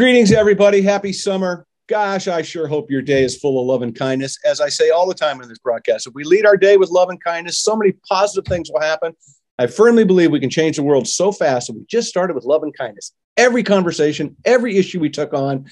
Greetings, 0.00 0.32
everybody. 0.32 0.80
Happy 0.80 1.12
summer. 1.12 1.66
Gosh, 1.86 2.26
I 2.26 2.40
sure 2.40 2.66
hope 2.66 2.90
your 2.90 3.02
day 3.02 3.22
is 3.22 3.36
full 3.36 3.60
of 3.60 3.66
love 3.66 3.82
and 3.82 3.94
kindness. 3.94 4.38
As 4.46 4.58
I 4.58 4.70
say 4.70 4.88
all 4.88 5.06
the 5.06 5.12
time 5.12 5.42
in 5.42 5.46
this 5.50 5.58
broadcast, 5.58 6.06
if 6.06 6.14
we 6.14 6.24
lead 6.24 6.46
our 6.46 6.56
day 6.56 6.78
with 6.78 6.88
love 6.88 7.10
and 7.10 7.22
kindness, 7.22 7.58
so 7.58 7.76
many 7.76 7.92
positive 8.08 8.46
things 8.46 8.70
will 8.72 8.80
happen. 8.80 9.12
I 9.58 9.66
firmly 9.66 10.04
believe 10.04 10.30
we 10.30 10.40
can 10.40 10.48
change 10.48 10.76
the 10.76 10.82
world 10.82 11.06
so 11.06 11.32
fast 11.32 11.68
if 11.68 11.76
we 11.76 11.84
just 11.84 12.08
started 12.08 12.32
with 12.32 12.44
love 12.44 12.62
and 12.62 12.74
kindness. 12.74 13.12
Every 13.36 13.62
conversation, 13.62 14.36
every 14.46 14.78
issue 14.78 15.00
we 15.00 15.10
took 15.10 15.34
on, 15.34 15.66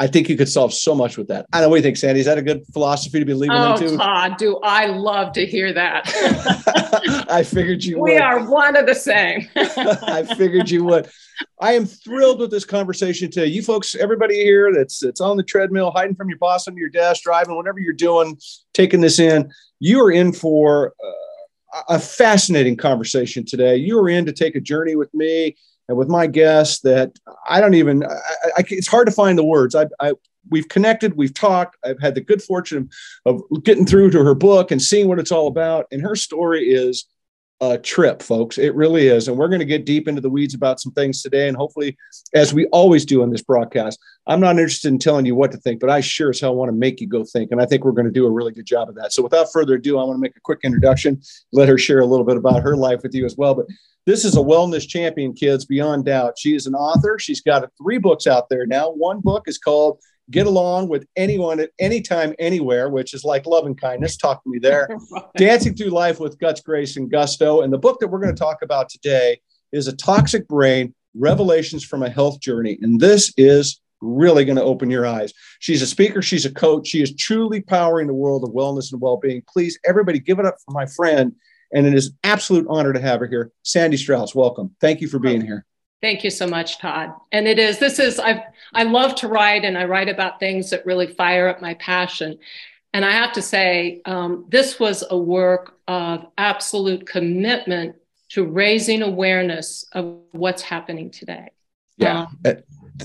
I 0.00 0.08
think 0.08 0.28
you 0.28 0.36
could 0.36 0.48
solve 0.48 0.74
so 0.74 0.94
much 0.94 1.16
with 1.16 1.28
that. 1.28 1.46
I 1.52 1.58
don't 1.58 1.66
know 1.66 1.70
what 1.70 1.76
you 1.76 1.82
think, 1.82 1.96
Sandy. 1.96 2.20
Is 2.20 2.26
that 2.26 2.38
a 2.38 2.42
good 2.42 2.64
philosophy 2.72 3.20
to 3.20 3.24
be 3.24 3.34
leaving 3.34 3.56
oh, 3.56 3.74
into? 3.74 3.96
Todd, 3.96 4.36
do 4.36 4.58
I 4.62 4.86
love 4.86 5.32
to 5.34 5.46
hear 5.46 5.72
that. 5.72 6.10
I 7.30 7.44
figured 7.44 7.84
you 7.84 8.00
we 8.00 8.14
would. 8.14 8.20
are 8.20 8.50
one 8.50 8.76
of 8.76 8.86
the 8.86 8.94
same. 8.94 9.48
I 9.56 10.24
figured 10.36 10.70
you 10.70 10.84
would. 10.84 11.08
I 11.60 11.72
am 11.72 11.86
thrilled 11.86 12.40
with 12.40 12.50
this 12.50 12.64
conversation 12.64 13.30
today. 13.30 13.46
You 13.46 13.62
folks, 13.62 13.94
everybody 13.94 14.34
here 14.34 14.72
that's 14.74 14.98
that's 14.98 15.20
on 15.20 15.36
the 15.36 15.42
treadmill, 15.42 15.92
hiding 15.92 16.16
from 16.16 16.28
your 16.28 16.38
boss 16.38 16.66
under 16.66 16.80
your 16.80 16.90
desk, 16.90 17.22
driving, 17.22 17.54
whatever 17.54 17.78
you're 17.78 17.92
doing, 17.92 18.36
taking 18.74 19.00
this 19.00 19.18
in, 19.18 19.52
you 19.78 20.00
are 20.04 20.10
in 20.10 20.32
for 20.32 20.94
uh, 21.04 21.82
a 21.88 21.98
fascinating 21.98 22.76
conversation 22.76 23.44
today. 23.44 23.76
You 23.76 23.98
are 23.98 24.08
in 24.08 24.26
to 24.26 24.32
take 24.32 24.56
a 24.56 24.60
journey 24.60 24.96
with 24.96 25.12
me 25.14 25.56
and 25.88 25.98
with 25.98 26.08
my 26.08 26.26
guests 26.26 26.80
that 26.80 27.12
I 27.48 27.60
don't 27.60 27.74
even. 27.74 28.04
I, 28.04 28.16
I, 28.58 28.64
it's 28.68 28.88
hard 28.88 29.06
to 29.06 29.12
find 29.12 29.38
the 29.38 29.44
words. 29.44 29.74
I, 29.74 29.86
I 30.00 30.12
we've 30.50 30.68
connected, 30.68 31.16
we've 31.16 31.34
talked. 31.34 31.76
I've 31.84 32.00
had 32.00 32.14
the 32.14 32.20
good 32.20 32.42
fortune 32.42 32.90
of 33.26 33.42
getting 33.62 33.86
through 33.86 34.10
to 34.10 34.24
her 34.24 34.34
book 34.34 34.70
and 34.70 34.80
seeing 34.80 35.08
what 35.08 35.18
it's 35.18 35.32
all 35.32 35.46
about. 35.46 35.86
And 35.90 36.02
her 36.02 36.16
story 36.16 36.70
is 36.70 37.06
a 37.60 37.78
trip, 37.78 38.22
folks. 38.22 38.58
It 38.58 38.74
really 38.74 39.06
is. 39.06 39.28
And 39.28 39.38
we're 39.38 39.48
going 39.48 39.60
to 39.60 39.64
get 39.64 39.86
deep 39.86 40.08
into 40.08 40.20
the 40.20 40.28
weeds 40.28 40.54
about 40.54 40.80
some 40.80 40.92
things 40.92 41.22
today. 41.22 41.46
And 41.46 41.56
hopefully, 41.56 41.96
as 42.34 42.52
we 42.52 42.66
always 42.66 43.04
do 43.04 43.22
on 43.22 43.30
this 43.30 43.42
broadcast, 43.42 44.00
I'm 44.26 44.40
not 44.40 44.58
interested 44.58 44.88
in 44.88 44.98
telling 44.98 45.26
you 45.26 45.36
what 45.36 45.52
to 45.52 45.58
think, 45.58 45.78
but 45.78 45.88
I 45.88 46.00
sure 46.00 46.30
as 46.30 46.40
hell 46.40 46.56
want 46.56 46.70
to 46.70 46.76
make 46.76 47.00
you 47.00 47.06
go 47.06 47.22
think. 47.22 47.52
And 47.52 47.62
I 47.62 47.66
think 47.66 47.84
we're 47.84 47.92
going 47.92 48.06
to 48.06 48.12
do 48.12 48.26
a 48.26 48.30
really 48.30 48.50
good 48.50 48.66
job 48.66 48.88
of 48.88 48.96
that. 48.96 49.12
So 49.12 49.22
without 49.22 49.52
further 49.52 49.74
ado, 49.74 49.96
I 49.98 50.02
want 50.02 50.16
to 50.16 50.20
make 50.20 50.36
a 50.36 50.40
quick 50.40 50.60
introduction, 50.64 51.22
let 51.52 51.68
her 51.68 51.78
share 51.78 52.00
a 52.00 52.06
little 52.06 52.26
bit 52.26 52.36
about 52.36 52.62
her 52.62 52.76
life 52.76 53.00
with 53.04 53.14
you 53.14 53.24
as 53.24 53.36
well. 53.36 53.54
But 53.54 53.66
this 54.06 54.24
is 54.24 54.36
a 54.36 54.40
wellness 54.40 54.86
champion, 54.86 55.32
kids, 55.32 55.64
beyond 55.64 56.06
doubt. 56.06 56.38
She 56.38 56.54
is 56.54 56.66
an 56.66 56.74
author. 56.74 57.18
She's 57.18 57.40
got 57.40 57.68
three 57.80 57.98
books 57.98 58.26
out 58.26 58.48
there 58.48 58.66
now. 58.66 58.90
One 58.90 59.20
book 59.20 59.44
is 59.46 59.58
called 59.58 60.00
Get 60.30 60.46
Along 60.46 60.88
with 60.88 61.06
Anyone 61.16 61.60
at 61.60 61.70
Anytime, 61.78 62.34
Anywhere, 62.38 62.88
which 62.88 63.14
is 63.14 63.24
like 63.24 63.46
love 63.46 63.66
and 63.66 63.80
kindness. 63.80 64.16
Talk 64.16 64.42
to 64.42 64.50
me 64.50 64.58
there. 64.58 64.88
Dancing 65.36 65.74
Through 65.74 65.90
Life 65.90 66.18
with 66.18 66.38
Guts, 66.38 66.60
Grace, 66.60 66.96
and 66.96 67.10
Gusto. 67.10 67.62
And 67.62 67.72
the 67.72 67.78
book 67.78 68.00
that 68.00 68.08
we're 68.08 68.20
going 68.20 68.34
to 68.34 68.38
talk 68.38 68.62
about 68.62 68.88
today 68.88 69.40
is 69.70 69.86
A 69.86 69.96
Toxic 69.96 70.48
Brain 70.48 70.94
Revelations 71.14 71.84
from 71.84 72.02
a 72.02 72.10
Health 72.10 72.40
Journey. 72.40 72.78
And 72.82 73.00
this 73.00 73.32
is 73.36 73.80
really 74.00 74.44
going 74.44 74.56
to 74.56 74.64
open 74.64 74.90
your 74.90 75.06
eyes. 75.06 75.32
She's 75.60 75.80
a 75.80 75.86
speaker, 75.86 76.22
she's 76.22 76.44
a 76.44 76.52
coach. 76.52 76.88
She 76.88 77.02
is 77.02 77.14
truly 77.14 77.60
powering 77.60 78.08
the 78.08 78.14
world 78.14 78.42
of 78.42 78.50
wellness 78.50 78.92
and 78.92 79.00
well 79.00 79.16
being. 79.16 79.42
Please, 79.48 79.78
everybody, 79.84 80.18
give 80.18 80.40
it 80.40 80.46
up 80.46 80.56
for 80.64 80.72
my 80.72 80.86
friend 80.86 81.34
and 81.72 81.86
it 81.86 81.94
is 81.94 82.08
an 82.08 82.18
absolute 82.24 82.66
honor 82.68 82.92
to 82.92 83.00
have 83.00 83.20
her 83.20 83.26
here. 83.26 83.52
Sandy 83.62 83.96
Strauss, 83.96 84.34
welcome. 84.34 84.74
Thank 84.80 85.00
you 85.00 85.08
for 85.08 85.18
being 85.18 85.40
here. 85.40 85.64
Thank 86.00 86.24
you 86.24 86.30
so 86.30 86.46
much, 86.46 86.78
Todd. 86.78 87.12
And 87.30 87.46
it 87.46 87.58
is, 87.58 87.78
this 87.78 87.98
is, 88.00 88.18
I 88.18 88.44
I 88.74 88.82
love 88.82 89.14
to 89.16 89.28
write 89.28 89.64
and 89.64 89.78
I 89.78 89.84
write 89.84 90.08
about 90.08 90.40
things 90.40 90.70
that 90.70 90.84
really 90.84 91.06
fire 91.06 91.48
up 91.48 91.62
my 91.62 91.74
passion. 91.74 92.38
And 92.92 93.04
I 93.04 93.12
have 93.12 93.32
to 93.34 93.42
say, 93.42 94.02
um, 94.04 94.46
this 94.48 94.80
was 94.80 95.04
a 95.08 95.16
work 95.16 95.78
of 95.86 96.26
absolute 96.36 97.06
commitment 97.06 97.96
to 98.30 98.44
raising 98.44 99.02
awareness 99.02 99.86
of 99.92 100.18
what's 100.32 100.62
happening 100.62 101.10
today. 101.10 101.50
Yeah. 101.96 102.26
Um, 102.44 102.56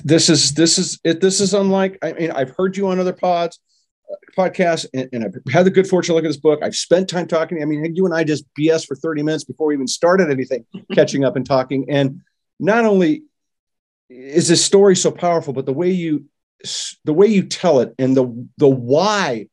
this 0.03 0.29
is, 0.29 0.53
this 0.53 0.77
is, 0.77 0.99
it, 1.03 1.21
this 1.21 1.39
is 1.39 1.53
unlike, 1.53 1.99
I 2.01 2.13
mean, 2.13 2.31
I've 2.31 2.55
heard 2.57 2.75
you 2.75 2.87
on 2.87 2.99
other 2.99 3.13
pods 3.13 3.59
podcast 4.37 4.85
and, 4.93 5.09
and, 5.11 5.23
I've 5.23 5.53
had 5.53 5.65
the 5.65 5.71
good 5.71 5.87
fortune 5.87 6.13
to 6.13 6.15
look 6.15 6.25
at 6.25 6.29
this 6.29 6.37
book. 6.37 6.59
I've 6.61 6.75
spent 6.75 7.09
time 7.09 7.27
talking. 7.27 7.61
I 7.61 7.65
mean, 7.65 7.95
you 7.95 8.05
and 8.05 8.13
I 8.13 8.23
just 8.23 8.45
BS 8.57 8.85
for 8.85 8.95
30 8.95 9.23
minutes 9.23 9.43
before 9.43 9.67
we 9.67 9.73
even 9.73 9.87
started 9.87 10.29
anything, 10.29 10.65
catching 10.93 11.23
up 11.23 11.35
and 11.35 11.45
talking. 11.45 11.85
And 11.89 12.21
not 12.59 12.85
only 12.85 13.23
is 14.09 14.47
this 14.47 14.63
story 14.63 14.95
so 14.95 15.11
powerful, 15.11 15.53
but 15.53 15.65
the 15.65 15.73
way 15.73 15.91
you 15.91 16.25
the 17.05 17.13
way 17.13 17.27
you 17.27 17.43
tell 17.43 17.81
it 17.81 17.93
and 17.99 18.17
the 18.17 18.47
the 18.57 18.67
why 18.67 19.47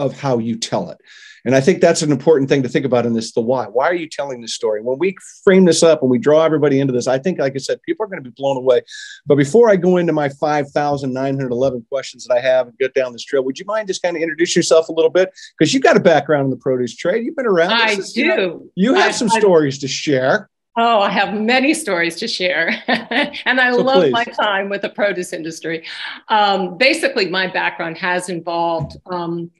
of 0.00 0.18
how 0.18 0.38
you 0.38 0.56
tell 0.56 0.90
it. 0.90 0.98
And 1.44 1.54
I 1.54 1.60
think 1.60 1.80
that's 1.80 2.02
an 2.02 2.12
important 2.12 2.48
thing 2.48 2.62
to 2.62 2.68
think 2.68 2.84
about 2.84 3.06
in 3.06 3.14
this 3.14 3.32
the 3.32 3.40
why. 3.40 3.66
Why 3.66 3.88
are 3.88 3.94
you 3.94 4.08
telling 4.08 4.40
this 4.40 4.54
story? 4.54 4.82
When 4.82 4.98
we 4.98 5.16
frame 5.42 5.64
this 5.64 5.82
up, 5.82 6.02
and 6.02 6.10
we 6.10 6.18
draw 6.18 6.44
everybody 6.44 6.80
into 6.80 6.92
this, 6.92 7.06
I 7.06 7.18
think, 7.18 7.38
like 7.38 7.54
I 7.54 7.58
said, 7.58 7.80
people 7.82 8.04
are 8.04 8.08
going 8.08 8.22
to 8.22 8.28
be 8.28 8.34
blown 8.36 8.56
away. 8.56 8.82
But 9.26 9.36
before 9.36 9.70
I 9.70 9.76
go 9.76 9.96
into 9.96 10.12
my 10.12 10.28
5,911 10.28 11.86
questions 11.88 12.26
that 12.26 12.34
I 12.34 12.40
have 12.40 12.68
and 12.68 12.78
get 12.78 12.94
down 12.94 13.12
this 13.12 13.24
trail, 13.24 13.44
would 13.44 13.58
you 13.58 13.64
mind 13.64 13.88
just 13.88 14.02
kind 14.02 14.16
of 14.16 14.22
introduce 14.22 14.54
yourself 14.54 14.88
a 14.88 14.92
little 14.92 15.10
bit? 15.10 15.30
Because 15.58 15.72
you've 15.72 15.82
got 15.82 15.96
a 15.96 16.00
background 16.00 16.44
in 16.44 16.50
the 16.50 16.56
produce 16.56 16.94
trade. 16.94 17.24
You've 17.24 17.36
been 17.36 17.46
around. 17.46 17.72
I 17.72 17.96
this, 17.96 18.12
do. 18.12 18.20
You, 18.20 18.36
know, 18.36 18.66
you 18.74 18.94
have 18.94 19.08
I, 19.08 19.12
some 19.12 19.30
I, 19.32 19.38
stories 19.38 19.78
to 19.78 19.88
share. 19.88 20.50
Oh, 20.76 21.00
I 21.00 21.10
have 21.10 21.34
many 21.34 21.74
stories 21.74 22.16
to 22.16 22.28
share. 22.28 22.68
and 22.86 23.60
I 23.60 23.72
so 23.72 23.82
love 23.82 24.02
please. 24.02 24.12
my 24.12 24.24
time 24.24 24.68
with 24.68 24.82
the 24.82 24.88
produce 24.88 25.32
industry. 25.32 25.84
Um, 26.28 26.76
basically, 26.78 27.28
my 27.28 27.48
background 27.48 27.98
has 27.98 28.28
involved 28.28 28.96
um, 29.06 29.50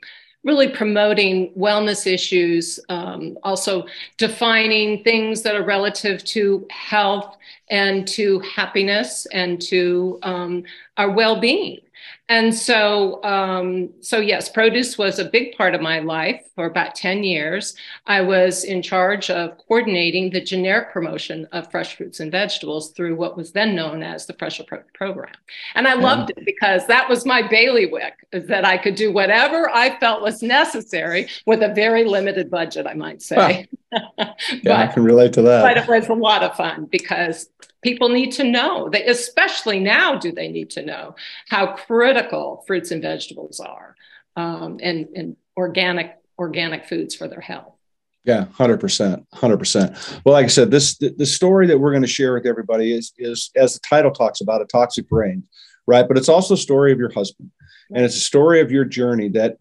really 0.43 0.69
promoting 0.69 1.53
wellness 1.53 2.07
issues, 2.07 2.81
um, 2.89 3.39
also 3.43 3.87
defining 4.17 5.03
things 5.05 5.43
that 5.43 5.55
are 5.55 5.65
relative 5.65 6.25
to 6.25 6.67
health 6.71 7.37
and 7.69 8.09
to 8.09 8.41
happiness 8.41 9.27
and 9.33 9.61
to 9.61 10.19
um, 10.23 10.65
our 10.97 11.11
well 11.11 11.39
being. 11.39 11.79
And 12.31 12.55
so, 12.55 13.21
um, 13.25 13.91
so 14.01 14.21
yes, 14.21 14.49
produce 14.49 14.97
was 14.97 15.19
a 15.19 15.25
big 15.25 15.57
part 15.57 15.75
of 15.75 15.81
my 15.81 15.99
life 15.99 16.41
for 16.55 16.67
about 16.67 16.95
10 16.95 17.25
years. 17.25 17.75
I 18.07 18.21
was 18.21 18.63
in 18.63 18.83
charge 18.83 19.31
of 19.31 19.59
coordinating 19.59 20.31
the 20.31 20.41
generic 20.41 20.93
promotion 20.93 21.49
of 21.51 21.69
fresh 21.73 21.97
fruits 21.97 22.21
and 22.21 22.31
vegetables 22.31 22.93
through 22.93 23.17
what 23.17 23.37
was 23.37 23.51
then 23.51 23.75
known 23.75 24.05
as 24.05 24.27
the 24.27 24.35
Fresh 24.35 24.61
Approach 24.61 24.87
program. 24.95 25.35
And 25.75 25.89
I 25.89 25.95
loved 25.95 26.31
it 26.31 26.45
because 26.45 26.87
that 26.87 27.09
was 27.09 27.27
my 27.27 27.43
bailiwick, 27.49 28.25
is 28.31 28.47
that 28.47 28.65
I 28.65 28.79
could 28.79 28.95
do 28.95 29.13
whatever 29.13 29.69
I 29.69 29.99
felt 29.99 30.23
was 30.23 30.41
necessary 30.41 31.29
with 31.47 31.65
a 31.65 31.75
very 31.75 32.05
limited 32.05 32.49
budget, 32.49 32.87
I 32.87 32.95
might 32.95 33.23
say. 33.23 33.69
But, 33.91 34.37
yeah, 34.63 34.81
I 34.81 34.87
can 34.87 35.05
relate 35.05 35.33
to 35.35 35.43
that. 35.43 35.63
But 35.63 35.77
it 35.77 35.89
was 35.89 36.09
a 36.09 36.15
lot 36.15 36.43
of 36.43 36.57
fun 36.57 36.87
because 36.91 37.49
people 37.83 38.09
need 38.09 38.33
to 38.33 38.45
know. 38.45 38.89
They 38.89 39.05
especially 39.07 39.81
now 39.81 40.17
do 40.17 40.33
they 40.33 40.49
need 40.49 40.71
to 40.71 40.85
know 40.85 41.15
how 41.49 41.75
critical 41.75 42.65
fruits 42.67 42.91
and 42.91 43.03
vegetables 43.03 43.61
are 43.61 43.97
um, 44.37 44.79
and, 44.83 45.09
and 45.15 45.37
organic 45.57 46.17
organic 46.39 46.87
foods 46.87 47.15
for 47.15 47.29
their 47.29 47.41
health. 47.41 47.75
Yeah 48.25 48.47
100% 48.59 49.27
100% 49.35 50.25
well 50.25 50.35
like 50.35 50.45
i 50.45 50.49
said 50.49 50.71
this 50.71 50.99
the, 50.99 51.15
the 51.17 51.25
story 51.25 51.67
that 51.67 51.79
we're 51.79 51.91
going 51.91 52.03
to 52.03 52.09
share 52.09 52.35
with 52.35 52.45
everybody 52.45 52.95
is 52.95 53.15
is 53.17 53.51
as 53.57 53.73
the 53.73 53.81
title 53.81 54.11
talks 54.11 54.43
about 54.43 54.61
a 54.61 54.67
toxic 54.67 55.09
brain 55.09 55.43
right? 55.91 56.07
But 56.07 56.17
it's 56.17 56.29
also 56.29 56.55
a 56.55 56.59
story 56.59 56.93
of 56.93 56.99
your 56.99 57.13
husband 57.13 57.51
and 57.93 58.05
it's 58.05 58.17
a 58.17 58.21
story 58.21 58.61
of 58.61 58.71
your 58.71 58.85
journey 58.85 59.29
that 59.31 59.57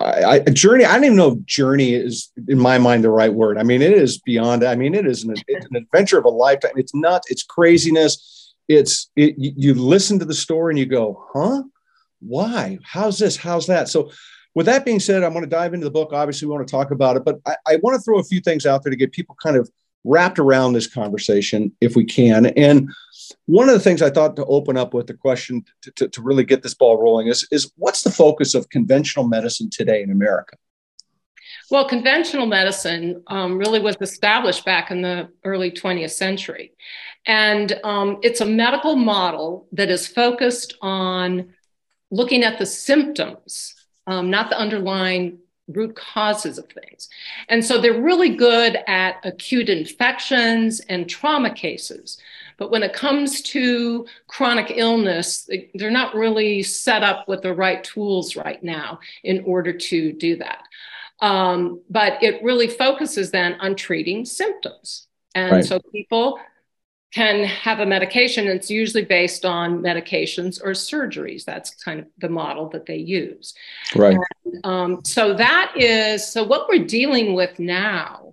I, 0.00 0.30
I, 0.30 0.38
journey. 0.40 0.84
I 0.84 0.94
don't 0.94 1.04
even 1.04 1.16
know 1.16 1.32
if 1.32 1.44
journey 1.44 1.92
is 1.92 2.30
in 2.46 2.58
my 2.58 2.78
mind 2.78 3.02
the 3.02 3.10
right 3.10 3.32
word. 3.32 3.58
I 3.58 3.64
mean, 3.64 3.82
it 3.82 3.92
is 3.92 4.18
beyond. 4.18 4.62
I 4.62 4.76
mean, 4.76 4.94
it 4.94 5.06
is 5.06 5.24
an, 5.24 5.34
an 5.48 5.76
adventure 5.76 6.18
of 6.18 6.24
a 6.24 6.30
lifetime. 6.30 6.72
It's 6.76 6.94
not. 6.94 7.22
It's 7.28 7.42
craziness. 7.42 8.54
It's 8.68 9.10
it, 9.16 9.34
you 9.36 9.74
listen 9.74 10.18
to 10.20 10.24
the 10.24 10.34
story 10.34 10.72
and 10.72 10.78
you 10.78 10.86
go, 10.86 11.26
huh? 11.32 11.62
Why? 12.20 12.78
How's 12.84 13.18
this? 13.18 13.36
How's 13.36 13.66
that? 13.66 13.88
So, 13.88 14.12
with 14.54 14.66
that 14.66 14.84
being 14.84 15.00
said, 15.00 15.22
I'm 15.22 15.32
going 15.32 15.44
to 15.44 15.50
dive 15.50 15.74
into 15.74 15.84
the 15.84 15.90
book. 15.90 16.12
Obviously, 16.12 16.46
we 16.46 16.54
want 16.54 16.66
to 16.66 16.70
talk 16.70 16.90
about 16.90 17.16
it, 17.16 17.24
but 17.24 17.40
I, 17.46 17.56
I 17.66 17.76
want 17.82 17.96
to 17.96 18.02
throw 18.02 18.18
a 18.18 18.24
few 18.24 18.40
things 18.40 18.66
out 18.66 18.82
there 18.82 18.90
to 18.90 18.96
get 18.96 19.12
people 19.12 19.36
kind 19.42 19.56
of 19.56 19.70
wrapped 20.04 20.38
around 20.38 20.72
this 20.72 20.86
conversation 20.86 21.72
if 21.80 21.96
we 21.96 22.04
can. 22.04 22.46
And 22.46 22.88
one 23.46 23.68
of 23.68 23.74
the 23.74 23.80
things 23.80 24.02
I 24.02 24.10
thought 24.10 24.36
to 24.36 24.44
open 24.46 24.76
up 24.76 24.94
with 24.94 25.06
the 25.06 25.14
question 25.14 25.64
to, 25.82 25.90
to, 25.92 26.08
to, 26.08 26.22
really 26.22 26.44
get 26.44 26.62
this 26.62 26.74
ball 26.74 27.00
rolling 27.00 27.28
is, 27.28 27.46
is 27.50 27.72
what's 27.76 28.02
the 28.02 28.10
focus 28.10 28.54
of 28.54 28.68
conventional 28.70 29.26
medicine 29.26 29.70
today 29.70 30.02
in 30.02 30.10
America? 30.10 30.56
Well, 31.70 31.88
conventional 31.88 32.46
medicine 32.46 33.22
um, 33.26 33.58
really 33.58 33.80
was 33.80 33.96
established 34.00 34.64
back 34.64 34.90
in 34.90 35.02
the 35.02 35.28
early 35.44 35.70
20th 35.70 36.12
century. 36.12 36.72
And 37.26 37.78
um, 37.84 38.18
it's 38.22 38.40
a 38.40 38.46
medical 38.46 38.96
model 38.96 39.68
that 39.72 39.90
is 39.90 40.06
focused 40.06 40.74
on 40.80 41.52
looking 42.10 42.42
at 42.42 42.58
the 42.58 42.66
symptoms, 42.66 43.74
um, 44.06 44.30
not 44.30 44.48
the 44.48 44.58
underlying 44.58 45.38
root 45.68 45.94
causes 45.94 46.58
of 46.58 46.66
things. 46.68 47.08
And 47.48 47.64
so 47.64 47.80
they're 47.80 48.00
really 48.00 48.34
good 48.34 48.78
at 48.86 49.16
acute 49.24 49.68
infections 49.68 50.80
and 50.88 51.08
trauma 51.08 51.52
cases. 51.52 52.18
But 52.58 52.70
when 52.70 52.82
it 52.82 52.92
comes 52.92 53.40
to 53.42 54.06
chronic 54.26 54.72
illness, 54.74 55.48
they're 55.74 55.90
not 55.90 56.14
really 56.14 56.62
set 56.62 57.02
up 57.02 57.28
with 57.28 57.42
the 57.42 57.54
right 57.54 57.82
tools 57.82 58.36
right 58.36 58.62
now 58.62 58.98
in 59.24 59.44
order 59.46 59.72
to 59.72 60.12
do 60.12 60.36
that. 60.36 60.64
Um, 61.20 61.80
but 61.88 62.22
it 62.22 62.42
really 62.42 62.68
focuses 62.68 63.30
then 63.30 63.54
on 63.60 63.76
treating 63.76 64.24
symptoms. 64.24 65.06
And 65.34 65.52
right. 65.52 65.64
so 65.64 65.80
people 65.92 66.38
can 67.12 67.44
have 67.44 67.80
a 67.80 67.86
medication. 67.86 68.48
And 68.48 68.56
it's 68.56 68.70
usually 68.70 69.04
based 69.04 69.44
on 69.44 69.80
medications 69.80 70.62
or 70.62 70.72
surgeries. 70.72 71.44
That's 71.44 71.74
kind 71.82 72.00
of 72.00 72.06
the 72.18 72.28
model 72.28 72.68
that 72.70 72.86
they 72.86 72.96
use. 72.96 73.54
Right. 73.94 74.16
And, 74.44 74.66
um, 74.66 75.04
so 75.04 75.34
that 75.34 75.72
is 75.76 76.26
so 76.26 76.44
what 76.44 76.68
we're 76.68 76.84
dealing 76.84 77.34
with 77.34 77.58
now. 77.58 78.27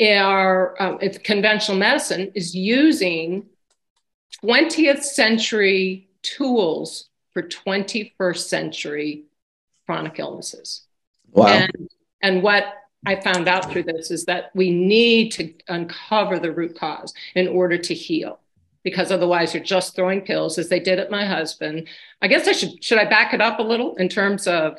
Are 0.00 0.80
um, 0.80 0.98
it's 1.02 1.18
conventional 1.18 1.76
medicine 1.76 2.32
is 2.34 2.54
using 2.54 3.46
20th 4.42 5.02
century 5.02 6.08
tools 6.22 7.08
for 7.32 7.42
21st 7.42 8.38
century 8.38 9.24
chronic 9.86 10.18
illnesses. 10.18 10.86
Wow. 11.32 11.48
And, 11.48 11.90
and 12.22 12.42
what 12.42 12.64
I 13.06 13.20
found 13.20 13.48
out 13.48 13.70
through 13.70 13.84
this 13.84 14.10
is 14.10 14.24
that 14.26 14.50
we 14.54 14.70
need 14.70 15.32
to 15.32 15.52
uncover 15.68 16.38
the 16.38 16.52
root 16.52 16.78
cause 16.78 17.14
in 17.34 17.48
order 17.48 17.78
to 17.78 17.94
heal. 17.94 18.40
Because 18.82 19.12
otherwise, 19.12 19.52
you're 19.52 19.62
just 19.62 19.94
throwing 19.94 20.22
pills, 20.22 20.56
as 20.56 20.70
they 20.70 20.80
did 20.80 20.98
at 20.98 21.10
my 21.10 21.26
husband. 21.26 21.86
I 22.22 22.28
guess 22.28 22.48
I 22.48 22.52
should 22.52 22.82
should 22.82 22.96
I 22.96 23.04
back 23.04 23.34
it 23.34 23.40
up 23.42 23.58
a 23.58 23.62
little 23.62 23.94
in 23.96 24.08
terms 24.08 24.46
of 24.46 24.78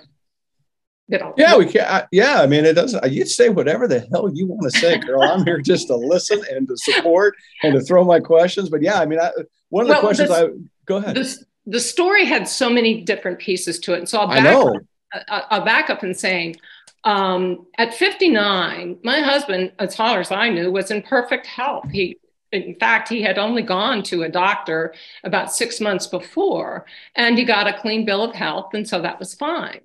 yeah, 1.37 1.57
we 1.57 1.65
can. 1.65 1.81
I, 1.81 2.05
yeah, 2.11 2.41
I 2.41 2.47
mean, 2.47 2.65
it 2.65 2.73
doesn't. 2.73 3.03
Uh, 3.03 3.07
you 3.07 3.25
say 3.25 3.49
whatever 3.49 3.87
the 3.87 3.99
hell 4.11 4.29
you 4.33 4.47
want 4.47 4.71
to 4.71 4.79
say, 4.79 4.97
girl. 4.97 5.21
I'm 5.23 5.45
here 5.45 5.59
just 5.59 5.87
to 5.87 5.95
listen 5.95 6.41
and 6.51 6.67
to 6.67 6.77
support 6.77 7.35
and 7.63 7.73
to 7.73 7.81
throw 7.81 8.03
my 8.03 8.19
questions. 8.19 8.69
But 8.69 8.81
yeah, 8.81 8.99
I 8.99 9.05
mean, 9.05 9.19
I, 9.19 9.31
one 9.69 9.83
of 9.83 9.87
the 9.87 9.93
well, 9.93 10.01
questions 10.01 10.29
this, 10.29 10.37
I 10.37 10.47
go 10.85 10.97
ahead. 10.97 11.15
This, 11.15 11.43
the 11.65 11.79
story 11.79 12.25
had 12.25 12.47
so 12.47 12.69
many 12.69 13.01
different 13.01 13.39
pieces 13.39 13.79
to 13.81 13.93
it, 13.93 13.99
and 13.99 14.09
so 14.09 14.19
I'll 14.19 14.27
back, 14.27 14.45
up, 14.45 14.75
uh, 15.13 15.19
uh, 15.27 15.41
I'll 15.49 15.65
back 15.65 15.89
up 15.89 16.03
and 16.03 16.15
saying, 16.15 16.55
um, 17.03 17.67
at 17.77 17.93
59, 17.93 18.99
my 19.03 19.19
husband, 19.21 19.73
as 19.79 19.95
far 19.95 20.19
as 20.19 20.31
I 20.31 20.49
knew, 20.49 20.71
was 20.71 20.91
in 20.91 21.01
perfect 21.01 21.45
health. 21.45 21.89
He, 21.91 22.17
in 22.51 22.75
fact, 22.75 23.09
he 23.09 23.21
had 23.21 23.37
only 23.37 23.61
gone 23.61 24.03
to 24.03 24.23
a 24.23 24.29
doctor 24.29 24.93
about 25.23 25.53
six 25.53 25.79
months 25.79 26.07
before, 26.07 26.85
and 27.15 27.37
he 27.37 27.43
got 27.43 27.67
a 27.67 27.79
clean 27.79 28.05
bill 28.05 28.23
of 28.23 28.35
health, 28.35 28.73
and 28.73 28.87
so 28.87 29.01
that 29.01 29.19
was 29.19 29.33
fine. 29.33 29.81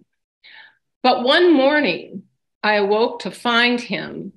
But 1.06 1.22
one 1.22 1.54
morning, 1.54 2.24
I 2.64 2.78
awoke 2.78 3.20
to 3.20 3.30
find 3.30 3.80
him 3.80 4.32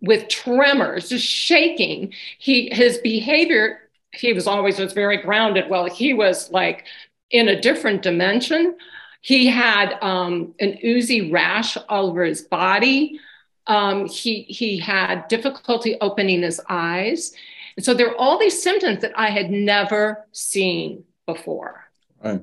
with 0.00 0.28
tremors, 0.28 1.10
just 1.10 1.26
shaking. 1.26 2.14
He 2.38 2.70
his 2.72 2.96
behavior 2.96 3.90
he 4.12 4.32
was 4.32 4.46
always 4.46 4.78
was 4.78 4.94
very 4.94 5.18
grounded. 5.18 5.68
Well, 5.68 5.84
he 5.84 6.14
was 6.14 6.50
like 6.50 6.86
in 7.30 7.48
a 7.48 7.60
different 7.60 8.00
dimension. 8.00 8.78
He 9.20 9.46
had 9.48 9.98
um, 10.00 10.54
an 10.58 10.78
oozy 10.82 11.30
rash 11.30 11.76
all 11.90 12.06
over 12.06 12.24
his 12.24 12.40
body. 12.40 13.20
Um, 13.66 14.06
he 14.06 14.44
he 14.44 14.78
had 14.78 15.28
difficulty 15.28 15.98
opening 16.00 16.40
his 16.40 16.62
eyes, 16.70 17.34
and 17.76 17.84
so 17.84 17.92
there 17.92 18.08
were 18.08 18.16
all 18.16 18.38
these 18.38 18.62
symptoms 18.62 19.02
that 19.02 19.12
I 19.16 19.28
had 19.28 19.50
never 19.50 20.26
seen 20.32 21.04
before. 21.26 21.90
Right. 22.24 22.40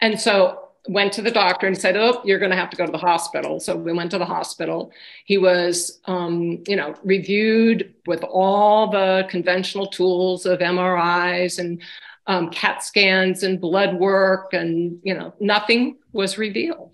And 0.00 0.20
so 0.20 0.69
went 0.88 1.12
to 1.12 1.22
the 1.22 1.30
doctor 1.30 1.66
and 1.66 1.76
said, 1.76 1.96
"Oh, 1.96 2.20
you're 2.24 2.38
going 2.38 2.50
to 2.50 2.56
have 2.56 2.70
to 2.70 2.76
go 2.76 2.86
to 2.86 2.92
the 2.92 2.98
hospital." 2.98 3.60
So 3.60 3.76
we 3.76 3.92
went 3.92 4.10
to 4.12 4.18
the 4.18 4.24
hospital. 4.24 4.92
He 5.24 5.38
was, 5.38 6.00
um, 6.06 6.62
you 6.66 6.76
know, 6.76 6.94
reviewed 7.04 7.94
with 8.06 8.22
all 8.24 8.90
the 8.90 9.26
conventional 9.28 9.86
tools 9.86 10.46
of 10.46 10.60
MRIs 10.60 11.58
and 11.58 11.82
um, 12.26 12.50
CAT 12.50 12.82
scans 12.82 13.42
and 13.42 13.60
blood 13.60 13.98
work, 13.98 14.52
and 14.52 14.98
you 15.02 15.14
know, 15.14 15.34
nothing 15.40 15.96
was 16.12 16.38
revealed. 16.38 16.92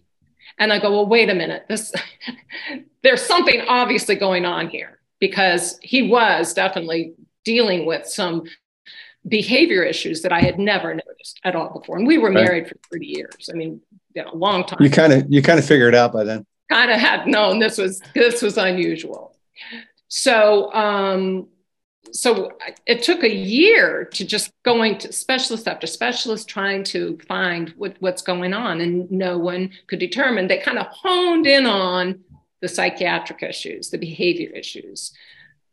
And 0.59 0.73
I 0.73 0.81
go, 0.81 0.91
"Well, 0.91 1.07
wait 1.07 1.31
a 1.31 1.35
minute. 1.35 1.67
This, 1.69 1.93
there's 3.03 3.23
something 3.23 3.63
obviously 3.69 4.17
going 4.17 4.45
on 4.45 4.69
here 4.69 4.99
because 5.21 5.79
he 5.83 6.09
was 6.09 6.53
definitely 6.53 7.15
dealing 7.45 7.87
with 7.87 8.07
some 8.07 8.45
behavior 9.29 9.83
issues 9.83 10.23
that 10.23 10.33
I 10.33 10.41
had 10.41 10.59
never 10.59 10.95
noticed 10.95 11.41
at 11.45 11.57
all 11.57 11.71
before. 11.79 11.97
And 11.97 12.07
we 12.07 12.19
were 12.19 12.31
married 12.31 12.69
for 12.69 12.77
30 12.93 13.07
years. 13.07 13.51
I 13.53 13.57
mean, 13.57 13.81
you 14.15 14.23
know, 14.23 14.31
a 14.33 14.37
long 14.37 14.65
time. 14.65 14.79
You 14.81 14.91
kind 14.91 15.13
of 15.13 15.27
you 15.29 15.43
kind 15.43 15.59
of 15.59 15.65
figured 15.65 15.95
it 15.95 15.99
out 15.99 16.13
by 16.13 16.25
then. 16.25 16.47
Kind 16.71 16.91
of 16.91 16.99
had 16.99 17.27
known 17.27 17.59
this 17.59 17.79
was 17.79 18.01
this 18.15 18.43
was 18.43 18.57
unusual. 18.57 19.37
So 20.09 20.73
um 20.73 21.49
so 22.13 22.53
it 22.87 23.03
took 23.03 23.23
a 23.25 23.35
year 23.35 24.05
to 24.05 24.25
just 24.25 24.53
going 24.65 24.99
to 24.99 25.13
specialist 25.13 25.67
after 25.69 25.87
specialist 25.87 26.49
trying 26.49 26.85
to 26.85 27.19
find 27.27 27.71
what, 27.71 27.97
what's 28.01 28.23
going 28.23 28.55
on 28.55 28.81
and 28.81 29.11
no 29.11 29.37
one 29.39 29.71
could 29.89 29.99
determine 29.99 30.47
they 30.47 30.59
kind 30.59 30.79
of 30.79 30.87
honed 30.87 31.47
in 31.47 31.67
on 31.67 32.21
the 32.63 32.69
psychiatric 32.69 33.43
issues 33.43 33.91
the 33.91 33.99
behavior 33.99 34.51
issues 34.51 35.13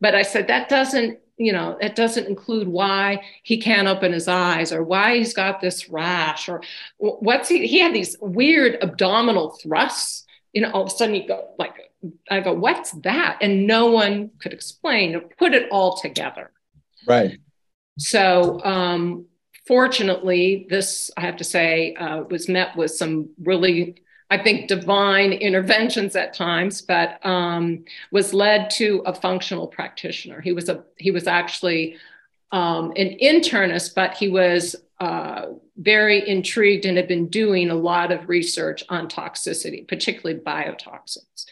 but 0.03 0.13
i 0.13 0.21
said 0.21 0.47
that 0.47 0.69
doesn't 0.69 1.17
you 1.37 1.51
know, 1.51 1.77
it 1.81 1.95
doesn't 1.95 2.27
include 2.27 2.67
why 2.67 3.21
he 3.41 3.57
can't 3.57 3.87
open 3.87 4.13
his 4.13 4.27
eyes 4.27 4.71
or 4.71 4.83
why 4.83 5.17
he's 5.17 5.33
got 5.33 5.61
this 5.61 5.89
rash 5.89 6.47
or 6.47 6.61
what's 6.97 7.49
he, 7.49 7.65
he 7.67 7.79
had 7.79 7.93
these 7.93 8.15
weird 8.21 8.77
abdominal 8.81 9.57
thrusts. 9.61 10.25
You 10.53 10.61
know, 10.61 10.71
all 10.71 10.83
of 10.83 10.87
a 10.87 10.91
sudden 10.91 11.15
you 11.15 11.27
go 11.27 11.49
like, 11.57 11.75
I 12.29 12.41
go, 12.41 12.53
what's 12.53 12.91
that? 13.01 13.39
And 13.41 13.65
no 13.65 13.87
one 13.87 14.31
could 14.39 14.53
explain 14.53 15.15
or 15.15 15.21
put 15.21 15.53
it 15.53 15.69
all 15.71 15.97
together. 15.97 16.51
Right. 17.07 17.39
So, 17.97 18.63
um, 18.63 19.25
fortunately, 19.67 20.67
this, 20.69 21.09
I 21.17 21.21
have 21.21 21.37
to 21.37 21.43
say, 21.43 21.95
uh, 21.95 22.23
was 22.29 22.47
met 22.47 22.75
with 22.75 22.91
some 22.91 23.29
really 23.41 24.02
I 24.33 24.41
think, 24.41 24.67
divine 24.67 25.31
interventions 25.31 26.15
at 26.15 26.33
times, 26.33 26.81
but 26.81 27.23
um, 27.23 27.85
was 28.09 28.33
led 28.33 28.71
to 28.71 29.03
a 29.05 29.13
functional 29.13 29.67
practitioner. 29.67 30.41
He 30.41 30.53
was 30.53 30.69
a 30.69 30.83
he 30.97 31.11
was 31.11 31.27
actually 31.27 31.97
um, 32.51 32.93
an 32.95 33.15
internist, 33.21 33.93
but 33.93 34.15
he 34.15 34.29
was 34.29 34.75
uh, 34.99 35.49
very 35.77 36.27
intrigued 36.27 36.85
and 36.85 36.97
had 36.97 37.07
been 37.07 37.27
doing 37.27 37.69
a 37.69 37.75
lot 37.75 38.11
of 38.11 38.27
research 38.27 38.83
on 38.89 39.07
toxicity, 39.07 39.87
particularly 39.87 40.41
biotoxins. 40.41 41.45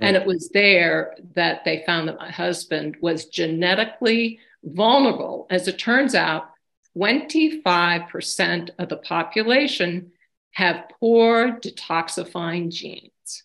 And 0.00 0.16
it 0.16 0.26
was 0.26 0.48
there 0.48 1.14
that 1.34 1.64
they 1.64 1.84
found 1.86 2.08
that 2.08 2.18
my 2.18 2.32
husband 2.32 2.96
was 3.00 3.26
genetically 3.26 4.40
vulnerable. 4.64 5.46
As 5.50 5.68
it 5.68 5.78
turns 5.78 6.16
out, 6.16 6.50
25% 6.98 8.70
of 8.80 8.88
the 8.88 8.96
population 8.96 10.10
have 10.54 10.84
poor 11.00 11.58
detoxifying 11.60 12.70
genes. 12.70 13.42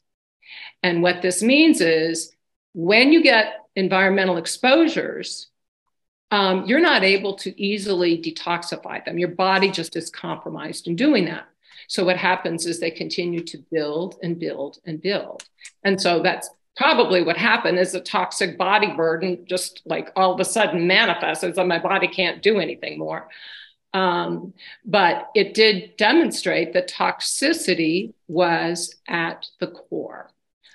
And 0.82 1.04
what 1.04 1.22
this 1.22 1.44
means 1.44 1.82
is 1.82 2.32
when 2.74 3.12
you 3.12 3.22
get 3.22 3.66
environmental 3.76 4.38
exposures, 4.38 5.48
um, 6.32 6.66
you're 6.66 6.80
not 6.80 7.04
able 7.04 7.36
to 7.38 7.62
easily 7.62 8.18
detoxify 8.18 9.04
them. 9.04 9.18
Your 9.18 9.30
body 9.30 9.72
just 9.72 9.96
is 9.96 10.10
compromised 10.10 10.88
in 10.88 10.96
doing 10.96 11.26
that. 11.26 11.48
So 11.88 12.06
what 12.06 12.18
happens 12.18 12.68
is 12.68 12.80
they 12.80 12.92
continue 12.92 13.44
to 13.46 13.58
build 13.72 14.18
and 14.22 14.38
build 14.38 14.78
and 14.86 15.02
build. 15.02 15.44
And 15.84 16.00
so 16.00 16.22
that's 16.22 16.50
probably 16.78 17.24
what 17.24 17.36
happened 17.36 17.80
is 17.80 17.96
a 17.96 18.00
toxic 18.00 18.58
body 18.58 18.94
burden 18.96 19.46
just 19.50 19.82
like 19.86 20.12
all 20.16 20.34
of 20.34 20.40
a 20.40 20.46
sudden 20.46 20.86
manifests 20.88 21.44
as 21.44 21.58
my 21.58 21.80
body 21.80 22.08
can't 22.08 22.44
do 22.44 22.60
anything 22.60 23.00
more. 23.00 23.28
Um, 23.94 24.54
but 24.86 25.30
it 25.36 25.54
did 25.54 25.98
demonstrate 25.98 26.74
that 26.74 26.90
toxicity 26.90 28.14
was 28.28 28.96
at 29.08 29.48
the 29.60 29.68
core. 29.68 30.32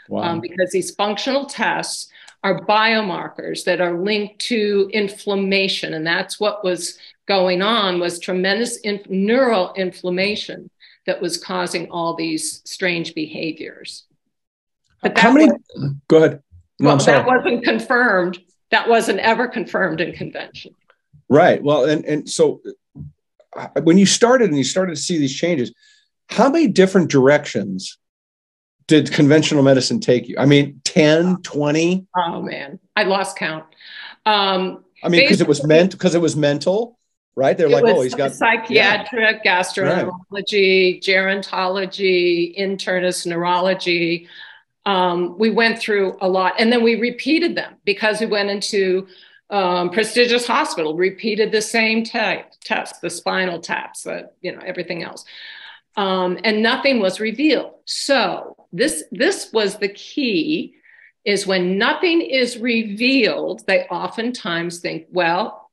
Wow. 0.08 0.22
Um, 0.22 0.40
because 0.40 0.70
these 0.70 0.94
functional 0.94 1.46
tests 1.46 2.10
are 2.42 2.60
biomarkers 2.66 3.64
that 3.64 3.80
are 3.80 3.98
linked 3.98 4.38
to 4.38 4.90
inflammation 4.92 5.94
and 5.94 6.06
that's 6.06 6.38
what 6.38 6.62
was 6.62 6.98
going 7.26 7.62
on 7.62 7.98
was 8.00 8.18
tremendous 8.18 8.76
in- 8.78 9.02
neural 9.08 9.72
inflammation 9.74 10.70
that 11.06 11.22
was 11.22 11.38
causing 11.38 11.90
all 11.90 12.14
these 12.14 12.60
strange 12.66 13.14
behaviors. 13.14 14.04
But 15.02 15.16
how 15.16 15.32
many 15.32 15.46
was, 15.46 15.94
go 16.08 16.18
ahead. 16.18 16.42
No, 16.78 16.88
well, 16.88 16.96
that 16.98 17.26
wasn't 17.26 17.64
confirmed. 17.64 18.38
That 18.70 18.88
wasn't 18.88 19.20
ever 19.20 19.48
confirmed 19.48 20.00
in 20.00 20.12
convention. 20.12 20.74
Right. 21.30 21.62
Well 21.62 21.84
and, 21.84 22.04
and 22.04 22.28
so 22.28 22.60
when 23.82 23.98
you 23.98 24.06
started 24.06 24.48
and 24.48 24.58
you 24.58 24.64
started 24.64 24.96
to 24.96 25.00
see 25.00 25.18
these 25.18 25.34
changes, 25.34 25.72
how 26.28 26.50
many 26.50 26.68
different 26.68 27.10
directions 27.10 27.98
did 28.86 29.12
conventional 29.12 29.62
medicine 29.62 30.00
take 30.00 30.28
you? 30.28 30.36
I 30.38 30.46
mean, 30.46 30.80
10, 30.84 31.38
20? 31.42 32.06
Oh 32.16 32.42
man, 32.42 32.78
I 32.96 33.04
lost 33.04 33.36
count. 33.36 33.64
Um, 34.26 34.84
I 35.02 35.08
mean, 35.08 35.22
because 35.22 35.40
it 35.40 35.48
was 35.48 35.64
meant 35.64 35.92
because 35.92 36.14
it 36.14 36.20
was 36.20 36.36
mental, 36.36 36.98
right? 37.36 37.56
They're 37.56 37.68
like, 37.68 37.84
oh, 37.84 38.00
he's 38.00 38.14
got 38.14 38.32
psychiatric, 38.32 39.40
yeah. 39.44 39.60
gastroenterology, 39.60 41.02
gerontology, 41.02 42.58
internist, 42.58 43.26
neurology. 43.26 44.28
Um, 44.86 45.38
we 45.38 45.50
went 45.50 45.78
through 45.78 46.16
a 46.20 46.28
lot, 46.28 46.54
and 46.58 46.72
then 46.72 46.82
we 46.82 47.00
repeated 47.00 47.54
them 47.54 47.76
because 47.84 48.20
we 48.20 48.26
went 48.26 48.50
into 48.50 49.06
um, 49.54 49.90
prestigious 49.90 50.48
hospital 50.48 50.96
repeated 50.96 51.52
the 51.52 51.62
same 51.62 52.02
te- 52.02 52.42
test, 52.64 53.00
the 53.00 53.08
spinal 53.08 53.60
taps, 53.60 54.02
the, 54.02 54.30
you 54.40 54.50
know, 54.50 54.60
everything 54.66 55.04
else. 55.04 55.24
Um, 55.96 56.40
and 56.42 56.60
nothing 56.60 56.98
was 56.98 57.20
revealed. 57.20 57.74
So 57.84 58.56
this, 58.72 59.04
this 59.12 59.50
was 59.52 59.78
the 59.78 59.90
key 59.90 60.74
is 61.24 61.46
when 61.46 61.78
nothing 61.78 62.20
is 62.20 62.58
revealed, 62.58 63.64
they 63.68 63.84
oftentimes 63.84 64.80
think, 64.80 65.06
well, 65.12 65.70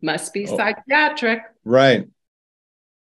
must 0.00 0.32
be 0.32 0.46
oh. 0.46 0.56
psychiatric. 0.56 1.42
Right. 1.64 2.06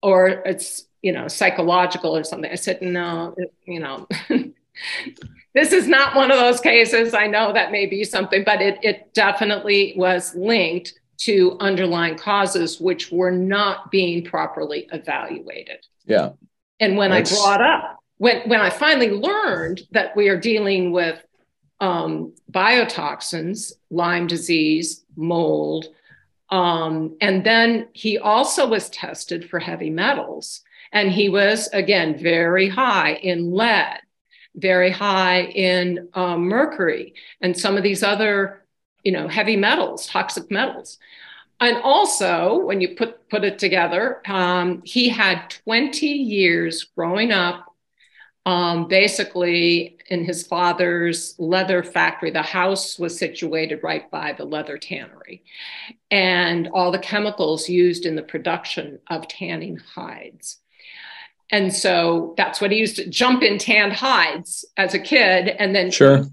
Or 0.01 0.27
it's, 0.29 0.83
you 1.03 1.11
know, 1.11 1.27
psychological 1.27 2.17
or 2.17 2.23
something. 2.23 2.51
I 2.51 2.55
said, 2.55 2.81
no, 2.81 3.35
you 3.67 3.81
know, 3.81 4.07
this 5.55 5.71
is 5.71 5.87
not 5.87 6.15
one 6.15 6.29
of 6.29 6.37
those 6.37 6.59
cases. 6.59 7.13
I 7.13 7.27
know 7.27 7.53
that 7.53 7.71
may 7.71 7.85
be 7.85 8.03
something, 8.03 8.43
but 8.43 8.61
it, 8.61 8.77
it 8.83 9.13
definitely 9.13 9.93
was 9.95 10.35
linked 10.35 10.93
to 11.17 11.55
underlying 11.61 12.17
causes 12.17 12.79
which 12.79 13.09
were 13.11 13.31
not 13.31 13.89
being 13.89 14.23
properly 14.23 14.87
evaluated. 14.91 15.79
Yeah. 16.05 16.31
And 16.79 16.97
when 16.97 17.11
That's... 17.11 17.31
I 17.31 17.35
brought 17.35 17.61
up, 17.61 17.99
when, 18.17 18.47
when 18.49 18.59
I 18.59 18.69
finally 18.69 19.11
learned 19.11 19.81
that 19.91 20.15
we 20.15 20.27
are 20.27 20.39
dealing 20.39 20.91
with 20.91 21.23
um, 21.79 22.33
biotoxins, 22.51 23.71
Lyme 23.89 24.27
disease, 24.27 25.05
mold, 25.15 25.85
um, 26.49 27.15
and 27.21 27.45
then 27.45 27.87
he 27.93 28.17
also 28.17 28.67
was 28.67 28.89
tested 28.89 29.49
for 29.49 29.59
heavy 29.59 29.89
metals. 29.89 30.61
And 30.91 31.11
he 31.11 31.29
was, 31.29 31.67
again, 31.73 32.17
very 32.17 32.69
high 32.69 33.13
in 33.15 33.51
lead, 33.51 33.99
very 34.55 34.91
high 34.91 35.43
in 35.43 36.09
um, 36.13 36.47
mercury, 36.47 37.13
and 37.41 37.57
some 37.57 37.77
of 37.77 37.83
these 37.83 38.03
other, 38.03 38.65
you 39.03 39.11
know, 39.11 39.27
heavy 39.27 39.55
metals, 39.55 40.07
toxic 40.07 40.49
metals. 40.49 40.97
And 41.59 41.77
also, 41.77 42.59
when 42.59 42.81
you 42.81 42.95
put, 42.95 43.29
put 43.29 43.43
it 43.45 43.59
together, 43.59 44.21
um, 44.27 44.81
he 44.83 45.07
had 45.09 45.49
20 45.63 46.05
years 46.05 46.83
growing 46.83 47.31
up 47.31 47.65
um, 48.45 48.87
basically 48.87 49.97
in 50.07 50.23
his 50.23 50.45
father's 50.45 51.35
leather 51.39 51.81
factory. 51.81 52.29
The 52.29 52.41
house 52.41 52.99
was 52.99 53.17
situated 53.17 53.79
right 53.83 54.09
by 54.11 54.33
the 54.33 54.45
leather 54.45 54.77
tannery, 54.77 55.43
and 56.11 56.69
all 56.73 56.91
the 56.91 56.99
chemicals 56.99 57.67
used 57.67 58.05
in 58.05 58.15
the 58.15 58.21
production 58.21 58.99
of 59.09 59.27
tanning 59.27 59.77
hides. 59.77 60.57
And 61.55 61.73
so 61.73 62.33
that's 62.35 62.59
what 62.59 62.71
he 62.73 62.77
used 62.77 62.97
to 62.97 63.09
jump 63.09 63.41
in 63.41 63.57
tanned 63.57 63.93
hides 63.93 64.65
as 64.75 64.93
a 64.93 64.99
kid. 64.99 65.47
And 65.47 65.73
then 65.73 65.89
sure. 65.89 66.25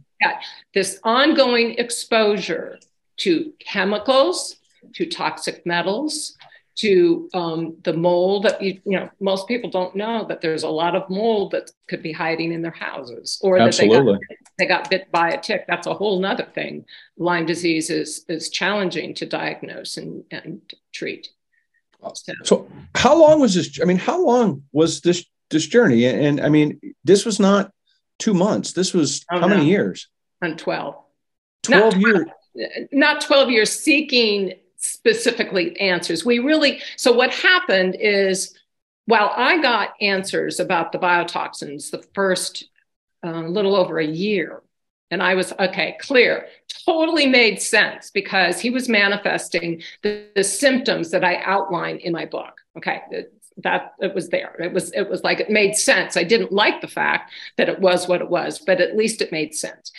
this 0.75 0.99
ongoing 1.05 1.77
exposure 1.79 2.81
to 3.19 3.53
chemicals, 3.61 4.57
to 4.95 5.07
toxic 5.07 5.65
metals, 5.65 6.37
to 6.75 7.29
um, 7.35 7.77
the 7.85 7.93
mold 7.93 8.47
that 8.47 8.61
you, 8.61 8.81
you 8.85 8.99
know 8.99 9.09
most 9.21 9.47
people 9.47 9.71
don't 9.71 9.95
know 9.95 10.25
that 10.27 10.41
there's 10.41 10.65
a 10.65 10.69
lot 10.69 10.97
of 10.97 11.09
mold 11.09 11.53
that 11.53 11.71
could 11.87 12.03
be 12.03 12.11
hiding 12.11 12.51
in 12.51 12.63
their 12.63 12.73
houses 12.73 13.39
or 13.45 13.59
Absolutely. 13.59 14.15
that 14.15 14.21
they 14.59 14.67
got, 14.67 14.81
they 14.89 14.89
got 14.89 14.91
bit 14.91 15.13
by 15.13 15.29
a 15.29 15.41
tick 15.41 15.67
that's 15.69 15.87
a 15.87 15.93
whole 15.93 16.19
nother 16.19 16.49
thing 16.55 16.87
lyme 17.19 17.45
disease 17.45 17.91
is 17.91 18.25
is 18.27 18.49
challenging 18.49 19.13
to 19.13 19.27
diagnose 19.27 19.99
and, 19.99 20.25
and 20.31 20.63
treat 20.93 21.29
so. 22.15 22.33
so 22.45 22.69
how 22.95 23.15
long 23.15 23.41
was 23.41 23.55
this 23.55 23.81
i 23.81 23.85
mean 23.85 23.99
how 23.99 24.25
long 24.25 24.63
was 24.73 25.01
this 25.01 25.25
this 25.51 25.67
journey 25.67 26.05
and, 26.05 26.21
and 26.21 26.41
i 26.41 26.49
mean 26.49 26.81
this 27.05 27.25
was 27.25 27.39
not 27.39 27.71
two 28.19 28.35
months 28.35 28.73
this 28.73 28.93
was 28.93 29.25
oh, 29.31 29.41
how 29.41 29.47
no. 29.47 29.57
many 29.57 29.67
years 29.67 30.09
on 30.43 30.57
12 30.57 30.97
12 31.63 31.97
years 31.97 32.27
not 32.93 33.21
12 33.21 33.51
years 33.51 33.71
seeking 33.71 34.55
specifically 34.83 35.79
answers. 35.81 36.25
We 36.25 36.41
really, 36.41 36.83
so 36.97 37.13
what 37.13 37.33
happened 37.33 37.97
is 37.99 38.55
while 39.07 39.33
I 39.35 39.63
got 39.63 39.95
answers 40.01 40.61
about 40.61 40.93
the 40.93 40.99
biotoxins 40.99 41.91
the 41.91 42.05
first 42.15 42.69
uh, 43.25 43.43
little 43.43 43.77
over 43.77 43.99
a 43.99 44.07
year, 44.07 44.63
and 45.13 45.23
I 45.23 45.35
was 45.35 45.53
okay, 45.61 45.97
clear, 46.01 46.47
totally 46.87 47.27
made 47.27 47.61
sense 47.61 48.11
because 48.11 48.59
he 48.59 48.71
was 48.71 48.89
manifesting 48.89 49.83
the, 50.03 50.27
the 50.35 50.43
symptoms 50.43 51.11
that 51.11 51.23
I 51.23 51.37
outline 51.45 51.99
in 51.99 52.15
my 52.15 52.25
book. 52.25 52.55
Okay, 52.79 53.03
it, 53.11 53.35
that 53.59 53.93
it 54.01 54.15
was 54.15 54.31
there. 54.31 54.57
It 54.59 54.73
was 54.73 54.91
it 54.93 55.09
was 55.09 55.23
like 55.23 55.39
it 55.39 55.51
made 55.51 55.77
sense. 55.77 56.17
I 56.17 56.25
didn't 56.25 56.51
like 56.51 56.81
the 56.81 56.89
fact 56.89 57.31
that 57.59 57.69
it 57.69 57.79
was 57.79 58.09
what 58.09 58.23
it 58.23 58.31
was, 58.31 58.59
but 58.59 58.81
at 58.81 58.97
least 58.97 59.21
it 59.21 59.31
made 59.31 59.55
sense. 59.55 59.93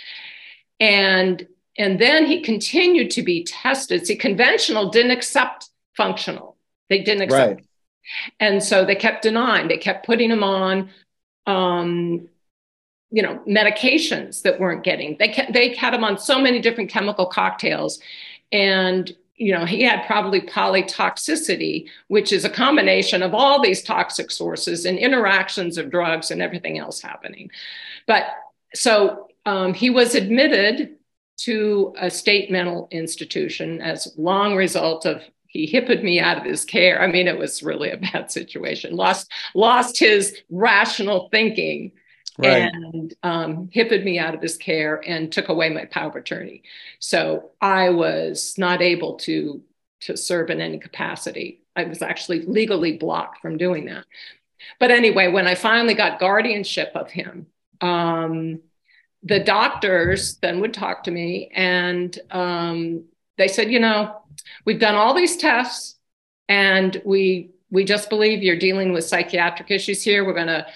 And 0.79 1.47
and 1.77 1.99
then 1.99 2.25
he 2.25 2.41
continued 2.41 3.11
to 3.11 3.21
be 3.21 3.43
tested. 3.43 4.07
See, 4.07 4.15
conventional 4.15 4.89
didn't 4.89 5.11
accept 5.11 5.69
functional. 5.95 6.57
They 6.89 7.03
didn't 7.03 7.23
accept. 7.23 7.55
Right. 7.55 7.65
And 8.39 8.63
so 8.63 8.83
they 8.83 8.95
kept 8.95 9.21
denying. 9.21 9.67
They 9.67 9.77
kept 9.77 10.05
putting 10.05 10.31
him 10.31 10.43
on, 10.43 10.89
um, 11.45 12.27
you 13.13 13.21
know, 13.21 13.39
medications 13.47 14.41
that 14.41 14.59
weren't 14.59 14.83
getting. 14.83 15.15
They 15.19 15.47
they 15.53 15.75
had 15.75 15.93
him 15.93 16.03
on 16.03 16.17
so 16.17 16.39
many 16.41 16.59
different 16.59 16.89
chemical 16.89 17.27
cocktails, 17.27 17.99
and 18.51 19.15
you 19.35 19.53
know 19.53 19.65
he 19.65 19.83
had 19.83 20.07
probably 20.07 20.41
polytoxicity, 20.41 21.87
which 22.07 22.33
is 22.33 22.43
a 22.43 22.49
combination 22.49 23.21
of 23.21 23.35
all 23.35 23.61
these 23.61 23.83
toxic 23.83 24.31
sources 24.31 24.85
and 24.85 24.97
interactions 24.97 25.77
of 25.77 25.91
drugs 25.91 26.31
and 26.31 26.41
everything 26.41 26.79
else 26.79 27.01
happening. 27.01 27.51
But 28.07 28.23
so 28.73 29.27
um, 29.45 29.75
he 29.75 29.91
was 29.91 30.15
admitted 30.15 30.95
to 31.41 31.93
a 31.99 32.09
state 32.09 32.49
mental 32.49 32.87
institution 32.89 33.79
as 33.79 34.11
long 34.17 34.55
result 34.55 35.05
of 35.05 35.21
he 35.45 35.67
hipped 35.67 36.03
me 36.03 36.19
out 36.19 36.39
of 36.39 36.45
his 36.45 36.65
care. 36.65 36.99
I 36.99 37.05
mean, 37.05 37.27
it 37.27 37.37
was 37.37 37.61
really 37.61 37.91
a 37.91 37.97
bad 37.97 38.31
situation. 38.39 38.95
Lost 38.95 39.31
lost 39.53 39.99
his 39.99 40.35
rational 40.49 41.29
thinking 41.29 41.91
right. 42.37 42.71
and 42.73 43.13
um, 43.23 43.69
hipped 43.71 43.91
me 44.03 44.19
out 44.19 44.35
of 44.35 44.41
his 44.41 44.57
care 44.57 45.01
and 45.05 45.31
took 45.31 45.49
away 45.49 45.69
my 45.69 45.85
power 45.85 46.09
of 46.09 46.15
attorney. 46.15 46.63
So 46.99 47.51
I 47.61 47.89
was 47.89 48.55
not 48.57 48.81
able 48.81 49.15
to 49.19 49.61
to 50.01 50.17
serve 50.17 50.49
in 50.49 50.59
any 50.59 50.79
capacity. 50.79 51.61
I 51.77 51.85
was 51.85 52.01
actually 52.01 52.41
legally 52.41 52.97
blocked 52.97 53.39
from 53.41 53.57
doing 53.57 53.85
that. 53.85 54.05
But 54.79 54.91
anyway, 54.91 55.29
when 55.29 55.47
I 55.47 55.55
finally 55.55 55.93
got 55.93 56.19
guardianship 56.19 56.91
of 56.93 57.09
him, 57.09 57.47
um, 57.79 58.61
the 59.23 59.39
doctors 59.39 60.37
then 60.37 60.59
would 60.59 60.73
talk 60.73 61.03
to 61.03 61.11
me 61.11 61.49
and 61.53 62.17
um, 62.31 63.05
they 63.37 63.47
said, 63.47 63.71
you 63.71 63.79
know, 63.79 64.21
we've 64.65 64.79
done 64.79 64.95
all 64.95 65.13
these 65.13 65.37
tests 65.37 65.95
and 66.49 67.01
we 67.05 67.51
we 67.71 67.83
just 67.83 68.07
believe 68.09 68.43
you're 68.43 68.55
dealing 68.55 68.93
with 68.93 69.03
psychiatric 69.03 69.71
issues 69.71 70.03
here. 70.03 70.23
We're 70.23 70.35
going 70.35 70.45
to 70.45 70.67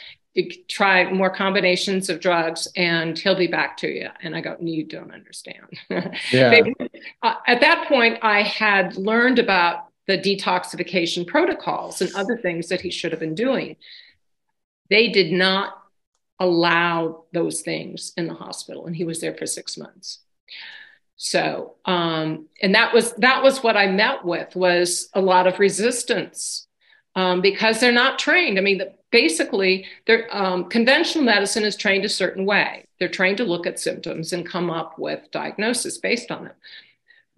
try 0.68 1.12
more 1.12 1.30
combinations 1.30 2.10
of 2.10 2.20
drugs 2.20 2.68
and 2.76 3.18
he'll 3.18 3.38
be 3.38 3.48
back 3.48 3.78
to 3.78 3.88
you. 3.88 4.10
And 4.22 4.36
I 4.36 4.42
go, 4.42 4.56
you 4.60 4.84
don't 4.84 5.14
understand. 5.14 5.66
Yeah. 6.32 6.62
uh, 7.22 7.36
at 7.48 7.62
that 7.62 7.88
point, 7.88 8.20
I 8.22 8.42
had 8.44 8.98
learned 8.98 9.40
about 9.40 9.88
the 10.08 10.18
detoxification 10.18 11.26
protocols 11.26 12.02
and 12.02 12.14
other 12.16 12.38
things 12.38 12.70
that 12.70 12.82
he 12.82 12.90
should 12.90 13.12
have 13.12 13.20
been 13.20 13.36
doing. 13.36 13.76
They 14.90 15.10
did 15.10 15.32
not 15.32 15.74
allow 16.40 17.26
those 17.34 17.62
things 17.62 18.14
in 18.16 18.28
the 18.28 18.34
hospital 18.34 18.86
and 18.86 18.96
he 18.96 19.04
was 19.04 19.20
there 19.22 19.34
for 19.34 19.46
six 19.46 19.78
months 19.78 20.20
so 21.16 21.76
um, 21.86 22.48
and 22.62 22.76
that 22.76 22.94
was 22.94 23.14
that 23.14 23.42
was 23.42 23.64
what 23.64 23.76
i 23.76 23.88
met 23.88 24.24
with 24.24 24.56
was 24.56 25.10
a 25.14 25.22
lot 25.22 25.48
of 25.48 25.60
resistance 25.60 26.68
um, 27.16 27.42
because 27.42 27.80
they're 27.80 27.92
not 27.92 28.20
trained 28.20 28.60
i 28.60 28.62
mean 28.62 28.78
the, 28.78 28.94
basically 29.12 29.86
their 30.06 30.28
um, 30.36 30.66
conventional 30.66 31.24
medicine 31.24 31.64
is 31.64 31.76
trained 31.76 32.06
a 32.06 32.10
certain 32.10 32.46
way 32.46 32.86
they're 33.00 33.08
trained 33.08 33.38
to 33.38 33.44
look 33.44 33.68
at 33.68 33.80
symptoms 33.80 34.34
and 34.34 34.46
come 34.46 34.70
up 34.70 34.98
with 35.00 35.32
diagnosis 35.32 35.98
based 35.98 36.32
on 36.32 36.46
them 36.46 36.56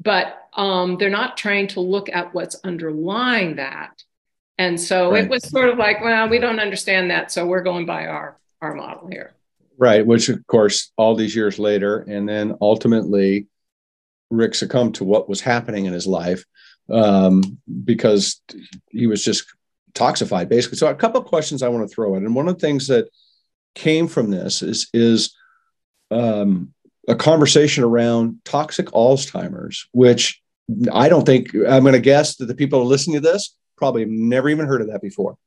but 0.02 0.48
um, 0.54 0.98
they're 0.98 1.10
not 1.10 1.36
trained 1.38 1.70
to 1.70 1.82
look 1.82 2.10
at 2.10 2.34
what's 2.34 2.56
underlying 2.64 3.56
that 3.58 4.04
and 4.58 4.80
so 4.80 5.12
right. 5.12 5.26
it 5.26 5.30
was 5.30 5.48
sort 5.48 5.70
of 5.70 5.78
like 5.78 6.02
well 6.02 6.28
we 6.28 6.40
don't 6.40 6.60
understand 6.60 7.12
that 7.12 7.32
so 7.32 7.46
we're 7.46 7.64
going 7.64 7.86
by 7.86 8.08
our 8.08 8.40
our 8.62 8.74
model 8.74 9.08
here. 9.10 9.34
Right, 9.78 10.06
which 10.06 10.30
of 10.30 10.46
course, 10.48 10.92
all 10.98 11.16
these 11.16 11.36
years 11.36 11.58
later, 11.58 12.00
and 12.00 12.28
then 12.28 12.58
ultimately, 12.62 13.48
Rick 14.30 14.56
succumbed 14.56 14.96
to 14.96 15.06
what 15.06 15.30
was 15.30 15.42
happening 15.42 15.86
in 15.86 15.94
his 15.94 16.06
life 16.06 16.44
um, 16.92 17.60
because 17.86 18.42
he 18.90 19.08
was 19.08 19.24
just 19.24 19.46
toxified, 19.94 20.50
basically. 20.50 20.78
So, 20.78 20.88
a 20.88 20.96
couple 20.96 21.22
of 21.22 21.28
questions 21.28 21.64
I 21.64 21.70
want 21.70 21.88
to 21.88 21.94
throw 21.94 22.16
in, 22.16 22.26
and 22.26 22.36
one 22.36 22.48
of 22.48 22.56
the 22.56 22.60
things 22.60 22.88
that 22.88 23.10
came 23.76 24.08
from 24.08 24.30
this 24.30 24.62
is 24.62 24.90
is 24.94 25.36
um, 26.12 26.74
a 27.08 27.16
conversation 27.16 27.84
around 27.84 28.40
toxic 28.46 28.88
Alzheimer's, 28.88 29.88
which 29.92 30.42
I 30.92 31.10
don't 31.10 31.26
think 31.26 31.54
I'm 31.56 31.84
going 31.84 31.94
to 31.94 32.00
guess 32.00 32.36
that 32.38 32.46
the 32.46 32.56
people 32.56 32.84
listening 32.86 33.22
to 33.22 33.28
this 33.28 33.56
probably 33.78 34.06
never 34.06 34.50
even 34.50 34.68
heard 34.68 34.82
of 34.82 34.88
that 34.88 35.02
before. 35.02 35.38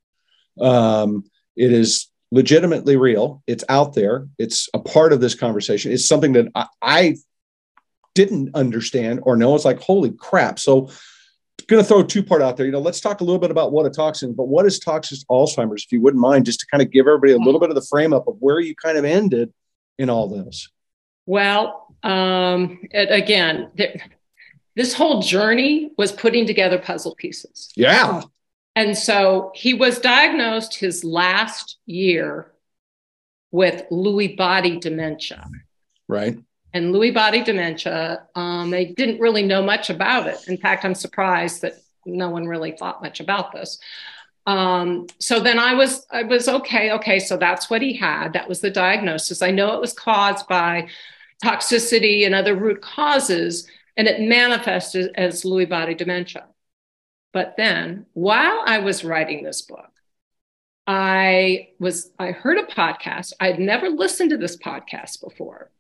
Um, 0.61 1.25
it 1.57 1.73
is 1.73 2.09
legitimately 2.31 2.97
real. 2.97 3.43
It's 3.47 3.65
out 3.69 3.95
there. 3.95 4.27
It's 4.39 4.69
a 4.75 4.79
part 4.79 5.13
of 5.13 5.21
this 5.21 5.35
conversation. 5.35 5.93
It's 5.93 6.09
something 6.09 6.33
that 6.33 6.49
I, 6.55 6.67
I 6.81 7.17
didn't 8.15 8.55
understand 8.55 9.21
or 9.23 9.37
know. 9.37 9.55
It's 9.55 9.65
like, 9.65 9.81
holy 9.81 10.11
crap. 10.11 10.59
So 10.59 10.91
going 11.73 11.83
to 11.83 11.89
throw 11.89 12.01
a 12.01 12.07
two 12.07 12.23
part 12.23 12.43
out 12.43 12.57
there. 12.57 12.67
You 12.67 12.73
know, 12.73 12.81
let's 12.81 13.01
talk 13.01 13.21
a 13.21 13.25
little 13.25 13.41
bit 13.41 13.51
about 13.51 13.73
what 13.73 13.87
a 13.87 13.91
toxin, 13.91 14.33
but 14.33 14.45
what 14.45 14.67
is 14.67 14.79
toxic 14.79 15.19
Alzheimer's, 15.29 15.85
if 15.85 15.93
you 15.93 16.01
wouldn't 16.01 16.21
mind, 16.21 16.47
just 16.47 16.61
to 16.61 16.67
kind 16.67 16.83
of 16.83 16.91
give 16.91 17.07
everybody 17.07 17.33
a 17.33 17.39
little 17.39 17.61
bit 17.61 17.69
of 17.69 17.75
the 17.75 17.83
frame 17.83 18.13
up 18.13 18.29
of 18.29 18.37
where 18.41 18.61
you 18.61 18.75
kind 18.75 18.97
of 18.97 19.05
ended 19.05 19.53
in 19.99 20.09
all 20.09 20.29
this. 20.29 20.69
Well, 21.27 21.95
um, 22.03 22.81
it, 22.91 23.11
again, 23.11 23.71
there, 23.77 24.01
this 24.75 24.95
whole 24.95 25.21
journey 25.23 25.91
was 25.97 26.13
putting 26.13 26.47
together 26.47 26.79
puzzle 26.79 27.15
pieces. 27.15 27.71
Yeah. 27.77 28.23
And 28.75 28.97
so 28.97 29.53
he 29.55 29.75
was 29.75 29.99
diagnosed 29.99 30.75
his 30.75 31.05
last 31.05 31.79
year 31.87 32.53
with 33.51 33.85
Lewy 33.91 34.37
body 34.37 34.79
dementia. 34.79 35.49
Right. 36.09 36.39
And 36.75 36.95
Lewy 36.95 37.13
body 37.13 37.43
dementia, 37.43 38.27
um, 38.35 38.71
they 38.71 38.87
didn't 38.87 39.21
really 39.21 39.43
know 39.43 39.63
much 39.63 39.91
about 39.91 40.27
it. 40.27 40.49
In 40.49 40.57
fact, 40.57 40.85
I'm 40.85 40.95
surprised 40.95 41.63
that 41.63 41.75
no 42.07 42.31
one 42.31 42.47
really 42.47 42.73
thought 42.73 43.03
much 43.03 43.21
about 43.21 43.53
this. 43.53 43.79
Um, 44.47 45.07
so 45.19 45.39
then 45.39 45.59
I 45.59 45.75
was, 45.75 46.07
I 46.11 46.23
was 46.23 46.49
okay. 46.49 46.93
Okay, 46.93 47.19
so 47.19 47.37
that's 47.37 47.71
what 47.71 47.83
he 47.83 47.93
had. 47.97 48.33
That 48.33 48.49
was 48.49 48.61
the 48.61 48.71
diagnosis. 48.71 49.43
I 49.43 49.51
know 49.51 49.75
it 49.75 49.81
was 49.81 49.93
caused 49.93 50.49
by 50.49 50.89
toxicity 51.45 52.25
and 52.25 52.35
other 52.35 52.57
root 52.57 52.81
causes, 52.81 53.69
and 53.97 54.09
it 54.09 54.21
manifested 54.21 55.13
as 55.17 55.43
Lewy 55.43 55.69
body 55.69 55.95
dementia. 55.95 56.47
But 57.33 57.55
then, 57.57 58.07
while 58.13 58.63
I 58.67 58.79
was 58.79 59.05
writing 59.05 59.43
this 59.43 59.63
book, 59.63 59.91
I 60.87 61.69
was 61.79 62.11
I 62.19 62.33
heard 62.33 62.59
a 62.59 62.65
podcast. 62.65 63.33
I'd 63.41 63.59
never 63.59 63.89
listened 63.89 64.31
to 64.31 64.37
this 64.37 64.57
podcast 64.57 65.23
before, 65.23 65.71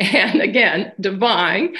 and 0.00 0.40
again, 0.40 0.92
divine. 1.00 1.76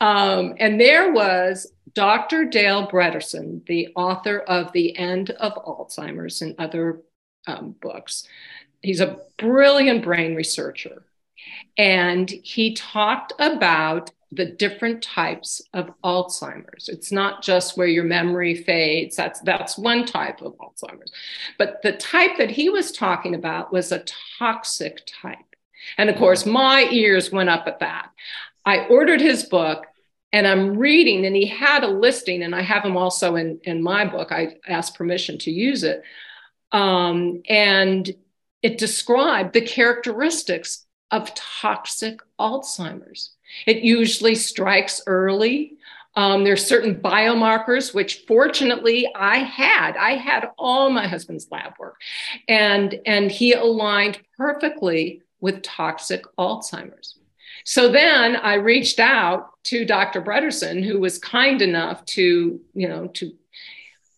Um, 0.00 0.54
and 0.58 0.80
there 0.80 1.12
was 1.12 1.72
Dr. 1.94 2.44
Dale 2.44 2.88
Bredesen, 2.88 3.64
the 3.66 3.88
author 3.94 4.40
of 4.40 4.72
The 4.72 4.96
End 4.98 5.30
of 5.30 5.54
Alzheimer's 5.54 6.42
and 6.42 6.54
other 6.58 7.00
um, 7.46 7.76
books. 7.80 8.26
He's 8.82 9.00
a 9.00 9.18
brilliant 9.38 10.04
brain 10.04 10.34
researcher. 10.34 11.04
And 11.78 12.28
he 12.30 12.74
talked 12.74 13.32
about 13.38 14.10
the 14.32 14.46
different 14.46 15.02
types 15.02 15.62
of 15.72 15.90
Alzheimer's. 16.02 16.88
It's 16.88 17.12
not 17.12 17.42
just 17.42 17.76
where 17.76 17.86
your 17.86 18.04
memory 18.04 18.54
fades. 18.54 19.16
That's 19.16 19.40
that's 19.40 19.78
one 19.78 20.04
type 20.04 20.42
of 20.42 20.56
Alzheimer's. 20.58 21.12
But 21.58 21.80
the 21.82 21.92
type 21.92 22.36
that 22.38 22.50
he 22.50 22.68
was 22.68 22.92
talking 22.92 23.34
about 23.34 23.72
was 23.72 23.92
a 23.92 24.04
toxic 24.38 25.02
type. 25.06 25.38
And 25.98 26.10
of 26.10 26.16
course, 26.16 26.46
my 26.46 26.88
ears 26.90 27.32
went 27.32 27.50
up 27.50 27.66
at 27.66 27.80
that. 27.80 28.10
I 28.64 28.86
ordered 28.86 29.20
his 29.20 29.44
book 29.44 29.86
and 30.32 30.48
I'm 30.48 30.76
reading, 30.76 31.26
and 31.26 31.36
he 31.36 31.46
had 31.46 31.84
a 31.84 31.88
listing, 31.88 32.42
and 32.42 32.56
I 32.56 32.62
have 32.62 32.84
him 32.84 32.96
also 32.96 33.36
in, 33.36 33.60
in 33.62 33.80
my 33.80 34.04
book. 34.04 34.32
I 34.32 34.56
asked 34.66 34.96
permission 34.96 35.38
to 35.38 35.52
use 35.52 35.84
it. 35.84 36.02
Um, 36.72 37.42
and 37.48 38.12
it 38.60 38.78
described 38.78 39.52
the 39.52 39.60
characteristics 39.60 40.86
of 41.12 41.32
toxic 41.34 42.18
Alzheimer's. 42.40 43.30
It 43.64 43.84
usually 43.84 44.34
strikes 44.34 45.00
early. 45.06 45.76
Um, 46.16 46.42
there's 46.42 46.66
certain 46.66 46.96
biomarkers, 46.96 47.94
which 47.94 48.24
fortunately 48.26 49.06
I 49.14 49.36
had. 49.38 49.96
I 49.96 50.16
had 50.16 50.50
all 50.58 50.90
my 50.90 51.06
husband's 51.06 51.46
lab 51.52 51.74
work, 51.78 52.00
and 52.48 53.00
and 53.06 53.30
he 53.30 53.52
aligned 53.52 54.18
perfectly 54.36 55.22
with 55.44 55.60
toxic 55.60 56.24
Alzheimer's. 56.38 57.18
So 57.66 57.92
then 57.92 58.34
I 58.34 58.54
reached 58.54 58.98
out 58.98 59.50
to 59.64 59.84
Dr. 59.84 60.22
Bredesen, 60.22 60.82
who 60.82 60.98
was 60.98 61.18
kind 61.18 61.60
enough 61.60 62.02
to, 62.16 62.58
you 62.72 62.88
know, 62.88 63.08
to 63.08 63.30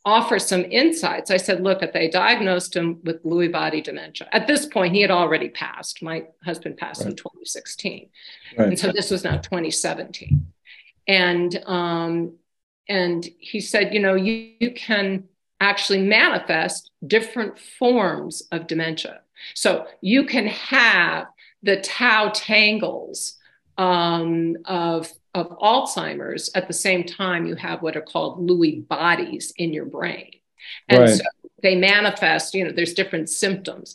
offer 0.04 0.38
some 0.38 0.64
insights. 0.71 1.33
I 1.33 1.37
said, 1.37 1.64
look, 1.64 1.83
if 1.83 1.92
they 1.92 2.09
diagnosed 2.09 2.76
him 2.76 3.00
with 3.02 3.25
Lewy 3.25 3.50
body 3.50 3.80
dementia. 3.80 4.28
At 4.30 4.47
this 4.47 4.66
point, 4.66 4.95
he 4.95 5.00
had 5.00 5.11
already 5.11 5.49
passed. 5.49 6.00
My 6.00 6.26
husband 6.45 6.76
passed 6.76 7.00
right. 7.00 7.11
in 7.11 7.16
2016. 7.16 8.08
Right. 8.56 8.69
And 8.69 8.78
so 8.78 8.93
this 8.93 9.10
was 9.10 9.25
now 9.25 9.39
2017. 9.39 10.47
And 11.08 11.60
um, 11.67 12.34
and 12.89 13.28
he 13.41 13.60
said, 13.60 13.93
you 13.93 13.99
know, 13.99 14.15
you, 14.15 14.52
you 14.60 14.71
can 14.71 15.25
actually 15.60 16.02
manifest 16.02 16.93
different 17.04 17.58
forms 17.58 18.45
of 18.52 18.69
dementia. 18.69 19.23
So 19.54 19.87
you 20.00 20.25
can 20.25 20.47
have 20.47 21.26
the 21.63 21.80
tau 21.80 22.30
tangles 22.35 23.37
um, 23.78 24.56
of 24.65 25.13
of 25.37 25.50
Alzheimer's, 25.59 26.50
at 26.54 26.67
the 26.67 26.73
same 26.73 27.04
time, 27.04 27.45
you 27.45 27.56
have 27.56 27.82
what 27.82 27.95
are 27.95 28.00
called 28.00 28.49
Lewy 28.49 28.89
bodies 28.89 29.52
in 29.59 29.75
your 29.75 29.85
brain. 29.85 30.30
And 30.89 31.00
right. 31.00 31.11
so 31.11 31.25
they 31.63 31.76
manifest, 31.76 32.54
you 32.54 32.65
know, 32.65 32.73
there's 32.73 32.95
different 32.95 33.28
symptoms. 33.28 33.95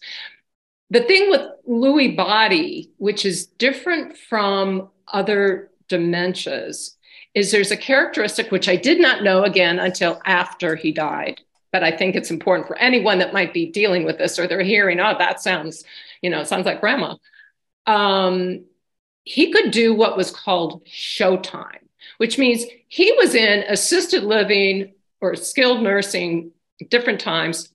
The 0.92 1.02
thing 1.02 1.32
with 1.32 1.42
Lewy 1.68 2.16
body, 2.16 2.92
which 2.98 3.26
is 3.26 3.48
different 3.48 4.18
from 4.18 4.90
other 5.08 5.72
dementias, 5.90 6.92
is 7.34 7.52
there's 7.52 7.72
a 7.72 7.78
characteristic 7.78 8.52
which 8.52 8.70
I 8.70 8.76
did 8.76 9.00
not 9.00 9.24
know 9.24 9.44
again 9.44 9.80
until 9.80 10.22
after 10.26 10.76
he 10.76 10.92
died. 10.92 11.42
But 11.72 11.84
I 11.84 11.96
think 11.96 12.16
it's 12.16 12.32
important 12.32 12.68
for 12.68 12.78
anyone 12.78 13.20
that 13.20 13.34
might 13.34 13.54
be 13.54 13.68
dealing 13.68 14.04
with 14.04 14.18
this 14.18 14.38
or 14.38 14.48
they're 14.48 14.62
hearing, 14.62 15.00
oh, 15.00 15.18
that 15.18 15.42
sounds, 15.42 15.84
you 16.22 16.30
know, 16.30 16.44
sounds 16.44 16.66
like 16.66 16.82
grandma. 16.82 17.16
Um, 17.88 18.66
he 19.24 19.52
could 19.52 19.72
do 19.72 19.94
what 19.94 20.18
was 20.18 20.32
called 20.32 20.86
showtime, 20.86 21.88
which 22.18 22.38
means 22.38 22.66
he 22.88 23.12
was 23.14 23.36
in 23.36 23.64
assisted 23.70 24.24
living 24.24 24.94
or 25.22 25.36
skilled 25.36 25.82
nursing 25.82 26.52
different 26.90 27.22
times. 27.22 27.70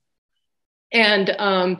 And 0.92 1.30
um, 1.38 1.78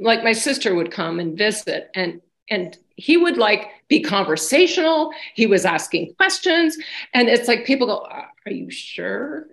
like 0.00 0.24
my 0.24 0.32
sister 0.32 0.74
would 0.74 0.90
come 0.90 1.20
and 1.20 1.36
visit 1.36 1.90
and 1.94 2.20
and 2.48 2.76
he 2.96 3.16
would 3.16 3.36
like 3.36 3.68
be 3.88 4.00
conversational 4.00 5.12
he 5.34 5.46
was 5.46 5.64
asking 5.64 6.14
questions 6.14 6.76
and 7.14 7.28
it's 7.28 7.48
like 7.48 7.64
people 7.64 7.86
go 7.86 8.06
are 8.06 8.52
you 8.52 8.70
sure 8.70 9.48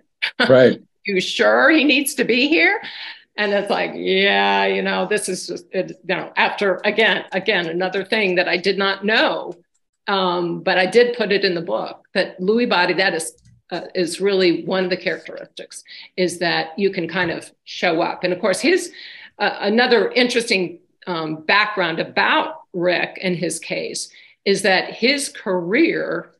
right 0.48 0.80
you 1.04 1.20
sure 1.20 1.70
he 1.70 1.84
needs 1.84 2.14
to 2.14 2.24
be 2.24 2.48
here? 2.48 2.80
And 3.36 3.52
it's 3.52 3.68
like 3.68 3.90
yeah 3.94 4.64
you 4.64 4.80
know 4.80 5.08
this 5.08 5.28
is 5.28 5.48
just 5.48 5.66
it, 5.72 5.90
you 6.08 6.14
know 6.14 6.32
after 6.36 6.80
again 6.84 7.24
again 7.32 7.66
another 7.66 8.04
thing 8.04 8.36
that 8.36 8.48
i 8.48 8.56
did 8.56 8.78
not 8.78 9.04
know 9.04 9.54
um, 10.06 10.60
but 10.60 10.78
i 10.78 10.86
did 10.86 11.16
put 11.16 11.32
it 11.32 11.44
in 11.44 11.56
the 11.56 11.60
book 11.60 12.06
that 12.14 12.40
lewy 12.40 12.68
body 12.68 12.94
that 12.94 13.12
is 13.12 13.32
uh, 13.70 13.86
is 13.94 14.20
really 14.20 14.64
one 14.64 14.84
of 14.84 14.90
the 14.90 14.96
characteristics 14.96 15.82
is 16.16 16.38
that 16.38 16.78
you 16.78 16.90
can 16.90 17.08
kind 17.08 17.30
of 17.30 17.50
show 17.64 18.02
up. 18.02 18.24
And 18.24 18.32
of 18.32 18.40
course 18.40 18.60
his 18.60 18.92
uh, 19.38 19.56
another 19.60 20.10
interesting 20.12 20.78
um, 21.06 21.42
background 21.42 21.98
about 21.98 22.62
rick 22.72 23.18
and 23.22 23.36
his 23.36 23.58
case 23.58 24.10
is 24.44 24.62
that 24.62 24.92
his 24.92 25.28
career 25.28 26.30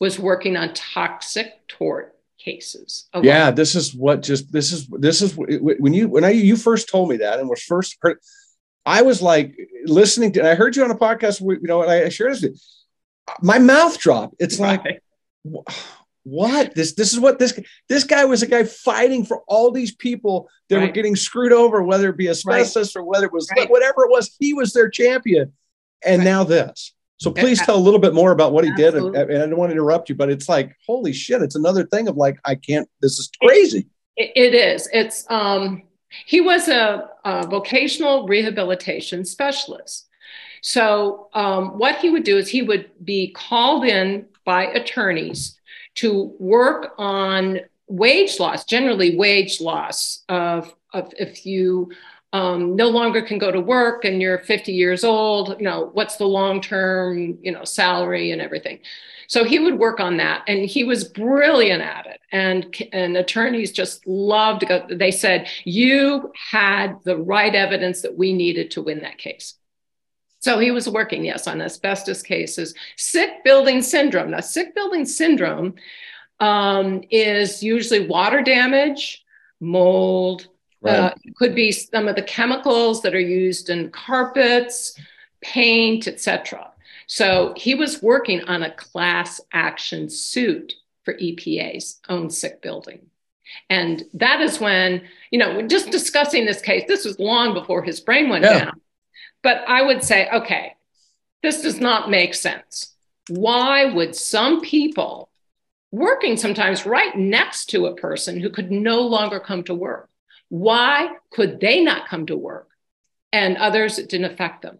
was 0.00 0.18
working 0.18 0.56
on 0.56 0.72
toxic 0.74 1.66
tort 1.68 2.13
cases. 2.44 3.08
Yeah, 3.20 3.50
this 3.50 3.74
is 3.74 3.94
what 3.94 4.22
just 4.22 4.52
this 4.52 4.72
is 4.72 4.86
this 4.88 5.22
is 5.22 5.34
when 5.36 5.94
you 5.94 6.08
when 6.08 6.24
I 6.24 6.30
you 6.30 6.56
first 6.56 6.88
told 6.88 7.08
me 7.08 7.16
that 7.18 7.40
and 7.40 7.48
was 7.48 7.62
first 7.62 7.96
heard, 8.00 8.18
I 8.86 9.02
was 9.02 9.22
like 9.22 9.56
listening 9.84 10.32
to. 10.32 10.40
And 10.40 10.48
I 10.48 10.54
heard 10.54 10.76
you 10.76 10.84
on 10.84 10.90
a 10.90 10.96
podcast, 10.96 11.40
you 11.40 11.58
know, 11.62 11.82
and 11.82 11.90
I 11.90 12.08
shared 12.08 12.38
this. 12.38 12.84
My 13.40 13.58
mouth 13.58 13.98
dropped. 13.98 14.36
It's 14.38 14.60
like, 14.60 15.02
what 16.24 16.74
this 16.74 16.94
this 16.94 17.12
is 17.12 17.20
what 17.20 17.38
this 17.38 17.58
this 17.88 18.04
guy 18.04 18.24
was 18.24 18.42
a 18.42 18.46
guy 18.46 18.64
fighting 18.64 19.24
for 19.24 19.42
all 19.46 19.70
these 19.70 19.94
people 19.94 20.48
that 20.68 20.76
right. 20.76 20.86
were 20.86 20.92
getting 20.92 21.16
screwed 21.16 21.52
over, 21.52 21.82
whether 21.82 22.10
it 22.10 22.16
be 22.16 22.28
asbestos 22.28 22.94
right. 22.94 23.00
or 23.00 23.04
whether 23.04 23.26
it 23.26 23.32
was 23.32 23.50
whatever 23.68 24.04
it 24.04 24.10
was. 24.10 24.34
He 24.38 24.54
was 24.54 24.72
their 24.72 24.88
champion, 24.88 25.52
and 26.04 26.24
now 26.24 26.44
this. 26.44 26.94
So 27.24 27.30
please 27.30 27.58
tell 27.64 27.76
a 27.76 27.80
little 27.80 27.98
bit 27.98 28.12
more 28.12 28.32
about 28.32 28.52
what 28.52 28.64
he 28.64 28.70
Absolutely. 28.70 29.18
did. 29.18 29.30
And, 29.30 29.42
I 29.42 29.46
don't 29.46 29.56
want 29.56 29.70
to 29.70 29.72
interrupt 29.72 30.10
you, 30.10 30.14
but 30.14 30.28
it's 30.28 30.46
like, 30.46 30.76
holy 30.86 31.14
shit, 31.14 31.40
it's 31.40 31.54
another 31.54 31.86
thing 31.86 32.06
of 32.06 32.18
like, 32.18 32.38
I 32.44 32.54
can't, 32.54 32.86
this 33.00 33.18
is 33.18 33.30
crazy. 33.40 33.86
it, 34.16 34.32
it 34.36 34.54
is. 34.54 34.90
It's, 34.92 35.24
um, 35.30 35.84
he 36.26 36.42
was 36.42 36.68
a, 36.68 37.08
a 37.24 37.46
vocational 37.46 38.28
rehabilitation 38.28 39.24
specialist. 39.24 40.06
So 40.60 41.30
um, 41.32 41.78
what 41.78 41.96
he 41.96 42.10
would 42.10 42.24
do 42.24 42.36
is 42.36 42.50
he 42.50 42.60
would 42.60 42.90
be 43.02 43.32
called 43.32 43.86
in 43.86 44.26
by 44.44 44.66
attorneys 44.66 45.58
to 45.94 46.34
work 46.38 46.92
on 46.98 47.60
wage 47.86 48.38
loss, 48.38 48.66
generally 48.66 49.16
wage 49.16 49.62
loss 49.62 50.24
of, 50.28 50.74
of 50.92 51.10
if 51.18 51.46
you 51.46 51.90
um, 52.34 52.74
no 52.74 52.88
longer 52.88 53.22
can 53.22 53.38
go 53.38 53.52
to 53.52 53.60
work 53.60 54.04
and 54.04 54.20
you're 54.20 54.38
50 54.38 54.72
years 54.72 55.04
old 55.04 55.56
you 55.58 55.64
know 55.64 55.90
what's 55.92 56.16
the 56.16 56.26
long 56.26 56.60
term 56.60 57.38
you 57.40 57.52
know 57.52 57.64
salary 57.64 58.32
and 58.32 58.42
everything? 58.42 58.80
So 59.28 59.44
he 59.44 59.58
would 59.58 59.78
work 59.78 60.00
on 60.00 60.18
that 60.18 60.42
and 60.48 60.66
he 60.66 60.84
was 60.84 61.04
brilliant 61.04 61.80
at 61.80 62.06
it. 62.06 62.20
And 62.32 62.76
and 62.92 63.16
attorneys 63.16 63.70
just 63.70 64.06
loved 64.06 64.64
they 64.90 65.12
said 65.12 65.48
you 65.64 66.32
had 66.50 66.98
the 67.04 67.16
right 67.16 67.54
evidence 67.54 68.02
that 68.02 68.18
we 68.18 68.32
needed 68.32 68.72
to 68.72 68.82
win 68.82 69.00
that 69.02 69.16
case. 69.16 69.54
So 70.40 70.58
he 70.58 70.72
was 70.72 70.88
working 70.88 71.24
yes 71.24 71.46
on 71.46 71.62
asbestos 71.62 72.20
cases. 72.20 72.74
Sick 72.96 73.44
building 73.44 73.80
syndrome. 73.80 74.32
Now 74.32 74.40
sick 74.40 74.74
building 74.74 75.06
syndrome 75.06 75.76
um, 76.40 77.02
is 77.10 77.62
usually 77.62 78.08
water 78.08 78.42
damage 78.42 79.24
mold 79.60 80.48
Right. 80.84 80.96
Uh, 80.96 81.14
it 81.24 81.34
could 81.36 81.54
be 81.54 81.72
some 81.72 82.08
of 82.08 82.14
the 82.14 82.22
chemicals 82.22 83.00
that 83.02 83.14
are 83.14 83.20
used 83.20 83.70
in 83.70 83.90
carpets, 83.90 84.98
paint, 85.40 86.06
etc. 86.06 86.70
So 87.06 87.54
he 87.56 87.74
was 87.74 88.02
working 88.02 88.42
on 88.42 88.62
a 88.62 88.74
class 88.74 89.40
action 89.52 90.10
suit 90.10 90.74
for 91.04 91.14
EPA's 91.14 92.00
own 92.08 92.30
sick 92.30 92.60
building. 92.60 93.06
And 93.70 94.02
that 94.14 94.40
is 94.40 94.60
when, 94.60 95.02
you 95.30 95.38
know, 95.38 95.62
just 95.66 95.90
discussing 95.90 96.44
this 96.44 96.60
case, 96.60 96.84
this 96.86 97.04
was 97.04 97.18
long 97.18 97.54
before 97.54 97.82
his 97.82 98.00
brain 98.00 98.28
went 98.28 98.44
yeah. 98.44 98.66
down. 98.66 98.80
But 99.42 99.64
I 99.66 99.82
would 99.82 100.02
say, 100.02 100.28
okay, 100.30 100.74
this 101.42 101.62
does 101.62 101.78
not 101.78 102.10
make 102.10 102.34
sense. 102.34 102.94
Why 103.28 103.86
would 103.86 104.14
some 104.14 104.60
people 104.60 105.30
working 105.90 106.36
sometimes 106.36 106.84
right 106.84 107.16
next 107.16 107.66
to 107.66 107.86
a 107.86 107.94
person 107.94 108.40
who 108.40 108.50
could 108.50 108.70
no 108.70 109.02
longer 109.02 109.38
come 109.38 109.62
to 109.64 109.74
work, 109.74 110.08
why 110.54 111.10
could 111.32 111.58
they 111.58 111.82
not 111.82 112.06
come 112.06 112.26
to 112.26 112.36
work? 112.36 112.68
And 113.32 113.56
others, 113.56 113.98
it 113.98 114.08
didn't 114.08 114.30
affect 114.30 114.62
them. 114.62 114.78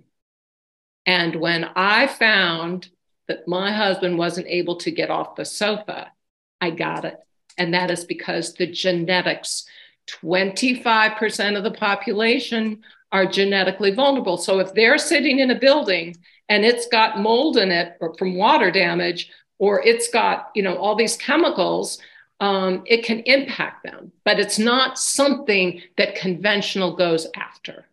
And 1.04 1.34
when 1.34 1.64
I 1.74 2.06
found 2.06 2.88
that 3.26 3.48
my 3.48 3.72
husband 3.72 4.16
wasn't 4.16 4.46
able 4.46 4.76
to 4.76 4.92
get 4.92 5.10
off 5.10 5.34
the 5.34 5.44
sofa, 5.44 6.12
I 6.60 6.70
got 6.70 7.04
it. 7.04 7.16
And 7.58 7.74
that 7.74 7.90
is 7.90 8.04
because 8.04 8.54
the 8.54 8.68
genetics, 8.68 9.66
25% 10.22 11.56
of 11.56 11.64
the 11.64 11.72
population 11.72 12.84
are 13.10 13.26
genetically 13.26 13.90
vulnerable. 13.90 14.37
So 14.37 14.60
if 14.60 14.74
they're 14.74 14.96
sitting 14.96 15.40
in 15.40 15.50
a 15.50 15.58
building 15.58 16.16
and 16.48 16.64
it's 16.64 16.87
got 16.87 17.18
mold 17.18 17.56
in 17.56 17.72
it 17.72 17.96
or 18.00 18.14
from 18.14 18.37
water 18.37 18.70
damage, 18.70 19.28
or 19.58 19.82
it's 19.82 20.06
got, 20.08 20.52
you 20.54 20.62
know, 20.62 20.76
all 20.76 20.94
these 20.94 21.16
chemicals, 21.16 21.98
um, 22.40 22.83
it 22.87 23.05
can 23.05 23.20
impact 23.20 23.85
them, 23.85 24.12
but 24.25 24.40
it's 24.40 24.59
not 24.59 24.99
something 24.99 25.83
that 25.97 26.16
conventional 26.16 26.97
goes 26.97 27.27
after. 27.37 27.87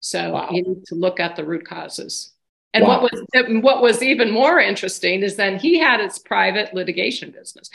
So 0.00 0.32
wow. 0.32 0.48
you 0.50 0.62
need 0.62 0.86
to 0.86 0.94
look 0.94 1.20
at 1.20 1.36
the 1.36 1.44
root 1.44 1.66
causes. 1.66 2.32
And 2.74 2.84
wow. 2.84 3.02
what 3.02 3.12
was 3.12 3.62
what 3.62 3.82
was 3.82 4.02
even 4.02 4.30
more 4.30 4.58
interesting 4.58 5.22
is 5.22 5.36
then 5.36 5.58
he 5.58 5.78
had 5.78 6.00
his 6.00 6.18
private 6.18 6.72
litigation 6.72 7.30
business, 7.30 7.68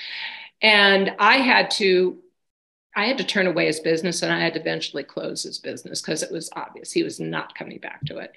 and 0.62 1.16
I 1.20 1.38
had 1.38 1.70
to 1.72 2.18
I 2.96 3.06
had 3.06 3.20
to 3.20 3.24
turn 3.24 3.46
away 3.46 3.68
his 3.68 3.80
business, 3.80 4.24
and 4.24 4.34
I 4.34 4.40
had 4.40 4.56
to 4.56 4.60
eventually 4.60 5.04
close 5.04 5.44
his 5.44 5.60
business 5.60 6.02
because 6.02 6.24
it 6.24 6.32
was 6.32 6.50
obvious 6.56 6.92
he 6.92 7.04
was 7.04 7.20
not 7.20 7.54
coming 7.54 7.78
back 7.78 8.04
to 8.06 8.18
it. 8.18 8.32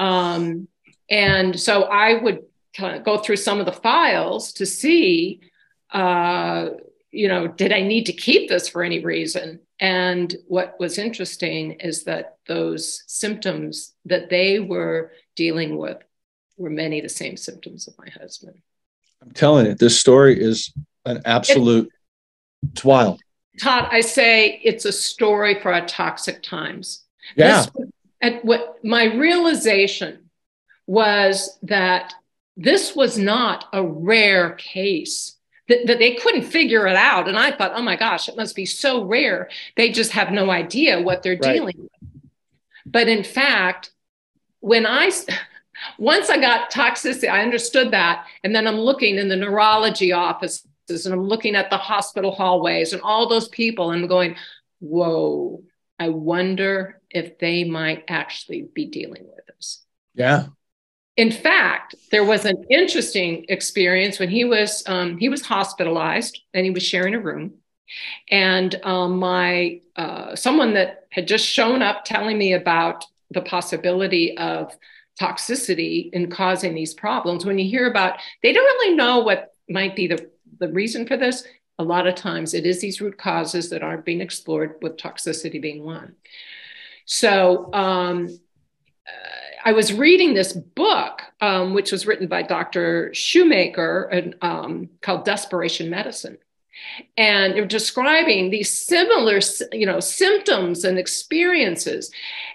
Um, 0.00 0.66
and 1.08 1.58
so 1.58 1.84
I 1.84 2.14
would 2.14 2.40
kind 2.76 2.96
of 2.96 3.04
go 3.04 3.18
through 3.18 3.36
some 3.36 3.60
of 3.60 3.66
the 3.66 3.72
files 3.72 4.52
to 4.54 4.66
see, 4.66 5.40
uh, 5.92 6.70
you 7.10 7.28
know, 7.28 7.48
did 7.48 7.72
I 7.72 7.82
need 7.82 8.06
to 8.06 8.12
keep 8.12 8.48
this 8.48 8.68
for 8.68 8.82
any 8.82 9.04
reason? 9.04 9.60
And 9.80 10.34
what 10.46 10.76
was 10.78 10.98
interesting 10.98 11.72
is 11.72 12.04
that 12.04 12.36
those 12.46 13.02
symptoms 13.06 13.94
that 14.04 14.30
they 14.30 14.60
were 14.60 15.12
dealing 15.34 15.76
with 15.76 15.98
were 16.56 16.70
many 16.70 17.00
the 17.00 17.08
same 17.08 17.36
symptoms 17.36 17.88
of 17.88 17.98
my 17.98 18.08
husband. 18.10 18.60
I'm 19.22 19.32
telling 19.32 19.66
you, 19.66 19.74
this 19.74 19.98
story 19.98 20.40
is 20.40 20.72
an 21.04 21.22
absolute, 21.24 21.86
it, 21.86 22.70
it's 22.72 22.84
wild. 22.84 23.20
Todd, 23.60 23.88
I 23.90 24.00
say 24.00 24.60
it's 24.62 24.84
a 24.84 24.92
story 24.92 25.60
for 25.60 25.72
our 25.72 25.86
toxic 25.86 26.42
times. 26.42 27.04
Yeah. 27.36 27.66
This, 27.74 27.88
at 28.22 28.44
what 28.44 28.84
my 28.84 29.04
realization 29.14 30.30
was 30.86 31.58
that 31.62 32.14
this 32.56 32.94
was 32.94 33.18
not 33.18 33.66
a 33.72 33.82
rare 33.82 34.50
case 34.52 35.36
that, 35.70 35.86
that 35.86 35.98
they 36.00 36.14
couldn't 36.16 36.42
figure 36.42 36.88
it 36.88 36.96
out. 36.96 37.28
And 37.28 37.38
I 37.38 37.52
thought, 37.52 37.72
oh 37.74 37.82
my 37.82 37.94
gosh, 37.94 38.28
it 38.28 38.36
must 38.36 38.56
be 38.56 38.66
so 38.66 39.04
rare. 39.04 39.48
They 39.76 39.92
just 39.92 40.10
have 40.12 40.32
no 40.32 40.50
idea 40.50 41.00
what 41.00 41.22
they're 41.22 41.38
right. 41.40 41.54
dealing 41.54 41.76
with. 41.78 42.20
But 42.84 43.08
in 43.08 43.22
fact, 43.22 43.92
when 44.58 44.84
I, 44.84 45.12
once 45.98 46.28
I 46.28 46.38
got 46.38 46.72
toxicity, 46.72 47.30
I 47.30 47.42
understood 47.42 47.92
that. 47.92 48.26
And 48.42 48.54
then 48.54 48.66
I'm 48.66 48.80
looking 48.80 49.16
in 49.16 49.28
the 49.28 49.36
neurology 49.36 50.10
offices 50.10 50.66
and 50.90 51.14
I'm 51.14 51.22
looking 51.22 51.54
at 51.54 51.70
the 51.70 51.78
hospital 51.78 52.32
hallways 52.32 52.92
and 52.92 53.00
all 53.02 53.28
those 53.28 53.46
people 53.48 53.92
and 53.92 54.02
I'm 54.02 54.08
going, 54.08 54.34
whoa, 54.80 55.62
I 56.00 56.08
wonder 56.08 57.00
if 57.10 57.38
they 57.38 57.62
might 57.62 58.04
actually 58.08 58.62
be 58.74 58.86
dealing 58.86 59.24
with 59.24 59.46
this. 59.46 59.84
Yeah 60.14 60.46
in 61.16 61.30
fact, 61.30 61.94
there 62.10 62.24
was 62.24 62.44
an 62.44 62.64
interesting 62.70 63.44
experience 63.48 64.18
when 64.18 64.30
he 64.30 64.44
was 64.44 64.82
um, 64.86 65.18
he 65.18 65.28
was 65.28 65.42
hospitalized 65.42 66.40
and 66.54 66.64
he 66.64 66.70
was 66.70 66.82
sharing 66.82 67.14
a 67.14 67.20
room, 67.20 67.54
and 68.30 68.80
um, 68.84 69.18
my 69.18 69.80
uh, 69.96 70.36
someone 70.36 70.74
that 70.74 71.06
had 71.10 71.26
just 71.26 71.46
shown 71.46 71.82
up 71.82 72.04
telling 72.04 72.38
me 72.38 72.52
about 72.52 73.04
the 73.32 73.42
possibility 73.42 74.36
of 74.38 74.76
toxicity 75.20 76.10
in 76.12 76.30
causing 76.30 76.74
these 76.74 76.94
problems. 76.94 77.44
When 77.44 77.58
you 77.58 77.68
hear 77.68 77.90
about, 77.90 78.18
they 78.42 78.52
don't 78.52 78.64
really 78.64 78.96
know 78.96 79.18
what 79.20 79.52
might 79.68 79.96
be 79.96 80.06
the 80.06 80.30
the 80.58 80.68
reason 80.68 81.06
for 81.06 81.16
this. 81.16 81.44
A 81.78 81.84
lot 81.84 82.06
of 82.06 82.14
times, 82.14 82.54
it 82.54 82.66
is 82.66 82.80
these 82.80 83.00
root 83.00 83.18
causes 83.18 83.70
that 83.70 83.82
aren't 83.82 84.04
being 84.04 84.20
explored, 84.20 84.76
with 84.80 84.96
toxicity 84.96 85.60
being 85.60 85.84
one. 85.84 86.14
So. 87.04 87.72
Um, 87.72 88.28
uh, 89.08 89.39
I 89.64 89.72
was 89.72 89.92
reading 89.92 90.34
this 90.34 90.52
book, 90.52 91.22
um, 91.40 91.74
which 91.74 91.92
was 91.92 92.06
written 92.06 92.26
by 92.28 92.42
Dr. 92.42 93.12
Shoemaker, 93.12 94.08
and, 94.10 94.34
um, 94.42 94.90
called 95.02 95.24
Desperation 95.24 95.90
Medicine. 95.90 96.38
And 97.16 97.54
they 97.54 97.60
were 97.60 97.66
describing 97.66 98.50
these 98.50 98.72
similar, 98.72 99.40
you 99.72 99.84
know, 99.84 100.00
symptoms 100.00 100.84
and 100.84 100.98
experiences. 100.98 102.10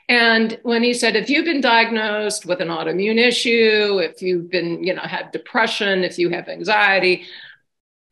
And 0.10 0.60
when 0.64 0.84
he 0.84 0.94
said, 0.94 1.16
if 1.16 1.30
you've 1.30 1.46
been 1.46 1.62
diagnosed 1.62 2.46
with 2.46 2.60
an 2.60 2.70
autoimmune 2.70 3.20
issue, 3.20 4.00
if 4.00 4.22
you've 4.22 4.50
been, 4.50 4.84
you 4.84 4.94
know, 4.94 5.02
had 5.02 5.32
depression, 5.32 6.04
if 6.04 6.18
you 6.18 6.30
have 6.30 6.48
anxiety, 6.48 7.26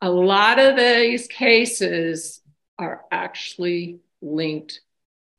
a 0.00 0.10
lot 0.10 0.58
of 0.58 0.76
these 0.76 1.26
cases 1.26 2.40
are 2.78 3.04
actually 3.10 3.98
linked 4.20 4.80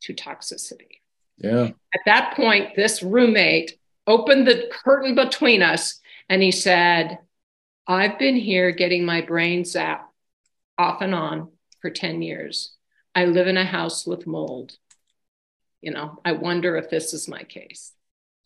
to 0.00 0.14
toxicity. 0.14 0.95
Yeah. 1.38 1.70
At 1.94 2.00
that 2.06 2.34
point, 2.36 2.74
this 2.76 3.02
roommate 3.02 3.78
opened 4.06 4.46
the 4.46 4.70
curtain 4.70 5.14
between 5.14 5.62
us 5.62 6.00
and 6.28 6.42
he 6.42 6.52
said, 6.52 7.18
I've 7.86 8.18
been 8.18 8.36
here 8.36 8.72
getting 8.72 9.04
my 9.04 9.20
brain 9.20 9.62
zapped 9.62 10.00
off 10.78 11.00
and 11.00 11.14
on 11.14 11.50
for 11.80 11.90
10 11.90 12.22
years. 12.22 12.74
I 13.14 13.26
live 13.26 13.46
in 13.46 13.56
a 13.56 13.64
house 13.64 14.06
with 14.06 14.26
mold. 14.26 14.76
You 15.80 15.92
know, 15.92 16.18
I 16.24 16.32
wonder 16.32 16.76
if 16.76 16.90
this 16.90 17.14
is 17.14 17.28
my 17.28 17.42
case. 17.42 17.92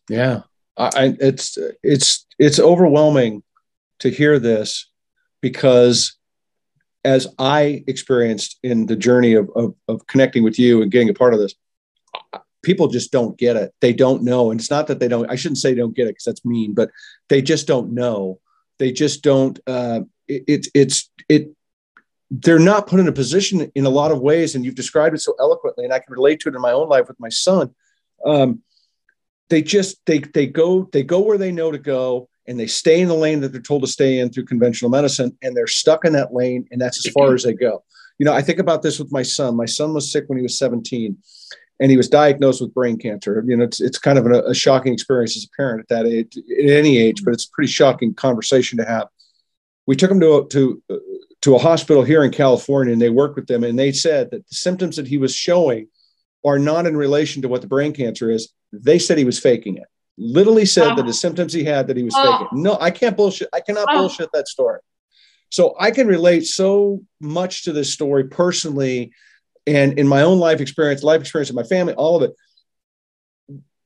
Yeah. 0.09 0.41
I, 0.77 1.15
it's 1.19 1.57
it's 1.83 2.25
it's 2.39 2.59
overwhelming 2.59 3.43
to 3.99 4.09
hear 4.09 4.39
this 4.39 4.89
because 5.41 6.17
as 7.03 7.27
I 7.37 7.83
experienced 7.87 8.57
in 8.63 8.85
the 8.85 8.95
journey 8.95 9.33
of, 9.33 9.49
of, 9.55 9.75
of 9.87 10.07
connecting 10.07 10.43
with 10.43 10.59
you 10.59 10.81
and 10.81 10.91
getting 10.91 11.09
a 11.09 11.13
part 11.13 11.33
of 11.33 11.39
this, 11.39 11.55
people 12.61 12.87
just 12.87 13.11
don't 13.11 13.37
get 13.37 13.55
it. 13.55 13.73
They 13.81 13.93
don't 13.93 14.23
know. 14.23 14.51
And 14.51 14.59
it's 14.59 14.69
not 14.69 14.87
that 14.87 14.99
they 14.99 15.07
don't, 15.07 15.29
I 15.29 15.35
shouldn't 15.35 15.57
say 15.57 15.73
don't 15.73 15.95
get 15.95 16.07
it 16.07 16.11
because 16.11 16.25
that's 16.25 16.45
mean, 16.45 16.73
but 16.73 16.89
they 17.29 17.41
just 17.41 17.67
don't 17.67 17.93
know. 17.93 18.39
They 18.79 18.91
just 18.91 19.23
don't, 19.23 19.59
uh, 19.67 20.01
it, 20.27 20.43
it, 20.47 20.67
it's, 20.73 21.09
it, 21.29 21.49
they're 22.29 22.59
not 22.59 22.87
put 22.87 22.99
in 22.99 23.07
a 23.07 23.13
position 23.13 23.71
in 23.75 23.85
a 23.85 23.89
lot 23.89 24.11
of 24.11 24.21
ways. 24.21 24.55
And 24.55 24.63
you've 24.63 24.75
described 24.75 25.15
it 25.15 25.19
so 25.19 25.35
eloquently, 25.39 25.83
and 25.83 25.93
I 25.93 25.99
can 25.99 26.13
relate 26.13 26.39
to 26.41 26.49
it 26.49 26.55
in 26.55 26.61
my 26.61 26.71
own 26.71 26.87
life 26.87 27.07
with 27.07 27.19
my 27.19 27.29
son. 27.29 27.73
Um, 28.25 28.61
they 29.49 29.61
just, 29.61 30.05
they, 30.05 30.19
they 30.19 30.47
go, 30.47 30.83
they 30.93 31.03
go 31.03 31.19
where 31.19 31.37
they 31.37 31.51
know 31.51 31.71
to 31.71 31.77
go 31.77 32.29
and 32.47 32.59
they 32.59 32.67
stay 32.67 33.01
in 33.01 33.07
the 33.07 33.15
lane 33.15 33.41
that 33.41 33.51
they're 33.51 33.61
told 33.61 33.81
to 33.81 33.87
stay 33.87 34.19
in 34.19 34.29
through 34.29 34.45
conventional 34.45 34.89
medicine 34.89 35.37
and 35.41 35.55
they're 35.55 35.67
stuck 35.67 36.05
in 36.05 36.13
that 36.13 36.33
lane 36.33 36.67
and 36.71 36.81
that's 36.81 37.05
as 37.05 37.11
far 37.13 37.33
as 37.33 37.43
they 37.43 37.53
go 37.53 37.83
you 38.17 38.25
know 38.25 38.33
i 38.33 38.41
think 38.41 38.59
about 38.59 38.81
this 38.81 38.99
with 38.99 39.11
my 39.11 39.21
son 39.23 39.55
my 39.55 39.65
son 39.65 39.93
was 39.93 40.11
sick 40.11 40.25
when 40.27 40.37
he 40.37 40.43
was 40.43 40.57
17 40.57 41.17
and 41.81 41.89
he 41.89 41.97
was 41.97 42.07
diagnosed 42.07 42.61
with 42.61 42.75
brain 42.75 42.97
cancer. 42.97 43.43
You 43.45 43.57
know, 43.57 43.63
it's 43.63 43.81
it's 43.81 43.97
kind 43.97 44.19
of 44.19 44.27
a, 44.27 44.43
a 44.43 44.53
shocking 44.53 44.93
experience 44.93 45.35
as 45.35 45.45
a 45.45 45.57
parent 45.57 45.81
at 45.81 45.87
that 45.89 46.05
age, 46.05 46.37
at 46.37 46.69
any 46.69 46.99
age, 46.99 47.25
but 47.25 47.33
it's 47.33 47.45
a 47.45 47.51
pretty 47.51 47.71
shocking 47.71 48.13
conversation 48.13 48.77
to 48.77 48.85
have. 48.85 49.07
We 49.87 49.95
took 49.95 50.11
him 50.11 50.19
to 50.19 50.33
a, 50.37 50.47
to 50.49 50.81
to 51.41 51.55
a 51.55 51.59
hospital 51.59 52.03
here 52.03 52.23
in 52.23 52.31
California, 52.31 52.93
and 52.93 53.01
they 53.01 53.09
worked 53.09 53.35
with 53.35 53.47
them, 53.47 53.63
and 53.63 53.77
they 53.77 53.91
said 53.91 54.29
that 54.29 54.47
the 54.47 54.55
symptoms 54.55 54.95
that 54.95 55.07
he 55.07 55.17
was 55.17 55.35
showing 55.35 55.87
are 56.45 56.59
not 56.59 56.85
in 56.85 56.95
relation 56.95 57.41
to 57.41 57.47
what 57.47 57.61
the 57.61 57.67
brain 57.67 57.93
cancer 57.93 58.29
is. 58.29 58.53
They 58.71 58.99
said 58.99 59.17
he 59.17 59.25
was 59.25 59.39
faking 59.39 59.77
it. 59.77 59.87
Literally 60.17 60.67
said 60.67 60.91
oh. 60.91 60.95
that 60.95 61.03
the 61.03 61.09
ah. 61.09 61.13
symptoms 61.13 61.51
he 61.51 61.63
had 61.63 61.87
that 61.87 61.97
he 61.97 62.03
was 62.03 62.13
oh. 62.15 62.43
faking. 62.43 62.61
No, 62.61 62.77
I 62.79 62.91
can't 62.91 63.17
bullshit. 63.17 63.49
I 63.53 63.59
cannot 63.59 63.87
oh. 63.89 63.97
bullshit 63.97 64.29
that 64.33 64.47
story. 64.47 64.79
So 65.49 65.75
I 65.79 65.89
can 65.89 66.07
relate 66.07 66.45
so 66.45 67.01
much 67.19 67.63
to 67.63 67.73
this 67.73 67.91
story 67.91 68.25
personally 68.25 69.11
and 69.67 69.97
in 69.99 70.07
my 70.07 70.21
own 70.21 70.39
life 70.39 70.61
experience, 70.61 71.03
life 71.03 71.21
experience 71.21 71.49
of 71.49 71.55
my 71.55 71.63
family, 71.63 71.93
all 71.93 72.17
of 72.17 72.23
it, 72.23 72.35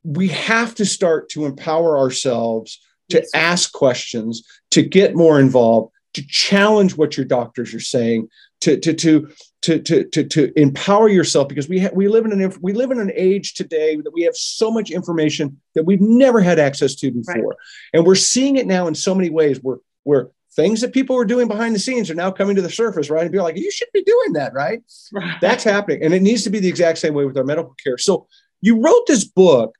we 0.03 0.27
have 0.29 0.75
to 0.75 0.85
start 0.85 1.29
to 1.29 1.45
empower 1.45 1.97
ourselves 1.97 2.79
to 3.09 3.17
yes. 3.17 3.29
ask 3.33 3.71
questions, 3.71 4.43
to 4.71 4.81
get 4.81 5.15
more 5.15 5.39
involved, 5.39 5.91
to 6.13 6.25
challenge 6.27 6.95
what 6.95 7.17
your 7.17 7.25
doctors 7.25 7.73
are 7.73 7.79
saying, 7.79 8.29
to 8.61 8.79
to 8.79 8.93
to 8.93 9.27
to, 9.65 9.79
to, 9.79 10.03
to, 10.03 10.23
to 10.23 10.59
empower 10.59 11.09
yourself 11.09 11.47
because 11.47 11.67
we, 11.67 11.79
ha- 11.79 11.89
we, 11.91 12.07
live 12.07 12.25
in 12.25 12.39
an, 12.39 12.53
we 12.61 12.71
live 12.73 12.91
in 12.91 12.99
an 12.99 13.11
age 13.15 13.55
today 13.55 13.95
that 13.95 14.13
we 14.13 14.21
have 14.21 14.35
so 14.35 14.69
much 14.69 14.91
information 14.91 15.59
that 15.73 15.85
we've 15.85 16.01
never 16.01 16.39
had 16.39 16.59
access 16.59 16.93
to 16.93 17.09
before. 17.09 17.35
Right. 17.35 17.57
And 17.93 18.05
we're 18.05 18.13
seeing 18.13 18.57
it 18.57 18.67
now 18.67 18.85
in 18.85 18.93
so 18.93 19.15
many 19.15 19.31
ways 19.31 19.57
where, 19.63 19.77
where 20.03 20.29
things 20.55 20.81
that 20.81 20.93
people 20.93 21.15
were 21.15 21.25
doing 21.25 21.47
behind 21.47 21.75
the 21.75 21.79
scenes 21.79 22.09
are 22.09 22.15
now 22.15 22.31
coming 22.31 22.55
to 22.55 22.61
the 22.61 22.69
surface, 22.69 23.09
right? 23.09 23.23
And 23.23 23.31
be 23.31 23.39
like, 23.39 23.57
you 23.57 23.71
should 23.71 23.89
be 23.93 24.03
doing 24.03 24.33
that, 24.33 24.53
right? 24.53 24.81
right? 25.11 25.37
That's 25.41 25.63
happening. 25.63 26.03
And 26.03 26.13
it 26.13 26.21
needs 26.21 26.43
to 26.43 26.49
be 26.49 26.59
the 26.59 26.69
exact 26.69 26.99
same 26.99 27.13
way 27.13 27.25
with 27.25 27.37
our 27.37 27.43
medical 27.43 27.75
care. 27.83 27.97
So 27.97 28.27
you 28.61 28.79
wrote 28.79 29.05
this 29.07 29.25
book 29.25 29.75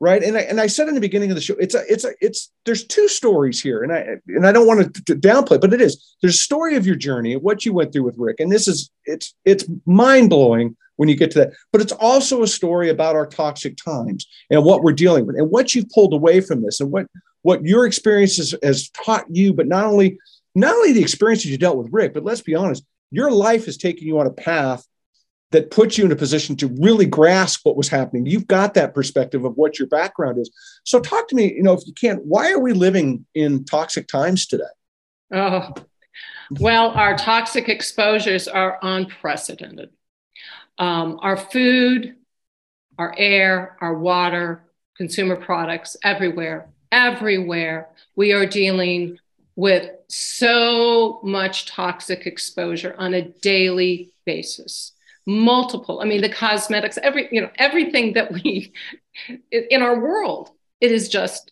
right 0.00 0.22
and 0.22 0.36
I, 0.36 0.40
and 0.40 0.60
I 0.60 0.66
said 0.66 0.88
in 0.88 0.94
the 0.94 1.00
beginning 1.00 1.30
of 1.30 1.36
the 1.36 1.40
show 1.40 1.54
it's 1.54 1.74
a 1.74 1.82
it's 1.88 2.04
a 2.04 2.12
it's 2.20 2.50
there's 2.64 2.84
two 2.84 3.08
stories 3.08 3.62
here 3.62 3.82
and 3.82 3.92
I 3.92 4.16
and 4.26 4.46
I 4.46 4.52
don't 4.52 4.66
want 4.66 4.92
to, 4.92 5.16
downplay 5.16 5.60
but 5.60 5.72
it 5.72 5.80
is 5.80 6.16
there's 6.20 6.34
a 6.34 6.38
story 6.38 6.76
of 6.76 6.86
your 6.86 6.96
journey 6.96 7.36
what 7.36 7.64
you 7.64 7.72
went 7.72 7.92
through 7.92 8.02
with 8.02 8.16
Rick 8.18 8.40
and 8.40 8.50
this 8.50 8.66
is 8.66 8.90
it's 9.04 9.34
it's 9.44 9.64
mind-blowing 9.86 10.76
when 10.96 11.08
you 11.08 11.16
get 11.16 11.30
to 11.32 11.38
that 11.38 11.52
but 11.70 11.80
it's 11.80 11.92
also 11.92 12.42
a 12.42 12.48
story 12.48 12.90
about 12.90 13.14
our 13.14 13.26
toxic 13.26 13.76
times 13.76 14.26
and 14.50 14.64
what 14.64 14.82
we're 14.82 14.92
dealing 14.92 15.26
with 15.26 15.36
and 15.36 15.50
what 15.50 15.74
you've 15.74 15.90
pulled 15.90 16.12
away 16.12 16.40
from 16.40 16.62
this 16.62 16.80
and 16.80 16.90
what 16.90 17.06
what 17.44 17.64
your 17.64 17.86
experience 17.86 18.36
has, 18.38 18.54
has 18.62 18.90
taught 18.90 19.24
you 19.30 19.52
but 19.52 19.68
not 19.68 19.84
only 19.84 20.18
not 20.54 20.74
only 20.74 20.92
the 20.92 21.02
experiences 21.02 21.50
you 21.50 21.58
dealt 21.58 21.76
with 21.76 21.92
Rick 21.92 22.14
but 22.14 22.24
let's 22.24 22.40
be 22.40 22.54
honest 22.54 22.84
your 23.10 23.30
life 23.30 23.66
has 23.66 23.76
taken 23.76 24.06
you 24.06 24.18
on 24.18 24.26
a 24.26 24.32
path 24.32 24.84
that 25.54 25.70
puts 25.70 25.96
you 25.96 26.04
in 26.04 26.10
a 26.10 26.16
position 26.16 26.56
to 26.56 26.66
really 26.80 27.06
grasp 27.06 27.60
what 27.62 27.76
was 27.76 27.88
happening. 27.88 28.26
You've 28.26 28.48
got 28.48 28.74
that 28.74 28.92
perspective 28.92 29.44
of 29.44 29.56
what 29.56 29.78
your 29.78 29.86
background 29.86 30.36
is. 30.36 30.50
So 30.82 30.98
talk 30.98 31.28
to 31.28 31.36
me, 31.36 31.54
you 31.54 31.62
know, 31.62 31.74
if 31.74 31.86
you 31.86 31.92
can, 31.92 32.16
why 32.16 32.50
are 32.50 32.58
we 32.58 32.72
living 32.72 33.24
in 33.36 33.64
toxic 33.64 34.08
times 34.08 34.48
today? 34.48 34.64
Oh, 35.32 35.72
well, 36.58 36.90
our 36.90 37.16
toxic 37.16 37.68
exposures 37.68 38.48
are 38.48 38.80
unprecedented. 38.82 39.90
Um, 40.76 41.20
our 41.22 41.36
food, 41.36 42.16
our 42.98 43.14
air, 43.16 43.76
our 43.80 43.94
water, 43.94 44.64
consumer 44.96 45.36
products, 45.36 45.96
everywhere, 46.02 46.68
everywhere, 46.94 47.88
we 48.14 48.32
are 48.32 48.46
dealing 48.46 49.18
with 49.56 49.90
so 50.08 51.20
much 51.22 51.66
toxic 51.66 52.26
exposure 52.26 52.94
on 52.96 53.14
a 53.14 53.22
daily 53.22 54.12
basis. 54.24 54.92
Multiple 55.26 56.02
i 56.02 56.04
mean 56.04 56.20
the 56.20 56.28
cosmetics 56.28 56.98
every 57.02 57.30
you 57.32 57.40
know 57.40 57.48
everything 57.56 58.12
that 58.12 58.30
we 58.30 58.74
in 59.50 59.80
our 59.80 59.98
world 59.98 60.50
it 60.82 60.92
is 60.92 61.08
just 61.08 61.50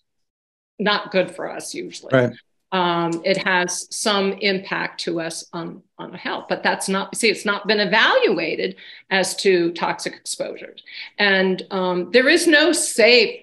not 0.78 1.11
good 1.11 1.35
for 1.35 1.48
us 1.48 1.74
usually. 1.74 2.11
Right. 2.12 2.33
um, 2.72 3.22
it 3.24 3.38
has 3.38 3.87
some 3.94 4.33
impact 4.33 5.00
to 5.05 5.22
us 5.22 5.46
on 5.55 5.83
on 5.96 6.12
health 6.12 6.46
but 6.50 6.62
that's 6.62 6.87
not 6.87 7.16
see 7.16 7.31
it's 7.31 7.46
not 7.46 7.66
been 7.66 7.81
evaluated 7.81 8.76
as 9.09 9.35
to 9.37 9.72
toxic 9.72 10.16
exposures. 10.16 10.83
And 11.18 11.62
um, 11.70 12.11
there 12.11 12.28
is 12.28 12.46
no 12.46 12.72
safe 12.72 13.41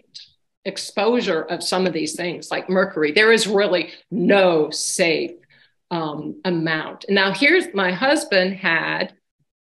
exposure 0.69 1.41
of 1.41 1.62
some 1.62 1.86
of 1.86 1.93
these 1.93 2.15
things 2.15 2.49
like 2.51 2.69
mercury 2.69 3.12
there 3.12 3.32
is 3.32 3.45
really 3.47 3.91
no 4.10 4.69
safe 4.69 5.32
um, 5.91 6.39
amount 6.45 7.03
now 7.10 7.34
here's 7.34 7.73
my 7.73 7.91
husband 7.91 8.53
had 8.53 9.13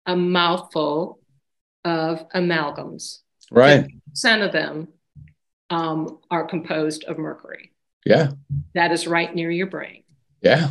a 0.05 0.15
mouthful 0.15 1.19
of 1.83 2.27
amalgams. 2.29 3.19
Right. 3.51 3.87
Percent 4.09 4.41
of 4.41 4.51
them 4.51 4.89
um, 5.69 6.19
are 6.29 6.47
composed 6.47 7.03
of 7.05 7.17
mercury. 7.17 7.71
Yeah. 8.05 8.31
That 8.73 8.91
is 8.91 9.07
right 9.07 9.33
near 9.33 9.49
your 9.49 9.67
brain. 9.67 10.03
Yeah. 10.41 10.69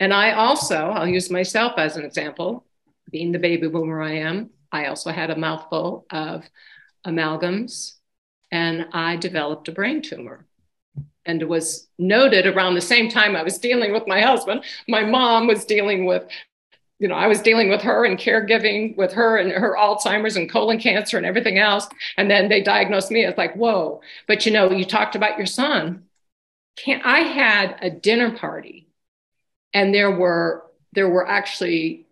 And 0.00 0.12
I 0.12 0.32
also, 0.32 0.76
I'll 0.76 1.08
use 1.08 1.30
myself 1.30 1.74
as 1.78 1.96
an 1.96 2.04
example, 2.04 2.66
being 3.10 3.32
the 3.32 3.38
baby 3.38 3.68
boomer 3.68 4.02
I 4.02 4.16
am, 4.16 4.50
I 4.72 4.86
also 4.86 5.10
had 5.10 5.30
a 5.30 5.36
mouthful 5.36 6.04
of 6.10 6.44
amalgams 7.06 7.94
and 8.50 8.86
I 8.92 9.16
developed 9.16 9.68
a 9.68 9.72
brain 9.72 10.02
tumor. 10.02 10.46
And 11.26 11.40
it 11.40 11.48
was 11.48 11.88
noted 11.98 12.46
around 12.46 12.74
the 12.74 12.80
same 12.80 13.08
time 13.08 13.34
I 13.34 13.42
was 13.42 13.58
dealing 13.58 13.92
with 13.92 14.06
my 14.06 14.20
husband. 14.20 14.62
My 14.88 15.04
mom 15.04 15.46
was 15.46 15.64
dealing 15.64 16.04
with 16.04 16.26
you 17.00 17.08
know, 17.08 17.16
I 17.16 17.26
was 17.26 17.42
dealing 17.42 17.68
with 17.68 17.82
her 17.82 18.04
and 18.04 18.16
caregiving 18.16 18.96
with 18.96 19.12
her 19.12 19.36
and 19.36 19.50
her 19.50 19.76
Alzheimer's 19.76 20.36
and 20.36 20.50
colon 20.50 20.78
cancer 20.78 21.16
and 21.16 21.26
everything 21.26 21.58
else. 21.58 21.88
And 22.16 22.30
then 22.30 22.48
they 22.48 22.62
diagnosed 22.62 23.10
me. 23.10 23.24
It's 23.24 23.36
like, 23.36 23.54
whoa. 23.56 24.00
But 24.28 24.46
you 24.46 24.52
know, 24.52 24.70
you 24.70 24.84
talked 24.84 25.16
about 25.16 25.36
your 25.36 25.46
son. 25.46 26.04
Can't 26.76 27.04
I 27.04 27.20
had 27.20 27.78
a 27.82 27.90
dinner 27.90 28.30
party 28.30 28.86
and 29.74 29.92
there 29.92 30.10
were 30.10 30.64
there 30.92 31.08
were 31.08 31.28
actually, 31.28 32.06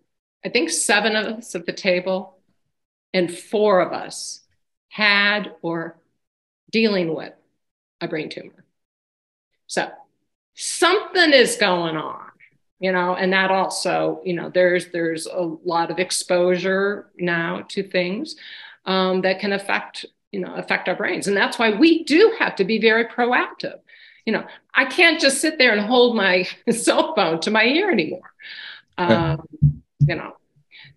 I 0.45 0.49
think 0.49 0.69
seven 0.69 1.15
of 1.15 1.25
us 1.25 1.55
at 1.55 1.65
the 1.65 1.71
table, 1.71 2.37
and 3.13 3.33
four 3.33 3.79
of 3.79 3.93
us 3.93 4.41
had 4.89 5.55
or 5.61 5.97
dealing 6.73 7.15
with 7.15 7.31
a 8.01 8.07
brain 8.09 8.27
tumor. 8.27 8.65
So 9.67 9.89
something 10.55 11.31
is 11.31 11.55
going 11.55 11.95
on 11.95 12.33
you 12.83 12.91
know 12.91 13.15
and 13.15 13.31
that 13.33 13.49
also 13.49 14.21
you 14.23 14.33
know 14.33 14.51
there's 14.53 14.89
there's 14.91 15.25
a 15.25 15.41
lot 15.63 15.89
of 15.89 15.97
exposure 15.97 17.09
now 17.17 17.65
to 17.69 17.81
things 17.81 18.35
um, 18.85 19.21
that 19.21 19.39
can 19.39 19.53
affect 19.53 20.05
you 20.33 20.41
know 20.41 20.53
affect 20.55 20.89
our 20.89 20.95
brains. 20.95 21.27
And 21.27 21.37
that's 21.37 21.57
why 21.57 21.71
we 21.71 22.03
do 22.03 22.35
have 22.39 22.55
to 22.57 22.65
be 22.65 22.79
very 22.79 23.05
proactive. 23.05 23.79
You 24.25 24.33
know 24.33 24.45
i 24.73 24.85
can't 24.85 25.19
just 25.19 25.39
sit 25.39 25.57
there 25.57 25.71
and 25.71 25.81
hold 25.81 26.15
my 26.15 26.47
cell 26.71 27.15
phone 27.15 27.39
to 27.41 27.51
my 27.51 27.63
ear 27.63 27.89
anymore. 27.89 28.33
Um, 28.97 29.47
you 29.99 30.15
know 30.15 30.35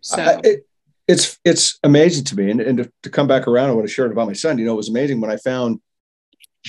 so 0.01 0.23
uh, 0.23 0.41
it, 0.43 0.67
it's 1.09 1.39
it's 1.45 1.79
amazing 1.85 2.25
to 2.25 2.37
me 2.37 2.51
and, 2.51 2.61
and 2.61 2.79
to, 2.79 2.93
to 3.03 3.11
come 3.11 3.27
back 3.27 3.47
around 3.47 3.71
on 3.71 3.77
what 3.77 3.85
i 3.85 3.89
shared 3.89 4.13
about 4.13 4.27
my 4.27 4.33
son 4.33 4.59
you 4.59 4.65
know 4.65 4.73
it 4.73 4.77
was 4.77 4.89
amazing 4.89 5.21
when 5.21 5.31
i 5.31 5.37
found 5.37 5.81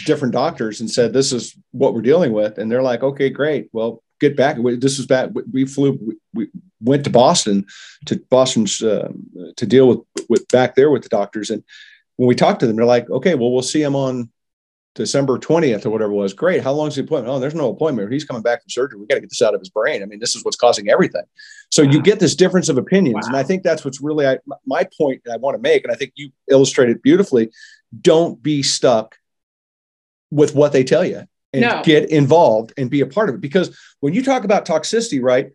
different 0.05 0.33
doctors 0.33 0.79
and 0.79 0.91
said 0.91 1.11
this 1.11 1.31
is 1.31 1.57
what 1.71 1.93
we're 1.93 2.01
dealing 2.01 2.31
with 2.31 2.57
and 2.57 2.71
they're 2.71 2.83
like 2.83 3.03
okay 3.03 3.29
great 3.29 3.69
well 3.71 4.03
get 4.19 4.35
back. 4.35 4.57
This 4.61 4.97
was 4.97 5.07
back. 5.07 5.29
We 5.51 5.65
flew. 5.65 6.15
We 6.33 6.47
went 6.81 7.03
to 7.05 7.09
Boston 7.09 7.65
to 8.05 8.19
Boston's 8.29 8.81
uh, 8.81 9.11
to 9.55 9.65
deal 9.65 9.87
with 9.87 9.99
with 10.29 10.47
back 10.49 10.75
there 10.75 10.89
with 10.89 11.03
the 11.03 11.09
doctors. 11.09 11.49
And 11.49 11.63
when 12.15 12.27
we 12.27 12.35
talked 12.35 12.59
to 12.61 12.67
them, 12.67 12.75
they're 12.75 12.85
like, 12.85 13.09
"Okay, 13.09 13.35
well, 13.35 13.51
we'll 13.51 13.61
see 13.61 13.81
him 13.81 13.95
on 13.95 14.29
December 14.97 15.37
twentieth 15.37 15.85
or 15.85 15.89
whatever 15.89 16.11
it 16.11 16.15
was." 16.15 16.33
Great. 16.33 16.61
How 16.61 16.73
long's 16.73 16.95
the 16.95 17.03
appointment? 17.03 17.33
Oh, 17.33 17.39
there's 17.39 17.55
no 17.55 17.69
appointment. 17.69 18.11
He's 18.11 18.25
coming 18.25 18.43
back 18.43 18.61
from 18.61 18.69
surgery. 18.69 18.99
We 18.99 19.07
got 19.07 19.15
to 19.15 19.21
get 19.21 19.29
this 19.29 19.41
out 19.41 19.53
of 19.53 19.61
his 19.61 19.69
brain. 19.69 20.03
I 20.03 20.05
mean, 20.05 20.19
this 20.19 20.35
is 20.35 20.43
what's 20.43 20.57
causing 20.57 20.89
everything. 20.89 21.23
So 21.69 21.83
wow. 21.83 21.91
you 21.91 22.01
get 22.01 22.19
this 22.19 22.35
difference 22.35 22.67
of 22.67 22.77
opinions, 22.77 23.23
wow. 23.23 23.29
and 23.29 23.37
I 23.37 23.43
think 23.43 23.63
that's 23.63 23.85
what's 23.85 24.01
really 24.01 24.27
I, 24.27 24.39
my 24.65 24.85
point 24.97 25.21
that 25.23 25.31
I 25.33 25.37
want 25.37 25.55
to 25.55 25.61
make. 25.61 25.83
And 25.83 25.93
I 25.93 25.95
think 25.95 26.11
you 26.15 26.31
illustrated 26.49 27.01
beautifully. 27.01 27.51
Don't 28.01 28.43
be 28.43 28.63
stuck 28.63 29.17
with 30.29 30.53
what 30.53 30.73
they 30.73 30.83
tell 30.83 31.05
you 31.05 31.23
and 31.53 31.61
no. 31.61 31.81
get 31.83 32.09
involved 32.09 32.73
and 32.77 32.89
be 32.89 32.99
a 32.99 33.07
part 33.07 33.29
of 33.29 33.35
it. 33.35 33.41
Because 33.41 33.77
when 34.01 34.13
you 34.13 34.21
talk 34.21 34.43
about 34.43 34.65
toxicity, 34.65 35.21
right, 35.23 35.51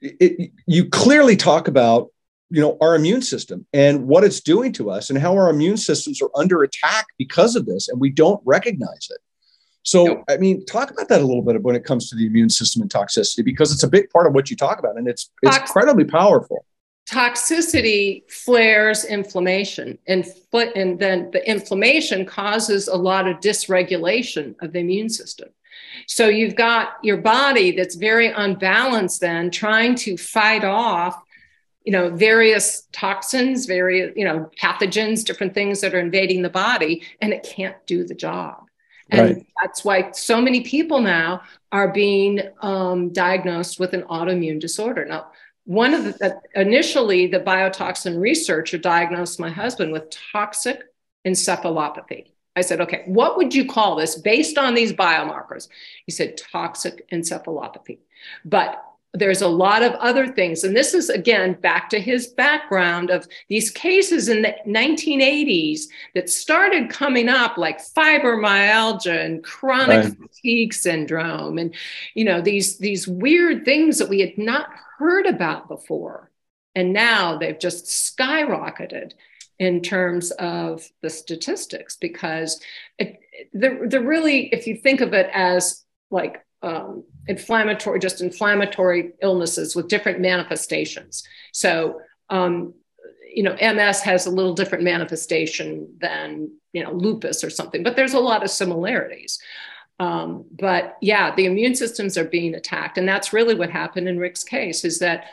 it, 0.00 0.50
you 0.66 0.88
clearly 0.88 1.36
talk 1.36 1.68
about 1.68 2.08
you 2.52 2.60
know 2.60 2.76
our 2.82 2.94
immune 2.94 3.22
system 3.22 3.66
and 3.72 4.06
what 4.06 4.24
it's 4.24 4.40
doing 4.40 4.72
to 4.72 4.90
us 4.90 5.08
and 5.08 5.18
how 5.18 5.32
our 5.32 5.48
immune 5.48 5.78
systems 5.78 6.20
are 6.20 6.28
under 6.36 6.62
attack 6.62 7.06
because 7.16 7.56
of 7.56 7.64
this 7.64 7.88
and 7.88 7.98
we 7.98 8.10
don't 8.10 8.40
recognize 8.44 9.08
it. 9.10 9.18
So 9.84 10.04
no. 10.04 10.24
i 10.28 10.36
mean 10.36 10.64
talk 10.66 10.90
about 10.90 11.08
that 11.08 11.22
a 11.22 11.24
little 11.24 11.42
bit 11.42 11.60
when 11.62 11.74
it 11.74 11.84
comes 11.84 12.10
to 12.10 12.16
the 12.16 12.26
immune 12.26 12.50
system 12.50 12.82
and 12.82 12.90
toxicity 12.90 13.42
because 13.42 13.72
it's 13.72 13.82
a 13.82 13.88
big 13.88 14.10
part 14.10 14.26
of 14.26 14.34
what 14.34 14.50
you 14.50 14.56
talk 14.56 14.78
about 14.78 14.98
and 14.98 15.08
it's 15.08 15.30
it's 15.42 15.56
Tox- 15.56 15.70
incredibly 15.70 16.04
powerful. 16.04 16.66
Toxicity 17.08 18.30
flares 18.30 19.04
inflammation 19.04 19.98
and, 20.06 20.24
and 20.52 20.98
then 20.98 21.30
the 21.32 21.42
inflammation 21.50 22.24
causes 22.26 22.86
a 22.86 22.96
lot 22.96 23.26
of 23.26 23.40
dysregulation 23.40 24.54
of 24.60 24.72
the 24.72 24.78
immune 24.78 25.08
system. 25.08 25.48
So 26.06 26.28
you've 26.28 26.54
got 26.54 26.98
your 27.02 27.16
body 27.16 27.72
that's 27.72 27.96
very 27.96 28.28
unbalanced 28.28 29.20
then 29.20 29.50
trying 29.50 29.94
to 29.96 30.16
fight 30.16 30.64
off 30.64 31.22
you 31.84 31.92
know 31.92 32.10
various 32.10 32.88
toxins 32.92 33.66
various 33.66 34.12
you 34.16 34.24
know 34.24 34.48
pathogens 34.60 35.24
different 35.24 35.54
things 35.54 35.80
that 35.80 35.94
are 35.94 36.00
invading 36.00 36.42
the 36.42 36.50
body 36.50 37.02
and 37.20 37.32
it 37.32 37.42
can't 37.42 37.76
do 37.86 38.04
the 38.04 38.14
job. 38.14 38.64
And 39.10 39.36
right. 39.36 39.46
that's 39.60 39.84
why 39.84 40.12
so 40.12 40.40
many 40.40 40.62
people 40.62 41.00
now 41.00 41.42
are 41.70 41.92
being 41.92 42.40
um, 42.62 43.12
diagnosed 43.12 43.78
with 43.78 43.92
an 43.92 44.02
autoimmune 44.04 44.58
disorder. 44.58 45.04
Now 45.04 45.26
one 45.64 45.94
of 45.94 46.04
the 46.04 46.40
initially 46.54 47.26
the 47.26 47.40
biotoxin 47.40 48.20
researcher 48.20 48.78
diagnosed 48.78 49.38
my 49.38 49.50
husband 49.50 49.92
with 49.92 50.10
toxic 50.10 50.82
encephalopathy. 51.26 52.28
I 52.54 52.60
said 52.60 52.80
okay 52.80 53.02
what 53.06 53.36
would 53.36 53.54
you 53.54 53.66
call 53.66 53.96
this 53.96 54.16
based 54.16 54.58
on 54.58 54.74
these 54.74 54.92
biomarkers? 54.92 55.68
He 56.06 56.12
said 56.12 56.36
toxic 56.36 57.08
encephalopathy. 57.10 57.98
But 58.44 58.82
there's 59.14 59.42
a 59.42 59.48
lot 59.48 59.82
of 59.82 59.92
other 59.94 60.26
things 60.26 60.64
and 60.64 60.74
this 60.74 60.94
is 60.94 61.10
again 61.10 61.52
back 61.54 61.90
to 61.90 62.00
his 62.00 62.28
background 62.28 63.10
of 63.10 63.26
these 63.48 63.70
cases 63.70 64.28
in 64.28 64.42
the 64.42 64.54
1980s 64.66 65.82
that 66.14 66.30
started 66.30 66.88
coming 66.88 67.28
up 67.28 67.58
like 67.58 67.78
fibromyalgia 67.78 69.24
and 69.24 69.44
chronic 69.44 70.04
right. 70.04 70.16
fatigue 70.18 70.72
syndrome 70.72 71.58
and 71.58 71.74
you 72.14 72.24
know 72.24 72.40
these 72.40 72.78
these 72.78 73.06
weird 73.06 73.64
things 73.64 73.98
that 73.98 74.08
we 74.08 74.20
had 74.20 74.38
not 74.38 74.68
heard 75.02 75.26
about 75.26 75.68
before 75.68 76.30
And 76.74 76.92
now 76.92 77.36
they've 77.36 77.58
just 77.58 77.86
skyrocketed 77.86 79.12
in 79.58 79.82
terms 79.82 80.30
of 80.32 80.88
the 81.02 81.10
statistics 81.10 81.96
because 81.96 82.60
it, 82.98 83.18
they're, 83.52 83.88
they're 83.88 84.00
really, 84.00 84.46
if 84.46 84.66
you 84.66 84.76
think 84.76 85.00
of 85.00 85.12
it 85.12 85.28
as 85.32 85.84
like 86.10 86.44
um, 86.62 87.04
inflammatory, 87.26 87.98
just 87.98 88.20
inflammatory 88.20 89.12
illnesses 89.20 89.74
with 89.74 89.88
different 89.88 90.20
manifestations. 90.20 91.22
So, 91.52 92.00
um, 92.30 92.74
you 93.34 93.42
know, 93.42 93.54
MS 93.54 94.00
has 94.02 94.26
a 94.26 94.30
little 94.30 94.54
different 94.54 94.84
manifestation 94.84 95.94
than, 95.98 96.50
you 96.72 96.82
know, 96.84 96.92
lupus 96.92 97.42
or 97.42 97.50
something, 97.50 97.82
but 97.82 97.96
there's 97.96 98.14
a 98.14 98.20
lot 98.20 98.44
of 98.44 98.50
similarities. 98.50 99.38
Um, 99.98 100.44
but 100.50 100.96
yeah, 101.00 101.34
the 101.34 101.46
immune 101.46 101.74
systems 101.74 102.18
are 102.18 102.24
being 102.24 102.54
attacked. 102.54 102.98
And 102.98 103.08
that's 103.08 103.32
really 103.32 103.54
what 103.54 103.70
happened 103.70 104.08
in 104.08 104.18
Rick's 104.18 104.44
case 104.44 104.84
is 104.84 104.98
that 104.98 105.26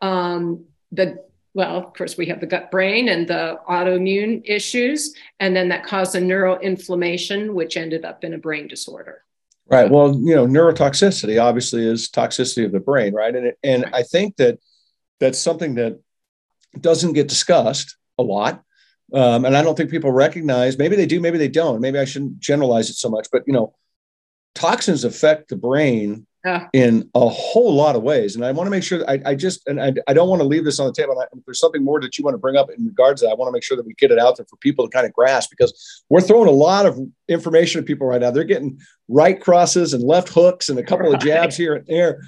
um, 0.00 0.64
the 0.92 1.22
well, 1.54 1.76
of 1.76 1.94
course, 1.94 2.16
we 2.16 2.26
have 2.26 2.40
the 2.40 2.46
gut 2.46 2.72
brain 2.72 3.08
and 3.08 3.28
the 3.28 3.60
autoimmune 3.68 4.42
issues, 4.44 5.14
and 5.38 5.54
then 5.54 5.68
that 5.68 5.84
caused 5.84 6.16
a 6.16 6.20
neuroinflammation, 6.20 7.54
which 7.54 7.76
ended 7.76 8.04
up 8.04 8.24
in 8.24 8.34
a 8.34 8.38
brain 8.38 8.66
disorder. 8.66 9.22
Right. 9.66 9.90
Well, 9.90 10.14
you 10.14 10.34
know, 10.34 10.46
neurotoxicity 10.46 11.42
obviously 11.42 11.86
is 11.86 12.10
toxicity 12.10 12.66
of 12.66 12.72
the 12.72 12.80
brain, 12.80 13.14
right? 13.14 13.34
And 13.34 13.52
and 13.62 13.86
I 13.94 14.02
think 14.02 14.36
that 14.36 14.58
that's 15.20 15.38
something 15.38 15.76
that 15.76 16.00
doesn't 16.78 17.14
get 17.14 17.28
discussed 17.28 17.96
a 18.18 18.22
lot, 18.22 18.62
um, 19.14 19.46
and 19.46 19.56
I 19.56 19.62
don't 19.62 19.74
think 19.74 19.90
people 19.90 20.12
recognize. 20.12 20.76
Maybe 20.76 20.96
they 20.96 21.06
do, 21.06 21.18
maybe 21.18 21.38
they 21.38 21.48
don't. 21.48 21.80
Maybe 21.80 21.98
I 21.98 22.04
shouldn't 22.04 22.40
generalize 22.40 22.90
it 22.90 22.96
so 22.96 23.08
much, 23.08 23.28
but 23.32 23.42
you 23.46 23.54
know, 23.54 23.74
toxins 24.54 25.02
affect 25.02 25.48
the 25.48 25.56
brain 25.56 26.26
yeah. 26.44 26.68
in 26.72 27.10
a 27.14 27.28
whole 27.28 27.74
lot 27.74 27.96
of 27.96 28.02
ways. 28.02 28.36
And 28.36 28.44
I 28.44 28.52
want 28.52 28.66
to 28.66 28.70
make 28.70 28.82
sure 28.82 29.08
I, 29.08 29.20
I 29.24 29.34
just, 29.34 29.66
and 29.66 29.80
I, 29.80 29.94
I, 30.06 30.12
don't 30.12 30.28
want 30.28 30.42
to 30.42 30.46
leave 30.46 30.64
this 30.64 30.78
on 30.78 30.86
the 30.86 30.92
table. 30.92 31.18
I, 31.18 31.24
if 31.24 31.44
there's 31.46 31.58
something 31.58 31.82
more 31.82 32.00
that 32.00 32.18
you 32.18 32.24
want 32.24 32.34
to 32.34 32.38
bring 32.38 32.56
up 32.56 32.70
in 32.70 32.84
regards 32.84 33.20
to 33.20 33.26
that, 33.26 33.32
I 33.32 33.34
want 33.34 33.48
to 33.48 33.52
make 33.52 33.62
sure 33.62 33.76
that 33.76 33.86
we 33.86 33.94
get 33.94 34.10
it 34.10 34.18
out 34.18 34.36
there 34.36 34.46
for 34.46 34.56
people 34.56 34.86
to 34.86 34.90
kind 34.90 35.06
of 35.06 35.12
grasp 35.12 35.50
because 35.50 36.04
we're 36.10 36.20
throwing 36.20 36.48
a 36.48 36.52
lot 36.52 36.84
of 36.86 36.98
information 37.28 37.80
at 37.80 37.86
people 37.86 38.06
right 38.06 38.20
now. 38.20 38.30
They're 38.30 38.44
getting 38.44 38.78
right 39.08 39.40
crosses 39.40 39.94
and 39.94 40.02
left 40.02 40.28
hooks 40.28 40.68
and 40.68 40.78
a 40.78 40.82
couple 40.82 41.06
right. 41.06 41.14
of 41.14 41.20
jabs 41.26 41.56
here 41.56 41.76
and 41.76 41.86
there. 41.86 42.20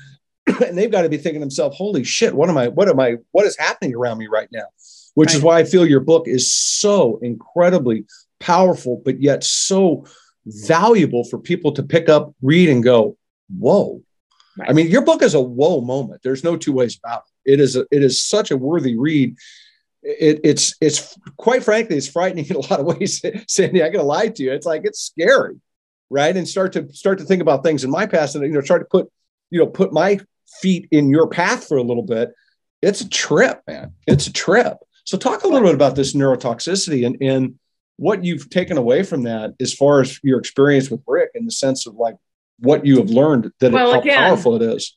and 0.64 0.78
they've 0.78 0.90
got 0.90 1.02
to 1.02 1.08
be 1.08 1.18
thinking 1.18 1.40
to 1.40 1.44
themselves, 1.44 1.76
holy 1.76 2.04
shit, 2.04 2.34
what 2.34 2.48
am 2.48 2.56
I, 2.56 2.68
what 2.68 2.88
am 2.88 3.00
I, 3.00 3.16
what 3.32 3.46
is 3.46 3.56
happening 3.58 3.94
around 3.94 4.18
me 4.18 4.28
right 4.28 4.48
now? 4.52 4.66
Which 5.14 5.28
right. 5.28 5.36
is 5.36 5.42
why 5.42 5.58
I 5.58 5.64
feel 5.64 5.86
your 5.86 6.00
book 6.00 6.26
is 6.26 6.52
so 6.52 7.18
incredibly 7.22 8.04
powerful, 8.40 9.02
but 9.04 9.20
yet 9.20 9.44
so 9.44 10.06
valuable 10.46 11.24
for 11.24 11.38
people 11.38 11.72
to 11.72 11.82
pick 11.82 12.08
up, 12.08 12.32
read, 12.42 12.68
and 12.68 12.84
go, 12.84 13.16
whoa, 13.58 14.02
I 14.66 14.72
mean, 14.72 14.88
your 14.88 15.02
book 15.02 15.22
is 15.22 15.34
a 15.34 15.40
whoa 15.40 15.80
moment. 15.80 16.22
There's 16.22 16.44
no 16.44 16.56
two 16.56 16.72
ways 16.72 16.98
about 17.02 17.24
it. 17.44 17.54
It 17.54 17.60
is 17.60 17.76
a, 17.76 17.86
it 17.90 18.02
is 18.02 18.22
such 18.22 18.50
a 18.50 18.56
worthy 18.56 18.96
read. 18.96 19.36
It, 20.02 20.40
it's 20.44 20.74
it's 20.80 21.18
quite 21.36 21.64
frankly, 21.64 21.96
it's 21.96 22.08
frightening 22.08 22.46
in 22.50 22.56
a 22.56 22.60
lot 22.60 22.80
of 22.80 22.86
ways. 22.86 23.22
Sandy, 23.48 23.82
I 23.82 23.90
gotta 23.90 24.04
lie 24.04 24.28
to 24.28 24.42
you. 24.42 24.52
It's 24.52 24.66
like 24.66 24.82
it's 24.84 25.00
scary, 25.00 25.56
right? 26.10 26.36
And 26.36 26.48
start 26.48 26.72
to 26.74 26.92
start 26.92 27.18
to 27.18 27.24
think 27.24 27.42
about 27.42 27.64
things 27.64 27.84
in 27.84 27.90
my 27.90 28.06
past, 28.06 28.34
and 28.34 28.44
you 28.44 28.52
know, 28.52 28.60
start 28.60 28.82
to 28.82 28.88
put 28.90 29.10
you 29.50 29.58
know 29.58 29.66
put 29.66 29.92
my 29.92 30.20
feet 30.60 30.88
in 30.90 31.10
your 31.10 31.28
path 31.28 31.66
for 31.66 31.76
a 31.76 31.82
little 31.82 32.02
bit. 32.02 32.32
It's 32.82 33.00
a 33.00 33.08
trip, 33.08 33.62
man. 33.66 33.92
It's 34.06 34.26
a 34.26 34.32
trip. 34.32 34.78
So 35.04 35.16
talk 35.16 35.44
a 35.44 35.48
little 35.48 35.68
bit 35.68 35.74
about 35.74 35.96
this 35.96 36.14
neurotoxicity 36.14 37.06
and 37.06 37.16
and 37.20 37.58
what 37.96 38.24
you've 38.24 38.50
taken 38.50 38.76
away 38.76 39.02
from 39.02 39.22
that 39.22 39.54
as 39.58 39.72
far 39.72 40.00
as 40.02 40.20
your 40.22 40.38
experience 40.38 40.90
with 40.90 41.00
Rick 41.06 41.30
in 41.34 41.46
the 41.46 41.50
sense 41.50 41.86
of 41.86 41.94
like 41.94 42.16
what 42.58 42.86
you 42.86 42.98
have 42.98 43.10
learned 43.10 43.52
that 43.60 43.72
well, 43.72 43.90
it, 43.90 43.94
how 43.94 44.00
again, 44.00 44.18
powerful 44.18 44.56
it 44.56 44.62
is. 44.62 44.96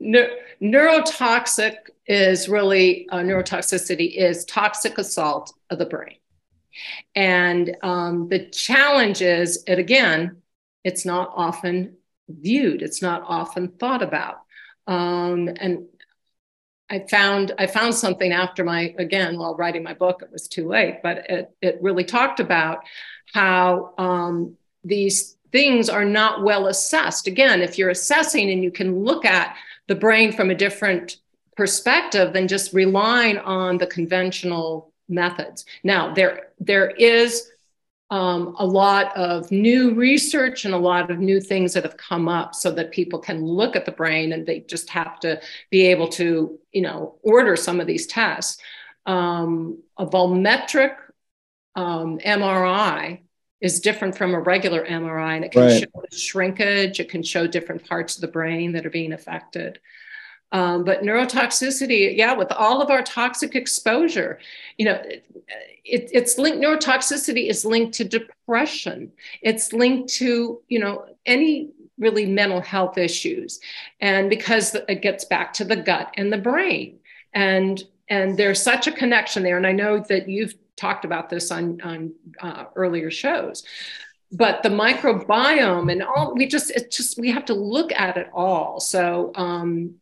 Ne- 0.00 0.36
neurotoxic 0.62 1.76
is 2.06 2.48
really 2.48 3.08
uh, 3.10 3.18
neurotoxicity 3.18 4.14
is 4.14 4.44
toxic 4.44 4.98
assault 4.98 5.52
of 5.70 5.78
the 5.78 5.86
brain, 5.86 6.16
and 7.14 7.76
um, 7.82 8.28
the 8.28 8.46
challenge 8.50 9.22
is 9.22 9.64
it 9.66 9.78
again. 9.78 10.42
It's 10.84 11.06
not 11.06 11.32
often 11.34 11.96
viewed. 12.28 12.82
It's 12.82 13.00
not 13.00 13.22
often 13.26 13.68
thought 13.68 14.02
about, 14.02 14.40
um, 14.86 15.48
and 15.58 15.86
I 16.90 17.06
found 17.10 17.52
I 17.58 17.66
found 17.66 17.94
something 17.94 18.32
after 18.32 18.62
my 18.64 18.94
again 18.98 19.38
while 19.38 19.56
writing 19.56 19.82
my 19.82 19.94
book. 19.94 20.22
It 20.22 20.30
was 20.30 20.48
too 20.48 20.68
late, 20.68 21.00
but 21.02 21.30
it 21.30 21.50
it 21.62 21.78
really 21.80 22.04
talked 22.04 22.40
about 22.40 22.84
how 23.32 23.94
um, 23.96 24.56
these 24.84 25.33
things 25.54 25.88
are 25.88 26.04
not 26.04 26.42
well 26.42 26.66
assessed. 26.66 27.28
Again, 27.28 27.62
if 27.62 27.78
you're 27.78 27.90
assessing 27.90 28.50
and 28.50 28.64
you 28.64 28.72
can 28.72 29.04
look 29.04 29.24
at 29.24 29.54
the 29.86 29.94
brain 29.94 30.32
from 30.32 30.50
a 30.50 30.54
different 30.54 31.18
perspective 31.56 32.32
than 32.32 32.48
just 32.48 32.72
relying 32.72 33.38
on 33.38 33.78
the 33.78 33.86
conventional 33.86 34.92
methods. 35.08 35.64
Now, 35.84 36.12
there, 36.12 36.48
there 36.58 36.90
is 36.90 37.52
um, 38.10 38.56
a 38.58 38.66
lot 38.66 39.16
of 39.16 39.48
new 39.52 39.94
research 39.94 40.64
and 40.64 40.74
a 40.74 40.78
lot 40.78 41.08
of 41.08 41.20
new 41.20 41.40
things 41.40 41.72
that 41.74 41.84
have 41.84 41.96
come 41.96 42.28
up 42.28 42.56
so 42.56 42.72
that 42.72 42.90
people 42.90 43.20
can 43.20 43.46
look 43.46 43.76
at 43.76 43.86
the 43.86 43.92
brain 43.92 44.32
and 44.32 44.44
they 44.44 44.58
just 44.58 44.90
have 44.90 45.20
to 45.20 45.40
be 45.70 45.86
able 45.86 46.08
to, 46.08 46.58
you 46.72 46.82
know, 46.82 47.14
order 47.22 47.54
some 47.54 47.78
of 47.78 47.86
these 47.86 48.08
tests. 48.08 48.60
Um, 49.06 49.84
a 49.98 50.04
volumetric 50.04 50.96
um, 51.76 52.18
MRI 52.18 53.20
is 53.64 53.80
different 53.80 54.14
from 54.14 54.34
a 54.34 54.38
regular 54.38 54.84
MRI 54.84 55.36
and 55.36 55.44
it 55.46 55.50
can 55.50 55.62
right. 55.62 55.80
show 55.80 56.04
shrinkage, 56.12 57.00
it 57.00 57.08
can 57.08 57.22
show 57.22 57.46
different 57.46 57.82
parts 57.88 58.14
of 58.14 58.20
the 58.20 58.28
brain 58.28 58.72
that 58.72 58.84
are 58.84 58.90
being 58.90 59.14
affected. 59.14 59.80
Um, 60.52 60.84
but 60.84 61.00
neurotoxicity, 61.00 62.14
yeah, 62.14 62.34
with 62.34 62.52
all 62.52 62.82
of 62.82 62.90
our 62.90 63.02
toxic 63.02 63.56
exposure, 63.56 64.38
you 64.76 64.84
know, 64.84 65.00
it, 65.02 65.24
it, 65.82 66.10
it's 66.12 66.36
linked, 66.36 66.58
neurotoxicity 66.58 67.48
is 67.48 67.64
linked 67.64 67.94
to 67.94 68.04
depression. 68.04 69.10
It's 69.40 69.72
linked 69.72 70.10
to, 70.16 70.60
you 70.68 70.78
know, 70.78 71.06
any 71.24 71.70
really 71.96 72.26
mental 72.26 72.60
health 72.60 72.98
issues. 72.98 73.60
And 73.98 74.28
because 74.28 74.74
it 74.74 75.00
gets 75.00 75.24
back 75.24 75.54
to 75.54 75.64
the 75.64 75.76
gut 75.76 76.12
and 76.18 76.30
the 76.30 76.38
brain. 76.38 76.98
And 77.32 77.82
and 78.10 78.38
there's 78.38 78.62
such 78.62 78.86
a 78.86 78.92
connection 78.92 79.42
there. 79.42 79.56
And 79.56 79.66
I 79.66 79.72
know 79.72 79.98
that 80.00 80.28
you've 80.28 80.54
talked 80.76 81.04
about 81.04 81.30
this 81.30 81.50
on 81.50 81.80
on 81.82 82.12
uh, 82.40 82.64
earlier 82.74 83.10
shows 83.10 83.64
but 84.34 84.62
the 84.64 84.68
microbiome 84.68 85.90
and 85.90 86.02
all 86.02 86.34
we 86.34 86.46
just 86.46 86.70
it's 86.72 86.96
just 86.96 87.18
we 87.18 87.30
have 87.30 87.44
to 87.44 87.54
look 87.54 87.92
at 87.92 88.16
it 88.16 88.28
all. 88.34 88.80
So 88.80 89.32
um 89.36 89.94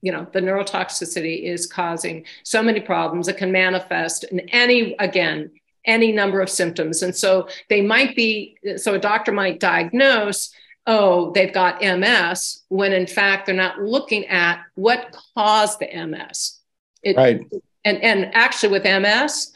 you 0.00 0.12
know 0.12 0.26
the 0.32 0.40
neurotoxicity 0.40 1.42
is 1.42 1.66
causing 1.66 2.24
so 2.44 2.62
many 2.62 2.80
problems. 2.80 3.28
It 3.28 3.36
can 3.36 3.52
manifest 3.52 4.24
in 4.24 4.40
any 4.50 4.94
again 4.98 5.50
any 5.84 6.12
number 6.12 6.40
of 6.40 6.48
symptoms. 6.48 7.02
And 7.02 7.14
so 7.14 7.48
they 7.68 7.80
might 7.80 8.14
be 8.14 8.56
so 8.76 8.94
a 8.94 8.98
doctor 8.98 9.32
might 9.32 9.58
diagnose 9.58 10.54
oh 10.88 11.30
they've 11.30 11.54
got 11.54 11.80
ms 11.80 12.64
when 12.68 12.92
in 12.92 13.06
fact 13.06 13.46
they're 13.46 13.54
not 13.54 13.80
looking 13.80 14.26
at 14.26 14.64
what 14.74 15.16
caused 15.36 15.78
the 15.78 15.86
ms 16.06 16.58
it, 17.04 17.16
right. 17.16 17.40
and 17.84 18.02
and 18.02 18.34
actually 18.34 18.72
with 18.72 18.82
ms 18.82 19.52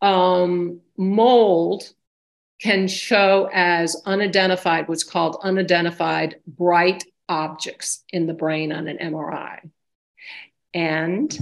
um, 0.00 0.80
mold 0.96 1.92
can 2.60 2.88
show 2.88 3.48
as 3.52 4.02
unidentified, 4.04 4.88
what's 4.88 5.04
called 5.04 5.38
unidentified 5.42 6.36
bright 6.46 7.04
objects 7.28 8.04
in 8.10 8.26
the 8.26 8.34
brain 8.34 8.72
on 8.72 8.88
an 8.88 8.98
MRI. 8.98 9.70
And 10.74 11.38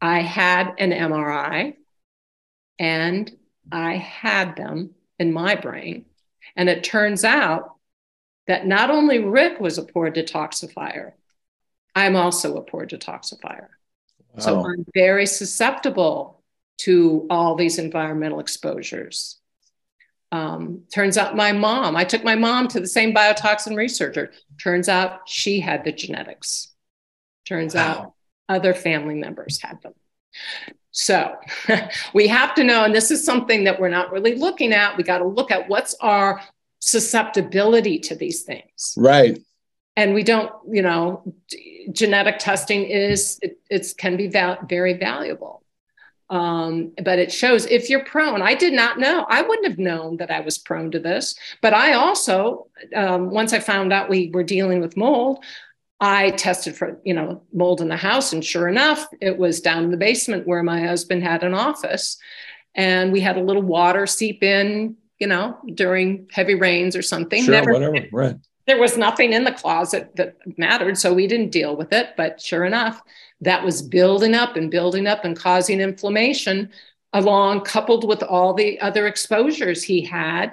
I 0.00 0.20
had 0.20 0.74
an 0.78 0.90
MRI 0.90 1.76
and 2.78 3.30
I 3.70 3.96
had 3.96 4.56
them 4.56 4.94
in 5.18 5.32
my 5.32 5.54
brain. 5.54 6.06
And 6.56 6.68
it 6.68 6.82
turns 6.82 7.24
out 7.24 7.76
that 8.46 8.66
not 8.66 8.90
only 8.90 9.18
Rick 9.18 9.60
was 9.60 9.78
a 9.78 9.84
poor 9.84 10.10
detoxifier, 10.10 11.12
I'm 11.94 12.16
also 12.16 12.56
a 12.56 12.62
poor 12.62 12.86
detoxifier. 12.86 13.68
Wow. 14.34 14.38
So 14.38 14.64
I'm 14.64 14.84
very 14.94 15.26
susceptible 15.26 16.39
to 16.80 17.26
all 17.30 17.54
these 17.54 17.78
environmental 17.78 18.40
exposures. 18.40 19.38
Um, 20.32 20.82
turns 20.92 21.18
out 21.18 21.34
my 21.34 21.52
mom, 21.52 21.96
I 21.96 22.04
took 22.04 22.22
my 22.22 22.36
mom 22.36 22.68
to 22.68 22.80
the 22.80 22.86
same 22.86 23.12
biotoxin 23.12 23.76
researcher. 23.76 24.32
Turns 24.62 24.88
out 24.88 25.28
she 25.28 25.60
had 25.60 25.84
the 25.84 25.92
genetics. 25.92 26.68
Turns 27.46 27.74
wow. 27.74 27.82
out 27.82 28.14
other 28.48 28.74
family 28.74 29.14
members 29.14 29.60
had 29.60 29.80
them. 29.82 29.94
So 30.92 31.36
we 32.14 32.28
have 32.28 32.54
to 32.54 32.64
know, 32.64 32.84
and 32.84 32.94
this 32.94 33.10
is 33.10 33.24
something 33.24 33.64
that 33.64 33.80
we're 33.80 33.88
not 33.88 34.12
really 34.12 34.36
looking 34.36 34.72
at. 34.72 34.96
We 34.96 35.02
got 35.02 35.18
to 35.18 35.26
look 35.26 35.50
at 35.50 35.68
what's 35.68 35.94
our 36.00 36.40
susceptibility 36.80 37.98
to 38.00 38.14
these 38.14 38.42
things. 38.42 38.94
Right. 38.96 39.38
And 39.96 40.14
we 40.14 40.22
don't, 40.22 40.52
you 40.68 40.82
know, 40.82 41.34
genetic 41.92 42.38
testing 42.38 42.84
is, 42.84 43.38
it 43.42 43.58
it's, 43.68 43.92
can 43.92 44.16
be 44.16 44.28
val- 44.28 44.58
very 44.68 44.94
valuable. 44.94 45.62
Um, 46.30 46.92
but 47.04 47.18
it 47.18 47.32
shows 47.32 47.66
if 47.66 47.90
you're 47.90 48.04
prone. 48.04 48.40
I 48.40 48.54
did 48.54 48.72
not 48.72 49.00
know. 49.00 49.26
I 49.28 49.42
wouldn't 49.42 49.66
have 49.66 49.78
known 49.78 50.16
that 50.18 50.30
I 50.30 50.40
was 50.40 50.58
prone 50.58 50.92
to 50.92 51.00
this. 51.00 51.34
But 51.60 51.74
I 51.74 51.94
also, 51.94 52.68
um, 52.94 53.30
once 53.30 53.52
I 53.52 53.58
found 53.58 53.92
out 53.92 54.08
we 54.08 54.30
were 54.32 54.44
dealing 54.44 54.80
with 54.80 54.96
mold, 54.96 55.44
I 56.00 56.30
tested 56.30 56.76
for, 56.76 56.98
you 57.04 57.12
know, 57.12 57.42
mold 57.52 57.80
in 57.80 57.88
the 57.88 57.96
house. 57.96 58.32
And 58.32 58.44
sure 58.44 58.68
enough, 58.68 59.06
it 59.20 59.38
was 59.38 59.60
down 59.60 59.84
in 59.84 59.90
the 59.90 59.96
basement 59.96 60.46
where 60.46 60.62
my 60.62 60.80
husband 60.80 61.24
had 61.24 61.42
an 61.42 61.52
office. 61.52 62.16
And 62.76 63.12
we 63.12 63.20
had 63.20 63.36
a 63.36 63.42
little 63.42 63.62
water 63.62 64.06
seep 64.06 64.44
in, 64.44 64.96
you 65.18 65.26
know, 65.26 65.58
during 65.74 66.28
heavy 66.30 66.54
rains 66.54 66.94
or 66.94 67.02
something. 67.02 67.42
Sure, 67.42 67.52
Never, 67.52 67.72
whatever, 67.72 68.06
right. 68.12 68.36
There 68.66 68.78
was 68.78 68.96
nothing 68.96 69.32
in 69.32 69.42
the 69.42 69.52
closet 69.52 70.14
that 70.14 70.36
mattered. 70.56 70.96
So 70.96 71.12
we 71.12 71.26
didn't 71.26 71.50
deal 71.50 71.76
with 71.76 71.92
it. 71.92 72.10
But 72.16 72.40
sure 72.40 72.64
enough, 72.64 73.02
that 73.40 73.64
was 73.64 73.82
building 73.82 74.34
up 74.34 74.56
and 74.56 74.70
building 74.70 75.06
up 75.06 75.24
and 75.24 75.36
causing 75.36 75.80
inflammation 75.80 76.70
along 77.12 77.62
coupled 77.62 78.06
with 78.06 78.22
all 78.22 78.54
the 78.54 78.80
other 78.80 79.06
exposures 79.06 79.82
he 79.82 80.02
had 80.02 80.52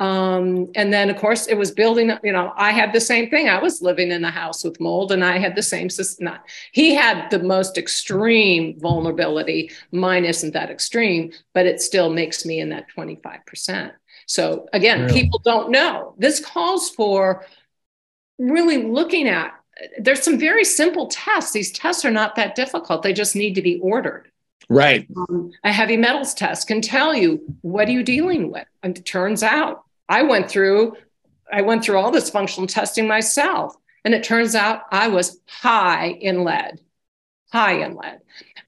um, 0.00 0.70
and 0.76 0.92
then, 0.92 1.10
of 1.10 1.16
course, 1.16 1.48
it 1.48 1.56
was 1.56 1.72
building 1.72 2.10
up. 2.10 2.24
You 2.24 2.32
know, 2.32 2.52
I 2.56 2.70
had 2.70 2.92
the 2.92 3.00
same 3.00 3.30
thing. 3.30 3.48
I 3.48 3.60
was 3.60 3.82
living 3.82 4.12
in 4.12 4.24
a 4.24 4.30
house 4.30 4.62
with 4.62 4.80
mold, 4.80 5.10
and 5.10 5.24
I 5.24 5.38
had 5.38 5.56
the 5.56 5.62
same 5.62 5.90
system. 5.90 6.26
Not, 6.26 6.44
he 6.72 6.94
had 6.94 7.30
the 7.30 7.40
most 7.40 7.76
extreme 7.76 8.78
vulnerability. 8.78 9.72
Mine 9.90 10.24
isn't 10.24 10.52
that 10.52 10.70
extreme, 10.70 11.32
but 11.52 11.66
it 11.66 11.80
still 11.80 12.10
makes 12.10 12.46
me 12.46 12.60
in 12.60 12.68
that 12.68 12.86
25%. 12.96 13.92
So, 14.26 14.68
again, 14.72 15.02
really? 15.02 15.20
people 15.20 15.40
don't 15.44 15.70
know. 15.70 16.14
This 16.16 16.38
calls 16.38 16.90
for 16.90 17.44
really 18.38 18.84
looking 18.84 19.26
at 19.26 19.57
there's 19.98 20.22
some 20.22 20.38
very 20.38 20.64
simple 20.64 21.06
tests. 21.08 21.52
These 21.52 21.72
tests 21.72 22.04
are 22.04 22.10
not 22.10 22.36
that 22.36 22.54
difficult, 22.54 23.02
they 23.02 23.12
just 23.12 23.36
need 23.36 23.54
to 23.54 23.62
be 23.62 23.78
ordered. 23.80 24.30
Right. 24.68 25.06
Um, 25.16 25.52
a 25.64 25.72
heavy 25.72 25.96
metals 25.96 26.34
test 26.34 26.68
can 26.68 26.82
tell 26.82 27.14
you 27.14 27.40
what 27.62 27.88
are 27.88 27.92
you 27.92 28.02
dealing 28.02 28.50
with. 28.52 28.66
And 28.82 28.96
it 28.98 29.06
turns 29.06 29.42
out 29.42 29.84
I 30.08 30.22
went 30.22 30.50
through 30.50 30.96
I 31.50 31.62
went 31.62 31.82
through 31.82 31.96
all 31.96 32.10
this 32.10 32.28
functional 32.28 32.66
testing 32.66 33.08
myself 33.08 33.74
and 34.04 34.14
it 34.14 34.22
turns 34.22 34.54
out 34.54 34.82
I 34.90 35.08
was 35.08 35.40
high 35.46 36.08
in 36.08 36.44
lead. 36.44 36.80
High 37.50 37.82
in 37.84 37.94
lead. 37.94 38.20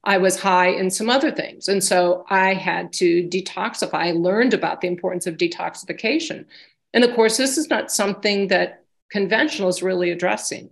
I 0.03 0.17
was 0.17 0.39
high 0.39 0.69
in 0.69 0.89
some 0.89 1.09
other 1.09 1.29
things. 1.29 1.67
And 1.67 1.83
so 1.83 2.25
I 2.27 2.55
had 2.55 2.91
to 2.93 3.27
detoxify. 3.27 3.93
I 3.93 4.11
learned 4.13 4.55
about 4.55 4.81
the 4.81 4.87
importance 4.87 5.27
of 5.27 5.37
detoxification. 5.37 6.45
And 6.93 7.03
of 7.03 7.13
course, 7.15 7.37
this 7.37 7.59
is 7.59 7.69
not 7.69 7.91
something 7.91 8.47
that 8.47 8.83
conventional 9.11 9.69
is 9.69 9.83
really 9.83 10.09
addressing. 10.09 10.71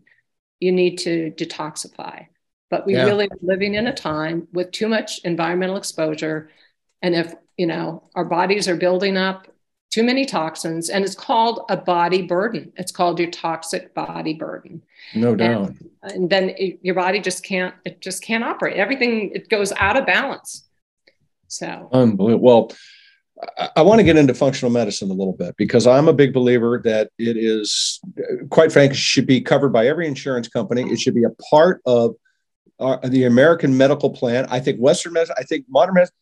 You 0.59 0.71
need 0.71 0.97
to 0.99 1.31
detoxify. 1.31 2.27
But 2.69 2.85
we 2.85 2.93
yeah. 2.93 3.05
really 3.05 3.25
are 3.25 3.37
living 3.41 3.73
in 3.73 3.87
a 3.87 3.93
time 3.93 4.47
with 4.53 4.71
too 4.71 4.87
much 4.87 5.19
environmental 5.23 5.77
exposure. 5.77 6.51
And 7.01 7.15
if, 7.15 7.33
you 7.57 7.65
know, 7.65 8.09
our 8.13 8.25
bodies 8.25 8.67
are 8.67 8.75
building 8.75 9.17
up 9.17 9.47
too 9.89 10.03
many 10.03 10.23
toxins, 10.23 10.91
and 10.91 11.03
it's 11.03 11.15
called 11.15 11.65
a 11.67 11.75
body 11.75 12.21
burden. 12.21 12.71
It's 12.75 12.91
called 12.91 13.19
your 13.19 13.31
toxic 13.31 13.95
body 13.95 14.35
burden. 14.35 14.83
No 15.15 15.35
doubt. 15.35 15.69
And, 16.03 16.11
and 16.11 16.29
then 16.29 16.49
it, 16.49 16.79
your 16.83 16.93
body 16.93 17.19
just 17.19 17.43
can't. 17.43 17.73
It 17.85 17.99
just 17.99 18.21
can't 18.21 18.43
operate. 18.43 18.77
Everything 18.77 19.31
it 19.33 19.49
goes 19.49 19.71
out 19.71 19.97
of 19.97 20.05
balance. 20.05 20.67
So 21.47 21.89
unbelievable. 21.91 22.45
Well, 22.45 22.71
I, 23.75 23.83
want 23.83 23.99
to 23.99 24.03
get 24.03 24.17
into 24.17 24.33
functional 24.33 24.71
medicine 24.71 25.09
a 25.09 25.13
little 25.13 25.33
bit 25.33 25.55
because 25.57 25.87
I'm 25.87 26.09
a 26.09 26.13
big 26.13 26.33
believer 26.33 26.81
that 26.83 27.11
it 27.17 27.37
is, 27.37 28.01
quite 28.49 28.71
frankly, 28.71 28.97
should 28.97 29.25
be 29.25 29.39
covered 29.39 29.69
by 29.69 29.87
every 29.87 30.07
insurance 30.07 30.49
company. 30.49 30.91
It 30.91 30.99
should 30.99 31.15
be 31.15 31.23
a 31.23 31.29
part 31.49 31.81
of 31.85 32.15
our, 32.79 32.99
the 32.99 33.23
American 33.23 33.77
medical 33.77 34.09
plan. 34.09 34.45
I 34.49 34.59
think 34.59 34.79
Western 34.79 35.13
medicine. 35.13 35.35
I 35.39 35.43
think 35.43 35.65
modern 35.69 35.95
medicine 35.95 36.15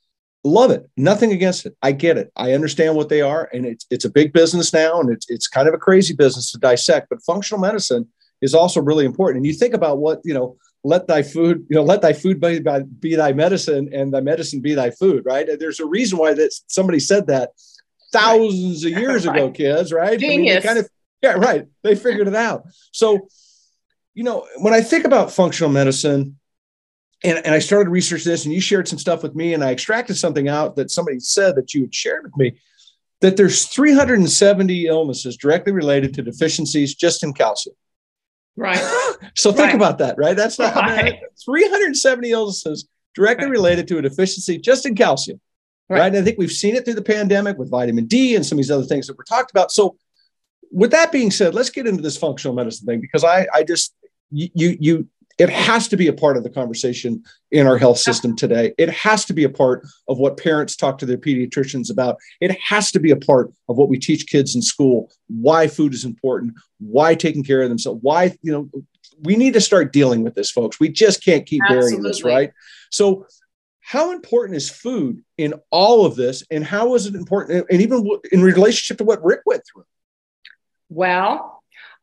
love 0.43 0.71
it 0.71 0.89
nothing 0.95 1.31
against 1.31 1.65
it 1.65 1.75
i 1.81 1.91
get 1.91 2.17
it 2.17 2.31
i 2.35 2.53
understand 2.53 2.95
what 2.95 3.09
they 3.09 3.21
are 3.21 3.49
and 3.53 3.65
it's, 3.65 3.85
it's 3.89 4.05
a 4.05 4.09
big 4.09 4.31
business 4.33 4.71
now 4.71 4.99
and 4.99 5.09
it's, 5.09 5.25
it's 5.29 5.47
kind 5.47 5.67
of 5.67 5.73
a 5.73 5.79
crazy 5.79 6.13
business 6.13 6.51
to 6.51 6.57
dissect 6.59 7.07
but 7.09 7.21
functional 7.23 7.59
medicine 7.59 8.07
is 8.41 8.53
also 8.53 8.81
really 8.81 9.03
important 9.03 9.37
and 9.37 9.45
you 9.45 9.53
think 9.53 9.73
about 9.73 9.97
what 9.97 10.21
you 10.23 10.33
know 10.33 10.55
let 10.83 11.07
thy 11.07 11.21
food 11.21 11.65
you 11.69 11.75
know 11.75 11.83
let 11.83 12.01
thy 12.01 12.13
food 12.13 12.39
be, 12.39 12.59
be 12.99 13.15
thy 13.15 13.33
medicine 13.33 13.89
and 13.93 14.13
thy 14.13 14.21
medicine 14.21 14.61
be 14.61 14.73
thy 14.73 14.89
food 14.91 15.23
right 15.25 15.47
there's 15.59 15.79
a 15.79 15.85
reason 15.85 16.17
why 16.17 16.33
that 16.33 16.51
somebody 16.67 16.99
said 16.99 17.27
that 17.27 17.51
thousands 18.13 18.85
right. 18.85 18.93
of 18.93 18.99
years 19.01 19.27
right. 19.27 19.37
ago 19.37 19.51
kids 19.51 19.91
right 19.91 20.19
Genius. 20.19 20.53
I 20.53 20.55
mean, 20.55 20.63
kind 20.63 20.79
of 20.79 20.89
yeah 21.21 21.33
right 21.33 21.65
they 21.83 21.95
figured 21.95 22.27
it 22.27 22.35
out 22.35 22.63
so 22.91 23.27
you 24.13 24.23
know 24.23 24.47
when 24.57 24.73
i 24.73 24.81
think 24.81 25.05
about 25.05 25.31
functional 25.31 25.71
medicine 25.71 26.37
and, 27.23 27.43
and 27.43 27.55
I 27.55 27.57
started 27.57 27.89
researching 27.89 28.31
this, 28.31 28.45
and 28.45 28.53
you 28.53 28.61
shared 28.61 28.87
some 28.87 28.99
stuff 28.99 29.23
with 29.23 29.33
me, 29.33 29.55
and 29.55 29.63
I 29.63 29.71
extracted 29.71 30.17
something 30.17 30.47
out 30.47 30.75
that 30.75 30.91
somebody 30.91 31.19
said 31.19 31.55
that 31.55 31.73
you 31.73 31.81
had 31.81 31.95
shared 31.95 32.23
with 32.25 32.37
me 32.37 32.59
that 33.21 33.37
there's 33.37 33.65
370 33.65 34.85
illnesses 34.85 35.37
directly 35.37 35.71
related 35.71 36.13
to 36.13 36.21
deficiencies 36.21 36.93
just 36.93 37.23
in 37.23 37.33
calcium. 37.33 37.75
Right. 38.57 38.77
so 39.35 39.51
think 39.51 39.67
right. 39.67 39.75
about 39.75 39.99
that, 39.99 40.17
right? 40.17 40.35
That's 40.35 40.59
not 40.59 40.75
right. 40.75 41.19
370 41.45 42.31
illnesses 42.31 42.89
directly 43.13 43.45
right. 43.45 43.51
related 43.51 43.87
to 43.89 43.99
a 43.99 44.01
deficiency 44.01 44.57
just 44.57 44.85
in 44.85 44.95
calcium. 44.95 45.39
Right. 45.89 46.07
And 46.07 46.17
I 46.17 46.21
think 46.21 46.37
we've 46.37 46.51
seen 46.51 46.75
it 46.75 46.83
through 46.83 46.95
the 46.95 47.01
pandemic 47.01 47.57
with 47.57 47.69
vitamin 47.69 48.07
D 48.07 48.35
and 48.35 48.45
some 48.45 48.57
of 48.57 48.59
these 48.59 48.71
other 48.71 48.83
things 48.83 49.07
that 49.07 49.17
we're 49.17 49.23
talked 49.23 49.51
about. 49.51 49.71
So 49.71 49.95
with 50.71 50.91
that 50.91 51.13
being 51.13 51.31
said, 51.31 51.55
let's 51.55 51.69
get 51.69 51.87
into 51.87 52.01
this 52.01 52.17
functional 52.17 52.55
medicine 52.55 52.85
thing 52.85 52.99
because 52.99 53.23
I, 53.23 53.47
I 53.53 53.63
just 53.63 53.95
you 54.31 54.75
you 54.79 55.07
it 55.37 55.49
has 55.49 55.87
to 55.89 55.97
be 55.97 56.07
a 56.07 56.13
part 56.13 56.35
of 56.35 56.43
the 56.43 56.49
conversation 56.49 57.23
in 57.51 57.67
our 57.67 57.77
health 57.77 57.99
system 57.99 58.35
today. 58.35 58.73
It 58.77 58.89
has 58.89 59.25
to 59.25 59.33
be 59.33 59.43
a 59.43 59.49
part 59.49 59.85
of 60.07 60.17
what 60.17 60.37
parents 60.37 60.75
talk 60.75 60.97
to 60.99 61.05
their 61.05 61.17
pediatricians 61.17 61.91
about. 61.91 62.17
It 62.41 62.57
has 62.59 62.91
to 62.91 62.99
be 62.99 63.11
a 63.11 63.17
part 63.17 63.51
of 63.69 63.77
what 63.77 63.89
we 63.89 63.99
teach 63.99 64.27
kids 64.27 64.55
in 64.55 64.61
school, 64.61 65.11
why 65.27 65.67
food 65.67 65.93
is 65.93 66.05
important, 66.05 66.53
why 66.79 67.13
taking 67.13 67.43
care 67.43 67.61
of 67.61 67.69
themselves, 67.69 67.99
why, 68.01 68.35
you 68.41 68.51
know, 68.51 68.69
we 69.21 69.35
need 69.35 69.53
to 69.53 69.61
start 69.61 69.93
dealing 69.93 70.23
with 70.23 70.35
this, 70.35 70.51
folks. 70.51 70.79
We 70.79 70.89
just 70.89 71.23
can't 71.23 71.45
keep 71.45 71.61
Absolutely. 71.63 71.89
burying 71.89 72.03
this, 72.03 72.23
right? 72.23 72.51
So, 72.91 73.27
how 73.79 74.11
important 74.11 74.57
is 74.57 74.69
food 74.69 75.23
in 75.37 75.53
all 75.71 76.05
of 76.05 76.17
this? 76.17 76.43
And 76.51 76.61
how 76.61 76.95
is 76.95 77.05
it 77.05 77.15
important? 77.15 77.67
And 77.69 77.81
even 77.81 78.05
in 78.33 78.41
relationship 78.41 78.97
to 78.97 79.05
what 79.05 79.23
Rick 79.23 79.41
went 79.45 79.63
through? 79.65 79.85
Well, 80.89 81.56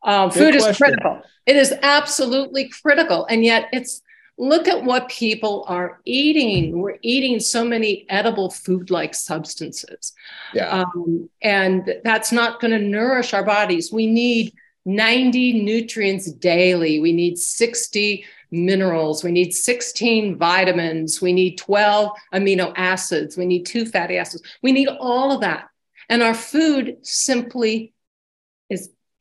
um, 0.05 0.31
food 0.31 0.53
question. 0.53 0.69
is 0.69 0.77
critical. 0.77 1.21
It 1.45 1.55
is 1.55 1.73
absolutely 1.81 2.69
critical. 2.69 3.25
And 3.25 3.43
yet 3.43 3.67
it's 3.73 4.01
look 4.37 4.67
at 4.67 4.83
what 4.83 5.09
people 5.09 5.65
are 5.67 6.01
eating. 6.05 6.79
We're 6.79 6.97
eating 7.01 7.39
so 7.39 7.63
many 7.63 8.05
edible 8.09 8.49
food 8.49 8.91
like 8.91 9.15
substances. 9.15 10.13
Yeah. 10.53 10.83
Um, 10.83 11.29
and 11.41 11.95
that's 12.03 12.31
not 12.31 12.59
going 12.59 12.71
to 12.71 12.79
nourish 12.79 13.33
our 13.33 13.43
bodies. 13.43 13.91
We 13.91 14.07
need 14.07 14.53
90 14.85 15.63
nutrients 15.63 16.31
daily. 16.31 16.99
We 16.99 17.11
need 17.11 17.37
60 17.37 18.25
minerals. 18.51 19.23
We 19.23 19.31
need 19.31 19.53
16 19.53 20.37
vitamins. 20.37 21.21
We 21.21 21.33
need 21.33 21.57
12 21.57 22.11
amino 22.33 22.73
acids. 22.75 23.37
We 23.37 23.45
need 23.45 23.65
two 23.65 23.85
fatty 23.85 24.17
acids. 24.17 24.43
We 24.61 24.71
need 24.71 24.87
all 24.87 25.31
of 25.31 25.41
that. 25.41 25.69
And 26.09 26.21
our 26.21 26.35
food 26.35 26.97
simply 27.01 27.93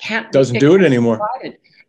can't 0.04 0.30
doesn't 0.32 0.58
do 0.58 0.74
it 0.74 0.82
anymore 0.82 1.20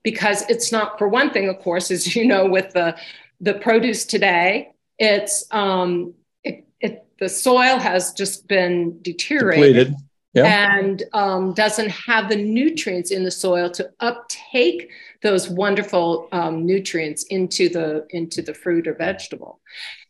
because 0.03 0.43
it's 0.49 0.71
not 0.71 0.97
for 0.97 1.07
one 1.07 1.31
thing 1.31 1.49
of 1.49 1.59
course 1.59 1.91
as 1.91 2.15
you 2.15 2.25
know 2.25 2.47
with 2.47 2.71
the 2.73 2.95
the 3.41 3.53
produce 3.55 4.05
today 4.05 4.71
it's 4.97 5.45
um 5.51 6.13
it, 6.43 6.65
it 6.79 7.05
the 7.19 7.27
soil 7.27 7.77
has 7.77 8.13
just 8.13 8.47
been 8.47 8.97
deteriorated 9.01 9.87
Depleted. 9.87 9.95
Yeah. 10.33 10.77
and 10.77 11.03
um, 11.13 11.53
doesn't 11.53 11.89
have 11.91 12.27
the 12.27 12.35
nutrients 12.35 13.11
in 13.11 13.23
the 13.23 13.31
soil 13.31 13.69
to 13.69 13.89
uptake 14.01 14.89
those 15.21 15.49
wonderful 15.49 16.27
um, 16.33 16.65
nutrients 16.65 17.23
into 17.23 17.69
the 17.69 18.05
into 18.09 18.41
the 18.41 18.53
fruit 18.53 18.85
or 18.87 18.95
vegetable 18.95 19.59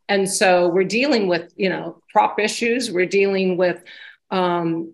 and 0.09 0.29
so 0.29 0.67
we're 0.67 0.83
dealing 0.83 1.27
with 1.27 1.53
you 1.55 1.69
know 1.69 2.01
crop 2.11 2.39
issues 2.39 2.91
we're 2.91 3.05
dealing 3.05 3.57
with 3.57 3.83
um, 4.31 4.93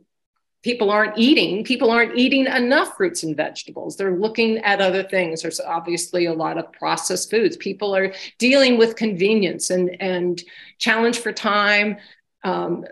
people 0.64 0.92
aren't 0.92 1.18
eating 1.18 1.64
people 1.64 1.90
aren't 1.90 2.18
eating 2.18 2.46
enough 2.46 2.96
fruits 2.96 3.24
and 3.24 3.36
vegetables. 3.36 3.98
They're 3.98 4.16
looking 4.16 4.60
at 4.60 4.82
other 4.82 5.04
things. 5.04 5.42
There's 5.42 5.60
obviously 5.60 6.26
a 6.26 6.34
lot 6.34 6.58
of 6.58 6.72
processed 6.72 7.30
foods. 7.30 7.58
People 7.58 7.96
are 7.96 8.14
dealing 8.38 8.78
with 8.78 8.96
convenience 8.96 9.70
and 9.70 10.02
and 10.02 10.42
challenge 10.78 11.20
for 11.20 11.32
time. 11.32 11.98
Um, 12.44 12.86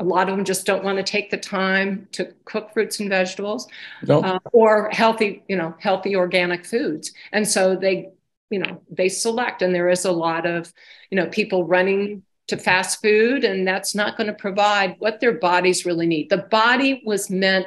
a 0.00 0.04
lot 0.04 0.28
of 0.28 0.36
them 0.36 0.44
just 0.44 0.64
don't 0.64 0.84
want 0.84 0.98
to 0.98 1.02
take 1.02 1.30
the 1.30 1.36
time 1.36 2.06
to 2.12 2.32
cook 2.44 2.72
fruits 2.72 3.00
and 3.00 3.08
vegetables 3.08 3.66
nope. 4.04 4.24
uh, 4.24 4.38
or 4.52 4.88
healthy 4.90 5.42
you 5.48 5.56
know 5.56 5.74
healthy 5.78 6.16
organic 6.16 6.64
foods. 6.64 7.12
And 7.32 7.46
so 7.46 7.76
they 7.76 8.10
you 8.50 8.58
know 8.58 8.80
they 8.90 9.08
select 9.08 9.62
and 9.62 9.74
there 9.74 9.88
is 9.88 10.04
a 10.04 10.12
lot 10.12 10.46
of 10.46 10.72
you 11.10 11.16
know 11.16 11.26
people 11.26 11.64
running 11.64 12.22
to 12.48 12.56
fast 12.56 13.00
food, 13.02 13.44
and 13.44 13.66
that's 13.66 13.94
not 13.94 14.16
going 14.16 14.26
to 14.26 14.32
provide 14.34 14.96
what 14.98 15.20
their 15.20 15.34
bodies 15.34 15.86
really 15.86 16.06
need. 16.06 16.30
The 16.30 16.38
body 16.38 17.02
was 17.04 17.30
meant 17.30 17.66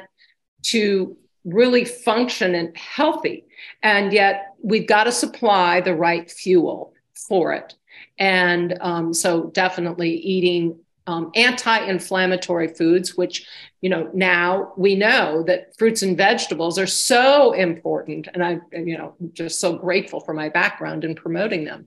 to 0.64 1.16
really 1.44 1.84
function 1.84 2.54
and 2.54 2.76
healthy, 2.76 3.44
and 3.82 4.12
yet 4.12 4.54
we've 4.62 4.86
got 4.86 5.04
to 5.04 5.12
supply 5.12 5.80
the 5.80 5.94
right 5.94 6.30
fuel 6.30 6.94
for 7.14 7.52
it. 7.52 7.74
And 8.18 8.76
um, 8.80 9.14
so, 9.14 9.50
definitely 9.50 10.10
eating 10.10 10.78
um, 11.06 11.30
anti-inflammatory 11.34 12.68
foods 12.68 13.16
which 13.16 13.46
you 13.80 13.90
know 13.90 14.08
now 14.14 14.72
we 14.76 14.94
know 14.94 15.42
that 15.48 15.76
fruits 15.76 16.02
and 16.02 16.16
vegetables 16.16 16.78
are 16.78 16.86
so 16.86 17.52
important 17.52 18.28
and 18.32 18.44
i 18.44 18.60
you 18.72 18.96
know 18.96 19.16
just 19.32 19.58
so 19.58 19.76
grateful 19.76 20.20
for 20.20 20.32
my 20.32 20.48
background 20.48 21.02
in 21.02 21.16
promoting 21.16 21.64
them 21.64 21.86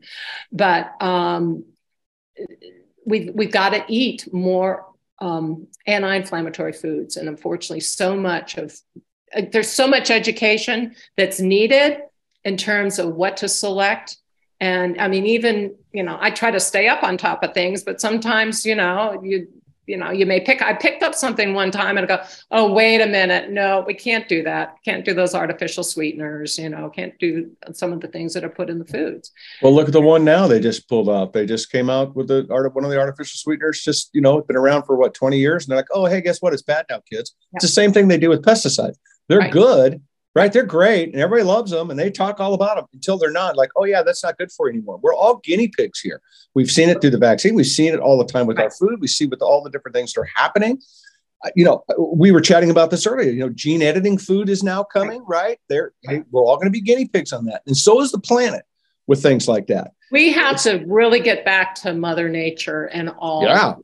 but 0.52 1.02
um, 1.02 1.64
we've, 3.06 3.34
we've 3.34 3.52
got 3.52 3.70
to 3.70 3.84
eat 3.88 4.32
more 4.34 4.86
um, 5.20 5.68
anti-inflammatory 5.88 6.74
foods. 6.74 7.18
And 7.18 7.30
unfortunately 7.30 7.82
so 7.82 8.16
much 8.16 8.58
of 8.58 8.76
uh, 9.36 9.44
there's 9.52 9.70
so 9.70 9.88
much 9.88 10.12
education 10.12 10.96
that's 11.18 11.40
needed 11.40 12.00
in 12.44 12.58
terms 12.58 13.00
of 13.00 13.16
what 13.16 13.38
to 13.38 13.48
select. 13.48 14.18
And 14.62 15.00
i 15.02 15.08
mean 15.10 15.26
even 15.26 15.76
you 15.92 16.04
know 16.04 16.18
i 16.22 16.30
try 16.30 16.50
to 16.50 16.62
stay 16.62 16.88
up 16.88 17.04
on 17.04 17.18
top 17.18 17.44
of 17.44 17.54
things 17.54 17.84
but 17.84 18.00
sometimes 18.00 18.66
you 18.66 18.76
know 18.76 19.22
you 19.22 19.48
you 19.88 19.98
know 19.98 20.12
you 20.12 20.26
may 20.26 20.40
pick 20.40 20.62
i 20.62 20.74
picked 20.74 21.04
up 21.04 21.14
something 21.14 21.54
one 21.54 21.72
time 21.72 21.98
and 21.98 22.10
I 22.10 22.18
go 22.18 22.24
oh 22.52 22.72
wait 22.72 23.02
a 23.02 23.08
minute. 23.08 23.50
No 23.52 23.84
we 23.86 23.94
can't 23.94 24.28
do 24.28 24.44
that. 24.44 24.76
Can't 24.84 25.06
do 25.06 25.14
those 25.14 25.36
artificial 25.36 25.84
sweeteners 25.84 26.58
you 26.58 26.70
know 26.70 26.90
can't 26.90 27.18
do 27.20 27.52
some 27.74 27.94
of 27.94 28.02
the 28.02 28.08
things 28.08 28.34
that 28.34 28.44
are 28.44 28.50
put 28.50 28.70
in 28.70 28.80
the 28.80 28.86
foods. 28.86 29.32
Well 29.62 29.74
look 29.74 29.88
at 29.88 29.94
the 29.94 30.02
one 30.02 30.24
now 30.24 30.48
they 30.48 30.60
just 30.60 30.88
pulled 30.88 31.10
out. 31.10 31.34
They 31.34 31.46
just 31.46 31.72
came 31.72 31.90
out 31.90 32.16
with 32.16 32.28
the 32.28 32.48
art 32.50 32.66
of 32.66 32.76
one 32.76 32.86
of 32.86 32.92
the 32.92 33.00
artificial 33.00 33.38
sweeteners 33.38 33.82
just 33.82 34.10
you 34.14 34.22
know 34.22 34.42
been 34.42 34.58
around 34.58 34.84
for 34.84 34.96
what 34.96 35.14
20 35.14 35.38
years? 35.38 35.64
And 35.64 35.72
they're 35.72 35.80
like 35.80 35.88
oh 35.92 36.06
hey 36.06 36.22
guess 36.22 36.42
what? 36.42 36.54
It's 36.54 36.62
bad 36.62 36.86
now 36.90 37.02
kids. 37.10 37.36
Yeah. 37.40 37.58
it's 37.58 37.66
the 37.66 37.70
same 37.70 37.94
thing 37.94 38.08
they 38.08 38.18
do 38.18 38.30
with 38.30 38.44
pesticides. 38.44 38.96
They're 39.28 39.40
right. 39.40 39.52
good 39.52 40.02
right? 40.36 40.52
They're 40.52 40.64
great 40.64 41.14
and 41.14 41.22
everybody 41.22 41.48
loves 41.48 41.72
them 41.72 41.90
and 41.90 41.98
they 41.98 42.12
talk 42.12 42.40
all 42.40 42.54
about 42.54 42.76
them 42.76 42.86
until 42.94 43.18
they're 43.18 43.32
not 43.32 43.56
like, 43.56 43.72
oh, 43.78 43.86
yeah, 43.86 44.04
that's 44.04 44.24
not 44.24 44.38
good 44.38 44.52
for 44.52 44.68
you 44.68 44.74
anymore. 44.74 45.00
We're 45.02 45.16
all 45.16 45.38
guinea 45.38 45.70
pigs 45.70 46.02
here. 46.02 46.22
We've 46.54 46.70
seen 46.70 46.90
it 46.90 47.00
through 47.00 47.12
the 47.12 47.18
vaccine. 47.18 47.56
We've 47.56 47.66
seen 47.66 47.94
it 47.94 48.00
all 48.00 48.18
the 48.18 48.32
time 48.32 48.46
with 48.46 48.60
our 48.60 48.70
food. 48.70 49.00
We 49.00 49.08
see 49.08 49.26
with 49.26 49.42
all 49.42 49.64
the 49.64 49.70
different 49.70 49.96
things 49.96 50.14
that 50.14 50.22
are 50.22 50.30
happening. 50.36 50.82
Uh, 51.44 51.50
you 51.56 51.64
know, 51.64 51.84
we 51.98 52.32
were 52.32 52.42
chatting 52.42 52.70
about 52.70 52.92
this 52.92 53.08
earlier. 53.08 53.32
You 53.32 53.40
know, 53.40 53.50
gene 53.50 53.82
editing 53.82 54.18
food 54.18 54.50
is 54.50 54.62
now 54.62 54.84
coming, 54.84 55.24
right? 55.26 55.58
There, 55.70 55.94
hey, 56.04 56.24
we're 56.32 56.44
all 56.44 56.56
going 56.58 56.68
to 56.68 56.72
be 56.72 56.82
guinea 56.82 57.08
pigs 57.08 57.34
on 57.34 57.46
that, 57.46 57.62
and 57.66 57.76
so 57.76 58.02
is 58.02 58.12
the 58.12 58.20
planet 58.20 58.64
with 59.08 59.22
things 59.22 59.48
like 59.48 59.68
that. 59.68 59.92
We 60.12 60.32
have 60.32 60.62
to 60.64 60.84
really 60.88 61.20
get 61.20 61.44
back 61.44 61.76
to 61.76 61.94
Mother 61.94 62.30
Nature 62.30 62.86
and 62.86 63.10
all, 63.10 63.44
yeah, 63.44 63.76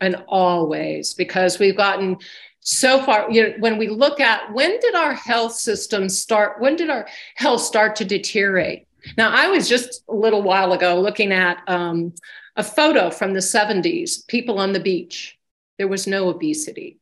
and 0.00 0.16
always 0.26 1.12
because 1.12 1.58
we've 1.58 1.76
gotten 1.76 2.16
so 2.64 3.02
far 3.02 3.30
you 3.30 3.42
know 3.42 3.54
when 3.58 3.76
we 3.76 3.88
look 3.88 4.20
at 4.20 4.52
when 4.52 4.78
did 4.80 4.94
our 4.94 5.14
health 5.14 5.52
system 5.52 6.08
start 6.08 6.60
when 6.60 6.76
did 6.76 6.90
our 6.90 7.06
health 7.34 7.60
start 7.60 7.96
to 7.96 8.04
deteriorate? 8.04 8.86
Now 9.16 9.30
i 9.30 9.48
was 9.48 9.68
just 9.68 10.04
a 10.08 10.14
little 10.14 10.42
while 10.42 10.72
ago 10.72 11.00
looking 11.00 11.32
at 11.32 11.58
um, 11.66 12.14
a 12.56 12.62
photo 12.62 13.10
from 13.10 13.32
the 13.32 13.40
70s 13.40 14.26
people 14.28 14.58
on 14.58 14.72
the 14.72 14.80
beach. 14.80 15.38
There 15.78 15.88
was 15.88 16.06
no 16.06 16.28
obesity. 16.28 16.98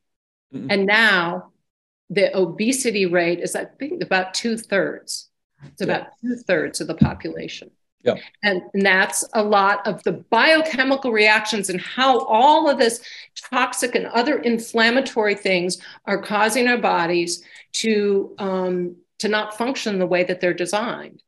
Mm-hmm. 0.53 0.69
and 0.69 0.85
now 0.85 1.51
the 2.09 2.37
obesity 2.37 3.05
rate 3.05 3.39
is 3.39 3.55
i 3.55 3.63
think 3.63 4.03
about 4.03 4.33
two-thirds 4.33 5.29
it's 5.63 5.81
about 5.81 6.07
yeah. 6.21 6.35
two-thirds 6.35 6.81
of 6.81 6.87
the 6.87 6.95
population 6.95 7.71
yeah. 8.03 8.15
And, 8.43 8.61
and 8.73 8.85
that's 8.85 9.23
a 9.33 9.43
lot 9.43 9.85
of 9.85 10.01
the 10.03 10.13
biochemical 10.13 11.11
reactions 11.11 11.69
and 11.69 11.79
how 11.79 12.19
all 12.25 12.69
of 12.69 12.77
this 12.77 13.01
toxic 13.49 13.95
and 13.95 14.07
other 14.07 14.39
inflammatory 14.39 15.35
things 15.35 15.77
are 16.05 16.21
causing 16.21 16.67
our 16.67 16.77
bodies 16.77 17.43
to 17.73 18.33
um, 18.39 18.95
to 19.19 19.27
not 19.27 19.55
function 19.55 19.99
the 19.99 20.07
way 20.07 20.23
that 20.23 20.41
they're 20.41 20.53
designed. 20.53 21.21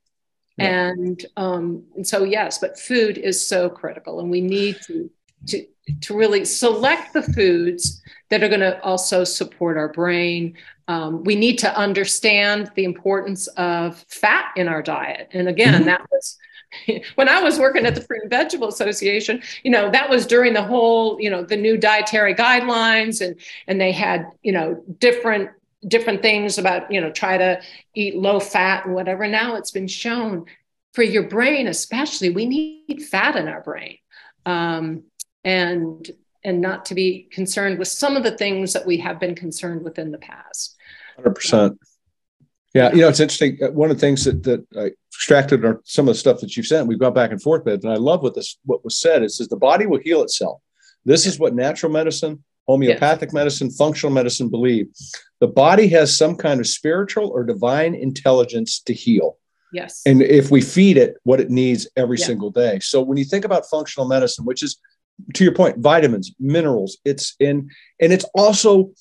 Yeah. 0.57 0.89
And, 0.89 1.25
um, 1.37 1.83
and 1.95 2.07
so 2.07 2.23
yes, 2.23 2.57
but 2.57 2.79
food 2.79 3.17
is 3.17 3.47
so 3.47 3.69
critical, 3.69 4.19
and 4.19 4.29
we 4.29 4.41
need 4.41 4.77
to 4.87 5.09
to 5.47 5.65
to 6.01 6.15
really 6.15 6.45
select 6.45 7.13
the 7.13 7.21
foods 7.21 8.01
that 8.29 8.43
are 8.43 8.47
going 8.47 8.61
to 8.61 8.81
also 8.81 9.23
support 9.23 9.77
our 9.77 9.89
brain. 9.89 10.55
Um, 10.87 11.23
we 11.23 11.35
need 11.35 11.57
to 11.59 11.77
understand 11.77 12.71
the 12.75 12.83
importance 12.83 13.47
of 13.47 14.05
fat 14.07 14.53
in 14.55 14.67
our 14.67 14.81
diet, 14.81 15.29
and 15.33 15.47
again, 15.47 15.73
mm-hmm. 15.73 15.85
that 15.85 16.05
was 16.11 16.37
when 17.15 17.29
I 17.29 17.41
was 17.41 17.59
working 17.59 17.85
at 17.85 17.95
the 17.95 18.01
Fruit 18.01 18.21
and 18.23 18.29
Vegetable 18.29 18.67
Association, 18.67 19.41
you 19.63 19.71
know, 19.71 19.89
that 19.91 20.09
was 20.09 20.25
during 20.25 20.53
the 20.53 20.63
whole, 20.63 21.19
you 21.19 21.29
know, 21.29 21.43
the 21.43 21.57
new 21.57 21.77
dietary 21.77 22.35
guidelines 22.35 23.25
and 23.25 23.39
and 23.67 23.79
they 23.79 23.91
had, 23.91 24.25
you 24.41 24.51
know, 24.51 24.83
different 24.99 25.49
different 25.87 26.21
things 26.21 26.57
about, 26.57 26.89
you 26.91 27.01
know, 27.01 27.11
try 27.11 27.37
to 27.37 27.61
eat 27.93 28.15
low 28.15 28.39
fat 28.39 28.85
and 28.85 28.95
whatever. 28.95 29.27
Now 29.27 29.55
it's 29.55 29.71
been 29.71 29.87
shown 29.87 30.45
for 30.93 31.03
your 31.03 31.23
brain, 31.23 31.67
especially, 31.67 32.29
we 32.29 32.45
need 32.45 33.03
fat 33.03 33.35
in 33.35 33.47
our 33.47 33.61
brain. 33.61 33.97
Um, 34.45 35.03
and 35.43 36.09
and 36.45 36.61
not 36.61 36.85
to 36.85 36.95
be 36.95 37.27
concerned 37.31 37.79
with 37.79 37.87
some 37.87 38.17
of 38.17 38.23
the 38.23 38.35
things 38.37 38.73
that 38.73 38.85
we 38.85 38.97
have 38.97 39.19
been 39.19 39.33
concerned 39.33 39.81
with 39.81 39.97
in 39.97 40.11
the 40.11 40.17
past. 40.17 40.75
100%. 41.19 41.77
Yeah, 42.73 42.91
you 42.91 43.01
know, 43.01 43.09
it's 43.09 43.19
interesting. 43.19 43.59
Uh, 43.61 43.71
one 43.71 43.91
of 43.91 43.97
the 43.97 44.01
things 44.01 44.25
that 44.25 44.43
that 44.43 44.65
I 44.77 44.91
extracted 45.13 45.63
are 45.63 45.81
some 45.85 46.07
of 46.07 46.15
the 46.15 46.19
stuff 46.19 46.39
that 46.39 46.57
you've 46.57 46.65
sent. 46.65 46.87
We've 46.87 46.99
gone 46.99 47.13
back 47.13 47.31
and 47.31 47.41
forth 47.41 47.65
with, 47.65 47.83
and 47.83 47.93
I 47.93 47.97
love 47.97 48.23
what 48.23 48.35
this 48.35 48.57
what 48.65 48.83
was 48.83 48.99
said. 48.99 49.21
It 49.21 49.31
says 49.31 49.47
the 49.47 49.57
body 49.57 49.85
will 49.85 49.99
heal 49.99 50.23
itself. 50.23 50.61
This 51.05 51.25
is 51.25 51.37
what 51.37 51.53
natural 51.53 51.91
medicine, 51.91 52.43
homeopathic 52.67 53.29
yes. 53.29 53.33
medicine, 53.33 53.69
functional 53.69 54.13
medicine 54.13 54.49
believe. 54.49 54.87
The 55.39 55.47
body 55.47 55.87
has 55.89 56.17
some 56.17 56.35
kind 56.35 56.59
of 56.59 56.67
spiritual 56.67 57.29
or 57.29 57.43
divine 57.43 57.93
intelligence 57.93 58.79
to 58.81 58.93
heal. 58.93 59.37
Yes. 59.73 60.01
And 60.05 60.21
if 60.21 60.51
we 60.51 60.61
feed 60.61 60.97
it 60.97 61.15
what 61.23 61.39
it 61.39 61.49
needs 61.49 61.87
every 61.97 62.17
yeah. 62.17 62.25
single 62.25 62.51
day. 62.51 62.79
So 62.79 63.01
when 63.01 63.17
you 63.17 63.25
think 63.25 63.43
about 63.43 63.65
functional 63.69 64.07
medicine, 64.07 64.45
which 64.45 64.63
is 64.63 64.79
to 65.33 65.43
your 65.43 65.53
point, 65.53 65.79
vitamins, 65.79 66.33
minerals, 66.39 66.97
it's 67.05 67.35
in, 67.39 67.69
and 67.99 68.13
it's 68.13 68.25
also 68.35 68.91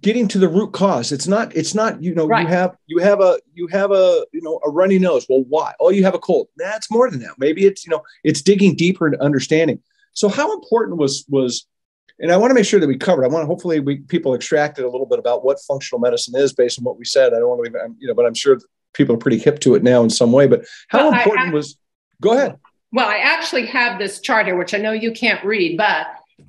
getting 0.00 0.28
to 0.28 0.38
the 0.38 0.48
root 0.48 0.72
cause. 0.72 1.12
It's 1.12 1.26
not 1.26 1.54
it's 1.56 1.74
not 1.74 2.02
you 2.02 2.14
know 2.14 2.26
right. 2.26 2.42
you 2.42 2.48
have 2.48 2.76
you 2.86 2.98
have 2.98 3.20
a 3.20 3.38
you 3.54 3.66
have 3.68 3.90
a 3.90 4.24
you 4.32 4.42
know 4.42 4.60
a 4.64 4.70
runny 4.70 4.98
nose. 4.98 5.26
Well 5.28 5.44
why? 5.48 5.74
Oh 5.80 5.90
you 5.90 6.04
have 6.04 6.14
a 6.14 6.18
cold. 6.18 6.48
That's 6.56 6.90
more 6.90 7.10
than 7.10 7.20
that. 7.20 7.38
Maybe 7.38 7.64
it's 7.64 7.86
you 7.86 7.90
know 7.90 8.02
it's 8.24 8.42
digging 8.42 8.74
deeper 8.74 9.06
into 9.06 9.22
understanding. 9.22 9.80
So 10.12 10.28
how 10.28 10.52
important 10.52 10.98
was 10.98 11.24
was 11.28 11.66
and 12.20 12.32
i 12.32 12.36
want 12.36 12.50
to 12.50 12.54
make 12.54 12.64
sure 12.64 12.80
that 12.80 12.86
we 12.86 12.96
covered 12.96 13.24
i 13.24 13.28
want 13.28 13.42
to 13.42 13.46
hopefully 13.46 13.80
we 13.80 13.98
people 13.98 14.34
extracted 14.34 14.84
a 14.84 14.90
little 14.90 15.06
bit 15.06 15.18
about 15.18 15.44
what 15.44 15.60
functional 15.60 16.00
medicine 16.00 16.34
is 16.36 16.52
based 16.52 16.78
on 16.78 16.84
what 16.84 16.98
we 16.98 17.04
said. 17.04 17.32
I 17.32 17.38
don't 17.38 17.48
want 17.48 17.64
to 17.64 17.70
leave 17.70 17.96
you 17.98 18.08
know 18.08 18.14
but 18.14 18.26
i'm 18.26 18.34
sure 18.34 18.58
people 18.94 19.14
are 19.14 19.18
pretty 19.18 19.38
hip 19.38 19.60
to 19.60 19.74
it 19.74 19.82
now 19.82 20.02
in 20.02 20.10
some 20.10 20.32
way 20.32 20.46
but 20.46 20.64
how 20.88 21.10
well, 21.10 21.18
important 21.18 21.48
I, 21.48 21.50
I, 21.50 21.54
was 21.54 21.78
go 22.20 22.32
ahead. 22.32 22.58
Well 22.92 23.08
i 23.08 23.18
actually 23.18 23.66
have 23.66 23.98
this 23.98 24.20
chart 24.20 24.46
here 24.46 24.56
which 24.56 24.74
i 24.74 24.78
know 24.78 24.92
you 24.92 25.12
can't 25.12 25.44
read 25.44 25.76
but 25.76 26.06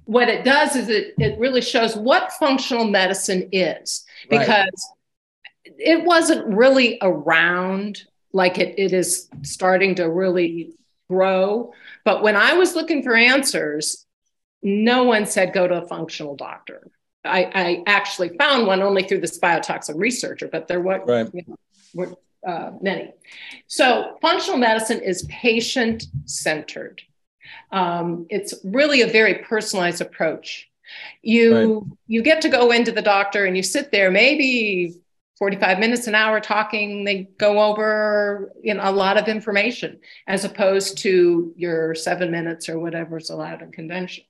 what 0.09 0.27
it 0.27 0.43
does 0.43 0.75
is 0.75 0.89
it, 0.89 1.13
it 1.19 1.37
really 1.37 1.61
shows 1.61 1.95
what 1.95 2.33
functional 2.33 2.83
medicine 2.83 3.47
is 3.51 4.05
because 4.27 4.89
right. 5.67 5.75
it 5.77 6.03
wasn't 6.03 6.47
really 6.47 6.97
around 7.03 8.01
like 8.33 8.57
it, 8.57 8.73
it 8.79 8.91
is 8.91 9.29
starting 9.43 9.93
to 9.93 10.09
really 10.09 10.73
grow. 11.11 11.73
But 12.05 12.23
when 12.23 12.35
I 12.35 12.53
was 12.53 12.73
looking 12.73 13.03
for 13.03 13.15
answers, 13.15 14.07
no 14.63 15.03
one 15.03 15.27
said 15.27 15.53
go 15.53 15.67
to 15.67 15.83
a 15.83 15.87
functional 15.87 16.35
doctor. 16.35 16.89
I, 17.23 17.43
I 17.53 17.83
actually 17.85 18.35
found 18.35 18.65
one 18.65 18.81
only 18.81 19.03
through 19.03 19.21
this 19.21 19.37
biotoxin 19.37 19.99
researcher, 19.99 20.47
but 20.47 20.67
there 20.67 20.81
were, 20.81 21.05
right. 21.05 21.29
you 21.31 21.43
know, 21.45 21.55
were 21.93 22.15
uh, 22.47 22.71
many. 22.81 23.11
So, 23.67 24.17
functional 24.23 24.57
medicine 24.57 25.01
is 25.01 25.27
patient 25.29 26.07
centered. 26.25 27.03
Um, 27.71 28.25
it's 28.29 28.53
really 28.63 29.01
a 29.01 29.07
very 29.07 29.35
personalized 29.35 30.01
approach. 30.01 30.69
You 31.21 31.79
right. 31.79 31.83
you 32.07 32.21
get 32.23 32.41
to 32.41 32.49
go 32.49 32.71
into 32.71 32.91
the 32.91 33.01
doctor 33.01 33.45
and 33.45 33.55
you 33.55 33.63
sit 33.63 33.91
there 33.91 34.09
maybe 34.09 34.99
45 35.39 35.79
minutes 35.79 36.07
an 36.07 36.15
hour 36.15 36.39
talking 36.39 37.05
they 37.05 37.29
go 37.37 37.61
over 37.61 38.51
you 38.61 38.73
know 38.73 38.81
a 38.83 38.91
lot 38.91 39.17
of 39.17 39.27
information 39.27 39.99
as 40.27 40.43
opposed 40.43 40.97
to 40.99 41.53
your 41.55 41.95
7 41.95 42.29
minutes 42.29 42.69
or 42.69 42.77
whatever 42.77 43.17
is 43.17 43.29
allowed 43.29 43.61
in 43.61 43.71
convention 43.71 44.25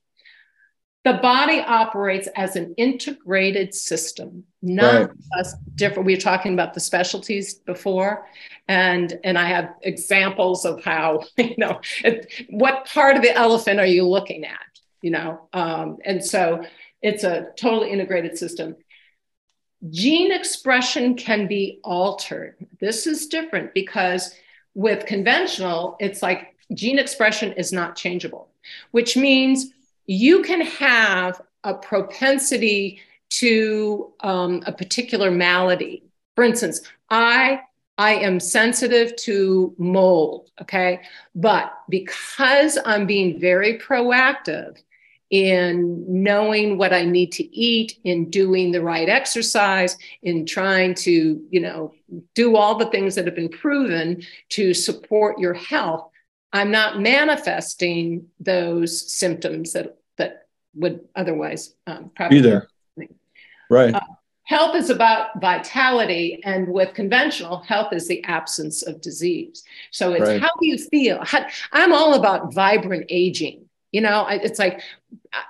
the 1.06 1.14
body 1.14 1.60
operates 1.62 2.28
as 2.36 2.56
an 2.56 2.76
integrated 2.78 3.74
system 3.74 4.44
not 4.62 5.10
right. 5.10 5.46
different 5.76 6.06
we 6.06 6.14
were 6.14 6.22
talking 6.22 6.54
about 6.54 6.74
the 6.74 6.80
specialties 6.80 7.56
before 7.56 8.28
and 8.70 9.20
and 9.26 9.38
i 9.38 9.46
have 9.46 9.74
examples 9.82 10.64
of 10.64 10.82
how 10.82 11.22
you 11.38 11.56
know 11.58 11.82
it, 12.06 12.32
what 12.50 12.86
part 12.86 13.18
of 13.18 13.22
the 13.22 13.36
elephant 13.36 13.80
are 13.80 13.86
you 13.86 14.08
looking 14.08 14.46
at 14.46 14.60
you 15.02 15.12
know? 15.12 15.48
Um, 15.54 15.98
and 16.06 16.24
so 16.24 16.66
it's 17.02 17.24
a 17.24 17.52
totally 17.58 17.92
integrated 17.92 18.38
system. 18.38 18.76
Gene 19.90 20.32
expression 20.32 21.16
can 21.16 21.48
be 21.48 21.80
altered. 21.84 22.56
This 22.80 23.08
is 23.08 23.28
different 23.28 23.74
because 23.74 24.34
with 24.76 25.06
conventional 25.06 25.96
it's 26.00 26.22
like 26.22 26.56
gene 26.74 27.00
expression 27.00 27.52
is 27.54 27.74
not 27.74 27.96
changeable 27.96 28.52
which 28.92 29.18
means 29.18 29.72
you 30.06 30.44
can 30.44 30.62
have 30.62 31.42
a 31.64 31.74
propensity 31.74 33.02
to 33.32 34.14
um, 34.20 34.62
a 34.68 34.72
particular 34.72 35.32
malady. 35.32 36.04
For 36.36 36.44
instance, 36.44 36.82
I 37.10 37.62
I 38.00 38.14
am 38.14 38.40
sensitive 38.40 39.14
to 39.18 39.76
mold, 39.78 40.52
okay? 40.62 41.02
But 41.36 41.78
because 41.90 42.78
I'm 42.86 43.06
being 43.06 43.42
very 43.42 43.78
proactive 43.78 44.78
in 45.30 46.06
knowing 46.08 46.78
what 46.78 46.94
I 46.94 47.04
need 47.04 47.34
to 47.34 47.44
eat, 47.56 48.00
in 48.06 48.30
doing 48.30 48.72
the 48.72 48.82
right 48.82 49.10
exercise, 49.10 49.98
in 50.24 50.46
trying 50.46 50.94
to, 50.96 51.46
you 51.52 51.60
know, 51.60 51.94
do 52.36 52.56
all 52.56 52.76
the 52.78 52.90
things 52.90 53.16
that 53.16 53.26
have 53.26 53.36
been 53.36 53.50
proven 53.50 54.24
to 54.52 54.74
support 54.74 55.38
your 55.38 55.54
health, 55.54 56.10
I'm 56.54 56.72
not 56.72 57.02
manifesting 57.02 58.28
those 58.40 59.14
symptoms 59.14 59.74
that 59.74 59.98
that 60.16 60.48
would 60.74 61.02
otherwise 61.18 61.76
um, 61.86 62.12
probably 62.16 62.38
be 62.42 62.48
there. 62.48 62.70
Right. 63.70 63.94
Uh, 63.94 64.00
health 64.50 64.76
is 64.76 64.90
about 64.90 65.40
vitality, 65.40 66.42
and 66.44 66.68
with 66.68 66.96
conventional, 66.96 67.60
health 67.60 67.94
is 67.94 68.08
the 68.08 68.24
absence 68.24 68.82
of 68.82 69.00
disease. 69.00 69.64
So 69.92 70.14
it's 70.14 70.28
right. 70.28 70.42
how 70.42 70.50
do 70.60 70.68
you 70.68 70.78
feel? 70.80 71.24
How, 71.24 71.46
I'm 71.72 71.94
all 71.94 72.16
about 72.16 72.52
vibrant 72.52 73.06
aging. 73.10 73.66
You 73.92 74.02
know, 74.02 74.26
it's 74.28 74.58
like, 74.58 74.82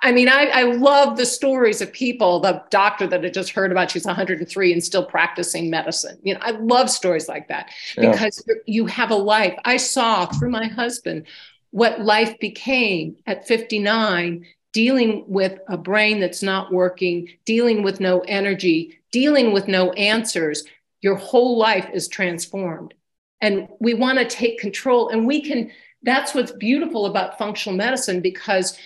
I 0.02 0.12
mean, 0.12 0.28
I, 0.28 0.46
I 0.48 0.62
love 0.64 1.16
the 1.16 1.24
stories 1.24 1.80
of 1.80 1.92
people, 1.94 2.40
the 2.40 2.62
doctor 2.70 3.06
that 3.06 3.24
I 3.24 3.30
just 3.30 3.50
heard 3.50 3.72
about, 3.72 3.90
she's 3.90 4.04
103 4.04 4.72
and 4.72 4.84
still 4.84 5.04
practicing 5.04 5.70
medicine. 5.70 6.18
You 6.22 6.34
know, 6.34 6.40
I 6.42 6.50
love 6.52 6.90
stories 6.90 7.26
like 7.26 7.48
that 7.48 7.70
because 7.96 8.42
yeah. 8.46 8.54
you 8.66 8.86
have 8.86 9.10
a 9.10 9.16
life. 9.16 9.54
I 9.64 9.78
saw 9.78 10.26
through 10.26 10.50
my 10.50 10.66
husband 10.66 11.26
what 11.70 12.00
life 12.00 12.38
became 12.38 13.16
at 13.26 13.46
59 13.46 14.46
dealing 14.72 15.24
with 15.26 15.58
a 15.68 15.76
brain 15.76 16.20
that's 16.20 16.42
not 16.42 16.72
working, 16.72 17.28
dealing 17.44 17.82
with 17.82 18.00
no 18.00 18.20
energy, 18.20 19.00
dealing 19.10 19.52
with 19.52 19.68
no 19.68 19.92
answers, 19.92 20.64
your 21.00 21.16
whole 21.16 21.58
life 21.58 21.88
is 21.92 22.08
transformed. 22.08 22.94
And 23.40 23.68
we 23.80 23.94
want 23.94 24.18
to 24.18 24.24
take 24.24 24.58
control. 24.58 25.08
And 25.08 25.26
we 25.26 25.40
can, 25.40 25.70
that's 26.02 26.34
what's 26.34 26.52
beautiful 26.52 27.06
about 27.06 27.38
functional 27.38 27.76
medicine 27.76 28.20
because 28.20 28.78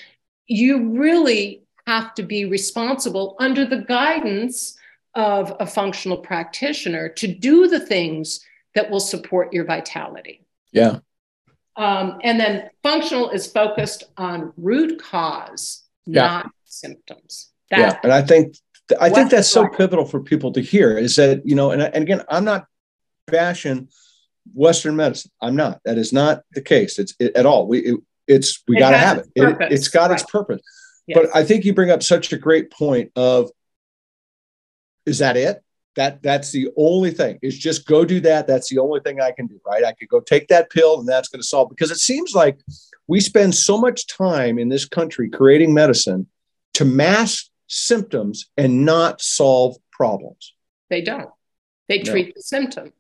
you 0.47 0.91
really 0.91 1.63
have 1.87 2.15
to 2.15 2.23
be 2.23 2.45
responsible 2.45 3.37
under 3.39 3.67
the 3.67 3.83
guidance 3.83 4.77
of 5.15 5.55
a 5.61 5.67
functional 5.67 6.19
practitioner 6.19 7.09
to 7.09 7.29
do 7.29 7.69
the 7.69 7.81
things 7.81 8.45
that 8.75 8.91
will 8.91 9.01
support 9.01 9.53
your 9.53 9.65
vitality. 9.65 10.45
Yeah. 10.73 10.99
Um, 11.77 12.19
and 12.23 12.39
then 12.39 12.71
functional 12.83 13.31
is 13.31 13.47
focused 13.47 14.05
on 14.17 14.53
root 14.57 15.03
cause, 15.03 15.83
yeah. 16.07 16.23
not 16.23 16.51
symptoms. 16.65 17.51
That, 17.71 17.79
yeah, 17.79 17.99
and 18.03 18.13
I 18.13 18.23
think 18.23 18.57
I 19.01 19.11
think 19.11 19.31
that's 19.31 19.49
so 19.49 19.67
pivotal 19.69 20.05
for 20.05 20.21
people 20.21 20.53
to 20.53 20.61
hear 20.61 20.97
is 20.97 21.17
that 21.17 21.47
you 21.47 21.55
know, 21.55 21.71
and, 21.71 21.83
and 21.83 22.03
again, 22.03 22.23
I'm 22.29 22.45
not 22.45 22.67
bashing 23.27 23.89
Western 24.53 24.97
medicine. 24.97 25.31
I'm 25.41 25.57
not. 25.57 25.81
That 25.85 25.99
is 25.99 26.13
not 26.13 26.43
the 26.53 26.61
case. 26.61 26.99
It's 26.99 27.15
it, 27.19 27.35
at 27.35 27.47
all. 27.47 27.67
We 27.67 27.79
it, 27.81 28.01
it's 28.29 28.63
we 28.69 28.79
got 28.79 28.91
to 28.91 28.99
have 28.99 29.19
it. 29.19 29.29
it. 29.35 29.71
has 29.73 29.89
got 29.89 30.11
right. 30.11 30.21
its 30.21 30.31
purpose. 30.31 30.61
Yes. 31.07 31.19
But 31.19 31.37
I 31.37 31.45
think 31.45 31.65
you 31.65 31.75
bring 31.75 31.91
up 31.91 32.03
such 32.03 32.33
a 32.33 32.39
great 32.39 32.71
point 32.71 33.11
of 33.17 33.51
is 35.07 35.19
that 35.19 35.37
it? 35.37 35.63
That 35.97 36.23
that's 36.23 36.51
the 36.51 36.71
only 36.77 37.13
thing 37.13 37.39
is 37.41 37.57
just 37.57 37.87
go 37.87 38.05
do 38.05 38.21
that. 38.21 38.47
That's 38.47 38.69
the 38.69 38.79
only 38.79 39.01
thing 39.01 39.21
I 39.21 39.31
can 39.31 39.47
do, 39.47 39.61
right? 39.65 39.85
I 39.85 39.93
could 39.93 40.09
go 40.09 40.21
take 40.21 40.49
that 40.49 40.71
pill 40.71 40.99
and 40.99 41.09
that's 41.09 41.29
going 41.29 41.41
to 41.41 41.47
solve 41.47 41.69
because 41.69 41.91
it 41.91 41.99
seems 41.99 42.35
like 42.35 42.59
we 43.07 43.21
spend 43.21 43.55
so 43.55 43.79
much 43.79 44.07
time 44.07 44.59
in 44.59 44.69
this 44.69 44.87
country 44.87 45.29
creating 45.29 45.73
medicine 45.73 46.27
to 46.75 46.85
mask 46.85 47.47
symptoms 47.69 48.51
and 48.57 48.85
not 48.85 49.21
solve 49.21 49.77
problems. 49.93 50.55
They 50.91 51.03
don't. 51.03 51.31
They 51.89 52.01
treat 52.01 52.29
no. 52.29 52.33
the 52.37 52.43
symptom. 52.43 52.93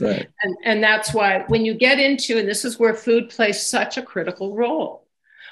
Right. 0.00 0.28
And, 0.42 0.56
and 0.64 0.82
that's 0.82 1.12
why 1.12 1.44
when 1.48 1.64
you 1.64 1.74
get 1.74 1.98
into, 1.98 2.38
and 2.38 2.48
this 2.48 2.64
is 2.64 2.78
where 2.78 2.94
food 2.94 3.28
plays 3.28 3.64
such 3.64 3.98
a 3.98 4.02
critical 4.02 4.54
role, 4.56 5.06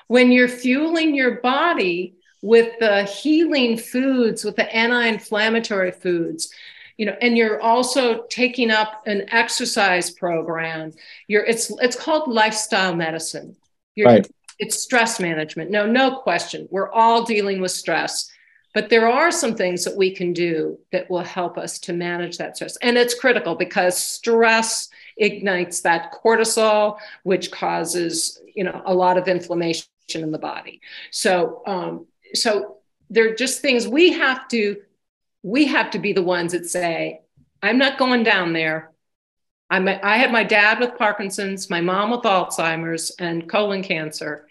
when 0.09 0.33
you're 0.33 0.49
fueling 0.49 1.15
your 1.15 1.41
body 1.41 2.17
with 2.43 2.79
the 2.81 3.05
healing 3.05 3.77
foods, 3.77 4.45
with 4.45 4.57
the 4.57 4.75
anti 4.75 5.07
inflammatory 5.07 5.93
foods, 5.93 6.53
you 7.01 7.07
know 7.07 7.17
and 7.23 7.37
you're 7.39 7.61
also 7.63 8.25
taking 8.29 8.71
up 8.71 9.03
an 9.07 9.25
exercise 9.31 10.11
program. 10.11 10.93
You're 11.29 11.47
it's 11.47 11.73
it's 11.81 11.97
called 11.97 12.29
lifestyle 12.29 12.95
medicine. 12.95 13.57
You're, 13.95 14.09
right. 14.09 14.29
it's 14.59 14.79
stress 14.79 15.19
management. 15.19 15.71
No 15.71 15.87
no 15.87 16.19
question 16.19 16.69
we're 16.71 16.93
all 16.93 17.25
dealing 17.25 17.63
with 17.63 17.71
stress 17.71 18.31
but 18.73 18.89
there 18.89 19.09
are 19.09 19.33
some 19.33 19.55
things 19.57 19.85
that 19.85 19.97
we 19.97 20.15
can 20.15 20.33
do 20.33 20.79
that 20.93 21.11
will 21.11 21.25
help 21.25 21.59
us 21.59 21.79
to 21.81 21.93
manage 21.93 22.39
that 22.39 22.55
stress. 22.55 22.77
And 22.83 22.97
it's 22.97 23.15
critical 23.15 23.57
because 23.57 23.99
stress 23.99 24.89
ignites 25.17 25.81
that 25.81 26.13
cortisol 26.13 26.99
which 27.25 27.51
causes 27.51 28.41
you 28.55 28.65
know 28.65 28.83
a 28.85 28.95
lot 28.95 29.17
of 29.17 29.27
inflammation 29.27 29.87
in 30.15 30.31
the 30.31 30.39
body. 30.39 30.81
So 31.11 31.63
um, 31.67 32.07
so 32.35 32.77
they're 33.09 33.35
just 33.35 33.61
things 33.61 33.89
we 33.89 34.13
have 34.13 34.47
to 34.49 34.77
we 35.43 35.67
have 35.67 35.91
to 35.91 35.99
be 35.99 36.13
the 36.13 36.23
ones 36.23 36.53
that 36.53 36.67
say, 36.67 37.21
I'm 37.63 37.79
not 37.79 37.99
going 37.99 38.23
down 38.23 38.53
there. 38.53 38.93
I'm, 39.69 39.89
I 39.89 40.17
had 40.17 40.33
my 40.33 40.45
dad 40.45 40.81
with 40.81 40.99
Parkinson's, 40.99 41.71
my 41.71 41.81
mom 41.81 42.11
with 42.11 42.23
Alzheimer's 42.23 43.11
and 43.19 43.49
colon 43.49 43.83
cancer. 43.83 44.49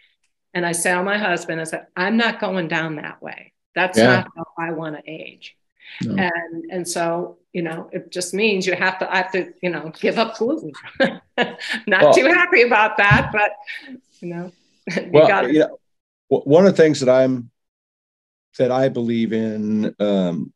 And 0.54 0.66
I 0.66 0.72
said, 0.72 1.02
my 1.04 1.18
husband, 1.18 1.60
I 1.60 1.66
said, 1.66 1.88
I'm 1.96 2.18
not 2.18 2.40
going 2.40 2.68
down 2.68 2.96
that 2.96 3.22
way. 3.22 3.54
That's 3.76 3.98
yeah. 3.98 4.08
not 4.08 4.28
how 4.36 4.46
I 4.58 4.72
want 4.72 4.96
to 4.96 5.10
age. 5.10 5.56
No. 6.04 6.16
And 6.16 6.72
and 6.72 6.88
so 6.88 7.38
you 7.52 7.64
know 7.64 7.90
it 7.92 8.12
just 8.12 8.34
means 8.34 8.68
you 8.68 8.76
have 8.76 9.00
to 9.00 9.12
I 9.12 9.18
have 9.18 9.32
to 9.32 9.54
you 9.62 9.70
know 9.70 9.92
give 10.00 10.18
up 10.18 10.38
gluten. 10.38 10.72
not 11.00 11.18
well, 11.88 12.14
too 12.14 12.28
happy 12.28 12.62
about 12.62 12.98
that, 12.98 13.32
but 13.32 13.52
you 14.20 14.36
know. 14.36 14.52
you 14.96 15.10
well, 15.12 15.28
gotta- 15.28 15.54
you 15.54 15.60
know, 15.60 15.78
one 16.28 16.66
of 16.66 16.76
the 16.76 16.82
things 16.82 17.00
that 17.00 17.10
I'm 17.10 17.50
that 18.58 18.72
I 18.72 18.90
believe 18.90 19.34
in 19.34 19.96
um, 20.00 20.54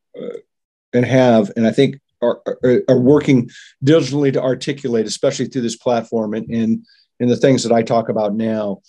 and 0.93 1.05
have, 1.05 1.51
and 1.55 1.65
I 1.65 1.71
think 1.71 1.99
are, 2.21 2.41
are, 2.45 2.81
are, 2.87 2.99
working 2.99 3.49
diligently 3.83 4.31
to 4.31 4.41
articulate, 4.41 5.05
especially 5.05 5.47
through 5.47 5.63
this 5.63 5.75
platform 5.75 6.33
and 6.33 6.49
in 6.49 6.85
in 7.19 7.29
the 7.29 7.37
things 7.37 7.63
that 7.63 7.71
I 7.71 7.83
talk 7.83 8.09
about 8.09 8.33
now, 8.33 8.81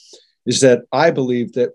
is 0.46 0.60
that 0.60 0.82
I 0.92 1.10
believe 1.10 1.52
that 1.54 1.70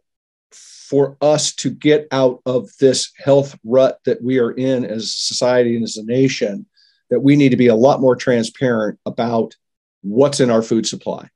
for 0.51 1.17
us 1.21 1.53
to 1.53 1.69
get 1.69 2.07
out 2.11 2.41
of 2.45 2.69
this 2.79 3.11
health 3.17 3.57
rut 3.63 3.99
that 4.05 4.21
we 4.23 4.39
are 4.39 4.51
in 4.51 4.83
as 4.83 5.15
society 5.15 5.75
and 5.75 5.83
as 5.83 5.97
a 5.97 6.03
nation, 6.03 6.65
that 7.11 7.19
we 7.19 7.35
need 7.35 7.49
to 7.49 7.57
be 7.57 7.67
a 7.67 7.75
lot 7.75 8.01
more 8.01 8.15
transparent 8.15 8.99
about 9.05 9.55
what's 10.01 10.39
in 10.39 10.49
our 10.49 10.63
food 10.63 10.87
supply. 10.87 11.29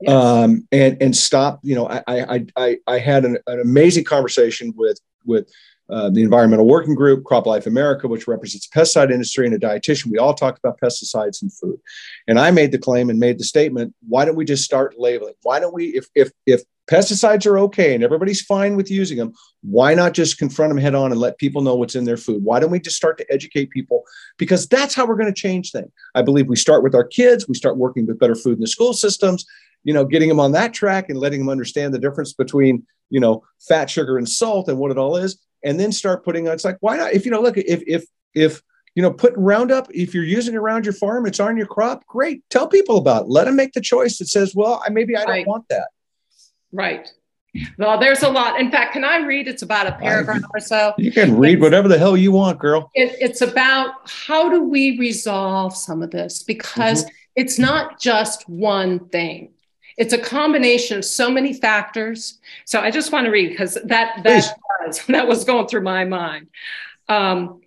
Yes. 0.00 0.12
Um, 0.12 0.68
and 0.72 0.96
and 1.00 1.16
stop. 1.16 1.60
You 1.62 1.74
know, 1.74 1.88
I 1.88 2.02
I 2.06 2.46
I, 2.56 2.78
I 2.86 2.98
had 2.98 3.24
an, 3.24 3.38
an 3.46 3.60
amazing 3.60 4.04
conversation 4.04 4.72
with 4.76 5.00
with 5.24 5.50
uh, 5.90 6.10
the 6.10 6.22
Environmental 6.22 6.66
Working 6.66 6.94
Group, 6.94 7.24
Crop 7.24 7.46
Life 7.46 7.66
America, 7.66 8.08
which 8.08 8.28
represents 8.28 8.68
the 8.68 8.78
pesticide 8.78 9.10
industry, 9.10 9.46
and 9.46 9.54
a 9.54 9.58
dietitian. 9.58 10.10
We 10.10 10.18
all 10.18 10.34
talk 10.34 10.58
about 10.58 10.78
pesticides 10.80 11.40
and 11.40 11.52
food. 11.52 11.80
And 12.26 12.38
I 12.38 12.50
made 12.50 12.72
the 12.72 12.78
claim 12.78 13.08
and 13.08 13.18
made 13.18 13.38
the 13.38 13.44
statement: 13.44 13.94
Why 14.06 14.24
don't 14.24 14.36
we 14.36 14.44
just 14.44 14.64
start 14.64 14.96
labeling? 14.98 15.34
Why 15.42 15.60
don't 15.60 15.72
we, 15.72 15.86
if 15.86 16.06
if 16.14 16.30
if 16.46 16.62
pesticides 16.90 17.46
are 17.46 17.58
okay 17.58 17.94
and 17.94 18.04
everybody's 18.04 18.42
fine 18.42 18.76
with 18.76 18.90
using 18.90 19.18
them, 19.18 19.32
why 19.62 19.94
not 19.94 20.14
just 20.14 20.38
confront 20.38 20.70
them 20.70 20.78
head 20.78 20.94
on 20.94 21.10
and 21.10 21.20
let 21.20 21.38
people 21.38 21.62
know 21.62 21.74
what's 21.74 21.94
in 21.94 22.04
their 22.04 22.16
food? 22.16 22.44
Why 22.44 22.60
don't 22.60 22.70
we 22.70 22.80
just 22.80 22.96
start 22.96 23.16
to 23.18 23.32
educate 23.32 23.70
people? 23.70 24.04
Because 24.36 24.66
that's 24.66 24.94
how 24.94 25.06
we're 25.06 25.16
going 25.16 25.32
to 25.32 25.40
change 25.40 25.70
things. 25.70 25.90
I 26.14 26.22
believe 26.22 26.48
we 26.48 26.56
start 26.56 26.82
with 26.82 26.94
our 26.94 27.04
kids. 27.04 27.48
We 27.48 27.54
start 27.54 27.78
working 27.78 28.06
with 28.06 28.18
better 28.18 28.34
food 28.34 28.54
in 28.54 28.60
the 28.60 28.66
school 28.66 28.92
systems. 28.92 29.46
You 29.84 29.94
know, 29.94 30.04
getting 30.04 30.28
them 30.28 30.40
on 30.40 30.52
that 30.52 30.74
track 30.74 31.08
and 31.08 31.18
letting 31.18 31.40
them 31.40 31.48
understand 31.48 31.94
the 31.94 31.98
difference 31.98 32.34
between 32.34 32.86
you 33.08 33.20
know 33.20 33.42
fat, 33.66 33.88
sugar, 33.88 34.18
and 34.18 34.28
salt 34.28 34.68
and 34.68 34.78
what 34.78 34.90
it 34.90 34.98
all 34.98 35.16
is 35.16 35.38
and 35.64 35.78
then 35.78 35.92
start 35.92 36.24
putting 36.24 36.48
on. 36.48 36.54
It's 36.54 36.64
like 36.64 36.78
why 36.80 36.96
not? 36.96 37.12
If 37.12 37.24
you 37.24 37.30
know, 37.30 37.40
look, 37.40 37.56
if 37.56 37.82
if 37.86 38.04
if 38.34 38.62
you 38.94 39.02
know, 39.02 39.12
putting 39.12 39.40
Roundup, 39.40 39.86
if 39.94 40.12
you're 40.12 40.24
using 40.24 40.54
it 40.54 40.56
around 40.56 40.84
your 40.84 40.92
farm, 40.92 41.24
it's 41.26 41.38
on 41.38 41.56
your 41.56 41.68
crop. 41.68 42.04
Great, 42.06 42.42
tell 42.50 42.66
people 42.66 42.96
about. 42.96 43.26
It. 43.26 43.28
Let 43.28 43.44
them 43.44 43.54
make 43.54 43.72
the 43.72 43.80
choice 43.80 44.18
that 44.18 44.26
says, 44.26 44.54
well, 44.56 44.82
I 44.84 44.90
maybe 44.90 45.16
I 45.16 45.20
don't 45.20 45.30
right. 45.30 45.46
want 45.46 45.68
that. 45.68 45.88
Right. 46.72 47.08
Well, 47.78 47.98
there's 47.98 48.22
a 48.22 48.28
lot. 48.28 48.60
In 48.60 48.70
fact, 48.70 48.92
can 48.92 49.04
I 49.04 49.18
read? 49.18 49.48
It's 49.48 49.62
about 49.62 49.86
a 49.86 49.92
paragraph 49.92 50.42
or 50.52 50.60
so. 50.60 50.94
You 50.98 51.12
can 51.12 51.36
read 51.36 51.54
it's, 51.54 51.62
whatever 51.62 51.88
the 51.88 51.98
hell 51.98 52.16
you 52.16 52.32
want, 52.32 52.58
girl. 52.58 52.90
It, 52.94 53.16
it's 53.20 53.40
about 53.40 53.94
how 54.04 54.50
do 54.50 54.62
we 54.62 54.98
resolve 54.98 55.76
some 55.76 56.02
of 56.02 56.10
this 56.10 56.42
because 56.42 57.04
mm-hmm. 57.04 57.14
it's 57.36 57.58
not 57.58 58.00
just 58.00 58.48
one 58.48 59.08
thing. 59.08 59.54
It's 59.98 60.12
a 60.12 60.18
combination 60.18 60.98
of 60.98 61.04
so 61.04 61.30
many 61.30 61.52
factors. 61.52 62.38
So 62.64 62.80
I 62.80 62.90
just 62.90 63.12
want 63.12 63.26
to 63.26 63.30
read 63.30 63.50
because 63.50 63.74
that 63.84 64.22
that 64.22 64.54
was, 64.86 65.04
that 65.08 65.28
was 65.28 65.44
going 65.44 65.66
through 65.66 65.82
my 65.82 66.04
mind. 66.04 66.48
Um, 67.08 67.60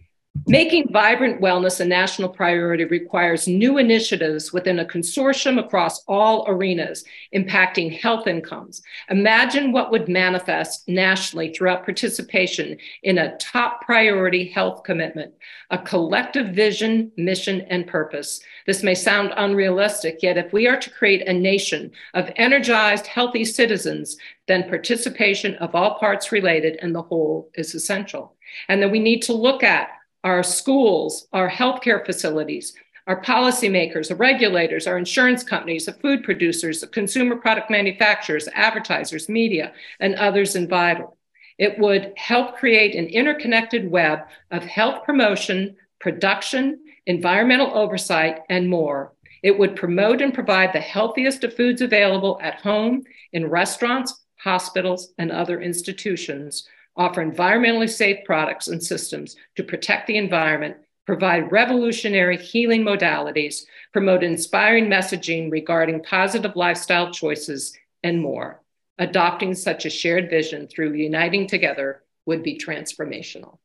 Making 0.47 0.91
vibrant 0.91 1.39
wellness 1.39 1.79
a 1.81 1.85
national 1.85 2.29
priority 2.29 2.85
requires 2.85 3.47
new 3.47 3.77
initiatives 3.77 4.51
within 4.51 4.79
a 4.79 4.85
consortium 4.85 5.59
across 5.59 6.03
all 6.07 6.45
arenas, 6.47 7.03
impacting 7.35 7.99
health 7.99 8.27
incomes. 8.27 8.81
Imagine 9.09 9.71
what 9.71 9.91
would 9.91 10.09
manifest 10.09 10.87
nationally 10.87 11.53
throughout 11.53 11.83
participation 11.85 12.77
in 13.03 13.17
a 13.17 13.37
top 13.37 13.81
priority 13.85 14.47
health 14.47 14.83
commitment, 14.83 15.33
a 15.69 15.77
collective 15.77 16.55
vision, 16.55 17.11
mission, 17.17 17.61
and 17.69 17.85
purpose. 17.85 18.41
This 18.65 18.83
may 18.83 18.95
sound 18.95 19.33
unrealistic, 19.37 20.19
yet, 20.21 20.37
if 20.37 20.51
we 20.53 20.67
are 20.67 20.79
to 20.79 20.89
create 20.89 21.27
a 21.27 21.33
nation 21.33 21.91
of 22.13 22.31
energized, 22.37 23.05
healthy 23.05 23.45
citizens, 23.45 24.17
then 24.47 24.69
participation 24.69 25.55
of 25.55 25.75
all 25.75 25.99
parts 25.99 26.31
related 26.31 26.79
and 26.81 26.95
the 26.95 27.01
whole 27.01 27.49
is 27.53 27.75
essential. 27.75 28.35
And 28.67 28.81
then 28.81 28.91
we 28.91 28.99
need 28.99 29.21
to 29.23 29.33
look 29.33 29.63
at 29.63 29.89
our 30.23 30.43
schools, 30.43 31.27
our 31.33 31.49
healthcare 31.49 32.05
facilities, 32.05 32.73
our 33.07 33.21
policymakers, 33.21 34.11
our 34.11 34.17
regulators, 34.17 34.87
our 34.87 34.97
insurance 34.97 35.43
companies, 35.43 35.85
the 35.85 35.93
food 35.93 36.23
producers, 36.23 36.81
the 36.81 36.87
consumer 36.87 37.35
product 37.35 37.71
manufacturers, 37.71 38.47
advertisers, 38.53 39.27
media, 39.27 39.73
and 39.99 40.15
others 40.15 40.55
in 40.55 40.67
vital. 40.67 41.17
It 41.57 41.77
would 41.79 42.13
help 42.15 42.57
create 42.57 42.95
an 42.95 43.07
interconnected 43.07 43.89
web 43.89 44.19
of 44.51 44.63
health 44.63 45.03
promotion, 45.03 45.75
production, 45.99 46.79
environmental 47.05 47.75
oversight, 47.75 48.39
and 48.49 48.69
more. 48.69 49.13
It 49.43 49.57
would 49.57 49.75
promote 49.75 50.21
and 50.21 50.33
provide 50.33 50.71
the 50.71 50.79
healthiest 50.79 51.43
of 51.43 51.55
foods 51.55 51.81
available 51.81 52.39
at 52.41 52.61
home, 52.61 53.03
in 53.33 53.47
restaurants, 53.47 54.23
hospitals, 54.37 55.13
and 55.17 55.31
other 55.31 55.61
institutions 55.61 56.67
offer 56.95 57.25
environmentally 57.25 57.89
safe 57.89 58.17
products 58.25 58.67
and 58.67 58.83
systems 58.83 59.35
to 59.55 59.63
protect 59.63 60.07
the 60.07 60.17
environment, 60.17 60.77
provide 61.05 61.51
revolutionary 61.51 62.37
healing 62.37 62.83
modalities, 62.83 63.63
promote 63.93 64.23
inspiring 64.23 64.87
messaging 64.87 65.51
regarding 65.51 66.03
positive 66.03 66.55
lifestyle 66.55 67.11
choices, 67.11 67.77
and 68.03 68.21
more. 68.21 68.61
Adopting 68.97 69.53
such 69.53 69.85
a 69.85 69.89
shared 69.89 70.29
vision 70.29 70.67
through 70.67 70.93
uniting 70.93 71.47
together 71.47 72.03
would 72.25 72.43
be 72.43 72.57
transformational. 72.57 73.57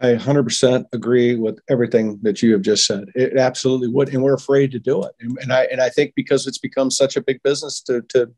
I 0.00 0.14
100% 0.14 0.84
agree 0.92 1.36
with 1.36 1.60
everything 1.70 2.18
that 2.22 2.42
you 2.42 2.52
have 2.52 2.62
just 2.62 2.86
said. 2.86 3.04
It 3.14 3.36
absolutely 3.36 3.88
would, 3.88 4.08
and 4.12 4.22
we're 4.22 4.34
afraid 4.34 4.72
to 4.72 4.80
do 4.80 5.02
it. 5.04 5.12
And, 5.20 5.38
and 5.40 5.52
I 5.52 5.64
and 5.66 5.80
I 5.80 5.90
think 5.90 6.14
because 6.16 6.46
it's 6.46 6.58
become 6.58 6.90
such 6.90 7.16
a 7.16 7.22
big 7.22 7.40
business, 7.44 7.80
to, 7.82 8.02
to 8.08 8.32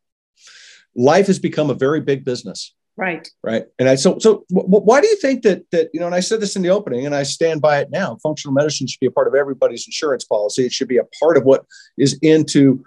life 0.95 1.27
has 1.27 1.39
become 1.39 1.71
a 1.71 1.75
very 1.75 2.01
big 2.01 2.25
business. 2.25 2.75
Right. 2.97 3.29
Right. 3.43 3.65
And 3.79 3.89
I 3.89 3.97
so 3.97 4.19
so 4.19 4.45
w- 4.51 4.69
why 4.69 5.01
do 5.01 5.09
you 5.09 5.17
think 5.17 5.43
that 5.43 5.69
that 5.73 5.91
you 5.93 5.99
know? 5.99 6.07
And 6.07 6.15
I 6.15 6.21
said 6.21 6.41
this 6.41 6.55
in 6.55 6.63
the 6.63 6.71
opening, 6.71 7.07
and 7.07 7.15
I 7.15 7.25
stand 7.25 7.61
by 7.61 7.81
it 7.81 7.91
now. 7.91 8.17
Functional 8.23 8.55
medicine 8.55 8.87
should 8.87 9.01
be 9.01 9.07
a 9.07 9.11
part 9.11 9.27
of 9.27 9.35
everybody's 9.35 9.87
insurance 9.87 10.25
policy. 10.25 10.65
It 10.65 10.73
should 10.73 10.89
be 10.89 10.99
a 10.99 11.05
part 11.21 11.37
of 11.37 11.45
what 11.45 11.65
is 11.99 12.17
into 12.23 12.85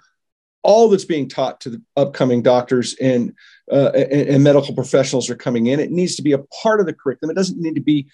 all 0.62 0.88
that's 0.88 1.04
being 1.04 1.28
taught 1.28 1.60
to 1.60 1.70
the 1.70 1.82
upcoming 1.96 2.42
doctors 2.42 2.94
and, 3.00 3.32
uh, 3.70 3.90
and, 3.94 4.28
and 4.28 4.44
medical 4.44 4.74
professionals 4.74 5.30
are 5.30 5.36
coming 5.36 5.66
in. 5.66 5.80
It 5.80 5.90
needs 5.90 6.16
to 6.16 6.22
be 6.22 6.32
a 6.32 6.38
part 6.62 6.80
of 6.80 6.86
the 6.86 6.92
curriculum. 6.92 7.30
It 7.30 7.38
doesn't 7.38 7.60
need 7.60 7.76
to 7.76 7.80
be 7.80 8.08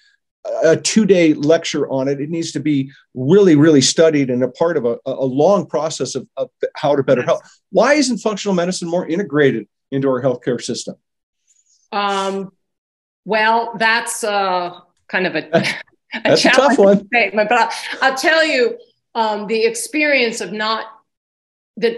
a 0.63 0.77
two 0.77 1.05
day 1.05 1.33
lecture 1.33 1.89
on 1.89 2.07
it. 2.07 2.21
It 2.21 2.29
needs 2.29 2.51
to 2.51 2.59
be 2.59 2.91
really, 3.13 3.55
really 3.55 3.81
studied 3.81 4.29
and 4.29 4.43
a 4.43 4.47
part 4.47 4.77
of 4.77 4.85
a, 4.85 4.97
a 5.05 5.25
long 5.25 5.65
process 5.65 6.15
of, 6.15 6.27
of 6.37 6.49
how 6.75 6.95
to 6.95 7.03
better 7.03 7.21
yes. 7.21 7.27
health. 7.27 7.59
Why 7.71 7.93
isn't 7.93 8.19
functional 8.19 8.53
medicine 8.53 8.87
more 8.87 9.07
integrated 9.07 9.67
into 9.91 10.07
our 10.07 10.21
healthcare 10.21 10.61
system? 10.61 10.95
Um, 11.91 12.51
well, 13.25 13.73
that's 13.77 14.23
uh, 14.23 14.79
kind 15.07 15.27
of 15.27 15.35
a, 15.35 15.47
a 15.53 15.65
that's 16.23 16.45
a 16.45 16.49
tough 16.49 16.77
one. 16.77 17.05
statement, 17.07 17.49
but 17.49 17.57
I'll, 17.57 17.69
I'll 18.01 18.17
tell 18.17 18.45
you 18.45 18.77
um, 19.15 19.47
the 19.47 19.65
experience 19.65 20.41
of 20.41 20.51
not 20.51 20.85
that 21.77 21.97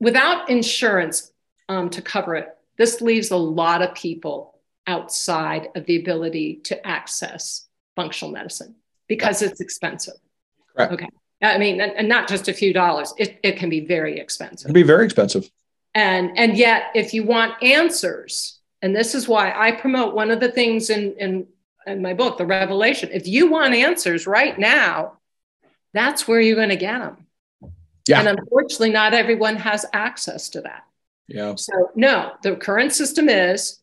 without 0.00 0.50
insurance 0.50 1.32
um, 1.68 1.90
to 1.90 2.02
cover 2.02 2.34
it. 2.36 2.48
This 2.78 3.00
leaves 3.00 3.30
a 3.30 3.36
lot 3.36 3.82
of 3.82 3.94
people 3.94 4.58
outside 4.86 5.68
of 5.74 5.86
the 5.86 5.96
ability 5.96 6.56
to 6.64 6.86
access 6.86 7.68
functional 7.94 8.32
medicine 8.32 8.74
because 9.08 9.42
it's 9.42 9.60
expensive. 9.60 10.14
Correct. 10.74 10.92
Okay. 10.92 11.08
I 11.42 11.58
mean, 11.58 11.80
and, 11.80 11.92
and, 11.92 12.08
not 12.08 12.28
just 12.28 12.48
a 12.48 12.52
few 12.52 12.72
dollars. 12.72 13.12
It, 13.18 13.38
it 13.42 13.56
can 13.56 13.68
be 13.68 13.80
very 13.80 14.18
expensive. 14.18 14.66
It 14.66 14.68
can 14.68 14.74
be 14.74 14.82
very 14.84 15.04
expensive. 15.04 15.50
And 15.94 16.38
and 16.38 16.56
yet, 16.56 16.84
if 16.94 17.12
you 17.12 17.24
want 17.24 17.62
answers, 17.62 18.60
and 18.82 18.94
this 18.94 19.14
is 19.14 19.28
why 19.28 19.52
I 19.56 19.72
promote 19.72 20.14
one 20.14 20.30
of 20.32 20.40
the 20.40 20.50
things 20.50 20.90
in, 20.90 21.14
in, 21.18 21.46
in 21.86 22.02
my 22.02 22.14
book, 22.14 22.36
The 22.36 22.44
Revelation. 22.44 23.10
If 23.12 23.28
you 23.28 23.48
want 23.50 23.74
answers 23.74 24.26
right 24.26 24.58
now, 24.58 25.18
that's 25.94 26.26
where 26.26 26.40
you're 26.40 26.56
going 26.56 26.68
to 26.70 26.76
get 26.76 26.98
them. 26.98 27.26
Yeah. 28.08 28.18
And 28.18 28.28
unfortunately, 28.28 28.90
not 28.90 29.14
everyone 29.14 29.56
has 29.56 29.86
access 29.92 30.48
to 30.50 30.62
that. 30.62 30.82
Yeah. 31.28 31.54
So, 31.54 31.90
no, 31.94 32.32
the 32.42 32.56
current 32.56 32.92
system 32.92 33.28
is 33.28 33.78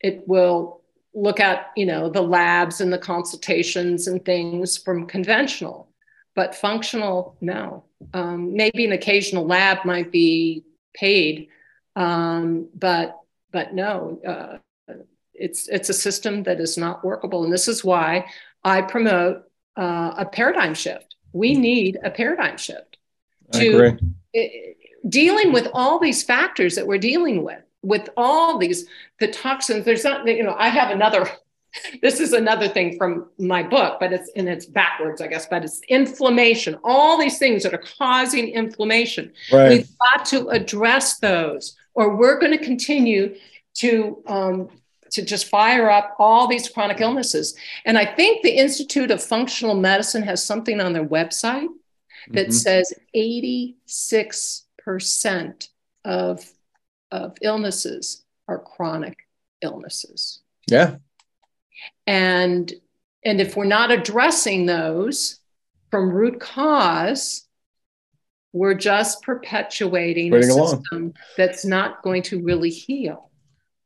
it 0.00 0.26
will 0.26 0.82
look 1.14 1.40
at, 1.40 1.72
you 1.76 1.84
know, 1.84 2.08
the 2.08 2.22
labs 2.22 2.80
and 2.80 2.92
the 2.92 2.98
consultations 2.98 4.06
and 4.06 4.24
things 4.24 4.78
from 4.78 5.06
conventional, 5.06 5.90
but 6.34 6.54
functional, 6.54 7.36
no. 7.42 7.84
Um, 8.14 8.54
maybe 8.54 8.86
an 8.86 8.92
occasional 8.92 9.44
lab 9.44 9.84
might 9.84 10.10
be 10.10 10.64
paid, 10.94 11.48
um, 11.96 12.68
but 12.74 13.18
but 13.52 13.74
no, 13.74 14.20
uh, 14.26 14.58
it's 15.34 15.68
it's 15.68 15.88
a 15.88 15.94
system 15.94 16.42
that 16.44 16.60
is 16.60 16.76
not 16.76 17.04
workable, 17.04 17.44
and 17.44 17.52
this 17.52 17.68
is 17.68 17.84
why 17.84 18.26
I 18.64 18.82
promote 18.82 19.44
uh, 19.76 20.14
a 20.18 20.26
paradigm 20.26 20.74
shift. 20.74 21.16
We 21.32 21.54
need 21.54 21.98
a 22.02 22.10
paradigm 22.10 22.56
shift 22.56 22.98
to 23.52 23.96
it, 24.32 24.76
dealing 25.08 25.52
with 25.52 25.68
all 25.72 25.98
these 25.98 26.22
factors 26.22 26.74
that 26.74 26.86
we're 26.86 26.98
dealing 26.98 27.42
with, 27.44 27.62
with 27.82 28.08
all 28.16 28.58
these 28.58 28.86
the 29.20 29.28
toxins. 29.28 29.84
There's 29.84 30.04
not, 30.04 30.26
you 30.26 30.42
know, 30.42 30.56
I 30.58 30.68
have 30.68 30.90
another. 30.90 31.28
This 32.00 32.18
is 32.18 32.32
another 32.32 32.66
thing 32.66 32.96
from 32.96 33.28
my 33.38 33.62
book, 33.62 33.98
but 34.00 34.10
it's 34.10 34.30
and 34.34 34.48
it's 34.48 34.64
backwards, 34.64 35.20
I 35.20 35.26
guess. 35.26 35.46
But 35.46 35.64
it's 35.64 35.82
inflammation. 35.88 36.78
All 36.82 37.18
these 37.18 37.38
things 37.38 37.62
that 37.62 37.74
are 37.74 37.84
causing 37.98 38.48
inflammation. 38.48 39.32
Right. 39.52 39.68
We've 39.68 39.88
got 40.10 40.24
to 40.26 40.48
address 40.48 41.18
those 41.18 41.76
or 41.98 42.14
we're 42.14 42.38
going 42.38 42.56
to 42.56 42.64
continue 42.64 43.34
to 43.74 44.22
um, 44.28 44.68
to 45.10 45.22
just 45.22 45.48
fire 45.48 45.90
up 45.90 46.14
all 46.18 46.46
these 46.46 46.68
chronic 46.68 47.00
illnesses. 47.00 47.56
And 47.84 47.98
I 47.98 48.06
think 48.06 48.42
the 48.42 48.56
Institute 48.56 49.10
of 49.10 49.20
Functional 49.22 49.74
Medicine 49.74 50.22
has 50.22 50.44
something 50.44 50.80
on 50.80 50.92
their 50.92 51.04
website 51.04 51.66
that 52.28 52.48
mm-hmm. 52.48 52.52
says 52.52 52.92
86% 53.16 55.68
of, 56.04 56.52
of 57.10 57.36
illnesses 57.42 58.24
are 58.46 58.58
chronic 58.58 59.16
illnesses. 59.60 60.40
Yeah. 60.70 60.96
And 62.06 62.72
and 63.24 63.40
if 63.40 63.56
we're 63.56 63.64
not 63.64 63.90
addressing 63.90 64.66
those 64.66 65.40
from 65.90 66.10
root 66.10 66.38
cause, 66.38 67.47
we're 68.52 68.74
just 68.74 69.22
perpetuating 69.22 70.34
a 70.34 70.42
system 70.42 70.82
along. 70.92 71.14
that's 71.36 71.64
not 71.64 72.02
going 72.02 72.22
to 72.22 72.42
really 72.42 72.70
heal. 72.70 73.28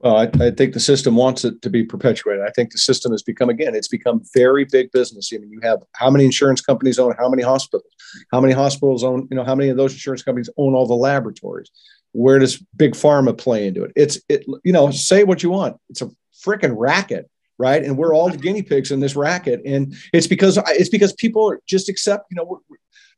Well, 0.00 0.16
I, 0.16 0.30
I, 0.40 0.50
think 0.50 0.74
the 0.74 0.80
system 0.80 1.14
wants 1.14 1.44
it 1.44 1.62
to 1.62 1.70
be 1.70 1.84
perpetuated. 1.84 2.42
I 2.44 2.50
think 2.50 2.72
the 2.72 2.78
system 2.78 3.12
has 3.12 3.22
become, 3.22 3.48
again, 3.48 3.76
it's 3.76 3.86
become 3.86 4.20
very 4.34 4.64
big 4.64 4.90
business. 4.90 5.30
I 5.32 5.38
mean, 5.38 5.52
you 5.52 5.60
have 5.62 5.80
how 5.92 6.10
many 6.10 6.24
insurance 6.24 6.60
companies 6.60 6.98
own 6.98 7.14
how 7.16 7.28
many 7.28 7.44
hospitals? 7.44 7.86
How 8.32 8.40
many 8.40 8.52
hospitals 8.52 9.04
own, 9.04 9.28
you 9.30 9.36
know, 9.36 9.44
how 9.44 9.54
many 9.54 9.70
of 9.70 9.76
those 9.76 9.92
insurance 9.92 10.24
companies 10.24 10.50
own 10.56 10.74
all 10.74 10.88
the 10.88 10.94
laboratories? 10.94 11.70
Where 12.10 12.40
does 12.40 12.58
big 12.76 12.94
pharma 12.94 13.36
play 13.38 13.68
into 13.68 13.84
it? 13.84 13.92
It's, 13.94 14.20
it, 14.28 14.44
you 14.64 14.72
know, 14.72 14.90
say 14.90 15.22
what 15.22 15.44
you 15.44 15.50
want. 15.50 15.76
It's 15.88 16.02
a 16.02 16.10
freaking 16.44 16.74
racket 16.76 17.28
right 17.58 17.84
and 17.84 17.96
we're 17.98 18.14
all 18.14 18.30
the 18.30 18.36
guinea 18.36 18.62
pigs 18.62 18.90
in 18.90 18.98
this 18.98 19.14
racket 19.14 19.60
and 19.66 19.94
it's 20.14 20.26
because 20.26 20.58
it's 20.68 20.88
because 20.88 21.12
people 21.12 21.48
are 21.48 21.60
just 21.68 21.88
accept 21.88 22.24
you 22.30 22.34
know 22.34 22.60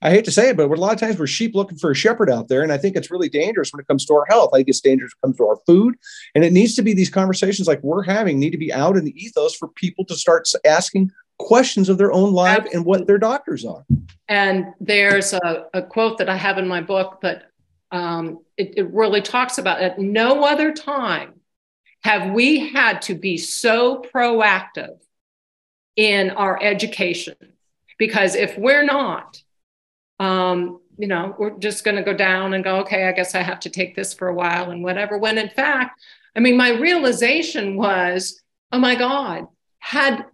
I 0.02 0.10
hate 0.10 0.24
to 0.26 0.30
say 0.30 0.50
it, 0.50 0.56
but 0.56 0.70
a 0.70 0.74
lot 0.74 0.92
of 0.92 1.00
times 1.00 1.18
we're 1.18 1.26
sheep 1.26 1.54
looking 1.54 1.78
for 1.78 1.90
a 1.90 1.94
shepherd 1.94 2.30
out 2.30 2.48
there. 2.48 2.62
And 2.62 2.72
I 2.72 2.78
think 2.78 2.96
it's 2.96 3.10
really 3.10 3.28
dangerous 3.28 3.72
when 3.72 3.80
it 3.80 3.86
comes 3.86 4.04
to 4.06 4.14
our 4.14 4.26
health. 4.28 4.50
I 4.52 4.58
think 4.58 4.68
it's 4.68 4.80
dangerous 4.80 5.12
when 5.20 5.30
it 5.30 5.32
comes 5.32 5.36
to 5.38 5.46
our 5.46 5.58
food. 5.66 5.94
And 6.34 6.44
it 6.44 6.52
needs 6.52 6.74
to 6.76 6.82
be 6.82 6.92
these 6.92 7.10
conversations 7.10 7.66
like 7.66 7.82
we're 7.82 8.02
having 8.02 8.38
need 8.38 8.50
to 8.50 8.58
be 8.58 8.72
out 8.72 8.96
in 8.96 9.04
the 9.04 9.16
ethos 9.22 9.54
for 9.54 9.68
people 9.68 10.04
to 10.06 10.16
start 10.16 10.48
asking 10.64 11.10
questions 11.38 11.88
of 11.88 11.98
their 11.98 12.12
own 12.12 12.32
life 12.32 12.58
Absolutely. 12.58 12.76
and 12.76 12.86
what 12.86 13.06
their 13.06 13.18
doctors 13.18 13.64
are. 13.64 13.84
And 14.28 14.66
there's 14.80 15.32
a, 15.32 15.66
a 15.72 15.82
quote 15.82 16.18
that 16.18 16.28
I 16.28 16.36
have 16.36 16.58
in 16.58 16.68
my 16.68 16.80
book 16.80 17.18
but 17.20 17.50
um, 17.90 18.40
it, 18.56 18.74
it 18.76 18.92
really 18.92 19.22
talks 19.22 19.58
about 19.58 19.80
at 19.80 20.00
no 20.00 20.44
other 20.44 20.72
time 20.72 21.34
have 22.02 22.32
we 22.32 22.70
had 22.70 23.00
to 23.02 23.14
be 23.14 23.38
so 23.38 24.02
proactive 24.12 24.98
in 25.96 26.30
our 26.30 26.60
education. 26.62 27.36
Because 27.98 28.34
if 28.34 28.58
we're 28.58 28.84
not, 28.84 29.40
um, 30.20 30.80
you 30.96 31.08
know, 31.08 31.34
we're 31.38 31.58
just 31.58 31.84
going 31.84 31.96
to 31.96 32.02
go 32.02 32.14
down 32.14 32.54
and 32.54 32.62
go, 32.62 32.76
okay, 32.80 33.08
I 33.08 33.12
guess 33.12 33.34
I 33.34 33.42
have 33.42 33.60
to 33.60 33.70
take 33.70 33.96
this 33.96 34.14
for 34.14 34.28
a 34.28 34.34
while 34.34 34.70
and 34.70 34.82
whatever. 34.82 35.18
When 35.18 35.38
in 35.38 35.50
fact, 35.50 36.00
I 36.36 36.40
mean, 36.40 36.56
my 36.56 36.70
realization 36.70 37.76
was, 37.76 38.40
oh 38.72 38.78
my 38.78 38.94
God, 38.94 39.46
had 39.78 40.24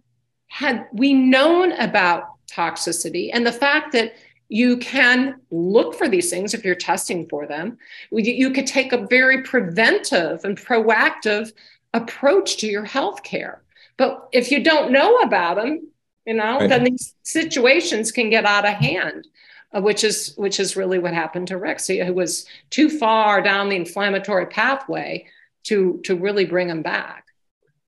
had 0.47 0.87
we 0.93 1.13
known 1.13 1.71
about 1.73 2.25
toxicity. 2.51 3.29
And 3.33 3.45
the 3.47 3.51
fact 3.51 3.93
that 3.93 4.13
you 4.51 4.75
can 4.77 5.35
look 5.49 5.95
for 5.95 6.09
these 6.09 6.29
things 6.29 6.53
if 6.53 6.65
you're 6.65 6.75
testing 6.75 7.25
for 7.29 7.47
them. 7.47 7.77
You 8.11 8.51
could 8.51 8.67
take 8.67 8.91
a 8.91 9.07
very 9.07 9.43
preventive 9.43 10.43
and 10.43 10.57
proactive 10.57 11.53
approach 11.93 12.57
to 12.57 12.67
your 12.67 12.83
health 12.83 13.23
care. 13.23 13.63
But 13.95 14.27
if 14.33 14.51
you 14.51 14.61
don't 14.61 14.91
know 14.91 15.19
about 15.19 15.55
them, 15.55 15.87
you 16.25 16.33
know, 16.33 16.59
right. 16.59 16.69
then 16.69 16.83
these 16.83 17.15
situations 17.23 18.11
can 18.11 18.29
get 18.29 18.43
out 18.43 18.65
of 18.65 18.73
hand. 18.73 19.25
Uh, 19.73 19.81
which 19.81 20.03
is 20.03 20.33
which 20.35 20.59
is 20.59 20.75
really 20.75 20.99
what 20.99 21.13
happened 21.13 21.47
to. 21.47 21.75
So 21.77 21.93
he 21.93 22.11
was 22.11 22.45
too 22.69 22.89
far 22.89 23.41
down 23.41 23.69
the 23.69 23.77
inflammatory 23.77 24.47
pathway 24.47 25.27
to 25.63 26.01
to 26.03 26.15
really 26.15 26.45
bring 26.45 26.69
him 26.69 26.81
back. 26.81 27.25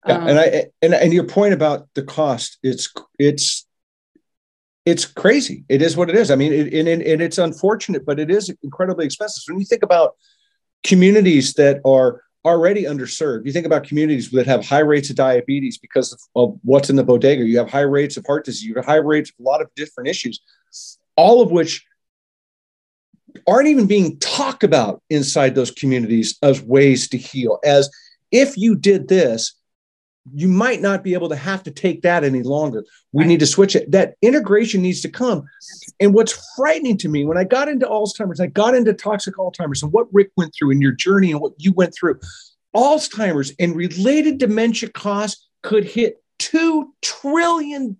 Yeah, 0.08 0.16
um, 0.16 0.28
and 0.28 0.40
I 0.40 0.66
and 0.82 0.94
and 0.94 1.14
your 1.14 1.26
point 1.26 1.54
about 1.54 1.88
the 1.94 2.04
cost, 2.04 2.58
it's 2.64 2.90
it's 3.20 3.66
it's 4.86 5.06
crazy. 5.06 5.66
It 5.68 5.82
is 5.82 5.98
what 5.98 6.10
it 6.10 6.16
is. 6.16 6.32
I 6.32 6.36
mean, 6.36 6.54
it, 6.54 6.74
and, 6.74 6.88
and 7.02 7.22
it's 7.22 7.38
unfortunate, 7.38 8.06
but 8.06 8.20
it 8.20 8.30
is 8.30 8.54
incredibly 8.64 9.06
expensive. 9.06 9.44
When 9.48 9.60
you 9.60 9.66
think 9.66 9.84
about 9.84 10.16
communities 10.84 11.54
that 11.54 11.80
are 11.86 12.22
already 12.46 12.84
underserved, 12.84 13.46
you 13.46 13.54
think 13.54 13.66
about 13.66 13.86
communities 13.86 14.30
that 14.32 14.46
have 14.46 14.66
high 14.66 14.80
rates 14.80 15.10
of 15.10 15.16
diabetes 15.16 15.78
because 15.78 16.12
of, 16.12 16.20
of 16.36 16.60
what's 16.64 16.90
in 16.90 16.98
the 16.98 17.04
bodega. 17.04 17.44
You 17.46 17.58
have 17.60 17.70
high 17.70 17.82
rates 17.82 18.18
of 18.18 18.26
heart 18.26 18.46
disease. 18.46 18.64
You 18.64 18.76
have 18.76 18.86
high 18.86 18.96
rates 18.96 19.30
of 19.32 19.46
a 19.46 19.50
lot 19.50 19.62
of 19.62 19.70
different 19.76 20.10
issues, 20.10 20.42
all 21.16 21.42
of 21.42 21.52
which 21.52 21.86
aren't 23.48 23.68
even 23.68 23.88
being 23.88 24.18
talked 24.20 24.64
about 24.64 25.02
inside 25.10 25.56
those 25.56 25.72
communities 25.72 26.38
as 26.42 26.62
ways 26.62 27.08
to 27.10 27.18
heal. 27.18 27.60
As 27.64 27.90
if 28.32 28.58
you 28.58 28.76
did 28.76 29.08
this, 29.08 29.56
you 30.34 30.48
might 30.48 30.82
not 30.82 31.04
be 31.04 31.14
able 31.14 31.28
to 31.30 31.36
have 31.36 31.64
to 31.64 31.72
take 31.72 32.02
that 32.04 32.24
any 32.24 32.44
longer. 32.44 32.86
We 33.12 33.26
need 33.26 33.42
to 33.42 33.46
switch 33.46 33.76
it. 33.76 33.92
That 33.92 34.16
integration 34.22 34.82
needs 34.82 35.02
to 35.02 35.10
come. 35.10 35.44
And 36.00 36.14
what's 36.14 36.40
frightening 36.56 36.98
to 37.00 37.10
me 37.10 37.26
when 37.26 37.38
I 37.38 37.44
got 37.44 37.68
into 37.68 37.86
Alzheimer's, 37.86 38.40
I 38.40 38.48
got 38.48 38.74
into 38.74 38.94
toxic 38.94 39.36
Alzheimer's 39.36 39.84
and 39.84 39.92
what 39.92 40.08
Rick 40.14 40.32
went 40.38 40.54
through 40.56 40.72
in 40.72 40.82
your 40.82 40.94
journey 40.94 41.32
and 41.32 41.42
what 41.42 41.54
you 41.58 41.74
went 41.74 41.94
through, 41.94 42.20
Alzheimer's 42.74 43.54
and 43.60 43.76
related 43.76 44.38
dementia 44.38 44.90
costs 44.90 45.50
could 45.62 45.84
hit 45.84 46.23
$2 46.40 46.86
trillion 47.02 47.98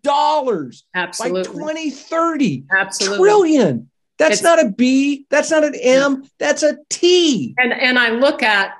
Absolutely. 0.96 1.44
by 1.44 1.50
2030. 1.50 2.66
Absolutely. 2.72 3.18
Trillion. 3.18 3.90
That's 4.18 4.36
it's, 4.36 4.44
not 4.44 4.64
a 4.64 4.70
B. 4.70 5.26
That's 5.30 5.52
not 5.52 5.64
an 5.64 5.76
M. 5.76 6.24
That's 6.38 6.64
a 6.64 6.78
T. 6.90 7.56
And 7.58 7.74
and 7.74 7.98
I 7.98 8.10
look 8.10 8.44
at 8.44 8.74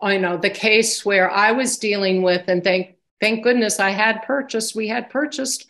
I 0.00 0.18
know 0.18 0.36
the 0.36 0.50
case 0.50 1.04
where 1.04 1.30
I 1.30 1.52
was 1.52 1.78
dealing 1.78 2.22
with, 2.22 2.48
and 2.48 2.62
thank 2.62 2.96
thank 3.20 3.42
goodness 3.42 3.80
I 3.80 3.90
had 3.90 4.22
purchased. 4.22 4.76
We 4.76 4.88
had 4.88 5.08
purchased 5.10 5.66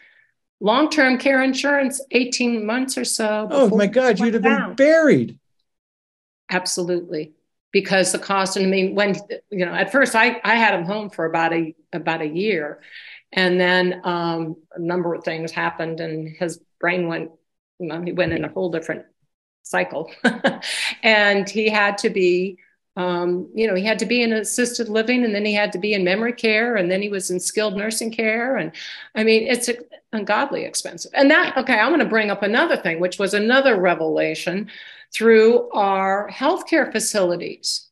long 0.60 0.90
term 0.90 1.18
care 1.18 1.42
insurance, 1.42 2.00
eighteen 2.10 2.66
months 2.66 2.98
or 2.98 3.04
so. 3.04 3.48
Oh 3.50 3.74
my 3.76 3.86
God, 3.86 4.18
you'd 4.18 4.34
have 4.34 4.42
down. 4.42 4.68
been 4.68 4.76
buried. 4.76 5.38
Absolutely, 6.50 7.32
because 7.72 8.12
the 8.12 8.18
cost. 8.18 8.56
And 8.56 8.66
I 8.66 8.68
mean, 8.68 8.94
when 8.94 9.16
you 9.50 9.64
know, 9.64 9.72
at 9.72 9.92
first 9.92 10.16
I 10.16 10.40
I 10.42 10.56
had 10.56 10.74
him 10.74 10.84
home 10.84 11.10
for 11.10 11.24
about 11.24 11.52
a 11.52 11.74
about 11.92 12.22
a 12.22 12.28
year, 12.28 12.80
and 13.36 13.60
then 13.60 14.00
um, 14.04 14.56
a 14.72 14.80
number 14.80 15.14
of 15.14 15.22
things 15.22 15.52
happened, 15.52 16.00
and 16.00 16.28
his 16.28 16.60
brain 16.80 17.06
went. 17.06 17.30
You 17.78 17.88
know, 17.88 18.00
he 18.00 18.12
went 18.12 18.32
in 18.32 18.44
a 18.44 18.48
whole 18.48 18.70
different 18.70 19.04
cycle, 19.62 20.10
and 21.02 21.48
he 21.48 21.68
had 21.68 21.98
to 21.98 22.10
be 22.10 22.58
um, 22.96 23.50
you 23.54 23.66
know, 23.66 23.74
he 23.74 23.84
had 23.84 23.98
to 23.98 24.06
be 24.06 24.22
in 24.22 24.32
assisted 24.32 24.88
living 24.88 25.24
and 25.24 25.34
then 25.34 25.44
he 25.44 25.52
had 25.52 25.70
to 25.72 25.78
be 25.78 25.92
in 25.92 26.02
memory 26.02 26.32
care 26.32 26.76
and 26.76 26.90
then 26.90 27.02
he 27.02 27.10
was 27.10 27.30
in 27.30 27.38
skilled 27.38 27.76
nursing 27.76 28.10
care. 28.10 28.56
And 28.56 28.72
I 29.14 29.22
mean, 29.22 29.46
it's 29.46 29.68
ungodly 30.12 30.64
expensive. 30.64 31.12
And 31.14 31.30
that, 31.30 31.56
okay, 31.58 31.78
I'm 31.78 31.90
going 31.90 32.00
to 32.00 32.06
bring 32.06 32.30
up 32.30 32.42
another 32.42 32.76
thing, 32.76 32.98
which 32.98 33.18
was 33.18 33.34
another 33.34 33.78
revelation 33.78 34.70
through 35.12 35.70
our 35.72 36.30
healthcare 36.30 36.90
facilities. 36.90 37.86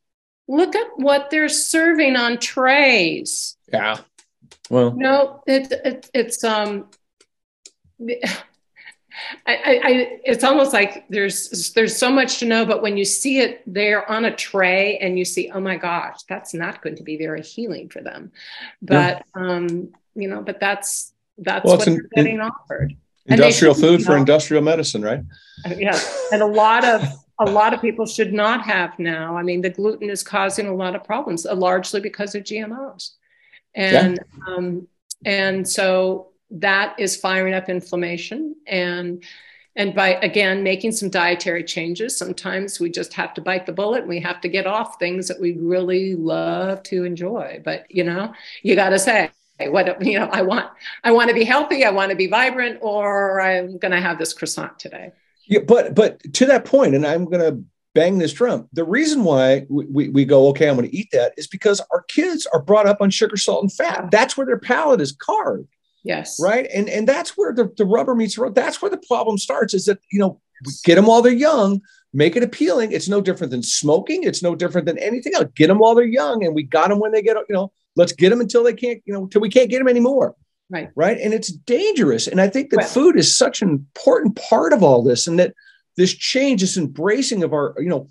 Look 0.49 0.74
at 0.74 0.88
what 0.97 1.30
they're 1.30 1.51
serving 1.51 2.16
on 2.16 2.38
trays. 2.38 3.57
Yeah. 3.70 3.99
Well, 4.70 4.92
no, 4.96 5.42
it, 5.46 5.70
it, 5.84 6.10
it's, 6.14 6.42
um, 6.42 6.88
I, 9.46 9.54
I, 9.56 10.20
it's 10.24 10.42
almost 10.42 10.72
like 10.72 11.04
there's 11.08 11.72
there's 11.74 11.96
so 11.96 12.10
much 12.10 12.38
to 12.38 12.46
know, 12.46 12.66
but 12.66 12.82
when 12.82 12.96
you 12.96 13.04
see 13.04 13.38
it 13.38 13.62
there 13.66 14.10
on 14.10 14.24
a 14.24 14.34
tray 14.34 14.98
and 14.98 15.18
you 15.18 15.24
see, 15.24 15.50
oh 15.52 15.60
my 15.60 15.76
gosh, 15.76 16.22
that's 16.28 16.52
not 16.52 16.82
going 16.82 16.96
to 16.96 17.02
be 17.02 17.16
very 17.16 17.42
healing 17.42 17.88
for 17.88 18.02
them. 18.02 18.32
But 18.82 19.24
yeah. 19.36 19.42
um, 19.42 19.92
you 20.14 20.28
know, 20.28 20.42
but 20.42 20.58
that's 20.60 21.12
that's 21.38 21.64
well, 21.64 21.76
what 21.76 21.86
they're 21.86 22.08
getting 22.14 22.40
offered. 22.40 22.96
Industrial 23.26 23.74
food 23.74 24.04
for 24.04 24.16
industrial 24.16 24.62
medicine, 24.62 25.02
right? 25.02 25.20
Uh, 25.64 25.74
yes, 25.78 26.28
and 26.32 26.42
a 26.42 26.46
lot 26.46 26.84
of 26.84 27.02
a 27.38 27.50
lot 27.50 27.72
of 27.72 27.80
people 27.80 28.06
should 28.06 28.32
not 28.32 28.62
have 28.62 28.98
now. 28.98 29.36
I 29.36 29.42
mean, 29.42 29.62
the 29.62 29.70
gluten 29.70 30.10
is 30.10 30.22
causing 30.22 30.66
a 30.66 30.74
lot 30.74 30.94
of 30.94 31.04
problems, 31.04 31.46
uh, 31.46 31.54
largely 31.54 32.00
because 32.00 32.34
of 32.34 32.42
GMOs, 32.42 33.12
and 33.74 34.18
yeah. 34.18 34.54
um, 34.54 34.88
and 35.24 35.68
so 35.68 36.28
that 36.50 36.94
is 36.98 37.16
firing 37.16 37.54
up 37.54 37.68
inflammation 37.68 38.54
and 38.66 39.24
and 39.76 39.94
by 39.94 40.10
again 40.14 40.62
making 40.62 40.92
some 40.92 41.10
dietary 41.10 41.64
changes 41.64 42.16
sometimes 42.16 42.78
we 42.78 42.90
just 42.90 43.12
have 43.12 43.34
to 43.34 43.40
bite 43.40 43.66
the 43.66 43.72
bullet 43.72 44.00
and 44.00 44.08
we 44.08 44.20
have 44.20 44.40
to 44.40 44.48
get 44.48 44.66
off 44.66 44.98
things 44.98 45.26
that 45.28 45.40
we 45.40 45.52
really 45.58 46.14
love 46.14 46.82
to 46.82 47.04
enjoy 47.04 47.60
but 47.64 47.84
you 47.88 48.04
know 48.04 48.32
you 48.62 48.74
got 48.76 48.90
to 48.90 48.98
say 48.98 49.30
what 49.66 50.04
you 50.04 50.18
know 50.18 50.28
i 50.32 50.42
want 50.42 50.70
i 51.02 51.10
want 51.10 51.28
to 51.28 51.34
be 51.34 51.44
healthy 51.44 51.84
i 51.84 51.90
want 51.90 52.10
to 52.10 52.16
be 52.16 52.26
vibrant 52.26 52.78
or 52.82 53.40
i'm 53.40 53.78
going 53.78 53.92
to 53.92 54.00
have 54.00 54.18
this 54.18 54.32
croissant 54.32 54.78
today 54.78 55.10
yeah 55.46 55.60
but 55.66 55.94
but 55.94 56.20
to 56.32 56.46
that 56.46 56.64
point 56.64 56.94
and 56.94 57.06
i'm 57.06 57.24
going 57.24 57.40
to 57.40 57.64
bang 57.95 58.18
this 58.18 58.32
drum 58.32 58.68
the 58.72 58.84
reason 58.84 59.24
why 59.24 59.64
we, 59.68 59.86
we, 59.86 60.09
we 60.09 60.24
go 60.24 60.49
okay 60.49 60.68
i'm 60.68 60.76
going 60.76 60.88
to 60.88 60.97
eat 60.97 61.09
that 61.12 61.32
is 61.36 61.47
because 61.47 61.80
our 61.92 62.03
kids 62.09 62.47
are 62.53 62.61
brought 62.61 62.86
up 62.86 63.01
on 63.01 63.11
sugar 63.11 63.36
salt 63.36 63.62
and 63.62 63.72
fat 63.72 64.11
that's 64.11 64.36
where 64.36 64.47
their 64.47 64.59
palate 64.59 65.01
is 65.01 65.12
carved 65.12 65.68
Yes. 66.05 66.38
Right. 66.38 66.68
And 66.72 66.88
and 66.88 67.09
that's 67.09 67.30
where 67.30 67.53
the, 67.53 67.72
the 67.76 67.86
rubber 67.86 68.14
meets 68.14 68.36
the 68.36 68.42
road. 68.42 68.55
That's 68.55 68.80
where 68.80 68.90
the 68.90 69.03
problem 69.09 69.38
starts 69.38 69.72
is 69.72 69.86
that, 69.86 69.99
you 70.12 70.20
know, 70.20 70.40
get 70.84 70.97
them 70.97 71.07
while 71.07 71.22
they're 71.22 71.32
young, 71.32 71.80
make 72.12 72.36
it 72.36 72.42
appealing. 72.42 72.92
It's 72.92 73.09
no 73.09 73.22
different 73.22 73.51
than 73.51 73.62
smoking. 73.62 74.22
It's 74.22 74.42
no 74.42 74.55
different 74.55 74.86
than 74.86 74.99
anything 74.99 75.34
else. 75.34 75.47
Get 75.57 75.68
them 75.68 75.78
while 75.78 75.95
they're 75.95 76.05
young. 76.05 76.45
And 76.45 76.55
we 76.55 76.62
got 76.62 76.90
them 76.90 77.01
when 77.01 77.12
they 77.12 77.22
get, 77.22 77.36
you 77.49 77.55
know, 77.55 77.72
let's 77.97 78.12
get 78.12 78.30
them 78.30 78.40
until 78.40 78.62
they 78.62 78.74
can't, 78.74 79.03
you 79.07 79.14
know, 79.14 79.24
until 79.24 79.40
we 79.40 79.49
can't 79.49 79.70
get 79.70 79.78
them 79.78 79.88
anymore. 79.88 80.36
Right. 80.70 80.90
Right. 80.95 81.18
And 81.18 81.32
it's 81.32 81.49
dangerous. 81.49 82.26
And 82.26 82.40
I 82.40 82.49
think 82.49 82.70
that 82.70 82.84
food 82.84 83.16
is 83.16 83.36
such 83.36 83.62
an 83.62 83.70
important 83.70 84.36
part 84.36 84.74
of 84.74 84.82
all 84.82 85.03
this 85.03 85.26
and 85.26 85.38
that 85.38 85.55
this 85.97 86.12
change, 86.14 86.61
this 86.61 86.76
embracing 86.76 87.42
of 87.42 87.53
our, 87.53 87.74
you 87.78 87.88
know, 87.88 88.09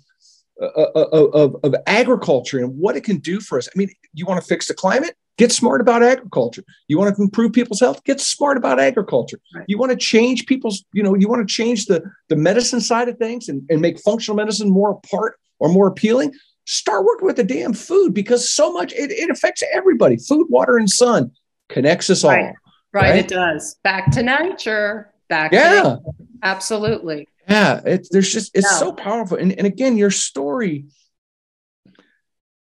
uh, 0.60 0.66
uh, 0.66 0.90
uh 0.94 1.28
of, 1.32 1.56
of 1.64 1.74
agriculture 1.86 2.60
and 2.60 2.76
what 2.78 2.96
it 2.96 3.02
can 3.02 3.18
do 3.18 3.40
for 3.40 3.58
us. 3.58 3.68
I 3.68 3.76
mean, 3.76 3.90
you 4.12 4.24
want 4.26 4.40
to 4.40 4.46
fix 4.46 4.68
the 4.68 4.74
climate? 4.74 5.16
Get 5.36 5.50
smart 5.50 5.80
about 5.80 6.02
agriculture. 6.04 6.62
You 6.86 6.96
want 6.96 7.14
to 7.14 7.20
improve 7.20 7.52
people's 7.52 7.80
health? 7.80 8.04
Get 8.04 8.20
smart 8.20 8.56
about 8.56 8.78
agriculture. 8.78 9.40
Right. 9.52 9.64
You 9.66 9.78
want 9.78 9.90
to 9.90 9.96
change 9.96 10.46
people's, 10.46 10.84
you 10.92 11.02
know, 11.02 11.16
you 11.16 11.28
want 11.28 11.46
to 11.46 11.52
change 11.52 11.86
the, 11.86 12.04
the 12.28 12.36
medicine 12.36 12.80
side 12.80 13.08
of 13.08 13.18
things 13.18 13.48
and, 13.48 13.62
and 13.68 13.80
make 13.80 13.98
functional 13.98 14.36
medicine 14.36 14.70
more 14.70 15.00
part 15.00 15.36
or 15.58 15.68
more 15.68 15.88
appealing. 15.88 16.32
Start 16.66 17.04
working 17.04 17.26
with 17.26 17.36
the 17.36 17.44
damn 17.44 17.74
food 17.74 18.14
because 18.14 18.48
so 18.48 18.72
much 18.72 18.92
it, 18.92 19.10
it 19.10 19.28
affects 19.28 19.64
everybody. 19.72 20.16
Food, 20.18 20.46
water, 20.50 20.76
and 20.76 20.88
sun 20.88 21.32
connects 21.68 22.10
us 22.10 22.22
right. 22.22 22.38
all. 22.38 22.46
Right. 22.92 23.10
right, 23.10 23.16
it 23.16 23.28
does. 23.28 23.74
Back 23.82 24.12
to 24.12 24.22
nature. 24.22 25.12
Back 25.28 25.52
yeah. 25.52 25.96
Absolutely. 26.44 27.26
Yeah. 27.48 27.80
it's 27.84 28.08
there's 28.08 28.32
just 28.32 28.50
it's 28.54 28.70
no. 28.72 28.78
so 28.78 28.92
powerful. 28.92 29.36
And, 29.36 29.52
and 29.52 29.66
again, 29.66 29.96
your 29.96 30.10
story 30.10 30.86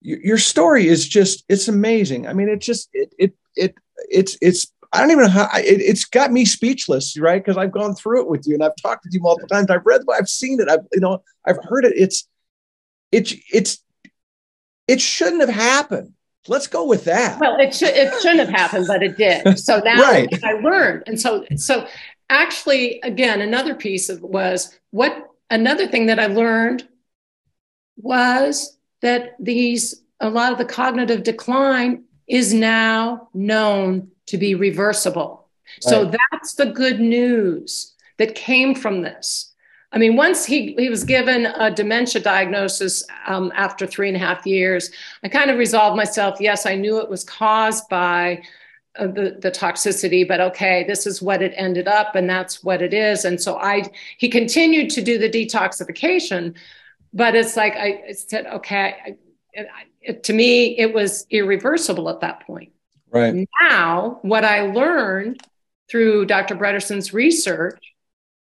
your 0.07 0.37
story 0.37 0.87
is 0.87 1.07
just 1.07 1.43
it's 1.49 1.67
amazing. 1.67 2.27
I 2.27 2.33
mean, 2.33 2.47
it 2.47 2.59
just 2.59 2.89
it 2.93 3.13
it 3.19 3.33
it 3.55 3.75
it's 4.09 4.37
it's 4.41 4.71
I 4.93 5.01
don't 5.01 5.11
even 5.11 5.25
know 5.25 5.29
how 5.29 5.49
it, 5.55 5.85
has 5.85 6.05
got 6.05 6.31
me 6.31 6.45
speechless, 6.45 7.19
right? 7.19 7.43
Because 7.43 7.57
I've 7.57 7.73
gone 7.73 7.93
through 7.93 8.21
it 8.21 8.29
with 8.29 8.47
you 8.47 8.53
and 8.53 8.63
I've 8.63 8.75
talked 8.81 9.03
with 9.03 9.13
you 9.13 9.19
multiple 9.19 9.49
times. 9.49 9.69
I've 9.69 9.85
read, 9.85 10.01
I've 10.13 10.29
seen 10.29 10.61
it. 10.61 10.69
I've 10.69 10.85
you 10.93 11.01
know 11.01 11.23
I've 11.45 11.59
heard 11.63 11.83
it. 11.83 11.93
It's 11.95 12.27
it's 13.11 13.35
it's 13.53 13.83
it 14.87 15.01
shouldn't 15.01 15.41
have 15.41 15.49
happened. 15.49 16.13
Let's 16.47 16.67
go 16.67 16.85
with 16.85 17.03
that. 17.05 17.41
Well, 17.41 17.59
it 17.59 17.75
should 17.75 17.89
it 17.89 18.13
shouldn't 18.21 18.39
have 18.39 18.49
happened, 18.49 18.85
but 18.87 19.03
it 19.03 19.17
did. 19.17 19.59
So 19.59 19.79
now 19.79 20.01
right. 20.01 20.29
I 20.41 20.53
learned, 20.53 21.03
and 21.07 21.19
so 21.19 21.45
so 21.57 21.85
actually, 22.29 22.99
again, 23.01 23.41
another 23.41 23.75
piece 23.75 24.09
of 24.09 24.21
was 24.21 24.77
what 24.91 25.29
another 25.49 25.87
thing 25.87 26.07
that 26.07 26.19
I 26.19 26.27
learned 26.27 26.87
was 27.97 28.77
that 29.01 29.35
these 29.39 30.03
a 30.19 30.29
lot 30.29 30.51
of 30.51 30.57
the 30.57 30.65
cognitive 30.65 31.23
decline 31.23 32.03
is 32.27 32.53
now 32.53 33.29
known 33.33 34.09
to 34.27 34.37
be 34.37 34.55
reversible. 34.55 35.47
Right. 35.85 35.89
So 35.89 36.11
that's 36.31 36.55
the 36.55 36.67
good 36.67 36.99
news 36.99 37.93
that 38.17 38.35
came 38.35 38.73
from 38.73 39.01
this. 39.01 39.53
I 39.91 39.99
mean, 39.99 40.15
once 40.15 40.45
he, 40.45 40.73
he 40.77 40.89
was 40.89 41.03
given 41.03 41.45
a 41.45 41.71
dementia 41.71 42.21
diagnosis 42.21 43.05
um, 43.25 43.53
after 43.55 43.87
three 43.87 44.09
and 44.09 44.17
a 44.17 44.19
half 44.19 44.45
years, 44.45 44.91
I 45.23 45.29
kind 45.29 45.49
of 45.49 45.57
resolved 45.57 45.95
myself. 45.95 46.41
Yes, 46.41 46.65
I 46.65 46.75
knew 46.75 46.99
it 46.99 47.09
was 47.09 47.23
caused 47.23 47.87
by 47.87 48.41
Uh, 48.97 49.07
the, 49.07 49.37
the 49.39 49.51
toxicity, 49.51 50.27
but 50.27 50.39
okay, 50.39 50.83
this 50.87 51.05
is 51.05 51.21
what 51.21 51.41
it 51.41 51.53
ended 51.55 51.87
up, 51.87 52.15
and 52.15 52.29
that's 52.29 52.63
what 52.63 52.81
it 52.81 52.93
is. 52.93 53.25
And 53.25 53.39
so 53.39 53.57
I, 53.57 53.83
he 54.17 54.27
continued 54.27 54.89
to 54.91 55.01
do 55.01 55.17
the 55.17 55.29
detoxification, 55.29 56.55
but 57.13 57.35
it's 57.35 57.55
like 57.55 57.75
I, 57.75 58.11
said, 58.13 58.47
okay, 58.47 58.95
I, 59.05 59.17
it, 60.01 60.23
to 60.23 60.33
me, 60.33 60.77
it 60.77 60.93
was 60.93 61.27
irreversible 61.29 62.09
at 62.09 62.21
that 62.21 62.45
point. 62.47 62.71
Right 63.11 63.47
now, 63.61 64.19
what 64.23 64.43
I 64.43 64.61
learned 64.61 65.41
through 65.89 66.25
Dr. 66.25 66.55
Bredesen's 66.55 67.13
research 67.13 67.79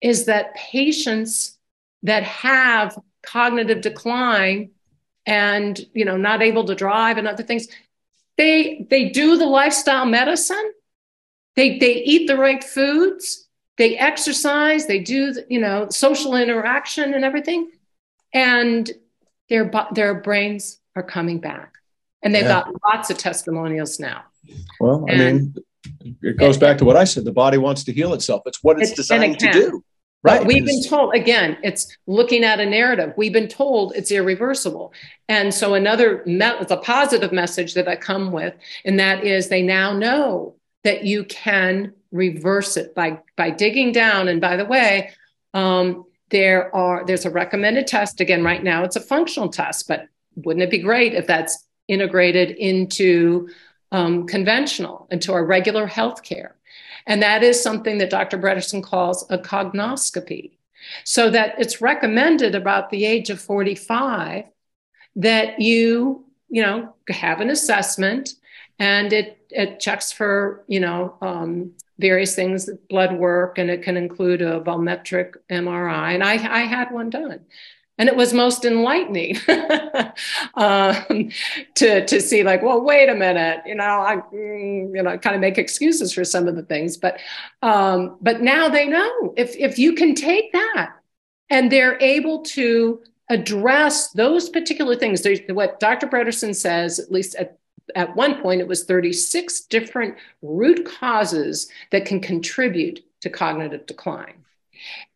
is 0.01 0.25
that 0.25 0.55
patients 0.55 1.57
that 2.03 2.23
have 2.23 2.97
cognitive 3.21 3.81
decline 3.81 4.71
and 5.25 5.79
you 5.93 6.03
know 6.03 6.17
not 6.17 6.41
able 6.41 6.65
to 6.65 6.75
drive 6.75 7.17
and 7.17 7.27
other 7.27 7.43
things 7.43 7.67
they 8.37 8.85
they 8.89 9.09
do 9.09 9.37
the 9.37 9.45
lifestyle 9.45 10.05
medicine. 10.05 10.71
They 11.55 11.77
they 11.77 11.95
eat 11.95 12.27
the 12.27 12.37
right 12.37 12.63
foods. 12.63 13.47
They 13.77 13.97
exercise. 13.97 14.87
They 14.87 14.99
do 14.99 15.33
you 15.49 15.59
know 15.59 15.89
social 15.89 16.35
interaction 16.35 17.13
and 17.13 17.23
everything. 17.23 17.71
And 18.33 18.89
their 19.49 19.71
their 19.93 20.15
brains 20.15 20.79
are 20.95 21.03
coming 21.03 21.39
back. 21.39 21.73
And 22.21 22.33
they've 22.33 22.43
yeah. 22.43 22.63
got 22.63 22.73
lots 22.83 23.09
of 23.09 23.17
testimonials 23.17 23.99
now. 23.99 24.23
Well 24.79 25.05
and, 25.07 25.21
i 25.21 25.31
mean 25.31 25.55
it 26.21 26.37
goes 26.37 26.57
back 26.57 26.77
to 26.77 26.85
what 26.85 26.95
i 26.95 27.03
said. 27.03 27.25
The 27.25 27.31
body 27.31 27.57
wants 27.57 27.83
to 27.85 27.93
heal 27.93 28.13
itself. 28.13 28.43
It's 28.45 28.63
what 28.63 28.79
it's, 28.79 28.91
it's 28.91 28.97
designed 28.97 29.35
it 29.35 29.39
to 29.39 29.51
do 29.51 29.83
Right. 30.23 30.39
But 30.39 30.47
we've 30.47 30.65
been 30.65 30.83
told, 30.83 31.13
again, 31.13 31.57
it's 31.63 31.97
looking 32.07 32.45
at 32.45 32.61
a 32.61 32.65
narrative. 32.65 33.13
We've 33.17 33.33
been 33.33 33.49
told 33.49 33.93
it's 33.93 34.09
irreversible. 34.09 34.93
And 35.27 35.53
so 35.53 35.73
another, 35.73 36.23
it's 36.25 36.71
a 36.71 36.77
positive 36.77 37.33
message 37.33 37.73
that 37.73 37.89
I 37.89 37.97
come 37.97 38.31
with, 38.31 38.53
and 38.85 38.97
that 38.99 39.25
is 39.25 39.49
they 39.49 39.61
now 39.61 39.91
know 39.91 40.55
that 40.85 41.03
you 41.03 41.25
can 41.25 41.93
reverse 42.11 42.77
it 42.77 42.95
by, 42.95 43.19
by 43.35 43.49
digging 43.49 43.91
down. 43.91 44.29
And 44.29 44.39
by 44.39 44.55
the 44.55 44.65
way, 44.65 45.11
um, 45.53 46.05
there 46.29 46.73
are, 46.73 47.05
there's 47.05 47.25
a 47.25 47.29
recommended 47.29 47.87
test. 47.87 48.21
Again, 48.21 48.43
right 48.43 48.63
now 48.63 48.85
it's 48.85 48.95
a 48.95 49.01
functional 49.01 49.49
test, 49.49 49.89
but 49.89 50.07
wouldn't 50.35 50.63
it 50.63 50.71
be 50.71 50.79
great 50.79 51.13
if 51.13 51.27
that's 51.27 51.67
integrated 51.89 52.51
into 52.51 53.49
um, 53.91 54.25
conventional, 54.25 55.07
into 55.11 55.33
our 55.33 55.45
regular 55.45 55.87
healthcare? 55.87 56.51
And 57.07 57.21
that 57.21 57.43
is 57.43 57.61
something 57.61 57.97
that 57.97 58.09
Dr. 58.09 58.37
Bredesen 58.37 58.83
calls 58.83 59.25
a 59.29 59.37
cognoscopy. 59.37 60.51
So 61.05 61.29
that 61.29 61.55
it's 61.59 61.81
recommended 61.81 62.55
about 62.55 62.89
the 62.89 63.05
age 63.05 63.29
of 63.29 63.39
45 63.39 64.45
that 65.15 65.61
you, 65.61 66.25
you 66.49 66.61
know, 66.61 66.93
have 67.09 67.39
an 67.39 67.49
assessment 67.49 68.33
and 68.79 69.13
it, 69.13 69.37
it 69.49 69.79
checks 69.79 70.11
for, 70.11 70.63
you 70.67 70.79
know, 70.79 71.15
um, 71.21 71.71
various 71.99 72.35
things, 72.35 72.69
blood 72.89 73.17
work, 73.17 73.57
and 73.57 73.69
it 73.69 73.83
can 73.83 73.95
include 73.95 74.41
a 74.41 74.59
volumetric 74.59 75.35
MRI. 75.49 76.15
And 76.15 76.23
I, 76.23 76.33
I 76.33 76.61
had 76.61 76.91
one 76.91 77.09
done 77.09 77.31
and 77.97 78.09
it 78.09 78.15
was 78.15 78.33
most 78.33 78.65
enlightening 78.65 79.37
um, 80.55 81.29
to 81.75 82.05
to 82.05 82.21
see 82.21 82.43
like 82.43 82.61
well 82.61 82.81
wait 82.81 83.09
a 83.09 83.15
minute 83.15 83.61
you 83.65 83.75
know 83.75 83.83
i 83.83 84.15
mm, 84.33 84.95
you 84.95 85.01
know 85.01 85.17
kind 85.17 85.35
of 85.35 85.41
make 85.41 85.57
excuses 85.57 86.13
for 86.13 86.23
some 86.23 86.47
of 86.47 86.55
the 86.55 86.63
things. 86.63 86.97
But 86.97 87.19
um, 87.61 88.17
but 88.21 88.41
now 88.41 88.69
they 88.69 88.87
know 88.87 89.33
if 89.37 89.55
if 89.55 89.77
you 89.79 89.93
can 89.93 90.15
take 90.15 90.51
that 90.53 90.93
and 91.49 91.71
they're 91.71 91.99
able 91.99 92.43
to 92.43 93.01
address 93.29 94.11
those 94.11 94.49
particular 94.49 94.95
things. 94.95 95.21
There's, 95.21 95.39
what 95.47 95.79
dr 95.79 96.07
Bredesen 96.07 96.55
says 96.55 96.99
at 96.99 97.11
least 97.11 97.35
at 97.35 97.57
at 97.95 98.15
one 98.15 98.41
point 98.41 98.61
it 98.61 98.67
was 98.67 98.85
36 98.85 99.61
different 99.61 100.15
root 100.41 100.85
causes 100.85 101.69
that 101.91 102.05
can 102.05 102.19
contribute 102.19 103.03
to 103.21 103.29
cognitive 103.29 103.85
decline. 103.85 104.43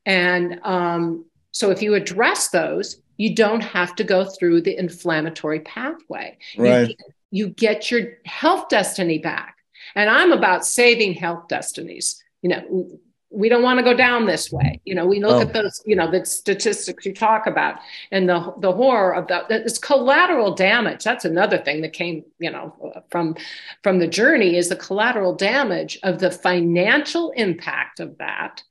And 0.05 0.59
um, 0.63 1.25
so 1.57 1.71
if 1.71 1.81
you 1.81 1.95
address 1.95 2.49
those, 2.49 3.01
you 3.17 3.33
don't 3.33 3.63
have 3.63 3.95
to 3.95 4.03
go 4.03 4.25
through 4.25 4.61
the 4.61 4.77
inflammatory 4.77 5.61
pathway. 5.61 6.37
Right. 6.55 6.89
You, 6.89 6.95
you 7.31 7.49
get 7.49 7.89
your 7.89 8.19
health 8.25 8.69
destiny 8.69 9.17
back. 9.17 9.57
And 9.95 10.07
I'm 10.07 10.31
about 10.31 10.67
saving 10.67 11.15
health 11.15 11.47
destinies. 11.47 12.23
You 12.43 12.49
know, 12.51 12.99
we 13.31 13.49
don't 13.49 13.63
want 13.63 13.79
to 13.79 13.83
go 13.83 13.95
down 13.95 14.27
this 14.27 14.51
way. 14.51 14.81
You 14.85 14.93
know, 14.93 15.07
we 15.07 15.19
look 15.19 15.31
oh. 15.31 15.41
at 15.41 15.53
those, 15.53 15.81
you 15.83 15.95
know, 15.95 16.11
the 16.11 16.23
statistics 16.25 17.07
you 17.07 17.13
talk 17.15 17.47
about 17.47 17.79
and 18.11 18.29
the 18.29 18.53
the 18.59 18.71
horror 18.71 19.15
of 19.15 19.27
that. 19.29 19.49
It's 19.49 19.79
collateral 19.79 20.53
damage. 20.53 21.03
That's 21.03 21.25
another 21.25 21.57
thing 21.57 21.81
that 21.81 21.93
came, 21.93 22.23
you 22.37 22.51
know, 22.51 23.03
from 23.09 23.35
from 23.81 23.97
the 23.97 24.07
journey 24.07 24.57
is 24.57 24.69
the 24.69 24.75
collateral 24.75 25.33
damage 25.33 25.97
of 26.03 26.19
the 26.19 26.29
financial 26.29 27.31
impact 27.31 27.99
of 27.99 28.19
that 28.19 28.61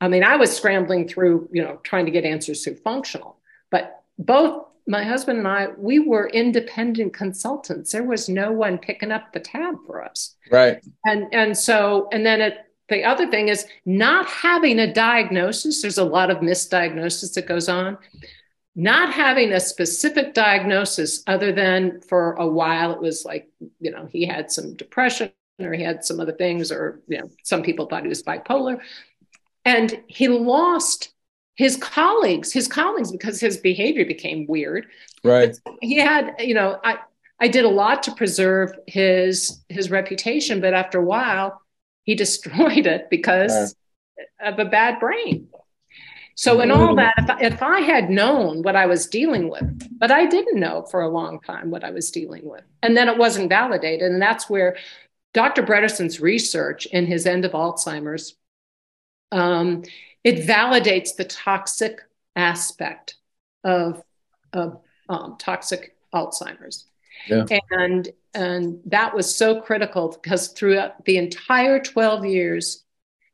I 0.00 0.08
mean, 0.08 0.24
I 0.24 0.36
was 0.36 0.54
scrambling 0.54 1.08
through, 1.08 1.48
you 1.52 1.62
know, 1.62 1.80
trying 1.82 2.06
to 2.06 2.10
get 2.10 2.24
answers 2.24 2.64
through 2.64 2.76
functional, 2.76 3.38
but 3.70 4.02
both 4.18 4.66
my 4.86 5.02
husband 5.02 5.38
and 5.38 5.48
I, 5.48 5.68
we 5.78 5.98
were 5.98 6.28
independent 6.28 7.14
consultants. 7.14 7.92
There 7.92 8.04
was 8.04 8.28
no 8.28 8.52
one 8.52 8.78
picking 8.78 9.12
up 9.12 9.32
the 9.32 9.40
tab 9.40 9.76
for 9.86 10.04
us. 10.04 10.36
Right. 10.50 10.84
And 11.06 11.32
and 11.32 11.56
so 11.56 12.08
and 12.12 12.24
then 12.26 12.40
it 12.40 12.58
the 12.88 13.04
other 13.04 13.30
thing 13.30 13.48
is 13.48 13.66
not 13.86 14.26
having 14.26 14.78
a 14.78 14.92
diagnosis. 14.92 15.80
There's 15.80 15.98
a 15.98 16.04
lot 16.04 16.30
of 16.30 16.38
misdiagnosis 16.38 17.32
that 17.34 17.46
goes 17.46 17.68
on. 17.68 17.96
Not 18.76 19.12
having 19.12 19.52
a 19.52 19.60
specific 19.60 20.34
diagnosis, 20.34 21.22
other 21.28 21.52
than 21.52 22.00
for 22.00 22.32
a 22.34 22.46
while, 22.46 22.92
it 22.92 23.00
was 23.00 23.24
like, 23.24 23.48
you 23.78 23.92
know, 23.92 24.06
he 24.10 24.26
had 24.26 24.50
some 24.50 24.74
depression 24.74 25.30
or 25.60 25.72
he 25.72 25.84
had 25.84 26.04
some 26.04 26.18
other 26.18 26.32
things, 26.32 26.72
or, 26.72 27.00
you 27.06 27.18
know, 27.18 27.30
some 27.44 27.62
people 27.62 27.86
thought 27.86 28.02
he 28.02 28.08
was 28.08 28.24
bipolar. 28.24 28.80
And 29.64 30.02
he 30.06 30.28
lost 30.28 31.12
his 31.56 31.76
colleagues, 31.76 32.52
his 32.52 32.68
colleagues, 32.68 33.12
because 33.12 33.40
his 33.40 33.56
behavior 33.56 34.04
became 34.04 34.46
weird. 34.46 34.86
Right. 35.22 35.56
He 35.80 35.96
had, 35.96 36.34
you 36.38 36.54
know, 36.54 36.78
I, 36.82 36.98
I 37.40 37.48
did 37.48 37.64
a 37.64 37.68
lot 37.68 38.02
to 38.04 38.14
preserve 38.14 38.72
his 38.86 39.62
his 39.68 39.90
reputation, 39.90 40.60
but 40.60 40.74
after 40.74 40.98
a 40.98 41.04
while, 41.04 41.60
he 42.04 42.14
destroyed 42.24 42.86
it 42.86 43.08
because 43.10 43.74
of 44.40 44.58
a 44.58 44.64
bad 44.64 45.00
brain. 45.00 45.48
So, 46.36 46.60
in 46.60 46.72
all 46.72 46.96
mm-hmm. 46.96 46.96
that, 46.96 47.14
if 47.18 47.30
I, 47.30 47.40
if 47.40 47.62
I 47.62 47.80
had 47.80 48.10
known 48.10 48.62
what 48.62 48.74
I 48.74 48.86
was 48.86 49.06
dealing 49.06 49.48
with, 49.48 49.88
but 49.98 50.10
I 50.10 50.26
didn't 50.26 50.58
know 50.58 50.82
for 50.90 51.02
a 51.02 51.08
long 51.08 51.40
time 51.40 51.70
what 51.70 51.84
I 51.84 51.90
was 51.90 52.10
dealing 52.10 52.44
with, 52.44 52.64
and 52.82 52.96
then 52.96 53.08
it 53.08 53.16
wasn't 53.16 53.48
validated, 53.48 54.10
and 54.10 54.20
that's 54.20 54.50
where 54.50 54.76
Dr. 55.32 55.62
Bredesen's 55.62 56.20
research 56.20 56.86
in 56.86 57.06
his 57.06 57.26
end 57.26 57.44
of 57.44 57.52
Alzheimer's 57.52 58.34
um, 59.34 59.82
it 60.22 60.46
validates 60.46 61.16
the 61.16 61.24
toxic 61.24 62.00
aspect 62.36 63.16
of, 63.64 64.02
of 64.52 64.80
um, 65.08 65.36
toxic 65.38 65.96
Alzheimer's. 66.14 66.86
Yeah. 67.28 67.44
And, 67.72 68.08
and 68.32 68.80
that 68.86 69.14
was 69.14 69.34
so 69.34 69.60
critical 69.60 70.08
because 70.22 70.48
throughout 70.48 71.04
the 71.04 71.18
entire 71.18 71.80
12 71.80 72.26
years, 72.26 72.84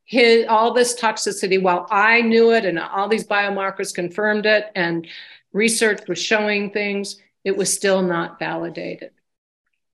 his, 0.05 0.47
all 0.49 0.73
this 0.73 0.99
toxicity, 0.99 1.63
while 1.63 1.87
I 1.91 2.23
knew 2.23 2.53
it 2.53 2.65
and 2.65 2.79
all 2.79 3.09
these 3.09 3.27
biomarkers 3.27 3.95
confirmed 3.95 4.47
it 4.47 4.71
and 4.75 5.07
research 5.53 6.01
was 6.09 6.21
showing 6.21 6.71
things, 6.71 7.21
it 7.45 7.57
was 7.57 7.73
still 7.73 8.03
not 8.03 8.39
validated. 8.39 9.13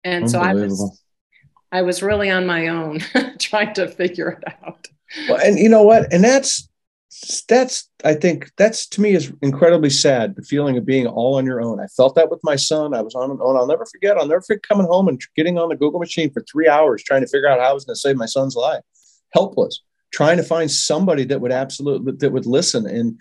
And 0.05 0.31
so 0.31 0.41
I 0.41 0.55
was, 0.55 1.03
I 1.73 1.83
was 1.83 2.03
really 2.03 2.31
on 2.31 2.47
my 2.47 2.69
own 2.69 3.01
trying 3.39 3.75
to 3.75 3.89
figure 3.89 4.31
it 4.31 4.45
out. 4.65 4.89
Well, 5.29 5.41
and 5.43 5.59
you 5.59 5.69
know 5.69 5.83
what? 5.83 6.13
And 6.13 6.23
that's 6.25 6.69
that's 7.49 7.89
I 8.05 8.15
think 8.15 8.51
that's 8.57 8.87
to 8.89 9.01
me 9.01 9.15
is 9.15 9.33
incredibly 9.43 9.91
sad. 9.91 10.37
The 10.37 10.43
feeling 10.43 10.77
of 10.77 10.85
being 10.85 11.07
all 11.07 11.37
on 11.37 11.47
your 11.47 11.61
own. 11.61 11.81
I 11.81 11.87
felt 11.87 12.15
that 12.17 12.31
with 12.31 12.41
my 12.43 12.57
son. 12.57 12.95
I 12.95 13.01
was 13.01 13.15
on 13.15 13.29
my 13.29 13.45
own. 13.45 13.57
I'll 13.57 13.67
never 13.67 13.87
forget. 13.87 14.19
I'll 14.19 14.27
never 14.27 14.43
forget 14.43 14.63
coming 14.63 14.87
home 14.87 15.09
and 15.09 15.21
getting 15.35 15.59
on 15.59 15.69
the 15.69 15.77
Google 15.77 16.01
machine 16.01 16.31
for 16.33 16.43
three 16.43 16.69
hours 16.69 17.03
trying 17.03 17.23
to 17.23 17.29
figure 17.29 17.49
out 17.49 17.61
how 17.61 17.71
I 17.71 17.73
was 17.73 17.85
going 17.85 17.95
to 17.95 18.01
save 18.01 18.17
my 18.17 18.27
son's 18.27 18.57
life. 18.57 18.83
Helpless, 19.33 19.81
trying 20.13 20.37
to 20.37 20.43
find 20.43 20.71
somebody 20.71 21.25
that 21.25 21.41
would 21.41 21.53
absolutely 21.53 22.13
that 22.19 22.33
would 22.33 22.47
listen. 22.47 22.87
And 22.87 23.21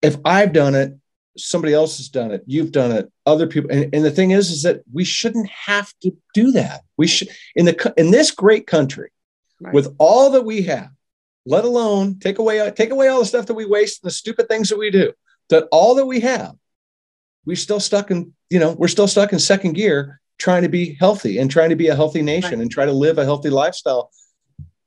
if 0.00 0.16
I've 0.24 0.52
done 0.52 0.74
it, 0.74 0.96
somebody 1.36 1.74
else 1.74 1.98
has 1.98 2.08
done 2.08 2.30
it. 2.30 2.42
You've 2.46 2.72
done 2.72 2.92
it. 2.92 3.10
Other 3.26 3.46
people. 3.46 3.70
And, 3.70 3.94
and 3.94 4.04
the 4.04 4.10
thing 4.10 4.30
is, 4.30 4.50
is 4.50 4.62
that 4.62 4.82
we 4.92 5.04
shouldn't 5.04 5.48
have 5.48 5.92
to 6.02 6.16
do 6.32 6.52
that. 6.52 6.82
We 6.96 7.06
should 7.06 7.28
in 7.54 7.66
the 7.66 7.94
in 7.96 8.12
this 8.12 8.30
great 8.30 8.66
country 8.66 9.10
right. 9.60 9.74
with 9.74 9.94
all 9.98 10.30
that 10.30 10.44
we 10.44 10.62
have, 10.62 10.90
let 11.46 11.64
alone 11.64 12.18
take 12.18 12.38
away 12.38 12.70
take 12.72 12.90
away 12.90 13.08
all 13.08 13.20
the 13.20 13.26
stuff 13.26 13.46
that 13.46 13.54
we 13.54 13.64
waste 13.64 14.02
and 14.02 14.10
the 14.10 14.14
stupid 14.14 14.48
things 14.48 14.68
that 14.68 14.78
we 14.78 14.90
do. 14.90 15.12
That 15.50 15.66
all 15.72 15.94
that 15.94 16.06
we 16.06 16.20
have, 16.20 16.54
we're 17.46 17.56
still 17.56 17.80
stuck 17.80 18.10
in, 18.10 18.34
you 18.50 18.58
know, 18.58 18.72
we're 18.72 18.88
still 18.88 19.08
stuck 19.08 19.32
in 19.32 19.38
second 19.38 19.72
gear 19.72 20.20
trying 20.38 20.62
to 20.62 20.68
be 20.68 20.94
healthy 20.94 21.38
and 21.38 21.50
trying 21.50 21.70
to 21.70 21.76
be 21.76 21.88
a 21.88 21.96
healthy 21.96 22.22
nation 22.22 22.52
right. 22.52 22.60
and 22.60 22.70
try 22.70 22.84
to 22.84 22.92
live 22.92 23.18
a 23.18 23.24
healthy 23.24 23.50
lifestyle. 23.50 24.10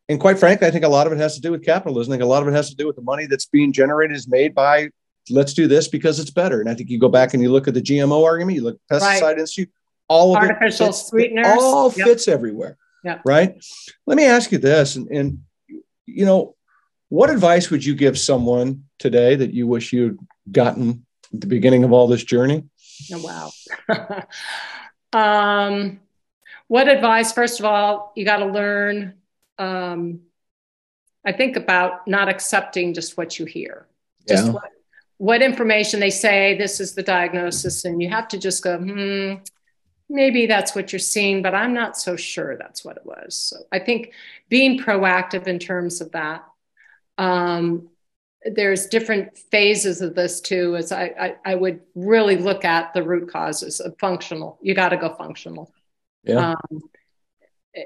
And 0.07 0.19
quite 0.19 0.39
frankly, 0.39 0.67
I 0.67 0.71
think 0.71 0.85
a 0.85 0.89
lot 0.89 1.07
of 1.07 1.13
it 1.13 1.19
has 1.19 1.35
to 1.35 1.41
do 1.41 1.51
with 1.51 1.63
capitalism. 1.63 2.11
I 2.11 2.15
think 2.15 2.23
a 2.23 2.27
lot 2.27 2.41
of 2.41 2.47
it 2.47 2.53
has 2.53 2.69
to 2.69 2.75
do 2.75 2.85
with 2.85 2.95
the 2.95 3.01
money 3.01 3.25
that's 3.25 3.45
being 3.45 3.73
generated 3.73 4.15
is 4.15 4.27
made 4.27 4.53
by 4.53 4.89
let's 5.29 5.53
do 5.53 5.67
this 5.67 5.87
because 5.87 6.19
it's 6.19 6.31
better. 6.31 6.59
And 6.59 6.69
I 6.69 6.73
think 6.73 6.89
you 6.89 6.99
go 6.99 7.09
back 7.09 7.33
and 7.33 7.41
you 7.41 7.51
look 7.51 7.67
at 7.67 7.73
the 7.73 7.81
GMO 7.81 8.25
argument, 8.25 8.55
you 8.55 8.63
look 8.63 8.79
at 8.89 9.01
pesticide 9.01 9.21
right. 9.21 9.39
institute, 9.39 9.69
all 10.07 10.35
of 10.35 10.43
artificial 10.43 10.89
it 10.89 10.93
sweeteners, 10.93 11.57
all 11.59 11.93
yep. 11.95 12.07
fits 12.07 12.27
everywhere. 12.27 12.77
Yeah. 13.03 13.19
Right. 13.25 13.63
Let 14.05 14.17
me 14.17 14.25
ask 14.25 14.51
you 14.51 14.57
this, 14.57 14.95
and, 14.95 15.07
and 15.09 15.43
you 16.05 16.25
know, 16.25 16.55
what 17.09 17.29
advice 17.29 17.69
would 17.69 17.83
you 17.83 17.95
give 17.95 18.17
someone 18.17 18.85
today 18.99 19.35
that 19.35 19.53
you 19.53 19.67
wish 19.67 19.91
you'd 19.91 20.19
gotten 20.51 21.05
at 21.33 21.41
the 21.41 21.47
beginning 21.47 21.83
of 21.83 21.91
all 21.91 22.07
this 22.07 22.23
journey? 22.23 22.63
Oh, 23.13 23.51
wow. 23.89 24.23
um, 25.13 25.99
what 26.67 26.87
advice? 26.87 27.33
First 27.33 27.59
of 27.59 27.65
all, 27.65 28.13
you 28.15 28.23
got 28.23 28.37
to 28.37 28.45
learn. 28.45 29.15
Um, 29.57 30.21
I 31.25 31.33
think 31.33 31.57
about 31.57 32.07
not 32.07 32.29
accepting 32.29 32.93
just 32.93 33.17
what 33.17 33.37
you 33.37 33.45
hear, 33.45 33.87
just 34.27 34.45
yeah. 34.45 34.51
what, 34.53 34.69
what 35.17 35.41
information 35.41 35.99
they 35.99 36.09
say. 36.09 36.57
This 36.57 36.79
is 36.79 36.95
the 36.95 37.03
diagnosis, 37.03 37.83
and 37.83 38.01
you 38.01 38.09
have 38.09 38.27
to 38.29 38.39
just 38.39 38.63
go, 38.63 38.77
hmm, 38.77 39.33
maybe 40.11 40.45
that's 40.45 40.75
what 40.75 40.91
you're 40.91 40.99
seeing, 40.99 41.41
but 41.41 41.55
I'm 41.55 41.73
not 41.73 41.97
so 41.97 42.15
sure 42.15 42.57
that's 42.57 42.83
what 42.83 42.97
it 42.97 43.05
was. 43.05 43.35
So 43.35 43.57
I 43.71 43.79
think 43.79 44.11
being 44.49 44.77
proactive 44.77 45.47
in 45.47 45.57
terms 45.57 46.01
of 46.01 46.11
that. 46.11 46.43
Um, 47.17 47.89
there's 48.43 48.87
different 48.87 49.37
phases 49.37 50.01
of 50.01 50.15
this 50.15 50.41
too. 50.41 50.75
As 50.75 50.91
I, 50.91 51.03
I, 51.19 51.35
I, 51.51 51.55
would 51.55 51.81
really 51.93 52.37
look 52.37 52.65
at 52.65 52.91
the 52.93 53.03
root 53.03 53.31
causes 53.31 53.79
of 53.79 53.95
functional. 53.99 54.57
You 54.63 54.73
got 54.73 54.89
to 54.89 54.97
go 54.97 55.13
functional. 55.13 55.71
Yeah. 56.23 56.55
Um, 56.71 56.81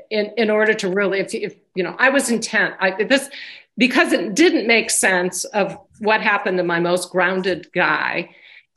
in 0.10 0.32
in 0.38 0.50
order 0.50 0.74
to 0.74 0.90
really, 0.90 1.20
if, 1.20 1.34
if 1.36 1.56
you 1.76 1.84
know, 1.84 1.96
I 2.00 2.10
was 2.10 2.32
intent. 2.32 2.76
I 2.80 3.04
this 3.04 3.30
because 3.78 4.14
it 4.14 4.34
didn't 4.34 4.66
make 4.66 4.90
sense 4.90 5.44
of 5.46 5.78
what 6.00 6.22
happened 6.22 6.58
to 6.58 6.64
my 6.64 6.80
most 6.80 7.12
grounded 7.12 7.68
guy, 7.74 8.30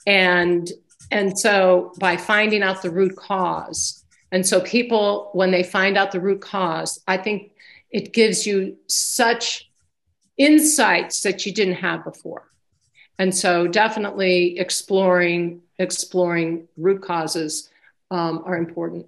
and 0.07 0.69
and 1.11 1.39
so 1.39 1.93
by 1.99 2.17
finding 2.17 2.63
out 2.63 2.83
the 2.83 2.91
root 2.91 3.17
cause, 3.17 4.05
and 4.31 4.47
so 4.47 4.61
people 4.61 5.31
when 5.33 5.51
they 5.51 5.63
find 5.63 5.97
out 5.97 6.13
the 6.13 6.21
root 6.21 6.41
cause, 6.41 7.01
I 7.09 7.17
think 7.17 7.53
it 7.91 8.13
gives 8.13 8.47
you 8.47 8.77
such 8.87 9.71
insights 10.37 11.21
that 11.23 11.47
you 11.47 11.53
didn't 11.53 11.75
have 11.75 12.05
before. 12.05 12.45
And 13.19 13.35
so 13.35 13.67
definitely 13.67 14.59
exploring 14.59 15.63
exploring 15.79 16.69
root 16.77 17.03
causes 17.03 17.71
um, 18.11 18.43
are 18.45 18.57
important. 18.57 19.07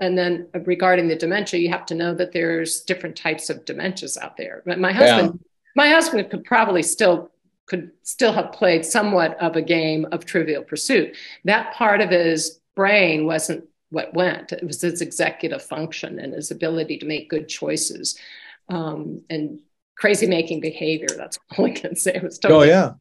And 0.00 0.16
then 0.16 0.48
regarding 0.64 1.08
the 1.08 1.16
dementia, 1.16 1.60
you 1.60 1.70
have 1.70 1.86
to 1.86 1.94
know 1.94 2.14
that 2.14 2.32
there's 2.32 2.80
different 2.82 3.16
types 3.16 3.50
of 3.50 3.64
dementias 3.64 4.16
out 4.16 4.36
there. 4.36 4.62
But 4.64 4.78
my 4.78 4.92
husband, 4.92 5.40
yeah. 5.40 5.48
my 5.74 5.88
husband 5.88 6.30
could 6.30 6.44
probably 6.44 6.82
still 6.82 7.30
could 7.68 7.90
still 8.02 8.32
have 8.32 8.52
played 8.52 8.84
somewhat 8.84 9.38
of 9.40 9.54
a 9.54 9.62
game 9.62 10.06
of 10.10 10.24
Trivial 10.24 10.62
Pursuit. 10.62 11.16
That 11.44 11.74
part 11.74 12.00
of 12.00 12.10
his 12.10 12.60
brain 12.74 13.26
wasn't 13.26 13.64
what 13.90 14.14
went. 14.14 14.52
It 14.52 14.66
was 14.66 14.80
his 14.80 15.00
executive 15.00 15.62
function 15.62 16.18
and 16.18 16.32
his 16.32 16.50
ability 16.50 16.98
to 16.98 17.06
make 17.06 17.30
good 17.30 17.48
choices 17.48 18.18
um, 18.68 19.22
and 19.30 19.60
crazy 19.96 20.26
making 20.26 20.60
behavior. 20.60 21.08
That's 21.16 21.38
all 21.58 21.66
I 21.66 21.70
can 21.70 21.94
say. 21.94 22.14
It 22.14 22.22
was 22.22 22.38
totally. 22.38 22.68
Oh 22.68 22.70
yeah, 22.70 22.92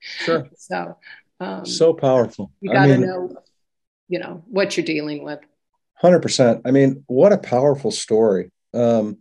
sure. 0.00 0.48
So, 0.56 0.96
um, 1.40 1.64
so 1.64 1.94
powerful. 1.94 2.52
You 2.60 2.72
got 2.72 2.86
to 2.86 2.94
I 2.94 2.96
mean, 2.96 3.06
know, 3.06 3.36
you 4.08 4.18
know, 4.18 4.42
what 4.48 4.76
you're 4.76 4.84
dealing 4.84 5.22
with. 5.22 5.40
Hundred 5.94 6.20
percent. 6.20 6.62
I 6.64 6.72
mean, 6.72 7.04
what 7.06 7.32
a 7.32 7.38
powerful 7.38 7.90
story. 7.90 8.50
Um, 8.74 9.18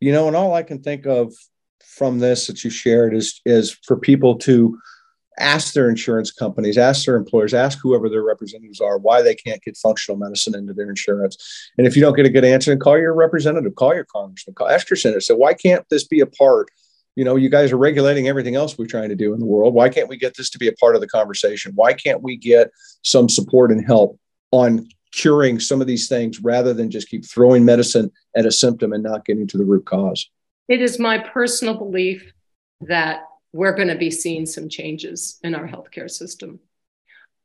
you 0.00 0.12
know, 0.12 0.26
and 0.26 0.36
all 0.36 0.54
I 0.54 0.62
can 0.62 0.82
think 0.82 1.06
of 1.06 1.34
from 1.86 2.18
this 2.18 2.46
that 2.46 2.64
you 2.64 2.70
shared 2.70 3.14
is 3.14 3.40
is 3.44 3.78
for 3.84 3.96
people 3.96 4.36
to 4.36 4.78
ask 5.38 5.74
their 5.74 5.88
insurance 5.88 6.30
companies, 6.30 6.78
ask 6.78 7.04
their 7.04 7.16
employers, 7.16 7.52
ask 7.52 7.78
whoever 7.82 8.08
their 8.08 8.22
representatives 8.22 8.80
are 8.80 8.98
why 8.98 9.22
they 9.22 9.34
can't 9.34 9.62
get 9.62 9.76
functional 9.76 10.16
medicine 10.16 10.54
into 10.54 10.72
their 10.72 10.88
insurance. 10.88 11.36
And 11.76 11.86
if 11.86 11.94
you 11.94 12.02
don't 12.02 12.16
get 12.16 12.26
a 12.26 12.30
good 12.30 12.44
answer, 12.44 12.70
then 12.70 12.78
call 12.78 12.98
your 12.98 13.14
representative, 13.14 13.74
call 13.74 13.94
your 13.94 14.06
congressman, 14.06 14.54
call, 14.54 14.68
ask 14.68 14.88
your 14.88 14.96
senator. 14.96 15.20
So 15.20 15.36
why 15.36 15.54
can't 15.54 15.86
this 15.90 16.06
be 16.06 16.20
a 16.20 16.26
part? 16.26 16.68
You 17.16 17.24
know, 17.24 17.36
you 17.36 17.48
guys 17.48 17.72
are 17.72 17.78
regulating 17.78 18.28
everything 18.28 18.56
else 18.56 18.76
we're 18.76 18.86
trying 18.86 19.08
to 19.08 19.16
do 19.16 19.32
in 19.32 19.40
the 19.40 19.46
world. 19.46 19.74
Why 19.74 19.88
can't 19.88 20.08
we 20.08 20.16
get 20.16 20.36
this 20.36 20.50
to 20.50 20.58
be 20.58 20.68
a 20.68 20.72
part 20.72 20.94
of 20.94 21.00
the 21.00 21.08
conversation? 21.08 21.72
Why 21.74 21.92
can't 21.92 22.22
we 22.22 22.36
get 22.36 22.70
some 23.02 23.28
support 23.28 23.72
and 23.72 23.84
help 23.84 24.18
on 24.50 24.88
curing 25.12 25.60
some 25.60 25.80
of 25.80 25.86
these 25.86 26.08
things 26.08 26.40
rather 26.40 26.74
than 26.74 26.90
just 26.90 27.08
keep 27.08 27.24
throwing 27.24 27.64
medicine 27.64 28.10
at 28.34 28.44
a 28.44 28.52
symptom 28.52 28.92
and 28.92 29.02
not 29.02 29.24
getting 29.24 29.46
to 29.48 29.58
the 29.58 29.64
root 29.64 29.86
cause? 29.86 30.28
It 30.68 30.82
is 30.82 30.98
my 30.98 31.18
personal 31.18 31.74
belief 31.74 32.32
that 32.82 33.24
we're 33.52 33.74
going 33.74 33.88
to 33.88 33.96
be 33.96 34.10
seeing 34.10 34.46
some 34.46 34.68
changes 34.68 35.38
in 35.42 35.54
our 35.54 35.66
healthcare 35.66 36.10
system. 36.10 36.60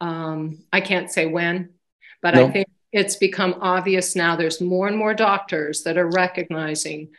Um, 0.01 0.63
I 0.73 0.81
can't 0.81 1.11
say 1.11 1.25
when, 1.27 1.69
but 2.21 2.35
no. 2.35 2.47
I 2.47 2.51
think 2.51 2.67
it's 2.91 3.15
become 3.15 3.55
obvious 3.61 4.15
now. 4.15 4.35
There's 4.35 4.59
more 4.59 4.87
and 4.87 4.97
more 4.97 5.13
doctors 5.13 5.83
that 5.83 5.97
are 5.97 6.09
recognizing 6.09 7.09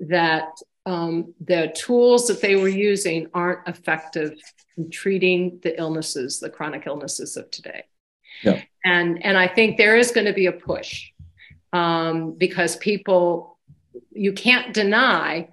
that 0.00 0.48
um, 0.86 1.34
the 1.40 1.72
tools 1.76 2.26
that 2.28 2.40
they 2.40 2.56
were 2.56 2.68
using 2.68 3.28
aren't 3.34 3.68
effective 3.68 4.32
in 4.76 4.90
treating 4.90 5.60
the 5.62 5.78
illnesses, 5.78 6.40
the 6.40 6.50
chronic 6.50 6.86
illnesses 6.86 7.36
of 7.36 7.50
today. 7.50 7.84
Yeah. 8.42 8.62
And 8.84 9.24
and 9.24 9.36
I 9.36 9.46
think 9.46 9.76
there 9.76 9.96
is 9.96 10.10
going 10.10 10.26
to 10.26 10.32
be 10.32 10.46
a 10.46 10.52
push 10.52 11.10
um, 11.72 12.32
because 12.32 12.76
people, 12.76 13.51
you 14.14 14.32
can't 14.32 14.72
deny 14.74 15.48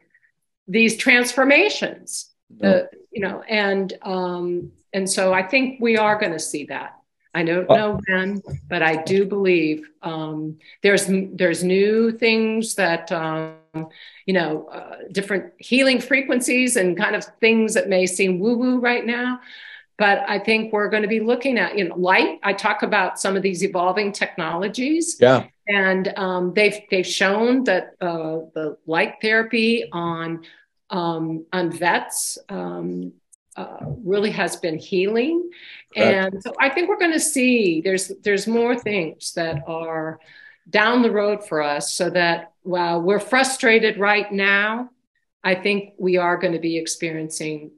these 0.68 0.97
transformations 0.97 2.30
no. 2.49 2.88
you 3.12 3.22
know, 3.22 3.41
and 3.43 3.93
um, 4.01 4.72
and 4.93 5.10
so 5.10 5.34
I 5.34 5.43
think 5.43 5.80
we 5.80 5.97
are 5.97 6.20
going 6.20 6.32
to 6.32 6.39
see 6.39 6.66
that. 6.66 6.95
I 7.34 7.43
don't 7.43 7.70
know 7.70 7.99
when, 8.07 8.41
but 8.68 8.82
I 8.82 9.03
do 9.03 9.24
believe 9.24 9.88
um, 10.01 10.57
there's 10.82 11.07
there's 11.07 11.64
new 11.64 12.12
things 12.12 12.76
that 12.76 13.12
um, 13.12 13.55
you 14.26 14.34
know, 14.34 14.68
uh, 14.68 14.97
different 15.12 15.53
healing 15.60 16.01
frequencies 16.01 16.76
and 16.76 16.97
kind 16.97 17.16
of 17.16 17.24
things 17.39 17.76
that 17.76 17.88
may 17.88 18.07
seem 18.07 18.39
woo 18.39 18.57
woo 18.57 18.80
right 18.80 19.05
now. 19.05 19.41
But 19.99 20.24
I 20.28 20.39
think 20.39 20.72
we're 20.72 20.89
going 20.89 21.03
to 21.03 21.10
be 21.10 21.20
looking 21.20 21.60
at 21.60 21.78
you 21.78 21.88
know 21.88 21.95
light. 21.95 22.39
I 22.41 22.53
talk 22.53 22.82
about 22.82 23.20
some 23.20 23.36
of 23.36 23.43
these 23.43 23.64
evolving 23.64 24.12
technologies. 24.12 25.18
Yeah. 25.20 25.45
And 25.70 26.11
um, 26.17 26.53
they've 26.53 26.80
they've 26.89 27.05
shown 27.05 27.63
that 27.65 27.95
uh, 28.01 28.39
the 28.55 28.78
light 28.88 29.15
therapy 29.22 29.88
on 29.91 30.43
um, 30.89 31.45
on 31.53 31.72
vets 31.72 32.38
um, 32.49 33.13
uh, 33.55 33.78
really 34.03 34.32
has 34.32 34.55
been 34.55 34.78
healing. 34.78 35.49
And 35.95 36.41
so 36.41 36.53
I 36.59 36.70
think 36.70 36.89
we're 36.89 36.99
going 36.99 37.13
to 37.13 37.20
see 37.20 37.82
there's 37.82 38.11
there's 38.24 38.47
more 38.47 38.78
things 38.78 39.34
that 39.34 39.63
are 39.67 40.20
down 40.70 41.01
the 41.01 41.11
road 41.11 41.47
for 41.47 41.61
us 41.61 41.93
so 41.93 42.09
that 42.11 42.51
while 42.63 43.01
we're 43.01 43.20
frustrated 43.20 43.97
right 43.97 44.32
now, 44.32 44.89
I 45.43 45.55
think 45.55 45.93
we 45.97 46.17
are 46.17 46.38
going 46.38 46.53
to 46.53 46.59
be 46.59 46.78
experiencing 46.78 47.72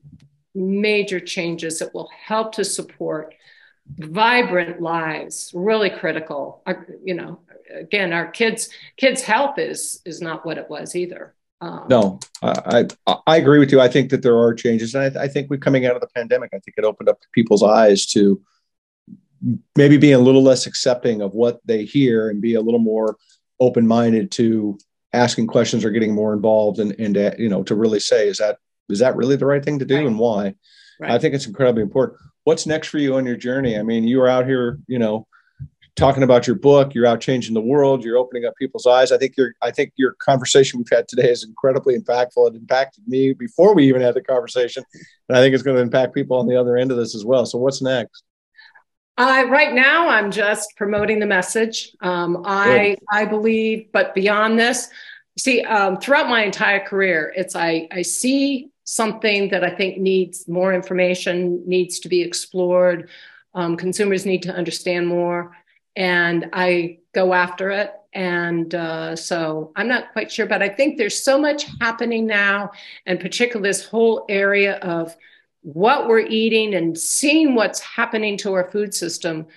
major 0.54 1.20
changes 1.20 1.80
that 1.80 1.94
will 1.94 2.10
help 2.26 2.54
to 2.54 2.66
support 2.66 3.34
vibrant 3.98 4.82
lives 4.82 5.52
really 5.54 5.90
critical 5.90 6.64
you 7.04 7.14
know 7.14 7.40
again 7.74 8.14
our 8.14 8.28
kids 8.28 8.70
kids 8.98 9.22
health 9.22 9.58
is 9.58 10.02
is 10.06 10.22
not 10.22 10.46
what 10.46 10.58
it 10.58 10.70
was 10.70 10.96
either 10.96 11.36
um, 11.62 11.86
no, 11.90 12.20
I, 12.42 12.88
I, 13.06 13.18
I 13.28 13.38
agree 13.38 13.60
with 13.60 13.72
you. 13.72 13.80
I 13.80 13.88
think 13.88 14.10
that 14.10 14.24
there 14.24 14.36
are 14.36 14.52
changes, 14.56 14.96
and 14.96 15.16
I, 15.16 15.26
I 15.26 15.28
think 15.28 15.48
we're 15.48 15.58
coming 15.58 15.86
out 15.86 15.94
of 15.94 16.02
the 16.02 16.08
pandemic. 16.08 16.50
I 16.54 16.58
think 16.58 16.74
it 16.76 16.84
opened 16.84 17.08
up 17.08 17.20
people's 17.34 17.62
eyes 17.62 18.08
to 18.08 18.42
maybe 19.76 19.98
being 19.98 20.16
a 20.16 20.20
little 20.20 20.44
less 20.44 20.66
accepting 20.66 21.22
of 21.22 21.34
what 21.34 21.60
they 21.66 21.84
hear 21.86 22.30
and 22.30 22.42
be 22.42 22.56
a 22.56 22.62
little 22.62 22.80
more 22.80 23.16
open 23.60 23.88
minded 23.88 24.32
to 24.32 24.78
asking 25.14 25.46
questions 25.48 25.86
or 25.86 25.92
getting 25.92 26.16
more 26.16 26.34
involved 26.34 26.80
and 26.80 26.94
and 27.00 27.18
uh, 27.18 27.32
you 27.38 27.50
know 27.50 27.62
to 27.64 27.76
really 27.76 28.00
say 28.00 28.28
is 28.28 28.38
that 28.38 28.58
is 28.90 29.00
that 29.00 29.16
really 29.16 29.36
the 29.36 29.46
right 29.46 29.64
thing 29.64 29.78
to 29.80 29.86
do 29.86 29.98
right. 29.98 30.08
and 30.08 30.18
why? 30.18 30.56
Right. 31.00 31.12
I 31.12 31.20
think 31.20 31.36
it's 31.36 31.48
incredibly 31.48 31.84
important. 31.84 32.20
What's 32.44 32.66
next 32.66 32.88
for 32.88 32.98
you 32.98 33.16
on 33.16 33.26
your 33.26 33.38
journey? 33.38 33.78
I 33.78 33.84
mean, 33.84 34.04
you 34.04 34.20
are 34.22 34.28
out 34.28 34.48
here, 34.48 34.80
you 34.88 34.98
know, 34.98 35.28
talking 35.96 36.24
about 36.24 36.48
your 36.48 36.56
book. 36.56 36.94
You're 36.94 37.06
out 37.06 37.22
changing 37.22 37.54
the 37.54 37.62
world. 37.62 38.04
You're 38.04 38.18
opening 38.18 38.46
up 38.46 38.56
people's 38.56 38.88
eyes. 38.88 39.12
I 39.12 39.18
think 39.18 39.36
your 39.38 39.54
I 39.62 39.72
think 39.72 39.94
your 39.96 40.14
conversation 40.14 40.80
we've 40.80 40.96
had 40.96 41.08
today 41.08 41.30
is 41.30 41.44
incredibly 41.44 41.98
impactful. 41.98 42.50
It 42.50 42.56
impacted 42.56 43.08
me 43.08 43.34
before 43.34 43.76
we 43.76 43.88
even 43.88 44.02
had 44.02 44.14
the 44.14 44.22
conversation, 44.22 44.84
and 45.30 45.38
I 45.38 45.42
think 45.42 45.54
it's 45.54 45.64
going 45.64 45.78
to 45.78 45.84
impact 45.84 46.14
people 46.14 46.38
on 46.38 46.48
the 46.48 46.56
other 46.56 46.78
end 46.78 46.92
of 46.92 46.98
this 46.98 47.16
as 47.16 47.26
well. 47.26 47.46
So 47.46 47.58
what's 47.58 47.82
next? 47.82 48.24
Uh, 49.18 49.46
right 49.50 49.74
now, 49.74 50.10
I'm 50.10 50.32
just 50.32 50.76
promoting 50.78 51.20
the 51.20 51.26
message. 51.26 51.96
Um, 52.02 52.44
I 52.46 52.98
I 53.12 53.26
believe, 53.26 53.92
but 53.92 54.16
beyond 54.16 54.58
this, 54.58 54.90
see, 55.38 55.62
um, 55.62 55.98
throughout 55.98 56.30
my 56.30 56.44
entire 56.44 56.80
career, 56.80 57.34
it's 57.36 57.56
I 57.56 57.88
I 57.92 58.02
see 58.02 58.70
something 58.84 59.50
that 59.50 59.64
I 59.64 59.70
think 59.70 59.98
needs 59.98 60.48
more 60.48 60.74
information, 60.74 61.64
needs 61.66 62.00
to 62.00 62.10
be 62.10 62.22
explored. 62.22 63.10
Um, 63.54 63.76
consumers 63.76 64.26
need 64.26 64.44
to 64.44 64.54
understand 64.54 65.08
more 65.08 65.56
and 65.96 66.50
I 66.54 67.00
go 67.14 67.34
after 67.34 67.70
it. 67.72 67.94
And 68.14 68.74
uh, 68.76 69.16
so 69.16 69.72
I'm 69.76 69.88
not 69.88 70.12
quite 70.12 70.32
sure, 70.32 70.46
but 70.46 70.62
I 70.62 70.70
think 70.70 70.98
there's 70.98 71.24
so 71.24 71.40
much 71.40 71.66
happening 71.80 72.28
now, 72.28 72.72
and 73.06 73.20
particularly 73.20 73.70
this 73.70 73.86
whole 73.86 74.26
area 74.28 74.76
of 74.78 75.16
what 75.62 76.08
we're 76.08 76.20
eating 76.20 76.76
and 76.76 76.98
seeing 76.98 77.56
what's 77.56 77.80
happening 77.80 78.36
to 78.38 78.54
our 78.54 78.70
food 78.70 78.94
system 78.94 79.48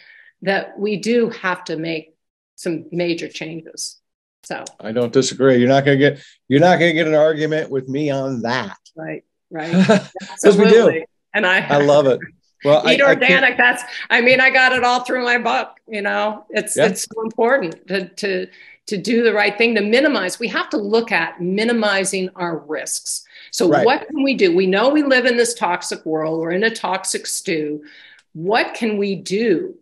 that 0.42 0.78
we 0.78 0.96
do 0.96 1.30
have 1.30 1.64
to 1.64 1.76
make 1.76 2.14
some 2.54 2.86
major 2.92 3.28
changes. 3.28 4.00
So 4.44 4.64
I 4.78 4.92
don't 4.92 5.12
disagree. 5.12 5.56
You're 5.56 5.68
not 5.68 5.84
going 5.84 5.98
to 5.98 6.10
get 6.10 6.22
you're 6.48 6.60
not 6.60 6.78
going 6.78 6.90
to 6.90 6.94
get 6.94 7.08
an 7.08 7.14
argument 7.14 7.70
with 7.70 7.88
me 7.88 8.10
on 8.10 8.42
that. 8.42 8.76
Right. 8.94 9.24
Right. 9.50 9.72
Because 10.42 10.58
we 10.58 10.68
do. 10.68 11.04
And 11.32 11.46
I 11.46 11.66
I 11.66 11.78
love 11.78 12.06
it. 12.06 12.20
Well, 12.64 12.88
eat 12.88 13.00
I, 13.00 13.08
organic. 13.08 13.54
I 13.54 13.56
that's 13.56 13.82
I 14.10 14.20
mean, 14.20 14.40
I 14.40 14.50
got 14.50 14.72
it 14.72 14.84
all 14.84 15.00
through 15.00 15.24
my 15.24 15.38
book. 15.38 15.78
You 15.86 16.02
know, 16.02 16.46
it's 16.50 16.76
yeah. 16.76 16.86
it's 16.86 17.02
so 17.02 17.22
important 17.22 17.86
to 17.88 18.08
to 18.08 18.46
to 18.86 18.96
do 18.96 19.22
the 19.22 19.32
right 19.32 19.56
thing 19.56 19.74
to 19.74 19.80
minimize. 19.80 20.38
We 20.38 20.48
have 20.48 20.68
to 20.70 20.76
look 20.76 21.12
at 21.12 21.40
minimizing 21.40 22.30
our 22.36 22.58
risks. 22.58 23.24
So 23.50 23.68
right. 23.68 23.84
what 23.84 24.06
can 24.08 24.22
we 24.22 24.34
do? 24.34 24.54
We 24.54 24.66
know 24.66 24.90
we 24.90 25.02
live 25.02 25.24
in 25.24 25.36
this 25.36 25.54
toxic 25.54 26.04
world. 26.04 26.40
We're 26.40 26.52
in 26.52 26.64
a 26.64 26.74
toxic 26.74 27.26
stew. 27.26 27.84
What 28.32 28.74
can 28.74 28.98
we 28.98 29.14
do? 29.14 29.76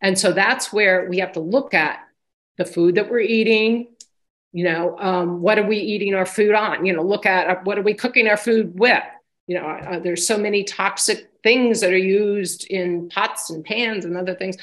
And 0.00 0.18
so 0.18 0.32
that's 0.32 0.72
where 0.72 1.08
we 1.08 1.18
have 1.18 1.32
to 1.32 1.40
look 1.40 1.74
at 1.74 2.00
the 2.56 2.64
food 2.64 2.96
that 2.96 3.10
we're 3.10 3.20
eating, 3.20 3.88
you 4.52 4.64
know 4.64 4.98
um, 4.98 5.40
what 5.40 5.58
are 5.58 5.66
we 5.66 5.78
eating 5.78 6.14
our 6.14 6.26
food 6.26 6.54
on 6.54 6.84
you 6.84 6.92
know 6.92 7.02
look 7.02 7.26
at 7.26 7.48
uh, 7.48 7.60
what 7.64 7.78
are 7.78 7.82
we 7.82 7.94
cooking 7.94 8.28
our 8.28 8.36
food 8.36 8.78
with 8.78 9.02
you 9.46 9.58
know 9.58 9.66
uh, 9.66 9.98
there's 9.98 10.26
so 10.26 10.38
many 10.38 10.64
toxic 10.64 11.27
things 11.42 11.80
that 11.80 11.92
are 11.92 11.96
used 11.96 12.66
in 12.66 13.08
pots 13.08 13.50
and 13.50 13.64
pans 13.64 14.04
and 14.04 14.16
other 14.16 14.34
things 14.34 14.56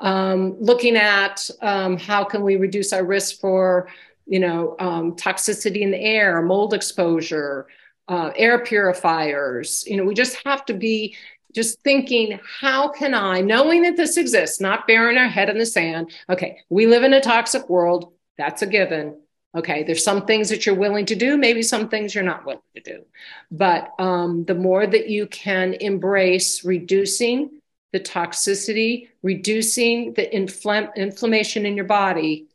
um, 0.00 0.56
looking 0.60 0.96
at 0.96 1.48
um, 1.62 1.96
how 1.96 2.24
can 2.24 2.42
we 2.42 2.56
reduce 2.56 2.92
our 2.92 3.04
risk 3.04 3.40
for 3.40 3.88
you 4.26 4.40
know 4.40 4.76
um, 4.78 5.14
toxicity 5.16 5.80
in 5.80 5.90
the 5.90 6.00
air 6.00 6.42
mold 6.42 6.74
exposure 6.74 7.66
uh, 8.08 8.30
air 8.36 8.64
purifiers 8.64 9.84
you 9.86 9.96
know 9.96 10.04
we 10.04 10.14
just 10.14 10.36
have 10.44 10.64
to 10.64 10.74
be 10.74 11.16
just 11.56 11.80
thinking, 11.80 12.38
how 12.60 12.86
can 12.86 13.14
I, 13.14 13.40
knowing 13.40 13.80
that 13.82 13.96
this 13.96 14.18
exists, 14.18 14.60
not 14.60 14.86
burying 14.86 15.16
our 15.16 15.26
head 15.26 15.48
in 15.48 15.56
the 15.56 15.64
sand, 15.64 16.12
okay, 16.28 16.58
we 16.68 16.86
live 16.86 17.02
in 17.02 17.14
a 17.14 17.20
toxic 17.20 17.70
world, 17.70 18.12
that's 18.36 18.60
a 18.60 18.66
given. 18.66 19.18
Okay, 19.56 19.82
there's 19.82 20.04
some 20.04 20.26
things 20.26 20.50
that 20.50 20.66
you're 20.66 20.74
willing 20.74 21.06
to 21.06 21.14
do, 21.14 21.38
maybe 21.38 21.62
some 21.62 21.88
things 21.88 22.14
you're 22.14 22.22
not 22.22 22.44
willing 22.44 22.60
to 22.74 22.82
do. 22.82 23.04
But 23.50 23.92
um, 23.98 24.44
the 24.44 24.54
more 24.54 24.86
that 24.86 25.08
you 25.08 25.26
can 25.28 25.74
embrace 25.74 26.64
reducing 26.64 27.62
the 27.92 28.00
toxicity, 28.00 29.08
reducing 29.22 30.12
the 30.12 30.28
infl- 30.28 30.94
inflammation 30.94 31.64
in 31.64 31.74
your 31.74 31.86
body, 31.86 32.48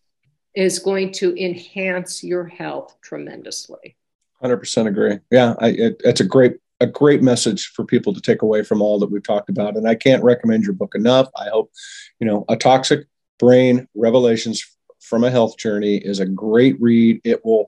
is 0.54 0.80
going 0.80 1.12
to 1.14 1.36
enhance 1.44 2.24
your 2.24 2.46
health 2.46 2.96
tremendously. 3.02 3.96
100% 4.44 4.88
agree. 4.88 5.20
Yeah, 5.32 5.56
I, 5.60 5.70
it, 5.70 6.02
it's 6.04 6.22
a 6.22 6.26
great 6.26 6.58
a 6.82 6.88
great 6.88 7.22
message 7.22 7.68
for 7.68 7.86
people 7.86 8.12
to 8.12 8.20
take 8.20 8.42
away 8.42 8.64
from 8.64 8.82
all 8.82 8.98
that 8.98 9.12
we've 9.12 9.24
talked 9.24 9.50
about. 9.50 9.78
And 9.78 9.88
I 9.88 9.94
can't 9.94 10.24
recommend 10.24 10.64
your 10.64 10.74
book 10.74 10.96
enough. 10.96 11.30
I 11.40 11.48
hope, 11.50 11.72
you 12.20 12.26
know, 12.26 12.44
a 12.50 12.58
toxic 12.58 13.06
brain 13.38 13.88
revelations 13.94 14.66
from 15.12 15.26
a 15.26 15.30
health 15.30 15.58
journey 15.58 15.98
is 15.98 16.22
a 16.22 16.26
great 16.26 16.80
read. 16.80 17.20
It 17.26 17.44
will 17.44 17.68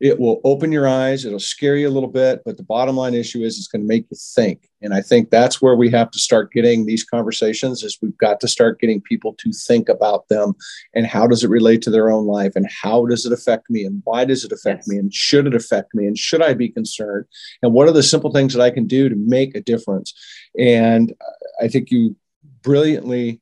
it 0.00 0.18
will 0.18 0.40
open 0.44 0.72
your 0.72 0.88
eyes 0.88 1.26
it'll 1.26 1.38
scare 1.38 1.76
you 1.76 1.86
a 1.86 1.90
little 1.90 2.08
bit 2.08 2.40
but 2.46 2.56
the 2.56 2.62
bottom 2.62 2.96
line 2.96 3.12
issue 3.12 3.42
is 3.42 3.58
it's 3.58 3.68
going 3.68 3.82
to 3.82 3.86
make 3.86 4.06
you 4.10 4.16
think 4.34 4.66
and 4.80 4.94
i 4.94 5.00
think 5.02 5.28
that's 5.28 5.60
where 5.60 5.76
we 5.76 5.90
have 5.90 6.10
to 6.10 6.18
start 6.18 6.50
getting 6.52 6.86
these 6.86 7.04
conversations 7.04 7.82
is 7.82 7.98
we've 8.00 8.16
got 8.16 8.40
to 8.40 8.48
start 8.48 8.80
getting 8.80 8.98
people 8.98 9.34
to 9.34 9.52
think 9.52 9.90
about 9.90 10.26
them 10.28 10.54
and 10.94 11.06
how 11.06 11.26
does 11.26 11.44
it 11.44 11.50
relate 11.50 11.82
to 11.82 11.90
their 11.90 12.10
own 12.10 12.26
life 12.26 12.52
and 12.56 12.66
how 12.82 13.04
does 13.04 13.26
it 13.26 13.32
affect 13.32 13.68
me 13.68 13.84
and 13.84 14.00
why 14.04 14.24
does 14.24 14.42
it 14.42 14.52
affect 14.52 14.84
yes. 14.84 14.88
me 14.88 14.96
and 14.96 15.12
should 15.12 15.46
it 15.46 15.54
affect 15.54 15.94
me 15.94 16.06
and 16.06 16.16
should 16.16 16.40
i 16.40 16.54
be 16.54 16.70
concerned 16.70 17.26
and 17.62 17.74
what 17.74 17.86
are 17.86 17.92
the 17.92 18.02
simple 18.02 18.32
things 18.32 18.54
that 18.54 18.62
i 18.62 18.70
can 18.70 18.86
do 18.86 19.10
to 19.10 19.16
make 19.16 19.54
a 19.54 19.60
difference 19.60 20.14
and 20.58 21.12
i 21.60 21.68
think 21.68 21.90
you 21.90 22.16
brilliantly 22.62 23.39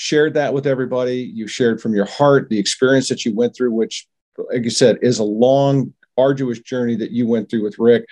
shared 0.00 0.32
that 0.32 0.54
with 0.54 0.66
everybody. 0.66 1.18
You 1.18 1.46
shared 1.46 1.78
from 1.78 1.94
your 1.94 2.06
heart 2.06 2.48
the 2.48 2.58
experience 2.58 3.10
that 3.10 3.26
you 3.26 3.34
went 3.34 3.54
through, 3.54 3.70
which, 3.72 4.08
like 4.50 4.64
you 4.64 4.70
said, 4.70 4.96
is 5.02 5.18
a 5.18 5.24
long, 5.24 5.92
arduous 6.16 6.58
journey 6.60 6.96
that 6.96 7.10
you 7.10 7.26
went 7.26 7.50
through 7.50 7.62
with 7.62 7.78
Rick. 7.78 8.06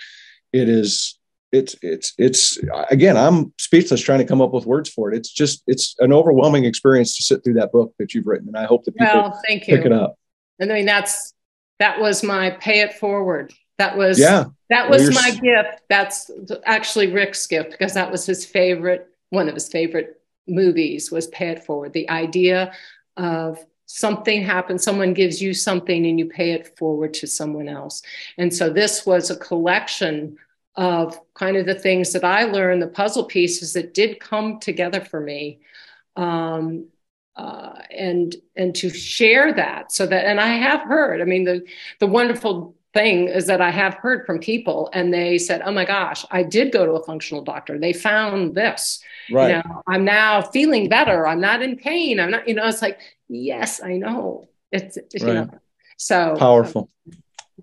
It 0.53 0.69
is, 0.69 1.17
it's, 1.51 1.75
it's, 1.81 2.13
it's, 2.19 2.59
again, 2.91 3.17
I'm 3.17 3.51
speechless 3.57 4.01
trying 4.01 4.19
to 4.19 4.25
come 4.25 4.39
up 4.39 4.53
with 4.53 4.67
words 4.67 4.87
for 4.87 5.11
it. 5.11 5.17
It's 5.17 5.31
just, 5.31 5.63
it's 5.65 5.95
an 5.97 6.13
overwhelming 6.13 6.65
experience 6.65 7.17
to 7.17 7.23
sit 7.23 7.43
through 7.43 7.55
that 7.55 7.71
book 7.71 7.91
that 7.97 8.13
you've 8.13 8.27
written. 8.27 8.49
And 8.49 8.57
I 8.57 8.65
hope 8.65 8.85
that 8.85 8.95
people 8.95 9.07
well, 9.11 9.41
thank 9.47 9.67
you. 9.67 9.77
pick 9.77 9.87
it 9.87 9.91
up. 9.91 10.13
And 10.59 10.71
I 10.71 10.75
mean, 10.75 10.85
that's, 10.85 11.33
that 11.79 11.99
was 11.99 12.23
my 12.23 12.51
pay 12.51 12.81
it 12.81 12.93
forward. 12.93 13.51
That 13.79 13.97
was, 13.97 14.19
yeah, 14.19 14.45
that 14.69 14.91
was 14.91 15.09
well, 15.09 15.23
my 15.23 15.31
gift. 15.31 15.81
That's 15.89 16.29
actually 16.65 17.11
Rick's 17.11 17.47
gift 17.47 17.71
because 17.71 17.95
that 17.95 18.11
was 18.11 18.27
his 18.27 18.45
favorite, 18.45 19.07
one 19.31 19.47
of 19.47 19.55
his 19.55 19.69
favorite 19.69 20.18
movies 20.49 21.11
was 21.11 21.27
pay 21.27 21.49
it 21.49 21.63
forward. 21.63 21.93
The 21.93 22.09
idea 22.09 22.73
of 23.17 23.63
something 23.85 24.43
happens, 24.43 24.83
someone 24.83 25.13
gives 25.13 25.41
you 25.41 25.53
something 25.53 26.05
and 26.05 26.19
you 26.19 26.27
pay 26.27 26.51
it 26.51 26.77
forward 26.77 27.13
to 27.15 27.27
someone 27.27 27.67
else. 27.67 28.01
And 28.37 28.53
so 28.53 28.69
this 28.69 29.05
was 29.05 29.29
a 29.29 29.35
collection 29.35 30.37
of 30.75 31.19
kind 31.33 31.57
of 31.57 31.65
the 31.65 31.75
things 31.75 32.13
that 32.13 32.23
I 32.23 32.43
learned, 32.43 32.81
the 32.81 32.87
puzzle 32.87 33.25
pieces 33.25 33.73
that 33.73 33.93
did 33.93 34.19
come 34.19 34.59
together 34.59 35.01
for 35.01 35.19
me. 35.19 35.59
Um, 36.15 36.87
uh, 37.35 37.81
and 37.89 38.35
and 38.57 38.75
to 38.75 38.89
share 38.89 39.53
that 39.53 39.93
so 39.93 40.05
that 40.05 40.25
and 40.25 40.41
I 40.41 40.49
have 40.57 40.81
heard 40.81 41.21
I 41.21 41.23
mean 41.23 41.45
the 41.45 41.65
the 41.99 42.07
wonderful 42.07 42.75
thing 42.93 43.27
is 43.27 43.45
that 43.47 43.61
I 43.61 43.69
have 43.69 43.95
heard 43.95 44.25
from 44.25 44.39
people 44.39 44.89
and 44.93 45.13
they 45.13 45.37
said, 45.37 45.61
Oh 45.63 45.71
my 45.71 45.85
gosh, 45.85 46.25
I 46.31 46.43
did 46.43 46.71
go 46.71 46.85
to 46.85 46.93
a 46.93 47.03
functional 47.03 47.43
doctor. 47.43 47.77
They 47.77 47.93
found 47.93 48.55
this. 48.55 49.03
Right. 49.31 49.49
You 49.49 49.55
know, 49.57 49.83
I'm 49.87 50.05
now 50.05 50.41
feeling 50.41 50.89
better. 50.89 51.27
I'm 51.27 51.39
not 51.39 51.61
in 51.61 51.75
pain. 51.77 52.19
I'm 52.19 52.31
not, 52.31 52.47
you 52.47 52.55
know, 52.55 52.67
it's 52.67 52.81
like, 52.81 52.99
yes, 53.27 53.81
I 53.81 53.97
know. 53.97 54.47
It's, 54.71 54.97
right. 54.97 55.21
you 55.21 55.33
know, 55.33 55.49
so 55.97 56.35
powerful. 56.37 56.89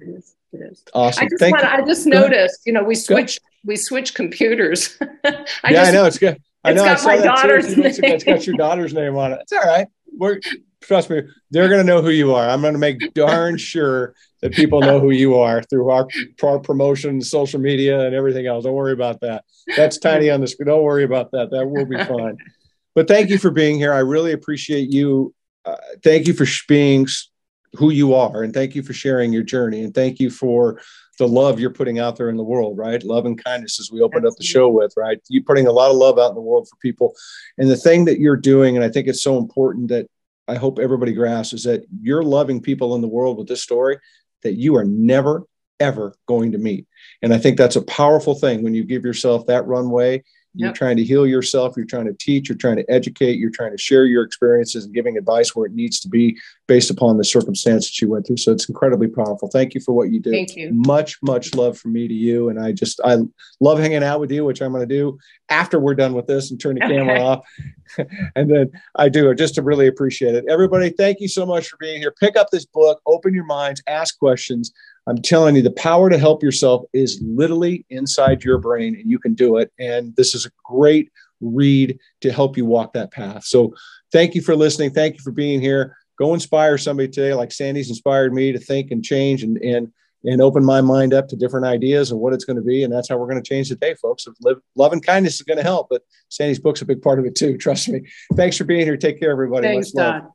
It 0.01 0.09
is. 0.09 0.35
It 0.53 0.59
is. 0.59 0.85
Awesome. 0.95 1.25
I 1.25 1.29
just, 1.29 1.41
Thank 1.41 1.57
wanna, 1.57 1.69
I 1.69 1.83
just 1.85 2.07
noticed, 2.07 2.63
you 2.67 2.73
know, 2.73 2.85
we 2.85 2.95
switched, 2.95 3.41
we 3.65 3.77
switched 3.77 4.15
computers. 4.15 4.97
I 5.03 5.07
yeah, 5.25 5.71
just, 5.71 5.89
I 5.89 5.91
know. 5.93 6.05
It's 6.05 6.19
good. 6.19 6.41
I 6.65 6.73
know. 6.73 6.85
Got 6.85 6.99
I 6.99 7.01
saw 7.01 7.09
my 7.09 7.19
daughter's 7.19 7.77
name. 7.77 7.87
It's 7.87 8.25
got 8.25 8.47
your 8.47 8.57
daughter's 8.57 8.95
name 8.95 9.17
on 9.17 9.33
it. 9.33 9.41
It's 9.43 9.53
all 9.53 9.61
right. 9.61 9.87
We're, 10.17 10.41
trust 10.87 11.11
me, 11.11 11.23
they're 11.51 11.69
going 11.69 11.81
to 11.81 11.87
know 11.87 12.01
who 12.01 12.11
you 12.11 12.35
are. 12.35 12.49
I'm 12.49 12.61
going 12.61 12.73
to 12.73 12.79
make 12.79 13.15
darn 13.15 13.57
sure 13.59 14.15
that 14.43 14.53
people 14.53 14.81
know 14.81 15.01
who 15.01 15.11
you 15.11 15.37
are 15.37 15.63
through 15.63 15.91
our, 15.91 16.07
our 16.43 16.59
promotion, 16.59 17.21
social 17.21 17.61
media, 17.61 18.07
and 18.07 18.15
everything 18.15 18.47
else. 18.47 18.65
Don't 18.65 18.75
worry 18.75 18.93
about 18.93 19.21
that. 19.21 19.45
That's 19.77 19.99
tiny 19.99 20.31
on 20.31 20.41
the 20.41 20.47
screen. 20.47 20.69
Don't 20.69 20.83
worry 20.83 21.05
about 21.05 21.33
that. 21.33 21.51
That 21.51 21.69
will 21.69 21.87
be 21.87 21.97
fine. 21.97 22.39
But 22.95 23.09
thank 23.09 23.29
you 23.29 23.37
for 23.37 23.51
being 23.51 23.77
here. 23.77 23.93
I 23.93 23.99
really 23.99 24.33
appreciate 24.33 24.91
you. 24.91 25.35
Uh, 25.67 25.77
thank 26.03 26.27
you 26.27 26.33
for 26.33 26.47
being 26.67 27.07
who 27.75 27.91
you 27.91 28.15
are, 28.15 28.43
and 28.43 28.55
thank 28.55 28.75
you 28.75 28.83
for 28.83 28.95
sharing 28.95 29.35
your 29.35 29.43
journey, 29.43 29.83
and 29.83 29.95
thank 29.95 30.19
you 30.19 30.31
for 30.31 30.81
the 31.19 31.29
love 31.29 31.61
you're 31.61 31.69
putting 31.69 31.99
out 31.99 32.17
there 32.17 32.31
in 32.31 32.39
the 32.39 32.43
world, 32.43 32.79
right? 32.79 33.03
Love 33.03 33.27
and 33.27 33.43
kindness, 33.45 33.79
as 33.79 33.91
we 33.91 34.01
opened 34.01 34.25
Absolutely. 34.25 34.35
up 34.35 34.39
the 34.39 34.45
show 34.45 34.69
with, 34.71 34.95
right? 34.97 35.19
You're 35.29 35.43
putting 35.43 35.67
a 35.67 35.73
lot 35.73 35.91
of 35.91 35.99
love 35.99 36.19
out 36.19 36.31
in 36.31 36.37
the 36.37 36.41
world 36.41 36.69
for 36.71 36.77
people, 36.77 37.15
and 37.59 37.69
the 37.69 37.77
thing 37.77 38.07
that 38.07 38.19
you're 38.19 38.35
doing, 38.35 38.77
and 38.77 38.85
I 38.85 38.89
think 38.89 39.09
it's 39.09 39.23
so 39.23 39.37
important 39.37 39.89
that 39.89 40.09
I 40.49 40.55
hope 40.55 40.79
everybody 40.79 41.13
grasps 41.13 41.55
is 41.55 41.65
that 41.65 41.85
you're 42.01 42.23
loving 42.23 42.61
people 42.61 42.95
in 42.95 43.01
the 43.01 43.09
world 43.09 43.39
with 43.39 43.49
this 43.49 43.63
story 43.63 43.99
that 44.43 44.55
you 44.55 44.77
are 44.77 44.85
never, 44.85 45.45
ever 45.81 46.15
going 46.27 46.53
to 46.53 46.59
meet. 46.59 46.87
And 47.23 47.35
I 47.35 47.39
think 47.39 47.59
that's 47.59 47.77
a 47.77 47.83
powerful 47.83 48.35
thing 48.35 48.63
when 48.63 48.75
you 48.75 48.85
give 48.85 49.05
yourself 49.05 49.47
that 49.47 49.67
runway 49.67 50.23
you're 50.57 50.73
trying 50.73 50.97
to 50.97 51.05
heal 51.05 51.27
yourself. 51.27 51.75
You're 51.77 51.87
trying 51.87 52.07
to 52.07 52.13
teach. 52.13 52.49
You're 52.49 52.59
trying 52.59 52.77
to 52.77 52.91
educate. 52.91 53.39
You're 53.39 53.51
trying 53.51 53.73
to 53.73 53.79
share 53.79 54.05
your 54.05 54.25
experiences 54.25 54.85
and 54.85 54.95
giving 54.95 55.17
advice 55.17 55.55
where 55.55 55.67
it 55.67 55.73
needs 55.73 56.01
to 56.01 56.09
be 56.09 56.39
based 56.67 56.91
upon 56.91 57.17
the 57.17 57.25
circumstance 57.25 57.87
that 57.87 58.01
you 58.01 58.09
went 58.09 58.27
through. 58.27 58.39
So 58.39 58.53
it's 58.53 58.69
incredibly 58.69 59.09
powerful. 59.09 59.49
Thank 59.49 59.75
you 59.75 59.81
for 59.81 59.93
what 59.93 60.11
you 60.11 60.21
do. 60.21 60.31
Thank 60.31 60.57
you. 60.57 60.73
Much, 60.73 61.19
much 61.23 61.55
love 61.55 61.79
from 61.79 61.93
me 61.93 62.09
to 62.09 62.15
you. 62.15 62.49
And 62.49 62.59
I 62.59 62.73
just, 62.73 63.01
I 63.05 63.19
love 63.61 63.79
hanging 63.79 64.03
out 64.03 64.21
with 64.21 64.33
you, 64.33 64.45
which 64.45 64.61
I'm 64.61 64.73
going 64.73 64.87
to 64.87 64.95
do 64.95 65.19
after 65.49 65.79
we're 65.79 65.95
done 65.95 66.15
with 66.15 66.27
this 66.27 66.51
and 66.51 66.61
turn 66.61 66.75
the 66.75 66.81
camera 66.89 67.23
off. 67.23 67.47
and 68.35 68.51
then 68.51 68.71
I 68.97 69.09
do 69.09 69.35
just 69.35 69.55
to 69.57 69.63
really 69.63 69.87
appreciate 69.87 70.35
it. 70.35 70.45
Everybody, 70.49 70.91
thank 70.91 71.21
you 71.21 71.29
so 71.29 71.47
much 71.47 71.69
for 71.69 71.77
being 71.77 72.01
here. 72.01 72.15
Pick 72.19 72.37
up 72.37 72.51
this 72.51 72.67
book, 72.67 73.01
open 73.07 73.35
your 73.35 73.47
minds, 73.47 73.83
ask 73.87 74.19
questions. 74.19 74.73
I'm 75.07 75.23
telling 75.23 75.57
you, 75.57 75.63
the 75.63 75.71
power 75.71 76.11
to 76.11 76.19
help 76.19 76.43
yourself 76.43 76.85
is 76.93 77.21
literally 77.23 77.85
inside 77.91 78.43
your 78.43 78.59
brain, 78.59 78.97
and 78.97 79.09
you 79.09 79.19
can 79.19 79.35
do 79.35 79.57
it. 79.59 79.73
And 79.79 80.15
this 80.17 80.35
is 80.35 80.47
a 80.47 80.51
great 80.65 81.11
read 81.41 81.99
to 82.23 82.33
help 82.33 82.57
you 82.57 82.65
walk 82.65 82.93
that 82.95 83.13
path. 83.13 83.45
So, 83.45 83.75
thank 84.13 84.35
you 84.35 84.43
for 84.43 84.57
listening. 84.57 84.91
Thank 84.91 85.15
you 85.15 85.21
for 85.23 85.33
being 85.33 85.61
here. 85.61 85.97
Go 86.19 86.35
inspire 86.35 86.79
somebody 86.79 87.09
today, 87.09 87.35
like 87.35 87.53
Sandy's 87.53 87.89
inspired 87.89 88.33
me 88.33 88.53
to 88.53 88.59
think 88.59 88.91
and 88.91 89.05
change 89.05 89.43
and 89.43 89.59
and 89.59 89.93
and 90.25 90.43
open 90.43 90.65
my 90.65 90.81
mind 90.81 91.15
up 91.15 91.29
to 91.29 91.37
different 91.37 91.67
ideas 91.67 92.11
and 92.11 92.21
what 92.21 92.33
it's 92.33 92.45
going 92.45 92.57
to 92.57 92.63
be. 92.63 92.83
And 92.83 92.93
that's 92.93 93.09
how 93.09 93.17
we're 93.17 93.29
going 93.29 93.43
to 93.43 93.49
change 93.49 93.69
the 93.69 93.77
day, 93.77 93.95
folks. 93.95 94.27
Live, 94.41 94.59
love 94.75 94.93
and 94.93 95.05
kindness 95.05 95.37
is 95.37 95.43
going 95.43 95.59
to 95.59 95.63
help, 95.63 95.87
but 95.89 96.03
Sandy's 96.31 96.59
book's 96.59 96.83
a 96.83 96.85
big 96.85 97.01
part 97.01 97.21
of 97.21 97.27
it 97.27 97.37
too. 97.37 97.57
Trust 97.57 97.89
me. 97.89 98.03
Thanks 98.35 98.57
for 98.57 98.65
being 98.65 98.85
here. 98.85 98.97
Take 98.97 99.21
care, 99.21 99.31
everybody. 99.31 99.69
Thanks, 99.69 99.95
Much 99.95 100.23
love. 100.23 100.33